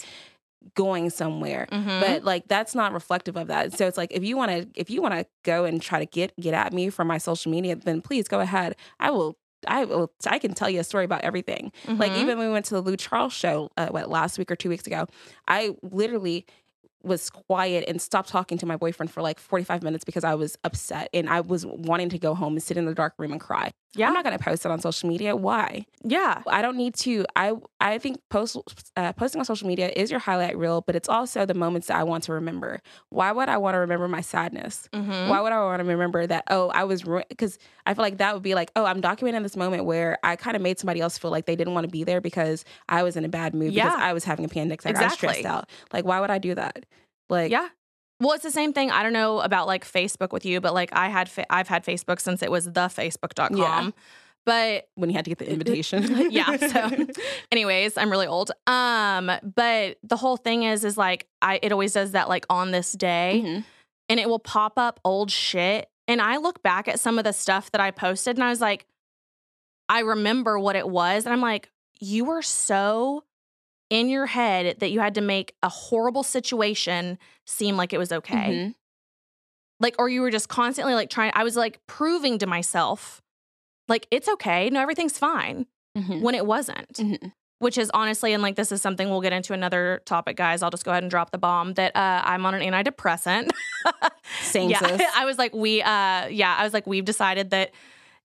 going 0.74 1.10
somewhere. 1.10 1.66
Mhm. 1.70 2.00
But 2.00 2.24
like 2.24 2.48
that's 2.48 2.74
not 2.74 2.92
reflective 2.92 3.36
of 3.36 3.48
that. 3.48 3.76
So 3.76 3.86
it's 3.86 3.96
like 3.98 4.10
if 4.12 4.24
you 4.24 4.36
want 4.36 4.50
to 4.50 4.68
if 4.80 4.88
you 4.90 5.02
want 5.02 5.14
to 5.14 5.26
go 5.44 5.64
and 5.64 5.80
try 5.82 5.98
to 5.98 6.06
get 6.06 6.34
get 6.40 6.54
at 6.54 6.72
me 6.72 6.90
from 6.90 7.06
my 7.08 7.18
social 7.18 7.50
media, 7.52 7.76
then 7.76 8.00
please 8.00 8.28
go 8.28 8.40
ahead. 8.40 8.76
I 8.98 9.10
will 9.10 9.36
I 9.66 9.84
will 9.84 10.12
I 10.26 10.38
can 10.38 10.52
tell 10.54 10.68
you 10.68 10.80
a 10.80 10.84
story 10.84 11.04
about 11.04 11.22
everything. 11.22 11.72
Like 11.88 12.12
Mhm. 12.12 12.18
even 12.18 12.38
when 12.38 12.48
we 12.48 12.52
went 12.52 12.66
to 12.66 12.74
the 12.74 12.80
Lou 12.82 12.96
Charles 12.96 13.32
show, 13.32 13.70
uh, 13.76 13.88
what 13.88 14.10
last 14.10 14.38
week 14.38 14.50
or 14.50 14.56
two 14.56 14.68
weeks 14.68 14.86
ago, 14.86 15.06
I 15.48 15.74
literally 15.82 16.46
was 17.02 17.28
quiet 17.28 17.84
and 17.86 18.00
stopped 18.00 18.30
talking 18.30 18.56
to 18.58 18.64
my 18.66 18.76
boyfriend 18.76 19.10
for 19.10 19.20
like 19.20 19.38
45 19.38 19.82
minutes 19.82 20.04
because 20.04 20.24
I 20.24 20.34
was 20.34 20.56
upset 20.64 21.08
and 21.12 21.28
I 21.28 21.40
was 21.40 21.66
wanting 21.66 22.08
to 22.10 22.18
go 22.18 22.34
home 22.34 22.54
and 22.54 22.62
sit 22.62 22.78
in 22.78 22.86
the 22.86 22.94
dark 22.94 23.12
room 23.18 23.32
and 23.32 23.40
cry. 23.40 23.72
Yeah, 23.96 24.08
I'm 24.08 24.14
not 24.14 24.24
going 24.24 24.36
to 24.36 24.42
post 24.44 24.64
it 24.64 24.70
on 24.70 24.80
social 24.80 25.08
media. 25.08 25.34
Why? 25.36 25.86
yeah, 26.06 26.42
I 26.46 26.60
don't 26.60 26.76
need 26.76 26.94
to. 26.96 27.24
I 27.34 27.54
I 27.80 27.98
think 27.98 28.18
post 28.28 28.56
uh, 28.96 29.12
posting 29.14 29.38
on 29.38 29.44
social 29.46 29.66
media 29.68 29.90
is 29.96 30.10
your 30.10 30.20
highlight 30.20 30.56
reel, 30.58 30.82
but 30.82 30.94
it's 30.94 31.08
also 31.08 31.46
the 31.46 31.54
moments 31.54 31.86
that 31.86 31.96
I 31.96 32.04
want 32.04 32.24
to 32.24 32.32
remember. 32.32 32.82
Why 33.08 33.32
would 33.32 33.48
I 33.48 33.56
want 33.56 33.74
to 33.74 33.78
remember 33.78 34.06
my 34.08 34.20
sadness? 34.20 34.88
Mhm. 34.92 35.28
Why 35.28 35.40
would 35.40 35.52
I 35.52 35.60
want 35.64 35.80
to 35.80 35.84
remember 35.86 36.26
that? 36.26 36.44
Oh, 36.50 36.68
I 36.70 36.84
was 36.84 37.02
because 37.28 37.58
I 37.86 37.94
feel 37.94 38.02
like 38.02 38.18
that 38.18 38.34
would 38.34 38.42
be 38.42 38.54
like, 38.54 38.70
oh, 38.76 38.84
I'm 38.84 39.00
documenting 39.00 39.42
this 39.42 39.56
moment 39.56 39.84
where 39.86 40.18
I 40.22 40.36
kind 40.36 40.56
of 40.56 40.62
made 40.62 40.78
somebody 40.78 41.00
else 41.00 41.16
feel 41.16 41.30
like 41.30 41.46
they 41.46 41.56
didn't 41.56 41.72
want 41.74 41.84
to 41.84 41.90
be 41.90 42.04
there 42.04 42.20
because 42.20 42.64
I 42.88 43.02
was 43.02 43.16
in 43.16 43.24
a 43.24 43.28
bad 43.28 43.54
mood 43.54 43.72
because 43.74 43.94
I 43.98 44.12
was 44.12 44.24
having 44.24 44.44
a 44.44 44.48
panic 44.48 44.80
attack. 44.80 44.96
I 44.96 45.04
was 45.04 45.12
stressed 45.14 45.38
out. 45.46 45.70
Like, 45.92 46.04
why 46.04 46.20
would 46.20 46.30
I 46.30 46.38
do 46.38 46.54
that? 46.54 46.84
Like, 47.30 47.50
yeah. 47.50 47.68
Well, 48.20 48.32
it's 48.32 48.42
the 48.44 48.50
same 48.50 48.72
thing. 48.72 48.90
I 48.90 49.02
don't 49.02 49.12
know 49.12 49.40
about 49.40 49.66
like 49.66 49.84
Facebook 49.84 50.32
with 50.32 50.44
you, 50.46 50.60
but 50.60 50.72
like 50.74 50.90
I 50.92 51.08
had, 51.08 51.28
fa- 51.28 51.52
I've 51.52 51.68
had 51.68 51.84
Facebook 51.84 52.20
since 52.20 52.42
it 52.42 52.50
was 52.50 52.68
thefacebook.com. 52.68 53.56
Yeah. 53.58 53.90
But 54.46 54.88
when 54.94 55.08
you 55.10 55.16
had 55.16 55.24
to 55.24 55.30
get 55.30 55.38
the 55.38 55.50
invitation. 55.52 56.30
yeah. 56.30 56.56
So, 56.56 57.06
anyways, 57.52 57.96
I'm 57.96 58.10
really 58.10 58.26
old. 58.26 58.50
Um, 58.66 59.30
but 59.54 59.96
the 60.02 60.16
whole 60.16 60.36
thing 60.36 60.62
is, 60.64 60.84
is 60.84 60.96
like 60.98 61.26
I, 61.42 61.58
it 61.62 61.72
always 61.72 61.92
does 61.92 62.12
that 62.12 62.28
like 62.28 62.46
on 62.50 62.70
this 62.70 62.92
day, 62.92 63.42
Mhm. 63.44 63.64
and 64.08 64.20
it 64.20 64.28
will 64.28 64.38
pop 64.38 64.78
up 64.78 65.00
old 65.04 65.30
shit. 65.30 65.88
And 66.06 66.20
I 66.20 66.36
look 66.36 66.62
back 66.62 66.86
at 66.88 67.00
some 67.00 67.16
of 67.18 67.24
the 67.24 67.32
stuff 67.32 67.70
that 67.72 67.80
I 67.80 67.90
posted, 67.90 68.36
and 68.36 68.44
I 68.44 68.50
was 68.50 68.60
like, 68.60 68.84
I 69.88 70.00
remember 70.00 70.58
what 70.58 70.76
it 70.76 70.88
was, 70.88 71.24
and 71.24 71.32
I'm 71.32 71.40
like, 71.40 71.70
you 72.00 72.26
were 72.26 72.42
so 72.42 73.24
in 73.94 74.08
your 74.08 74.26
head 74.26 74.76
that 74.80 74.90
you 74.90 74.98
had 75.00 75.14
to 75.14 75.20
make 75.20 75.54
a 75.62 75.68
horrible 75.68 76.22
situation 76.22 77.18
seem 77.46 77.76
like 77.76 77.92
it 77.92 77.98
was 77.98 78.10
okay 78.12 78.48
Mhm. 78.50 78.74
like 79.80 79.94
or 79.98 80.08
you 80.08 80.20
were 80.22 80.30
just 80.30 80.48
constantly 80.48 80.94
like 80.94 81.10
trying 81.10 81.32
i 81.34 81.44
was 81.44 81.56
like 81.56 81.78
proving 81.86 82.38
to 82.38 82.46
myself 82.46 83.22
like 83.88 84.06
it's 84.10 84.28
okay 84.28 84.70
no 84.70 84.80
everything's 84.80 85.18
fine 85.18 85.66
Mhm. 85.96 86.22
when 86.22 86.34
it 86.34 86.44
wasn't 86.46 86.92
Mhm. 86.94 87.32
which 87.60 87.78
is 87.78 87.90
honestly 87.94 88.32
and 88.32 88.42
like 88.42 88.56
this 88.56 88.72
is 88.72 88.80
something 88.82 89.08
we'll 89.10 89.20
get 89.28 89.32
into 89.32 89.52
another 89.52 90.02
topic 90.06 90.36
guys 90.36 90.62
i'll 90.62 90.70
just 90.70 90.84
go 90.84 90.90
ahead 90.90 91.04
and 91.04 91.10
drop 91.10 91.30
the 91.30 91.38
bomb 91.38 91.74
that 91.74 91.94
uh, 91.94 92.22
i'm 92.24 92.44
on 92.46 92.54
an 92.54 92.62
antidepressant 92.62 93.50
Same 94.42 94.70
yeah 94.70 94.78
sis. 94.80 95.02
i 95.16 95.24
was 95.24 95.38
like 95.38 95.54
we 95.54 95.82
uh 95.82 96.26
yeah 96.28 96.56
i 96.58 96.64
was 96.64 96.72
like 96.72 96.86
we've 96.86 97.04
decided 97.04 97.50
that 97.50 97.70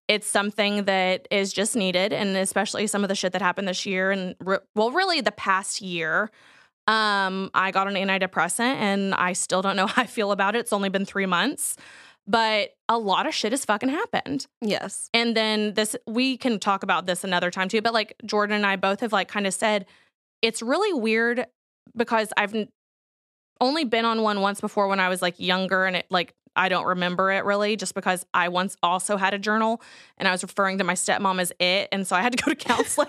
it's 0.10 0.28
something 0.28 0.84
that 0.86 1.28
is 1.32 1.54
just 1.54 1.76
needed 1.78 2.12
and 2.12 2.36
especially 2.36 2.88
some 2.88 3.04
of 3.04 3.10
the 3.10 3.16
shit 3.16 3.32
that 3.32 3.42
happened 3.42 3.68
this 3.68 3.86
year 3.86 4.12
and 4.12 4.36
re- 4.42 4.58
well 4.76 4.92
really 4.92 5.22
the 5.22 5.32
past 5.32 5.82
year. 5.82 6.30
Um 6.88 7.52
i 7.54 7.72
got 7.72 7.88
an 7.88 7.94
antidepressant 7.94 8.76
and 8.90 9.14
i 9.14 9.32
still 9.34 9.62
don't 9.62 9.76
know 9.78 9.88
how 9.94 10.02
i 10.02 10.06
feel 10.08 10.32
about 10.32 10.56
it. 10.56 10.60
It's 10.60 10.74
only 10.74 10.90
been 10.90 11.06
three 11.06 11.28
months 11.28 11.78
but 12.28 12.72
a 12.88 12.98
lot 12.98 13.26
of 13.26 13.34
shit 13.34 13.54
has 13.54 13.66
fucking 13.66 13.90
happened. 13.90 14.46
Yes. 14.62 15.10
and 15.14 15.36
then 15.36 15.74
this 15.74 15.96
we 16.06 16.38
can 16.38 16.60
talk 16.60 16.84
about 16.84 17.06
this 17.08 17.24
another 17.24 17.50
time 17.52 17.70
too 17.70 17.82
but 17.82 17.94
like 17.94 18.16
jordan 18.26 18.56
and 18.56 18.66
i 18.66 18.76
both 18.76 19.00
have 19.02 19.14
like 19.14 19.28
kind 19.28 19.48
of 19.48 19.54
said 19.54 19.86
it's 20.42 20.62
really 20.62 20.94
weird 20.94 21.46
because 21.96 22.32
i've 22.38 22.56
only 23.62 23.84
been 23.84 24.06
on 24.06 24.22
one 24.22 24.42
once 24.42 24.62
before 24.62 24.88
when 24.88 25.00
i 25.00 25.10
was 25.10 25.22
like 25.22 25.40
younger 25.40 25.86
and 25.86 25.96
it 25.96 26.06
like 26.10 26.34
i 26.56 26.70
don't 26.70 26.86
remember 26.86 27.32
it 27.32 27.46
really 27.46 27.76
just 27.76 27.94
because 27.96 28.26
i 28.34 28.48
once 28.50 28.76
also 28.84 29.18
had 29.18 29.34
a 29.34 29.40
journal 29.40 29.82
and 30.18 30.28
i 30.28 30.32
was 30.32 30.44
referring 30.44 30.78
to 30.78 30.84
my 30.84 30.94
stepmom 30.94 31.40
as 31.40 31.52
it 31.60 31.88
and 31.92 32.06
so 32.08 32.16
i 32.16 32.22
had 32.22 32.36
to 32.36 32.44
go 32.44 32.52
to 32.52 32.56
counseling 32.68 33.08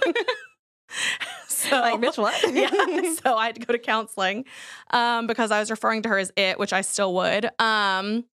so 1.46 1.80
Like, 1.80 2.00
bitch, 2.00 2.18
what? 2.18 2.34
yeah 2.54 3.12
so 3.22 3.36
i 3.36 3.46
had 3.46 3.54
to 3.56 3.64
go 3.64 3.72
to 3.72 3.78
counseling 3.78 4.44
um, 4.92 5.26
because 5.26 5.50
i 5.50 5.60
was 5.60 5.70
referring 5.70 6.02
to 6.02 6.08
her 6.08 6.18
as 6.18 6.32
it 6.36 6.58
which 6.58 6.72
i 6.72 6.80
still 6.80 7.14
would 7.14 7.48
um, 7.60 8.24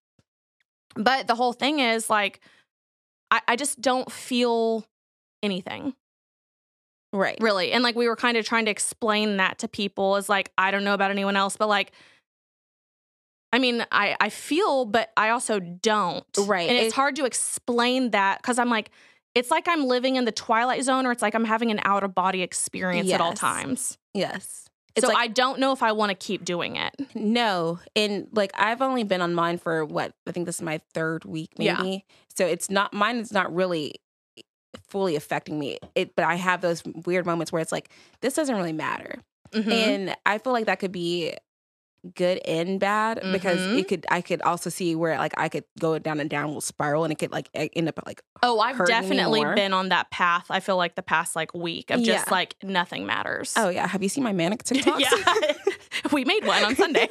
but 0.95 1.27
the 1.27 1.35
whole 1.35 1.53
thing 1.53 1.79
is 1.79 2.09
like 2.09 2.39
I, 3.29 3.41
I 3.47 3.55
just 3.55 3.81
don't 3.81 4.11
feel 4.11 4.85
anything 5.43 5.93
Right. 7.13 7.37
really 7.39 7.71
and 7.71 7.83
like 7.83 7.95
we 7.95 8.07
were 8.07 8.15
kind 8.17 8.37
of 8.37 8.45
trying 8.45 8.65
to 8.65 8.71
explain 8.71 9.37
that 9.37 9.59
to 9.59 9.67
people 9.67 10.17
is 10.17 10.27
like 10.29 10.51
i 10.57 10.71
don't 10.71 10.83
know 10.83 10.93
about 10.93 11.09
anyone 11.09 11.35
else 11.37 11.55
but 11.55 11.67
like 11.69 11.91
i 13.57 13.59
mean 13.59 13.85
i 13.91 14.15
i 14.21 14.29
feel 14.29 14.85
but 14.85 15.11
i 15.17 15.29
also 15.29 15.59
don't 15.59 16.23
Right. 16.37 16.69
and 16.69 16.77
it's 16.77 16.93
It- 16.93 16.95
hard 16.95 17.15
to 17.17 17.25
explain 17.25 18.11
that 18.11 18.41
because 18.41 18.59
i'm 18.59 18.69
like 18.69 18.91
it's 19.35 19.51
like 19.51 19.67
i'm 19.67 19.85
living 19.85 20.15
in 20.15 20.25
the 20.25 20.31
twilight 20.31 20.83
zone 20.83 21.05
or 21.05 21.11
it's 21.11 21.21
like 21.21 21.33
i'm 21.35 21.45
having 21.45 21.71
an 21.71 21.79
out 21.83 22.03
of 22.03 22.13
body 22.15 22.41
experience 22.43 23.11
at 23.11 23.21
all 23.21 23.33
times 23.33 23.97
Yes. 24.13 24.63
It's 24.95 25.05
so 25.05 25.13
like, 25.13 25.17
i 25.23 25.27
don't 25.27 25.59
know 25.59 25.71
if 25.73 25.83
i 25.83 25.91
want 25.91 26.09
to 26.09 26.15
keep 26.15 26.43
doing 26.45 26.75
it 26.75 26.93
No, 27.15 27.79
and 27.95 28.27
like 28.31 28.51
I've 28.55 28.81
only 28.81 29.03
been 29.03 29.21
on 29.21 29.33
mine 29.35 29.57
for 29.59 29.85
what 29.85 30.13
I 30.27 30.31
think 30.31 30.45
this 30.47 30.55
is 30.55 30.61
my 30.63 30.79
third 30.93 31.23
week, 31.25 31.51
Yeah. 31.57 31.75
maybe. 31.81 32.05
So 32.35 32.45
it's 32.47 32.69
not 32.69 32.93
mine. 32.93 33.17
Is 33.17 33.31
not 33.31 33.53
really 33.53 33.95
fully 34.89 35.15
affecting 35.15 35.59
me. 35.59 35.77
It, 35.95 36.15
but 36.15 36.25
I 36.25 36.35
have 36.35 36.61
those 36.61 36.81
weird 37.05 37.25
moments 37.25 37.51
where 37.51 37.61
it's 37.61 37.71
like 37.71 37.89
this 38.21 38.33
doesn't 38.35 38.55
really 38.55 38.73
matter, 38.73 39.21
Mhm. 39.53 39.71
and 39.71 40.15
I 40.25 40.37
feel 40.39 40.53
like 40.53 40.65
that 40.65 40.79
could 40.79 40.91
be 40.91 41.33
good 42.15 42.39
and 42.45 42.79
bad 42.79 43.19
because 43.31 43.59
Mhm. 43.59 43.79
it 43.79 43.87
could. 43.87 44.05
I 44.09 44.21
could 44.21 44.41
also 44.41 44.69
see 44.69 44.95
where 44.95 45.17
like 45.17 45.33
I 45.37 45.49
could 45.49 45.63
go 45.79 45.97
down 45.99 46.19
a 46.19 46.25
downward 46.25 46.63
spiral, 46.63 47.03
and 47.03 47.11
it 47.11 47.17
could 47.19 47.31
like 47.31 47.49
end 47.53 47.87
up 47.89 47.99
like 48.05 48.21
oh, 48.43 48.59
I've 48.59 48.83
definitely 48.85 49.43
been 49.55 49.73
on 49.73 49.89
that 49.89 50.09
path. 50.11 50.45
I 50.49 50.59
feel 50.59 50.77
like 50.77 50.95
the 50.95 51.03
past 51.03 51.35
like 51.35 51.53
week 51.53 51.91
of 51.91 52.01
just 52.03 52.27
Yeah. 52.27 52.31
like 52.33 52.55
nothing 52.63 53.05
matters. 53.05 53.53
oh 53.57 53.69
yeah. 53.69 53.87
Have 53.87 54.03
you 54.03 54.09
seen 54.09 54.23
my 54.23 54.33
manic 54.33 54.63
TikToks? 54.65 54.99
yeah. 54.99 55.53
we 56.13 56.23
made 56.25 56.45
one 56.45 56.63
on 56.63 56.75
Sunday. 56.75 57.07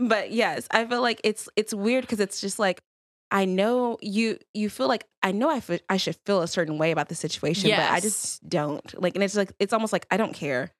but 0.00 0.32
yes, 0.32 0.66
I 0.70 0.84
feel 0.86 1.02
like 1.02 1.20
it's 1.24 1.48
it's 1.56 1.72
weird 1.74 2.02
because 2.02 2.20
it's 2.20 2.40
just 2.40 2.58
like 2.58 2.82
I 3.30 3.44
know 3.46 3.98
you 4.00 4.38
you 4.52 4.70
feel 4.70 4.86
like 4.88 5.06
I 5.22 5.32
know 5.32 5.48
I 5.50 5.62
I 5.88 5.96
should 5.96 6.16
feel 6.26 6.42
a 6.42 6.48
certain 6.48 6.78
way 6.78 6.90
about 6.90 7.08
the 7.08 7.14
situation, 7.14 7.70
but 7.70 7.90
I 7.90 8.00
just 8.00 8.46
don't. 8.48 9.00
Like, 9.00 9.14
and 9.14 9.24
it's 9.24 9.34
like 9.34 9.52
it's 9.58 9.72
almost 9.72 9.92
like 9.92 10.06
I 10.10 10.16
don't 10.16 10.34
care. 10.34 10.70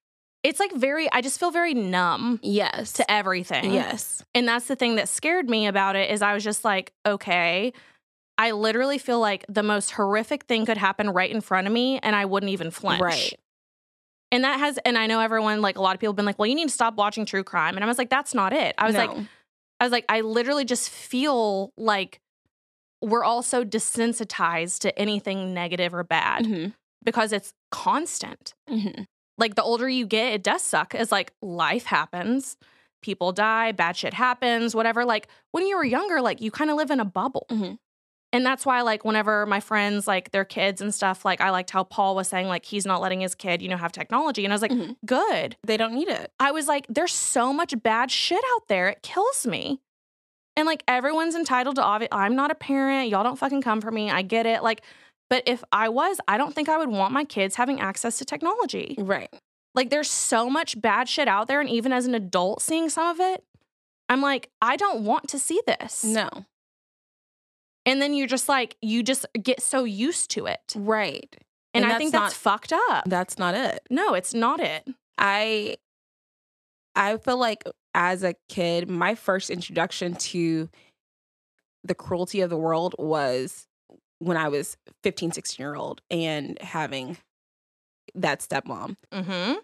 It's 0.45 0.61
like 0.61 0.73
very, 0.75 1.11
I 1.11 1.21
just 1.23 1.41
feel 1.41 1.51
very 1.51 1.75
numb 1.75 2.39
Yes. 2.43 2.93
to 2.93 3.11
everything. 3.11 3.73
yes. 3.73 4.23
And 4.35 4.47
that's 4.47 4.67
the 4.69 4.77
thing 4.77 4.95
that 4.97 5.09
scared 5.09 5.49
me 5.51 5.67
about 5.67 5.97
it 5.97 6.11
is 6.11 6.23
I 6.23 6.35
was 6.35 6.45
just 6.45 6.65
like, 6.65 6.93
okay, 7.05 7.73
I 8.39 8.51
literally 8.53 8.99
feel 8.99 9.19
like 9.21 9.45
the 9.49 9.63
most 9.63 9.93
horrific 9.93 10.45
thing 10.45 10.67
could 10.67 10.77
happen 10.77 11.11
right 11.11 11.31
in 11.31 11.41
front 11.41 11.67
of 11.67 11.73
me 11.73 11.99
and 12.01 12.15
I 12.15 12.25
wouldn't 12.27 12.51
even 12.51 12.71
flinch. 12.71 13.01
Right. 13.01 13.33
And 14.33 14.45
that 14.45 14.59
has 14.59 14.79
and 14.85 14.99
I 14.99 15.07
know 15.07 15.21
everyone 15.21 15.63
like 15.63 15.79
a 15.79 15.81
lot 15.81 15.95
of 15.95 16.01
people 16.01 16.13
have 16.13 16.17
been 16.17 16.25
like, 16.27 16.39
well, 16.39 16.47
you 16.47 16.55
need 16.57 16.69
to 16.69 16.75
stop 16.75 16.95
watching 16.97 17.25
true 17.25 17.45
crime. 17.45 17.77
And 17.77 17.85
I 17.85 17.87
was 17.87 17.99
like, 17.99 18.11
that's 18.11 18.35
not 18.35 18.53
it. 18.53 18.75
I 18.77 18.87
was 18.87 18.97
like, 18.97 19.11
I 19.81 19.85
was 19.85 19.93
like, 19.93 20.05
I 20.09 20.21
literally 20.23 20.65
just 20.65 20.91
feel 20.91 21.73
like 21.77 22.21
we're 23.01 23.25
all 23.25 23.43
so 23.43 23.65
desensitized 23.65 24.81
to 24.81 24.99
anything 24.99 25.55
negative 25.55 25.95
or 25.95 26.03
bad 26.05 26.45
Mhm. 26.45 26.73
because 27.05 27.33
it's 27.33 27.53
constant. 27.71 28.55
Mhm. 28.69 29.07
Like 29.39 29.55
the 29.57 29.63
older 29.63 29.89
you 29.89 30.07
get, 30.07 30.33
it 30.33 30.43
does 30.43 30.63
suck. 30.63 30.95
Is 30.95 31.11
like 31.13 31.33
life 31.43 31.85
happens, 31.87 32.57
people 33.03 33.33
die, 33.33 33.73
bad 33.73 33.97
shit 33.97 34.15
happens, 34.15 34.75
whatever. 34.75 35.05
Like 35.05 35.29
when 35.53 35.67
you 35.67 35.77
were 35.77 35.85
younger, 35.85 36.21
like 36.21 36.41
you 36.41 36.51
kind 36.51 36.71
of 36.71 36.77
live 36.77 36.91
in 36.91 37.01
a 37.01 37.05
bubble. 37.05 37.47
Mhm. 37.51 37.79
And 38.33 38.45
that's 38.45 38.67
why, 38.67 38.81
like, 38.81 39.05
whenever 39.05 39.47
my 39.47 39.61
friends, 39.61 40.09
like 40.09 40.33
their 40.33 40.45
kids 40.45 40.81
and 40.81 40.93
stuff, 40.93 41.25
like 41.25 41.41
I 41.41 41.51
liked 41.51 41.71
how 41.71 41.85
Paul 41.85 42.17
was 42.17 42.27
saying, 42.27 42.49
like, 42.49 42.65
he's 42.65 42.85
not 42.85 43.01
letting 43.01 43.21
his 43.21 43.33
kid, 43.37 43.63
you 43.63 43.69
know, 43.69 43.77
have 43.77 43.93
technology. 43.93 44.45
And 44.45 44.53
I 44.53 44.57
was 44.57 44.63
like, 44.63 44.73
Mhm. 44.73 44.97
good. 45.07 45.57
They 45.65 45.77
don't 45.77 45.95
need 45.95 46.09
it. 46.09 46.33
I 46.41 46.51
was 46.51 46.67
like, 46.67 46.85
there's 46.89 47.13
so 47.13 47.53
much 47.53 47.81
bad 47.81 48.11
shit 48.11 48.43
out 48.57 48.67
there. 48.67 48.89
It 48.89 49.03
kills 49.03 49.47
me. 49.47 49.81
And 50.57 50.67
like 50.67 50.83
everyone's 50.89 51.37
entitled 51.37 51.77
to 51.77 51.83
obvi- 51.83 52.09
I'm 52.11 52.35
not 52.35 52.51
a 52.51 52.57
parent. 52.57 53.09
Y'all 53.09 53.23
don't 53.23 53.39
fucking 53.39 53.63
come 53.63 53.81
for 53.81 53.93
me. 53.93 54.11
I 54.11 54.23
get 54.23 54.47
it. 54.47 54.65
Like, 54.65 54.83
but 55.31 55.43
if 55.47 55.65
I 55.73 55.89
was, 55.89 56.19
I 56.29 56.37
don't 56.37 56.55
think 56.55 56.69
I 56.69 56.79
would 56.79 56.91
want 56.91 57.13
my 57.13 57.25
kids 57.25 57.57
having 57.57 57.81
access 57.81 58.19
to 58.19 58.25
technology. 58.25 58.95
Right. 58.99 59.33
Like 59.75 59.91
there's 59.91 60.11
so 60.11 60.49
much 60.49 60.81
bad 60.81 61.09
shit 61.09 61.29
out 61.29 61.49
there. 61.49 61.61
And 61.61 61.69
even 61.69 61.93
as 61.93 62.07
an 62.07 62.15
adult 62.15 62.63
seeing 62.63 62.89
some 62.89 63.09
of 63.09 63.21
it, 63.21 63.43
I'm 64.09 64.21
like, 64.21 64.51
I 64.61 64.77
don't 64.77 65.05
want 65.05 65.29
to 65.29 65.39
see 65.39 65.61
this. 65.67 66.05
No. 66.05 66.29
And 67.87 68.01
then 68.01 68.15
you're 68.15 68.27
just 68.27 68.49
like, 68.49 68.77
you 68.81 69.03
just 69.03 69.27
get 69.43 69.61
so 69.61 69.85
used 69.85 70.31
to 70.33 70.47
it. 70.47 70.75
Right. 70.77 71.37
And, 71.75 71.85
And 71.85 71.93
I 71.93 71.99
think 71.99 72.13
that's 72.13 72.27
that's 72.27 72.37
fucked 72.37 72.73
up. 72.73 73.05
That's 73.07 73.39
not 73.39 73.55
it. 73.55 73.81
No, 73.91 74.15
it's 74.15 74.33
not 74.33 74.61
it. 74.61 74.87
I 75.19 75.77
I 76.95 77.17
feel 77.17 77.39
like 77.39 77.65
as 77.95 78.23
a 78.23 78.35
kid, 78.49 78.89
my 78.89 79.15
first 79.15 79.51
introduction 79.51 80.15
to 80.15 80.69
the 81.83 81.95
cruelty 81.95 82.41
of 82.41 82.51
the 82.51 82.57
world 82.57 82.95
was 82.99 83.67
when 84.25 84.37
I 84.37 84.49
was 84.49 84.77
15, 85.03 85.33
16 85.33 85.63
year 85.63 85.75
old 85.75 86.01
and 86.11 86.59
having 86.61 87.17
that 88.15 88.41
stepmom. 88.41 88.97
Mm-hmm. 89.13 89.55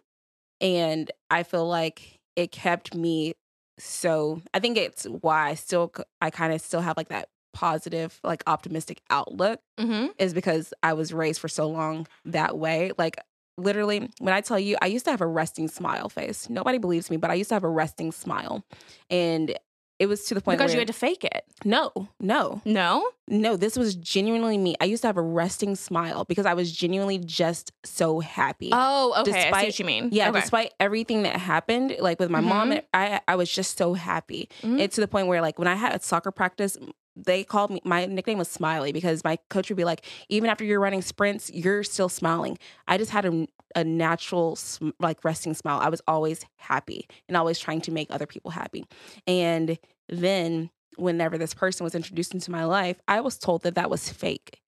And 0.61 1.11
I 1.30 1.42
feel 1.42 1.66
like 1.66 2.18
it 2.36 2.52
kept 2.52 2.94
me 2.94 3.34
so 3.78 4.42
I 4.52 4.58
think 4.58 4.76
it's 4.76 5.04
why 5.04 5.48
I 5.48 5.54
still 5.54 5.90
I 6.20 6.28
kind 6.30 6.52
of 6.52 6.61
still 6.61 6.82
have 6.82 6.96
like 6.98 7.08
that 7.08 7.28
positive, 7.54 8.20
like 8.22 8.42
optimistic 8.46 9.00
outlook 9.11 9.61
Mm-hmm. 9.78 10.08
is 10.18 10.34
because 10.34 10.74
I 10.82 10.92
was 10.92 11.12
raised 11.12 11.40
for 11.40 11.48
so 11.48 11.66
long 11.66 12.06
that 12.26 12.58
way. 12.58 12.92
Like 12.98 13.16
literally, 13.56 14.11
when 14.18 14.34
I 14.34 14.42
tell 14.42 14.58
you, 14.58 14.76
I 14.82 14.86
used 14.86 15.06
to 15.06 15.11
have 15.11 15.22
a 15.22 15.26
resting 15.26 15.68
smile 15.68 16.11
face. 16.11 16.50
Nobody 16.50 16.76
believes 16.76 17.11
me, 17.11 17.16
but 17.16 17.30
I 17.30 17.34
used 17.34 17.48
to 17.48 17.54
have 17.54 17.64
a 17.64 17.68
resting 17.70 18.12
smile, 18.12 18.62
and 19.08 19.58
it 20.01 20.07
was 20.09 20.24
to 20.24 20.34
the 20.34 20.40
point 20.40 20.59
Because 20.59 20.70
where 20.70 20.76
you 20.76 20.80
had 20.80 20.86
to 20.88 20.92
fake 20.92 21.22
it. 21.24 21.44
no, 21.64 21.92
no, 22.18 22.62
No? 22.64 23.09
no. 23.28 23.57
This 23.57 23.76
was 23.76 23.94
genuinely 23.94 24.59
me. 24.59 24.74
I 24.80 24.86
used 24.86 25.03
to 25.03 25.09
have 25.09 25.16
a 25.18 25.22
resting 25.22 25.76
smile 25.76 26.24
because 26.24 26.46
I 26.46 26.55
was 26.55 26.72
genuinely 26.72 27.18
just 27.18 27.70
so 27.84 28.18
happy. 28.20 28.70
Oh, 28.72 29.14
okay. 29.20 29.51
I 29.51 29.61
see 29.61 29.66
what 29.66 29.78
you 29.78 29.84
mean. 29.84 30.09
yeah, 30.11 30.30
Okay. 30.30 30.40
despite 30.40 30.74
everything 30.80 31.22
that 31.24 31.36
happened, 31.36 31.96
like 32.01 32.18
with 32.18 32.30
my 32.30 32.40
mom, 32.40 32.70
Mhm. 32.70 32.82
I 32.94 33.20
I 33.28 33.36
was 33.36 33.48
just 33.53 33.76
so 33.78 33.92
happy. 33.94 34.48
Mhm. 34.62 34.80
It's 34.80 34.94
to 34.96 35.01
the 35.03 35.09
point 35.09 35.26
where 35.28 35.40
like 35.42 35.59
when 35.59 35.68
I 35.68 35.74
had 35.76 36.03
soccer 36.03 36.30
practice, 36.32 36.76
they 37.14 37.44
called 37.44 37.70
me 37.70 37.80
my 37.84 38.07
nickname 38.07 38.38
was 38.38 38.48
Smiley 38.48 38.92
because 38.92 39.22
my 39.22 39.36
coach 39.51 39.68
would 39.68 39.76
be 39.76 39.84
like, 39.84 40.07
even 40.30 40.48
after 40.48 40.64
you're 40.64 40.80
running 40.80 41.03
sprints, 41.03 41.51
you're 41.53 41.82
still 41.84 42.09
smiling. 42.09 42.57
I 42.88 42.96
just 42.96 43.11
had 43.11 43.26
a, 43.26 43.46
a 43.75 43.85
natural 43.85 44.59
like 44.99 45.25
resting 45.25 45.55
smile. 45.55 45.81
I 45.81 45.89
was 45.89 46.01
always 46.09 46.45
happy 46.57 47.07
and 47.29 47.37
always 47.37 47.59
trying 47.59 47.81
to 47.83 47.91
make 47.93 48.09
other 48.11 48.27
people 48.27 48.51
happy. 48.51 48.85
And 49.27 49.79
then 50.09 50.71
whenever 50.97 51.39
this 51.39 51.55
person 51.55 51.85
was 51.85 51.95
introduced 51.95 52.35
into 52.35 52.51
my 52.51 52.64
life, 52.64 53.01
I 53.09 53.21
was 53.21 53.39
told 53.39 53.62
that 53.62 53.75
that 53.77 53.91
was 53.91 54.09
fake. 54.11 54.61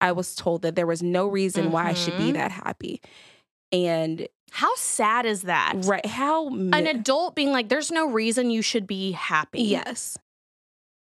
I 0.00 0.12
was 0.12 0.34
told 0.34 0.62
that 0.62 0.74
there 0.76 0.86
was 0.86 1.02
no 1.02 1.26
reason 1.28 1.72
why 1.72 1.88
I 1.88 1.92
should 1.94 2.16
be 2.16 2.30
Mhm. 2.30 2.34
that 2.34 2.50
happy. 2.52 3.00
And 3.72 4.26
How 4.50 4.74
sad 4.76 5.26
is 5.26 5.42
that? 5.42 5.74
right, 5.84 6.04
how 6.04 6.48
An 6.48 6.86
adult 6.86 7.36
being 7.36 7.52
like, 7.52 7.68
there's 7.68 7.90
no 7.92 8.08
reason 8.08 8.50
you 8.50 8.62
should 8.62 8.86
be 8.86 9.12
happy. 9.12 9.62
Yes. 9.62 10.18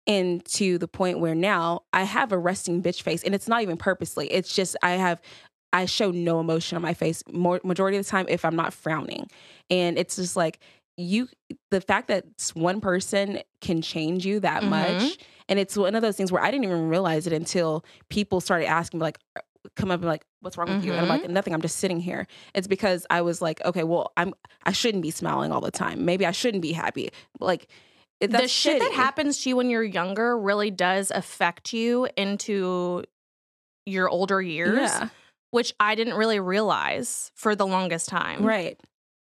And 0.07 0.45
to 0.47 0.79
the 0.79 0.89
point 0.89 1.21
where 1.21 1.35
now 1.35 1.83
I 1.93 2.03
have 2.05 2.33
a 2.33 2.39
resting 2.39 2.83
bitch 2.83 3.03
face, 3.03 3.23
and 3.23 3.35
it's 3.35 3.47
not 3.47 3.63
even 3.63 3.77
purposely. 3.77 4.27
It's 4.33 4.53
just 4.55 4.77
I 4.83 4.93
have 4.93 5.21
I 5.73 5.87
show 5.87 6.11
no 6.11 6.41
emotion 6.41 6.77
on 6.77 6.83
my 6.83 6.95
face 6.95 7.23
more 7.33 7.61
majority 7.65 7.97
of 7.97 8.05
the 8.05 8.11
time 8.11 8.27
if 8.29 8.45
I'm 8.45 8.57
not 8.57 8.73
frowning, 8.73 9.29
and 9.71 9.99
it's 9.99 10.17
just 10.17 10.37
like 10.37 10.59
you 10.97 11.29
the 11.71 11.81
fact 11.81 12.09
that 12.09 12.25
one 12.55 12.81
person 12.81 13.41
can 13.61 13.81
change 13.81 14.27
you 14.27 14.41
that 14.41 14.63
Mhm. 14.63 14.69
much, 14.69 15.19
and 15.49 15.59
it's 15.59 15.77
one 15.77 15.95
of 15.95 16.03
those 16.03 16.17
things 16.17 16.31
where 16.33 16.43
I 16.43 16.51
didn't 16.51 16.65
even 16.65 16.89
realize 16.89 17.27
it 17.27 17.33
until 17.33 17.85
people 18.09 18.41
started 18.41 18.67
asking 18.67 18.99
me 19.01 19.05
like 19.05 19.19
come 19.77 19.91
up 19.91 20.01
and 20.01 20.09
like 20.09 20.25
what's 20.41 20.57
wrong 20.57 20.69
with 20.75 20.83
you? 20.85 20.93
And 20.93 21.01
i'm 21.03 21.09
like 21.09 21.29
nothing 21.29 21.53
i'm 21.53 21.61
just 21.61 21.77
sitting 21.77 22.01
here. 22.01 22.27
It's 22.55 22.67
because 22.67 23.07
i 23.11 23.21
was 23.21 23.43
like 23.43 23.63
okay 23.65 23.85
well 23.85 24.11
i'm 24.17 24.33
i 24.65 24.73
shouldn't 24.73 25.03
be 25.03 25.11
smiling 25.11 25.53
all 25.53 25.61
the 25.61 25.71
time. 25.71 26.05
Maybe 26.07 26.25
i 26.27 26.31
shouldn't 26.31 26.63
be 26.63 26.73
happy. 26.73 27.11
Like 27.41 27.69
the 28.21 28.49
shit 28.49 28.79
that 28.81 28.93
happens 28.93 29.43
to 29.43 29.51
you 29.51 29.57
when 29.57 29.69
you're 29.71 29.83
younger 29.83 30.37
really 30.37 30.71
does 30.71 31.11
affect 31.11 31.73
you 31.75 32.09
into 32.17 33.05
your 33.87 34.09
older 34.09 34.41
years, 34.43 34.79
yeah 34.81 35.09
which 35.51 35.73
I 35.81 35.95
didn't 35.95 36.15
really 36.15 36.41
realize 36.41 37.31
for 37.35 37.55
the 37.57 37.67
longest 37.67 38.09
time. 38.09 38.45
right 38.45 38.79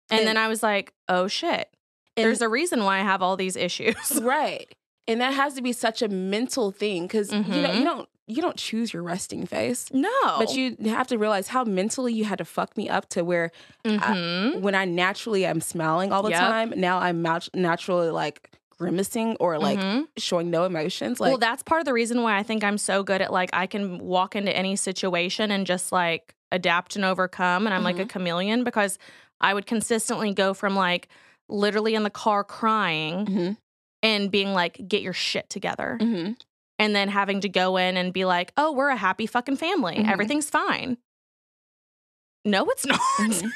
And 0.10 0.20
And- 0.22 0.28
then 0.28 0.38
I 0.38 0.48
was 0.48 0.62
like, 0.64 0.94
oh 1.08 1.28
shit, 1.28 1.70
there's 2.16 2.42
a 2.42 2.50
reason 2.50 2.84
why 2.84 3.00
I 3.00 3.04
have 3.04 3.22
all 3.22 3.38
these 3.38 3.56
issues. 3.56 4.20
right 4.22 4.68
and 5.08 5.22
that 5.22 5.34
has 5.34 5.56
to 5.56 5.62
be 5.62 5.72
such 5.74 6.02
a 6.04 6.08
mental 6.08 6.72
thing 6.72 7.04
because 7.04 7.32
you 7.34 7.42
know 7.44 7.72
you 7.74 7.84
don't 7.84 8.10
you 8.28 8.44
don't 8.44 8.58
choose 8.58 8.94
your 8.94 9.02
resting 9.02 9.44
face 9.48 9.88
no. 9.92 10.08
but 10.38 10.54
you 10.54 10.76
have 10.86 11.08
to 11.08 11.18
realize 11.18 11.48
how 11.48 11.64
mentally 11.64 12.14
you 12.14 12.26
had 12.26 12.38
to 12.38 12.46
fuck 12.46 12.78
me 12.78 12.88
up 12.88 13.10
to 13.10 13.24
where 13.24 13.50
Mhm. 13.86 14.62
when 14.62 14.76
i 14.76 14.86
naturally 14.86 15.46
am 15.46 15.62
smiling 15.62 16.12
all 16.12 16.22
the 16.22 16.30
Yep. 16.30 16.40
time 16.40 16.74
now 16.78 17.00
i'm 17.00 17.24
nat- 17.24 17.50
naturally 17.56 18.10
like 18.12 18.52
grimacing 18.80 19.36
or 19.40 19.60
like 19.60 19.80
Mhm. 19.80 20.08
showing 20.18 20.50
no 20.50 20.64
emotions 20.64 21.20
like 21.20 21.30
well, 21.30 21.38
that's 21.38 21.62
part 21.64 21.82
of 21.82 21.86
the 21.86 21.94
reason 21.94 22.22
why 22.24 22.38
I 22.38 22.44
think 22.44 22.64
I'm 22.64 22.78
so 22.78 23.04
good 23.04 23.22
at 23.22 23.32
like 23.32 23.50
I 23.54 23.68
can 23.68 24.00
walk 24.00 24.36
into 24.36 24.56
any 24.56 24.76
situation 24.76 25.52
and 25.52 25.68
just 25.68 25.92
like 25.92 26.34
adapt 26.52 26.96
and 26.96 27.04
overcome. 27.06 27.68
And 27.68 27.74
I'm 27.74 27.84
like 27.84 27.98
a 27.98 28.00
Mm-hmm. 28.00 28.08
chameleon 28.10 28.64
because 28.64 28.98
I 29.42 29.54
would 29.54 29.66
consistently 29.66 30.34
go 30.34 30.54
from 30.54 30.76
like 30.76 31.10
literally 31.50 31.94
in 31.96 32.04
the 32.04 32.10
car 32.10 32.44
crying 32.44 33.26
Mhm. 33.26 33.58
and 34.02 34.32
being 34.32 34.54
like, 34.54 34.88
get 34.88 35.02
your 35.02 35.14
shit 35.14 35.50
together. 35.50 35.98
Mhm. 36.02 36.38
And 36.80 36.96
then 36.96 37.10
having 37.10 37.42
to 37.42 37.50
go 37.50 37.76
in 37.78 37.98
and 37.98 38.14
be 38.14 38.24
like, 38.24 38.54
oh, 38.56 38.72
we're 38.72 38.90
a 38.90 38.96
happy 38.96 39.26
fucking 39.28 39.58
family. 39.58 39.96
Mhm. 39.98 40.10
Everything's 40.10 40.50
fine. 40.50 40.98
No, 42.46 42.66
it's 42.70 42.86
not. 43.44 43.52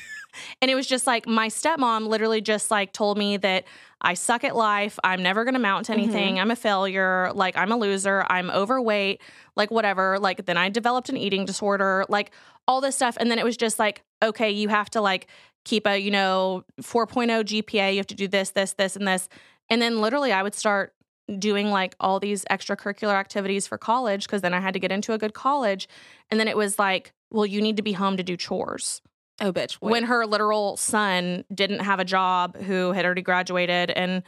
And 0.61 0.69
it 0.71 0.75
was 0.75 0.87
just 0.87 1.07
like 1.07 1.27
my 1.27 1.47
stepmom 1.47 2.07
literally 2.07 2.41
just 2.41 2.71
like 2.71 2.93
told 2.93 3.17
me 3.17 3.37
that 3.37 3.65
I 4.01 4.15
suck 4.15 4.43
at 4.43 4.55
life. 4.55 4.99
I'm 5.03 5.23
never 5.23 5.43
going 5.45 5.53
to 5.53 5.59
mount 5.59 5.85
to 5.85 5.93
Mm-hmm. 5.93 6.01
anything. 6.01 6.39
I'm 6.39 6.51
a 6.51 6.55
failure. 6.55 7.31
Like 7.33 7.55
I'm 7.57 7.71
a 7.71 7.77
loser. 7.77 8.25
I'm 8.29 8.49
overweight. 8.49 9.21
Like 9.55 9.71
whatever. 9.71 10.19
Like 10.19 10.45
then 10.45 10.57
I 10.57 10.69
developed 10.69 11.09
an 11.09 11.17
eating 11.17 11.45
disorder. 11.45 12.05
Like 12.09 12.31
all 12.67 12.81
this 12.81 12.95
stuff. 12.95 13.17
And 13.19 13.29
then 13.31 13.39
it 13.39 13.45
was 13.45 13.57
just 13.57 13.79
like, 13.79 14.03
okay, 14.21 14.49
you 14.51 14.69
have 14.69 14.89
to 14.91 15.01
like 15.01 15.27
keep 15.65 15.87
a, 15.87 15.97
you 15.97 16.11
know, 16.11 16.63
4.0 16.81 17.27
GPA. 17.43 17.91
You 17.91 17.97
have 17.97 18.07
to 18.07 18.15
do 18.15 18.27
this, 18.27 18.51
this, 18.51 18.73
this, 18.73 18.95
and 18.95 19.07
this. 19.07 19.29
And 19.69 19.81
then 19.81 20.01
literally 20.01 20.31
I 20.31 20.43
would 20.43 20.55
start 20.55 20.93
doing 21.39 21.69
like 21.71 21.95
all 22.01 22.19
these 22.19 22.43
extracurricular 22.51 23.13
activities 23.13 23.65
for 23.65 23.77
college 23.77 24.25
because 24.25 24.41
then 24.41 24.53
I 24.53 24.59
had 24.59 24.73
to 24.73 24.79
get 24.79 24.91
into 24.91 25.13
a 25.13 25.17
good 25.17 25.33
college. 25.33 25.87
And 26.29 26.37
then 26.39 26.49
it 26.49 26.57
was 26.57 26.77
like, 26.77 27.13
well, 27.31 27.45
you 27.45 27.61
need 27.61 27.77
to 27.77 27.83
be 27.83 27.93
home 27.93 28.17
to 28.17 28.23
do 28.23 28.35
chores. 28.35 29.01
Oh, 29.41 29.51
bitch. 29.51 29.77
Wait. 29.81 29.91
When 29.91 30.03
her 30.05 30.25
literal 30.25 30.77
son 30.77 31.43
didn't 31.53 31.79
have 31.79 31.99
a 31.99 32.05
job 32.05 32.55
who 32.57 32.91
had 32.91 33.05
already 33.05 33.21
graduated 33.23 33.89
and 33.91 34.23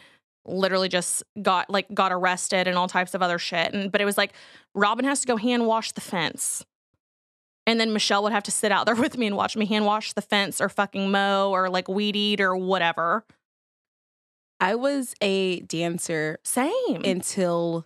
literally 0.47 0.89
just 0.89 1.23
got 1.41 1.69
like 1.69 1.91
got 1.93 2.11
arrested 2.11 2.67
and 2.67 2.77
all 2.77 2.87
types 2.87 3.13
of 3.13 3.21
other 3.21 3.39
shit. 3.39 3.73
And 3.73 3.91
but 3.91 4.01
it 4.01 4.05
was 4.05 4.17
like 4.17 4.33
Robin 4.73 5.05
has 5.05 5.21
to 5.21 5.27
go 5.27 5.37
hand 5.37 5.65
wash 5.67 5.91
the 5.91 6.01
fence. 6.01 6.65
And 7.67 7.79
then 7.79 7.93
Michelle 7.93 8.21
would 8.23 8.31
have 8.31 8.43
to 8.43 8.51
sit 8.51 8.71
out 8.71 8.85
there 8.85 8.95
with 9.01 9.17
me 9.17 9.25
and 9.27 9.35
watch 9.35 9.55
me 9.55 9.65
hand 9.65 9.85
wash 9.85 10.13
the 10.13 10.21
fence 10.21 10.61
or 10.61 10.69
fucking 10.69 11.09
mow 11.11 11.51
or 11.51 11.69
like 11.69 11.87
weed 11.87 12.15
eat 12.15 12.41
or 12.41 12.55
whatever. 12.55 13.25
I 14.59 14.75
was 14.75 15.13
a 15.21 15.59
dancer 15.61 16.39
Same. 16.43 17.01
until 17.03 17.85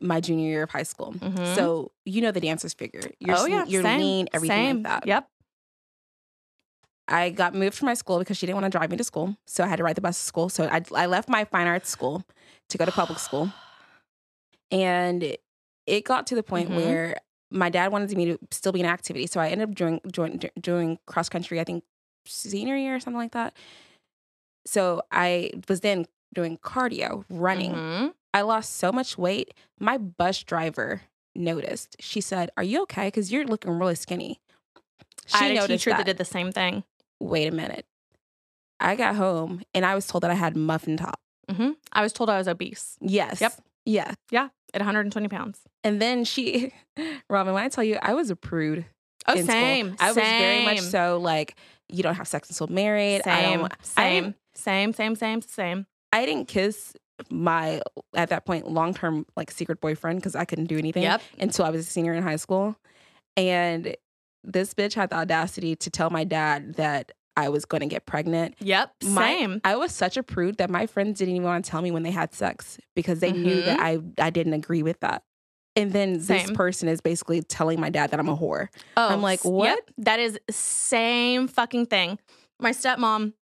my 0.00 0.20
junior 0.20 0.48
year 0.48 0.62
of 0.62 0.70
high 0.70 0.82
school. 0.84 1.12
Mhm. 1.14 1.54
So 1.56 1.90
you 2.04 2.20
know 2.20 2.30
the 2.30 2.40
dancer's 2.40 2.74
figure. 2.74 3.00
You're, 3.18 3.36
oh 3.36 3.46
yeah, 3.46 3.64
you're 3.66 3.82
same, 3.82 4.00
lean, 4.00 4.28
everything 4.32 4.56
same. 4.56 4.76
like 4.82 4.84
that. 4.84 5.06
Yep. 5.06 5.28
I 7.08 7.30
got 7.30 7.54
moved 7.54 7.76
from 7.76 7.86
my 7.86 7.94
school 7.94 8.18
because 8.18 8.36
she 8.36 8.44
didn't 8.46 8.60
want 8.60 8.70
to 8.70 8.78
drive 8.78 8.90
me 8.90 8.96
to 8.98 9.04
school. 9.04 9.36
So 9.46 9.64
I 9.64 9.66
had 9.66 9.76
to 9.76 9.82
ride 9.84 9.96
the 9.96 10.00
bus 10.02 10.18
to 10.18 10.24
school. 10.24 10.48
So 10.50 10.64
I, 10.64 10.82
I 10.94 11.06
left 11.06 11.28
my 11.28 11.44
fine 11.44 11.66
arts 11.66 11.88
school 11.88 12.22
to 12.68 12.78
go 12.78 12.84
to 12.84 12.92
public 12.92 13.18
school. 13.18 13.50
And 14.70 15.36
it- 15.86 16.04
got 16.04 16.26
to 16.26 16.34
the 16.34 16.42
point 16.42 16.68
Mhm. 16.70 16.76
where 16.76 17.16
my 17.50 17.70
dad 17.70 17.90
wanted 17.90 18.14
me 18.16 18.26
to 18.26 18.38
still 18.50 18.72
be 18.72 18.80
in 18.80 18.86
activity. 18.86 19.26
So 19.26 19.40
I 19.40 19.48
ended 19.48 19.70
up 19.70 19.74
doing, 19.74 20.00
doing, 20.12 20.38
doing 20.60 20.98
cross 21.06 21.30
country, 21.30 21.58
I 21.60 21.64
think 21.64 21.84
senior 22.26 22.76
year 22.76 22.94
or 22.96 23.00
something 23.00 23.16
like 23.18 23.32
that. 23.32 23.56
So 24.66 25.00
I 25.10 25.52
was 25.68 25.80
then 25.80 26.04
doing 26.34 26.58
cardio, 26.58 27.24
running. 27.30 27.72
Mhm. 27.72 28.14
I 28.34 28.42
lost 28.42 28.76
so 28.76 28.92
much 28.92 29.16
weight. 29.16 29.54
My 29.80 29.96
bus 29.96 30.42
driver 30.42 31.00
noticed. 31.34 31.96
She 32.00 32.20
said, 32.20 32.50
Are 32.58 32.62
you 32.62 32.82
okay? 32.82 33.06
Because 33.06 33.32
you're 33.32 33.46
looking 33.46 33.70
really 33.78 33.94
skinny. 33.94 34.40
She 35.26 35.36
I 35.36 35.38
had 35.44 35.50
a 35.52 35.54
noticed 35.54 35.68
teacher 35.84 35.90
that. 35.90 35.96
that. 35.98 36.06
did 36.06 36.18
the 36.18 36.24
same 36.26 36.52
thing. 36.52 36.84
Wait 37.20 37.46
a 37.52 37.54
minute. 37.54 37.86
I 38.80 38.94
got 38.94 39.16
home 39.16 39.62
and 39.74 39.84
I 39.84 39.94
was 39.94 40.06
told 40.06 40.22
that 40.22 40.30
I 40.30 40.34
had 40.34 40.56
muffin 40.56 40.96
top. 40.96 41.20
hmm 41.50 41.70
I 41.92 42.02
was 42.02 42.12
told 42.12 42.30
I 42.30 42.38
was 42.38 42.46
obese 42.48 42.96
Yes. 43.00 43.40
Yep. 43.40 43.52
Yeah. 43.84 44.14
Yeah. 44.30 44.48
At 44.74 44.80
120 44.80 45.28
pounds. 45.28 45.60
And 45.82 46.00
then 46.00 46.24
she, 46.24 46.72
Robin, 47.30 47.54
when 47.54 47.62
I 47.64 47.68
tell 47.68 47.82
you, 47.84 47.98
I 48.02 48.14
was 48.14 48.30
a 48.30 48.36
prude. 48.36 48.84
Oh, 49.26 49.32
in 49.32 49.44
school. 49.44 49.52
same. 49.52 49.96
I 49.98 50.08
was 50.08 50.16
very 50.16 50.64
much 50.64 50.80
so 50.80 51.18
like, 51.18 51.56
you 51.88 52.02
don't 52.02 52.14
have 52.14 52.28
sex 52.28 52.48
until 52.50 52.66
married. 52.68 53.22
I 53.26 53.42
Same, 53.42 53.58
don't. 53.60 53.72
I 53.72 53.76
same, 53.82 54.22
didn't, 54.24 54.36
same, 54.54 54.92
same, 54.92 55.14
same, 55.16 55.40
same. 55.42 55.86
I 56.12 56.24
didn't 56.26 56.48
kiss 56.48 56.94
my 57.30 57.80
at 58.14 58.28
that 58.30 58.44
point 58.46 58.70
long 58.70 58.94
term 58.94 59.26
like 59.36 59.50
secret 59.50 59.80
boyfriend 59.80 60.18
because 60.20 60.36
I 60.36 60.44
couldn't 60.44 60.66
do 60.66 60.78
anything. 60.78 61.02
Yep. 61.02 61.20
until 61.40 61.64
I 61.64 61.70
was 61.70 61.86
a 61.86 61.90
senior 61.90 62.12
in 62.14 62.22
high 62.22 62.36
school. 62.36 62.76
And 63.36 63.96
this 64.44 64.74
bitch 64.74 64.94
had 64.94 65.10
the 65.10 65.16
audacity 65.16 65.76
to 65.76 65.90
tell 65.90 66.10
my 66.10 66.24
dad 66.24 66.74
that 66.74 67.12
I 67.36 67.48
was 67.50 67.64
going 67.64 67.82
to 67.82 67.86
get 67.86 68.04
pregnant. 68.06 68.56
Yep. 68.60 68.92
My- 69.04 69.34
Same. 69.36 69.60
I 69.64 69.76
was 69.76 69.92
such 69.92 70.16
a 70.16 70.22
prude 70.22 70.58
that 70.58 70.70
my 70.70 70.86
friends 70.86 71.18
didn't 71.18 71.34
even 71.36 71.46
want 71.46 71.64
to 71.64 71.70
tell 71.70 71.82
me 71.82 71.90
when 71.90 72.02
they 72.02 72.10
had 72.10 72.32
sex 72.34 72.78
because 72.96 73.20
they 73.20 73.32
knew 73.32 73.62
that 73.62 73.78
I 73.80 73.98
I 74.18 74.30
didn't 74.30 74.54
agree 74.54 74.82
with 74.82 75.00
that. 75.00 75.22
And 75.76 75.92
then 75.92 76.14
this 76.14 76.28
Mm-hmm. 76.44 76.54
Person 76.54 76.88
is 76.88 77.00
basically 77.00 77.40
telling 77.42 77.78
my 77.80 77.90
dad 77.90 78.10
that 78.10 78.18
I'm 78.18 78.28
a 78.28 78.36
whore. 78.36 78.66
Oh, 78.96 79.08
I'm 79.08 79.22
like, 79.22 79.44
what? 79.44 79.66
Yep, 79.66 79.90
that 79.98 80.18
is 80.18 80.38
same 80.50 81.46
fucking 81.46 81.86
thing. 81.86 82.18
My 82.58 82.72
stepmom, 82.72 83.34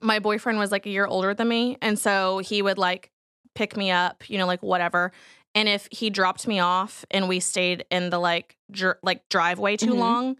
my 0.00 0.20
boyfriend 0.20 0.58
was 0.60 0.70
like 0.70 0.86
a 0.86 0.90
year 0.90 1.06
older 1.06 1.34
than 1.34 1.48
me, 1.48 1.76
and 1.82 1.98
so 1.98 2.38
he 2.38 2.62
would 2.62 2.78
like 2.78 3.10
pick 3.56 3.76
me 3.76 3.90
up, 3.90 4.28
you 4.30 4.38
know, 4.38 4.46
like 4.46 4.62
whatever. 4.62 5.10
And 5.54 5.68
if 5.68 5.88
he 5.90 6.10
dropped 6.10 6.46
me 6.46 6.60
off 6.60 7.04
and 7.10 7.28
we 7.28 7.40
stayed 7.40 7.84
in 7.90 8.10
the 8.10 8.18
like 8.18 8.56
dr- 8.70 8.98
like 9.02 9.28
driveway 9.28 9.76
too 9.76 9.94
Mhm. 9.94 9.98
long, 9.98 10.36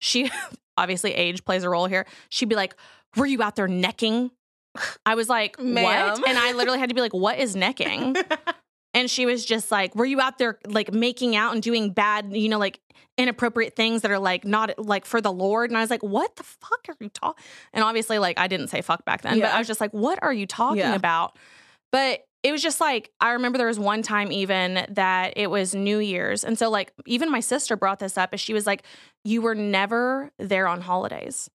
she 0.00 0.30
obviously 0.76 1.12
age 1.14 1.44
plays 1.44 1.62
a 1.62 1.70
role 1.70 1.86
here. 1.86 2.06
She'd 2.30 2.48
be 2.48 2.56
like, 2.56 2.74
"Were 3.16 3.26
you 3.26 3.42
out 3.42 3.56
there 3.56 3.68
necking?" 3.68 4.30
I 5.06 5.14
was 5.14 5.28
like, 5.28 5.58
Ma'am. 5.60 5.84
"What?" 6.18 6.28
And 6.28 6.38
I 6.38 6.52
literally 6.52 6.78
had 6.78 6.88
to 6.88 6.94
be 6.94 7.00
like, 7.00 7.14
"What 7.14 7.38
is 7.38 7.54
necking?" 7.56 8.16
And 8.92 9.08
she 9.08 9.24
was 9.24 9.44
just 9.44 9.70
like, 9.70 9.94
Were 9.94 10.04
you 10.04 10.20
out 10.20 10.38
there 10.38 10.58
like 10.66 10.92
making 10.92 11.36
out 11.36 11.52
and 11.54 11.62
doing 11.62 11.92
bad, 11.92 12.34
you 12.36 12.48
know, 12.48 12.58
like 12.58 12.80
inappropriate 13.16 13.76
things 13.76 14.02
that 14.02 14.10
are 14.10 14.18
like 14.18 14.44
not 14.44 14.76
like 14.84 15.04
for 15.04 15.20
the 15.20 15.30
Lord? 15.32 15.70
And 15.70 15.78
I 15.78 15.80
was 15.80 15.90
like, 15.90 16.02
What 16.02 16.34
the 16.34 16.42
fuck 16.42 16.80
are 16.88 16.96
you 16.98 17.08
talking? 17.08 17.40
And 17.72 17.84
obviously, 17.84 18.18
like, 18.18 18.36
I 18.40 18.48
didn't 18.48 18.66
say 18.66 18.80
fuck 18.82 19.04
back 19.04 19.22
then, 19.22 19.38
but 19.38 19.50
I 19.52 19.58
was 19.58 19.68
just 19.68 19.80
like, 19.80 19.92
What 19.92 20.18
are 20.22 20.32
you 20.32 20.44
talking 20.44 20.78
Yeah. 20.78 20.96
about? 20.96 21.36
But 21.92 22.20
it 22.42 22.52
was 22.52 22.62
just 22.62 22.80
like, 22.80 23.10
I 23.20 23.32
remember 23.32 23.58
there 23.58 23.66
was 23.66 23.78
one 23.78 24.02
time 24.02 24.32
even 24.32 24.86
that 24.90 25.34
it 25.36 25.50
was 25.50 25.74
New 25.74 25.98
Year's. 25.98 26.42
And 26.44 26.58
so, 26.58 26.70
like, 26.70 26.92
even 27.06 27.30
my 27.30 27.40
sister 27.40 27.76
brought 27.76 27.98
this 27.98 28.16
up, 28.16 28.32
is 28.32 28.40
she 28.40 28.54
was 28.54 28.66
like, 28.66 28.82
You 29.24 29.42
were 29.42 29.54
never 29.54 30.30
there 30.38 30.66
on 30.66 30.80
holidays 30.80 31.50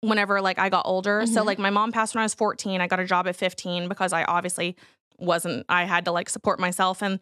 whenever 0.00 0.40
like 0.40 0.58
I 0.60 0.68
got 0.68 0.86
older. 0.86 1.26
So 1.26 1.42
Mhm. 1.42 1.46
like 1.46 1.58
my 1.58 1.70
mom 1.70 1.90
passed 1.92 2.14
when 2.14 2.20
I 2.22 2.24
was 2.24 2.34
14. 2.34 2.80
I 2.80 2.86
got 2.86 3.00
a 3.00 3.04
job 3.04 3.26
at 3.26 3.34
15 3.34 3.88
because 3.88 4.12
I 4.12 4.22
obviously 4.24 4.76
wasn't 5.18 5.66
I 5.68 5.84
had 5.86 6.04
to 6.04 6.12
like 6.12 6.28
support 6.30 6.60
myself 6.60 7.02
and 7.02 7.20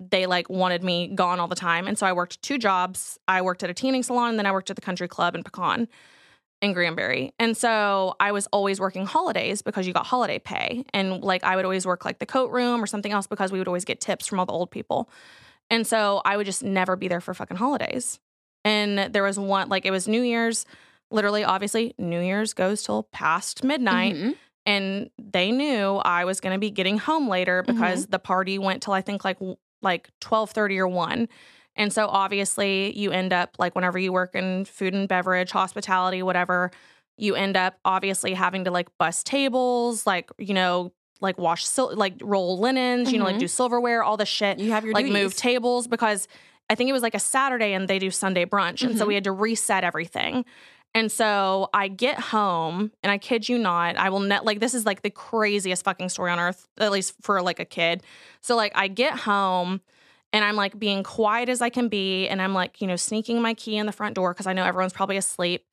they 0.00 0.26
like 0.26 0.48
wanted 0.50 0.82
me 0.82 1.08
gone 1.14 1.38
all 1.38 1.46
the 1.46 1.54
time. 1.54 1.86
And 1.86 1.96
so 1.96 2.06
I 2.06 2.12
worked 2.12 2.42
two 2.42 2.58
jobs. 2.58 3.18
I 3.28 3.40
worked 3.42 3.62
at 3.62 3.70
a 3.70 3.74
tanning 3.74 4.02
salon 4.02 4.30
and 4.30 4.38
then 4.38 4.46
I 4.46 4.52
worked 4.52 4.68
at 4.70 4.74
the 4.76 4.82
country 4.82 5.06
club 5.06 5.36
in 5.36 5.44
Pecan 5.44 5.86
in 6.60 6.72
Granbury. 6.72 7.32
And 7.38 7.56
so 7.56 8.14
I 8.18 8.32
was 8.32 8.46
always 8.48 8.80
working 8.80 9.06
holidays 9.06 9.62
because 9.62 9.86
you 9.86 9.92
got 9.92 10.06
holiday 10.06 10.38
pay. 10.38 10.84
And 10.92 11.22
like 11.22 11.44
I 11.44 11.54
would 11.56 11.64
always 11.64 11.86
work 11.86 12.04
like 12.04 12.18
the 12.18 12.26
coat 12.26 12.50
room 12.50 12.82
or 12.82 12.86
something 12.86 13.12
else 13.12 13.26
because 13.26 13.52
we 13.52 13.58
would 13.58 13.68
always 13.68 13.84
get 13.84 14.00
tips 14.00 14.26
from 14.26 14.40
all 14.40 14.46
the 14.46 14.52
old 14.52 14.70
people. 14.70 15.08
And 15.70 15.86
so 15.86 16.20
I 16.24 16.36
would 16.36 16.46
just 16.46 16.62
never 16.64 16.96
be 16.96 17.08
there 17.08 17.20
for 17.20 17.32
fucking 17.34 17.56
holidays. 17.58 18.18
And 18.64 19.12
there 19.14 19.22
was 19.22 19.38
one 19.38 19.68
like 19.68 19.86
it 19.86 19.90
was 19.92 20.08
New 20.08 20.22
Year's 20.22 20.66
literally 21.10 21.44
obviously 21.44 21.94
New 21.96 22.20
Year's 22.20 22.52
goes 22.54 22.82
till 22.82 23.04
past 23.04 23.62
midnight 23.64 24.14
Mhm. 24.16 24.36
and 24.66 25.10
they 25.18 25.52
knew 25.52 25.96
I 25.96 26.24
was 26.24 26.40
going 26.40 26.54
to 26.54 26.58
be 26.58 26.70
getting 26.70 26.98
home 26.98 27.28
later 27.28 27.62
because 27.62 28.06
the 28.08 28.18
party 28.18 28.58
went 28.58 28.82
till 28.82 28.92
I 28.94 29.00
think 29.00 29.24
like 29.24 29.38
like 29.80 30.10
12:30 30.20 30.78
or 30.78 30.88
1. 30.88 31.28
And 31.78 31.92
so 31.92 32.06
obviously 32.08 32.96
you 32.98 33.10
end 33.12 33.32
up 33.32 33.56
like 33.58 33.74
whenever 33.74 33.98
you 33.98 34.12
work 34.12 34.34
in 34.34 34.66
food 34.66 34.92
and 34.94 35.08
beverage, 35.08 35.50
hospitality, 35.52 36.22
whatever, 36.22 36.70
you 37.16 37.34
end 37.34 37.56
up 37.56 37.78
obviously 37.84 38.34
having 38.34 38.64
to 38.64 38.70
like 38.70 38.88
bus 38.98 39.22
tables, 39.22 40.06
like, 40.06 40.30
you 40.38 40.52
know, 40.54 40.92
like 41.20 41.38
wash 41.38 41.64
sil- 41.66 41.96
like 41.96 42.14
roll 42.22 42.58
linens, 42.58 43.12
you 43.12 43.18
know, 43.18 43.24
like 43.24 43.36
Mhm. 43.36 43.40
do 43.40 43.48
silverware, 43.48 44.02
all 44.02 44.16
the 44.16 44.26
shit 44.26 44.58
You 44.58 44.70
have 44.72 44.84
your 44.84 44.92
like 44.94 45.06
move 45.06 45.34
tables 45.36 45.86
because 45.88 46.28
I 46.70 46.74
think 46.74 46.90
it 46.90 46.92
was 46.92 47.02
like 47.02 47.14
a 47.14 47.18
Saturday 47.20 47.72
and 47.72 47.88
they 47.88 47.98
do 47.98 48.10
Sunday 48.10 48.44
brunch. 48.44 48.82
And 48.84 48.96
so 48.98 49.04
Mhm. 49.04 49.08
we 49.08 49.14
had 49.14 49.24
to 49.24 49.32
reset 49.32 49.84
everything. 49.84 50.44
And 50.94 51.10
so 51.12 51.70
I 51.74 51.88
get 51.88 52.18
home 52.18 52.92
and 53.02 53.10
I 53.10 53.18
kid 53.18 53.48
you 53.48 53.58
not, 53.58 53.96
I 53.96 54.10
will 54.10 54.20
net 54.20 54.44
like 54.44 54.60
this 54.60 54.74
is 54.74 54.84
like 54.86 55.02
the 55.02 55.10
craziest 55.10 55.84
fucking 55.84 56.08
story 56.08 56.30
on 56.30 56.38
earth, 56.38 56.68
at 56.78 56.90
least 56.92 57.14
for 57.20 57.40
like 57.42 57.58
a 57.60 57.64
kid. 57.64 58.02
So 58.40 58.54
like 58.56 58.72
I 58.74 58.88
get 58.88 59.14
home 59.20 59.80
and 60.38 60.44
I'm 60.44 60.54
like 60.54 60.78
being 60.78 61.02
quiet 61.02 61.48
as 61.48 61.60
I 61.60 61.68
can 61.68 61.88
be 61.88 62.28
and 62.28 62.40
I'm 62.40 62.54
like, 62.54 62.80
you 62.80 62.86
know, 62.86 62.94
sneaking 62.94 63.42
my 63.42 63.54
key 63.54 63.76
in 63.76 63.86
the 63.86 63.92
front 63.92 64.14
door 64.14 64.32
because 64.32 64.46
I 64.46 64.52
know 64.52 64.64
everyone's 64.64 64.92
probably 64.92 65.16
asleep. 65.16 65.66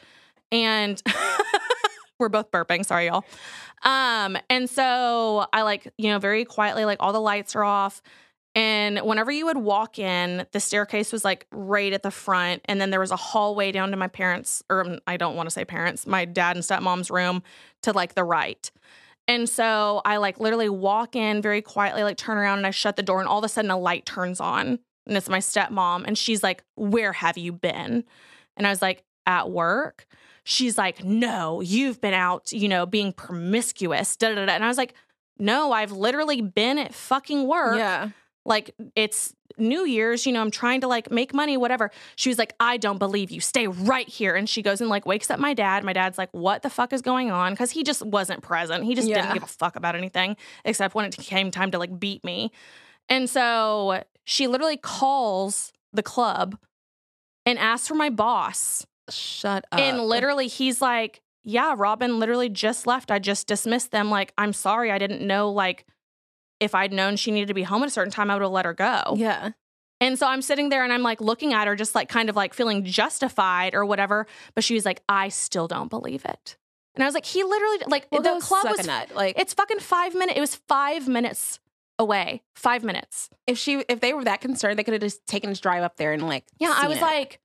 And 0.52 1.00
we're 2.20 2.30
both 2.30 2.50
burping, 2.50 2.84
sorry 2.84 3.06
y'all. 3.06 3.24
Um, 3.84 4.36
and 4.50 4.68
so 4.68 5.46
I 5.54 5.62
like, 5.62 5.94
you 6.00 6.10
know, 6.10 6.18
very 6.18 6.46
quietly, 6.46 6.84
like 6.84 6.98
all 7.00 7.14
the 7.14 7.22
lights 7.22 7.56
are 7.56 7.64
off. 7.64 8.02
And 8.56 8.98
whenever 9.00 9.32
you 9.32 9.46
would 9.46 9.58
walk 9.58 10.00
in, 10.00 10.48
the 10.52 10.60
staircase 10.60 11.12
was 11.14 11.24
like 11.24 11.46
right 11.52 11.94
at 11.94 12.02
the 12.02 12.10
front. 12.10 12.64
And 12.66 12.82
then 12.82 12.90
there 12.90 13.00
was 13.00 13.12
a 13.12 13.16
hallway 13.16 13.72
down 13.72 13.92
to 13.92 13.98
my 13.98 14.08
parents, 14.08 14.64
or 14.68 14.84
um, 14.84 15.00
I 15.06 15.18
don't 15.18 15.36
want 15.36 15.46
to 15.46 15.52
say 15.52 15.64
parents, 15.64 16.08
my 16.08 16.26
dad 16.26 16.56
and 16.56 16.66
stepmom's 16.66 17.12
room 17.12 17.44
to 17.84 17.92
like 17.92 18.16
the 18.16 18.24
right. 18.24 18.72
And 19.28 19.50
so 19.50 20.02
I 20.06 20.18
like 20.18 20.40
literally 20.40 20.70
walk 20.70 21.16
in 21.16 21.42
very 21.42 21.62
quietly, 21.62 22.04
like 22.04 22.18
turn 22.18 22.38
around 22.38 22.60
and 22.60 22.68
I 22.68 22.72
shut 22.72 22.96
the 22.96 23.04
door. 23.04 23.20
And 23.20 23.28
all 23.28 23.40
of 23.40 23.44
a 23.44 23.50
sudden 23.50 23.72
a 23.72 23.78
light 23.78 24.06
turns 24.06 24.40
on. 24.40 24.80
And 25.08 25.18
it's 25.18 25.30
my 25.30 25.40
stepmom. 25.40 26.04
And 26.06 26.18
she's 26.18 26.44
like, 26.44 26.64
Where 26.76 27.14
have 27.14 27.38
you 27.38 27.52
been? 27.52 28.04
And 28.58 28.68
I 28.68 28.70
was 28.70 28.82
like, 28.82 29.04
At 29.26 29.50
work. 29.50 30.06
She's 30.44 30.78
like, 30.78 31.04
No, 31.04 31.62
you've 31.62 32.02
been 32.02 32.14
out, 32.14 32.52
you 32.52 32.68
know, 32.68 32.86
being 32.86 33.14
promiscuous. 33.14 34.16
Da, 34.16 34.34
da, 34.34 34.46
da. 34.46 34.54
And 34.54 34.64
I 34.64 34.68
was 34.68 34.78
like, 34.78 34.94
No, 35.40 35.72
I've 35.72 35.92
literally 35.92 36.42
been 36.42 36.78
at 36.78 36.94
fucking 36.94 37.48
work 37.48 37.78
Yeah. 37.78 38.10
Like 38.46 38.76
it's 38.96 39.34
New 39.58 39.86
Year's, 39.86 40.26
you 40.26 40.32
know, 40.34 40.42
I'm 40.42 40.52
trying 40.52 40.82
to 40.82 40.88
like 40.88 41.10
make 41.12 41.34
money, 41.34 41.58
whatever. 41.58 41.90
She 42.16 42.30
was 42.30 42.38
like, 42.38 42.54
I 42.60 42.78
don't 42.78 43.00
believe 43.00 43.32
you. 43.32 43.40
Stay 43.40 43.68
right 43.68 44.08
here. 44.08 44.36
And 44.36 44.48
she 44.50 44.62
goes 44.62 44.82
and 44.82 44.90
like 44.90 45.06
wakes 45.06 45.30
up 45.32 45.40
my 45.40 45.54
dad. 45.54 45.84
My 45.84 45.94
dad's 45.94 46.18
like, 46.18 46.30
What 46.32 46.62
the 46.62 46.70
fuck 46.70 46.94
is 46.94 47.02
going 47.02 47.32
on? 47.32 47.54
Because 47.54 47.72
he 47.72 47.84
just 47.84 48.06
wasn't 48.06 48.42
present. 48.44 48.84
He 48.84 48.94
just 48.96 49.08
Yeah. 49.08 49.22
didn't 49.22 49.34
give 49.34 49.44
a 49.44 49.48
fuck 49.48 49.76
about 49.76 49.96
anything 49.96 50.38
except 50.64 50.94
when 50.94 51.06
it 51.06 51.18
came 51.18 51.52
time 51.52 51.72
to 51.72 51.80
like 51.80 52.00
beat 52.00 52.24
me. 52.24 52.52
And 53.10 53.30
so 53.30 54.04
she 54.26 54.48
literally 54.48 54.78
calls 54.78 55.72
the 55.94 56.04
club 56.04 56.58
and 57.46 57.58
asks 57.58 57.88
for 57.88 57.96
my 57.96 58.10
boss. 58.10 58.86
Shut 59.10 59.66
up. 59.72 59.80
And 59.80 60.00
literally, 60.02 60.48
he's 60.48 60.82
like, 60.82 61.22
Yeah, 61.44 61.76
Robin 61.78 62.20
literally 62.20 62.50
just 62.50 62.86
left. 62.88 63.10
I 63.12 63.20
just 63.20 63.48
dismissed 63.48 63.92
them. 63.92 64.10
Like, 64.10 64.34
I'm 64.38 64.52
sorry. 64.54 64.92
I 64.92 64.98
didn't 64.98 65.22
know, 65.26 65.52
like, 65.52 65.86
if 66.60 66.74
I'd 66.76 66.94
known 66.94 67.16
she 67.16 67.32
needed 67.32 67.48
to 67.48 67.54
be 67.54 67.64
home 67.64 67.84
at 67.84 67.88
a 67.88 67.92
certain 67.92 68.12
time, 68.12 68.32
I 68.32 68.36
would 68.36 68.42
have 68.44 68.52
let 68.52 68.66
her 68.66 68.74
go. 68.74 69.16
Yeah. 69.18 69.52
And 70.02 70.20
so 70.20 70.28
I'm 70.28 70.42
sitting 70.42 70.70
there 70.70 70.84
and 70.84 70.92
I'm 70.92 71.04
like 71.04 71.22
looking 71.22 71.54
at 71.54 71.68
her, 71.68 71.76
just 71.76 71.96
like 71.96 72.10
kind 72.10 72.30
of 72.30 72.36
like 72.36 72.54
feeling 72.54 72.84
justified 72.84 73.74
or 73.74 73.86
whatever. 73.86 74.28
But 74.54 74.64
she 74.64 74.74
was 74.74 74.86
like, 74.86 75.02
I 75.08 75.30
still 75.30 75.68
don't 75.68 75.90
believe 75.90 76.26
it. 76.26 76.58
And 76.96 77.04
I 77.04 77.08
was 77.08 77.14
like, 77.14 77.26
he 77.26 77.44
literally, 77.44 77.78
like, 77.88 78.08
Well, 78.12 78.22
the 78.22 78.40
club 78.42 78.66
was. 78.66 78.88
Like 79.14 79.40
it's 79.40 79.54
fucking 79.54 79.80
five 79.80 80.14
minutes. 80.14 80.38
It 80.38 80.42
was 80.42 80.56
five 80.68 81.08
minutes 81.08 81.60
away. 81.98 82.44
Five 82.56 82.84
minutes. 82.84 83.30
if 83.48 83.58
she 83.58 83.84
if 83.88 84.02
they 84.02 84.14
were 84.14 84.24
that 84.26 84.42
concerned, 84.42 84.78
they 84.78 84.84
could 84.84 84.94
have 84.94 85.02
just 85.02 85.26
taken 85.28 85.50
his 85.50 85.60
drive 85.62 85.84
up 85.84 85.96
there 85.98 86.12
and 86.14 86.28
like 86.28 86.46
Yeah. 86.60 86.74
I 86.76 86.88
was 86.88 86.98
it. 86.98 87.02
like, 87.02 87.40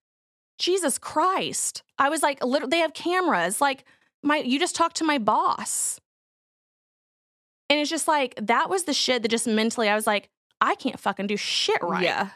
Jesus 0.59 0.99
Christ. 0.99 1.83
I 1.99 2.11
was 2.11 2.23
like, 2.23 2.45
literally, 2.45 2.71
they 2.71 2.79
have 2.81 2.93
cameras. 2.95 3.61
Like, 3.61 3.85
my, 4.23 4.37
you 4.39 4.59
just 4.59 4.75
talked 4.77 4.97
to 4.97 5.05
my 5.05 5.19
boss. 5.19 5.99
And 7.71 7.79
it's 7.79 7.89
just 7.89 8.09
like, 8.09 8.35
that 8.43 8.69
was 8.69 8.85
the 8.85 8.93
shit 8.93 9.23
that 9.23 9.29
just 9.29 9.47
mentally, 9.47 9.89
I 9.89 9.95
was 9.95 10.07
like, 10.07 10.29
I 10.61 10.75
can't 10.75 10.99
fucking 10.99 11.29
do 11.29 11.37
shit 11.37 11.81
right. 11.83 12.03
Yeah. 12.03 12.31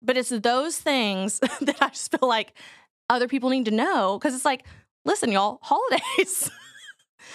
But 0.00 0.16
it's 0.16 0.30
those 0.30 0.78
things 0.78 1.40
that 1.60 1.82
I 1.82 1.88
just 1.88 2.12
feel 2.12 2.28
like 2.28 2.54
other 3.10 3.26
people 3.26 3.50
need 3.50 3.64
to 3.64 3.72
know. 3.72 4.18
Cause 4.20 4.34
it's 4.34 4.44
like, 4.44 4.64
listen, 5.04 5.32
y'all, 5.32 5.58
holidays. 5.62 6.50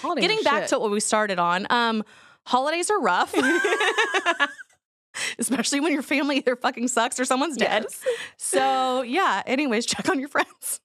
Holidays 0.01 0.21
Getting 0.21 0.43
back 0.43 0.63
shit. 0.63 0.69
to 0.69 0.79
what 0.79 0.89
we 0.89 1.01
started 1.01 1.38
on, 1.38 1.67
um, 1.69 2.03
holidays 2.47 2.89
are 2.89 2.99
rough. 2.99 3.35
Especially 5.38 5.81
when 5.81 5.91
your 5.91 6.01
family 6.01 6.38
either 6.38 6.55
fucking 6.55 6.88
sucks 6.88 7.19
or 7.19 7.25
someone's 7.25 7.57
dead. 7.57 7.83
Yes. 7.83 8.03
So 8.38 9.01
yeah, 9.01 9.43
anyways, 9.45 9.85
check 9.85 10.07
on 10.07 10.17
your 10.17 10.29
friends. 10.29 10.79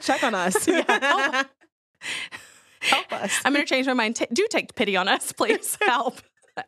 Check 0.00 0.22
on 0.22 0.36
us. 0.36 0.68
Yeah. 0.68 1.42
Help 2.84 3.12
us. 3.12 3.40
I'm 3.44 3.52
gonna 3.52 3.64
change 3.66 3.86
my 3.86 3.94
mind. 3.94 4.16
Ta 4.16 4.26
do 4.32 4.46
take 4.50 4.74
pity 4.74 4.96
on 4.96 5.08
us, 5.08 5.32
please. 5.32 5.76
Help. 5.86 6.20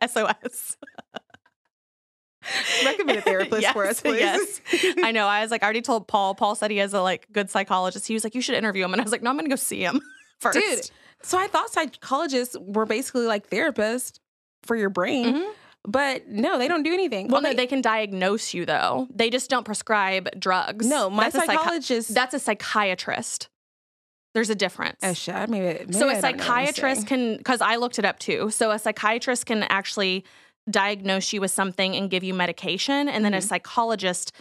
SOS. 0.05 0.75
Recommend 2.85 3.19
a 3.19 3.21
therapist 3.21 3.67
for 3.69 3.85
us, 3.85 3.99
please. 4.01 4.19
Yes. 4.19 4.61
I 5.03 5.11
know. 5.11 5.27
I 5.27 5.41
was 5.41 5.51
like, 5.51 5.63
I 5.63 5.65
already 5.65 5.81
told 5.81 6.07
Paul. 6.07 6.33
Paul 6.35 6.55
said 6.55 6.71
he 6.71 6.77
has 6.77 6.93
a 6.93 7.01
like 7.01 7.27
good 7.31 7.49
psychologist. 7.49 8.07
He 8.07 8.13
was 8.13 8.23
like, 8.23 8.35
you 8.35 8.41
should 8.41 8.55
interview 8.55 8.85
him. 8.85 8.93
And 8.93 9.01
I 9.01 9.03
was 9.03 9.11
like, 9.11 9.21
no, 9.21 9.29
I'm 9.29 9.35
gonna 9.37 9.49
go 9.49 9.55
see 9.55 9.81
him 9.83 10.01
first. 10.39 10.57
Dude, 10.59 10.89
so 11.23 11.37
I 11.37 11.47
thought 11.47 11.69
psychologists 11.71 12.55
were 12.59 12.85
basically 12.85 13.25
like 13.25 13.49
therapists 13.49 14.19
for 14.63 14.75
your 14.75 14.89
brain, 14.89 15.35
Mhm. 15.35 15.51
but 15.87 16.27
no, 16.27 16.57
they 16.57 16.67
don't 16.67 16.83
do 16.83 16.93
anything. 16.93 17.27
Well, 17.27 17.37
All 17.37 17.41
no, 17.41 17.53
they 17.53 17.67
can 17.67 17.81
diagnose 17.81 18.53
you 18.53 18.65
though. 18.65 19.07
They 19.13 19.29
just 19.29 19.49
don't 19.49 19.65
prescribe 19.65 20.29
drugs. 20.39 20.85
no, 20.87 21.09
my 21.09 21.29
That's 21.29 21.35
a 21.35 21.39
psychi- 21.41 21.45
psychologist. 21.47 22.13
that's 22.13 22.33
a 22.33 22.39
psychiatrist. 22.39 23.49
There's 24.37 24.51
a 24.51 24.55
difference. 24.55 24.99
oh 25.01 25.13
shit, 25.13 25.49
maybe, 25.49 25.79
maybe 25.79 25.93
so 25.93 25.97
a 25.97 25.99
don't 25.99 25.99
know 25.99 26.05
what 26.05 26.15
I'm 26.15 26.21
psychiatrist 26.39 27.07
can 27.07 27.37
because 27.37 27.59
I 27.59 27.77
looked 27.77 27.97
it 27.97 28.05
up 28.05 28.19
too. 28.19 28.51
So 28.51 28.69
a 28.69 28.77
psychiatrist 28.77 29.47
can 29.47 29.63
actually 29.63 30.25
diagnose 30.69 31.33
you 31.33 31.41
with 31.41 31.49
something 31.49 31.95
and 31.95 32.07
give 32.07 32.23
you 32.23 32.35
medication, 32.35 33.09
and 33.09 33.25
then 33.25 33.33
a 33.33 33.37
Mhm. 33.37 33.43
psychologist 33.43 34.31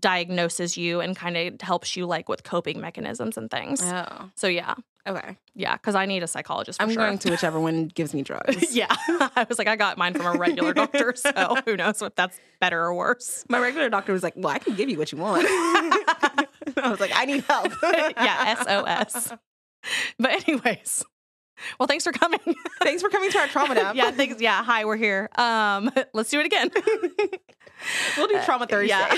diagnoses 0.00 0.76
you 0.76 1.00
and 1.00 1.14
kind 1.16 1.36
of 1.36 1.60
helps 1.60 1.94
you 1.96 2.04
like 2.06 2.28
with 2.28 2.42
coping 2.42 2.80
mechanisms 2.80 3.36
and 3.36 3.48
things. 3.48 3.80
Oh, 3.80 4.30
So 4.34 4.48
yeah, 4.48 4.74
okay. 5.06 5.36
yeah, 5.54 5.76
because 5.76 5.94
I 5.94 6.06
need 6.06 6.22
a 6.24 6.26
psychologist. 6.26 6.78
For 6.80 6.84
I'm 6.84 6.90
sure. 6.90 7.04
going 7.06 7.18
to 7.18 7.30
whichever 7.30 7.60
one 7.60 7.86
gives 7.88 8.12
me 8.12 8.22
drugs. 8.30 8.74
yeah, 8.74 8.86
I 9.36 9.46
was 9.48 9.58
like, 9.58 9.68
I 9.68 9.76
got 9.76 9.96
mine 9.98 10.14
from 10.14 10.26
a 10.26 10.36
regular 10.36 10.72
doctor, 10.82 11.14
so 11.16 11.56
who 11.64 11.76
knows 11.76 12.02
if 12.02 12.14
that's 12.16 12.40
better 12.60 12.80
or 12.82 12.92
worse. 12.94 13.44
My 13.48 13.60
regular 13.60 13.88
doctor 13.88 14.12
was 14.12 14.24
like, 14.24 14.34
"Well, 14.36 14.52
I 14.52 14.58
can 14.58 14.74
give 14.74 14.88
you 14.90 14.98
what 14.98 15.12
you 15.12 15.18
want." 15.18 15.46
I 16.84 16.90
was 16.90 17.00
like, 17.00 17.12
"I 17.14 17.24
need 17.24 17.44
help." 17.44 17.72
yeah, 17.82 18.62
SOS. 18.62 19.32
But 20.18 20.48
anyways, 20.48 21.04
well, 21.78 21.86
thanks 21.86 22.04
for 22.04 22.12
coming. 22.12 22.40
Thanks 22.82 23.02
for 23.02 23.08
coming 23.08 23.30
to 23.30 23.38
our 23.38 23.46
trauma 23.46 23.74
nap. 23.74 23.94
yeah, 23.96 24.10
thanks. 24.10 24.40
Yeah, 24.40 24.62
hi, 24.62 24.84
we're 24.84 24.96
here. 24.96 25.28
Um, 25.36 25.90
let's 26.12 26.30
do 26.30 26.40
it 26.40 26.46
again. 26.46 26.70
we'll 28.16 28.26
do 28.28 28.40
trauma 28.44 28.66
Thursday. 28.66 28.88
Yeah. 28.88 29.16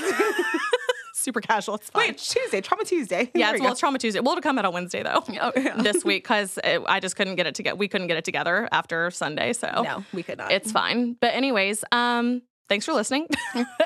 Super 1.14 1.40
casual. 1.40 1.76
It's 1.76 1.90
fine. 1.90 2.08
Wait, 2.08 2.18
Tuesday, 2.18 2.60
trauma 2.60 2.84
Tuesday. 2.84 3.30
yeah, 3.34 3.50
it's, 3.50 3.58
we 3.58 3.64
well, 3.64 3.72
it's 3.72 3.80
Trauma 3.80 3.98
Tuesday. 3.98 4.20
Well, 4.20 4.36
come 4.40 4.58
out 4.58 4.64
on 4.64 4.72
Wednesday 4.72 5.02
though. 5.02 5.24
Oh, 5.40 5.52
yeah. 5.56 5.74
this 5.76 6.04
week 6.04 6.22
because 6.22 6.58
I 6.62 7.00
just 7.00 7.16
couldn't 7.16 7.34
get 7.34 7.46
it 7.46 7.54
together. 7.56 7.74
We 7.76 7.88
couldn't 7.88 8.06
get 8.06 8.16
it 8.16 8.24
together 8.24 8.68
after 8.70 9.10
Sunday, 9.10 9.52
so 9.52 9.82
no, 9.82 10.04
we 10.12 10.22
could 10.22 10.38
not. 10.38 10.52
it's 10.52 10.70
fine. 10.70 11.16
But 11.20 11.34
anyways, 11.34 11.84
um, 11.90 12.42
thanks 12.68 12.84
for 12.84 12.92
listening, 12.92 13.26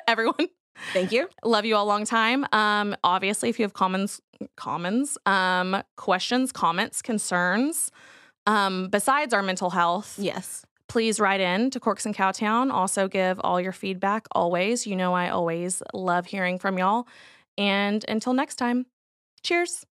everyone. 0.06 0.48
Thank 0.92 1.12
you. 1.12 1.28
Love 1.44 1.64
you 1.64 1.76
all 1.76 1.86
long 1.86 2.04
time. 2.04 2.46
Um, 2.52 2.96
obviously, 3.04 3.48
if 3.48 3.58
you 3.58 3.64
have 3.64 3.72
comments, 3.74 4.20
comments, 4.56 5.16
um, 5.26 5.82
questions, 5.96 6.52
comments, 6.52 7.02
concerns, 7.02 7.90
um, 8.46 8.88
besides 8.88 9.32
our 9.34 9.42
mental 9.42 9.70
health, 9.70 10.14
Yes. 10.18 10.64
please 10.88 11.20
write 11.20 11.40
in 11.40 11.70
to 11.70 11.78
Corks 11.80 12.06
and 12.06 12.14
Cowtown. 12.14 12.72
Also, 12.72 13.06
give 13.08 13.38
all 13.44 13.60
your 13.60 13.72
feedback 13.72 14.26
always. 14.32 14.86
You 14.86 14.96
know, 14.96 15.12
I 15.14 15.28
always 15.28 15.82
love 15.94 16.26
hearing 16.26 16.58
from 16.58 16.78
y'all. 16.78 17.06
And 17.58 18.04
until 18.08 18.32
next 18.32 18.56
time, 18.56 18.86
cheers. 19.42 19.84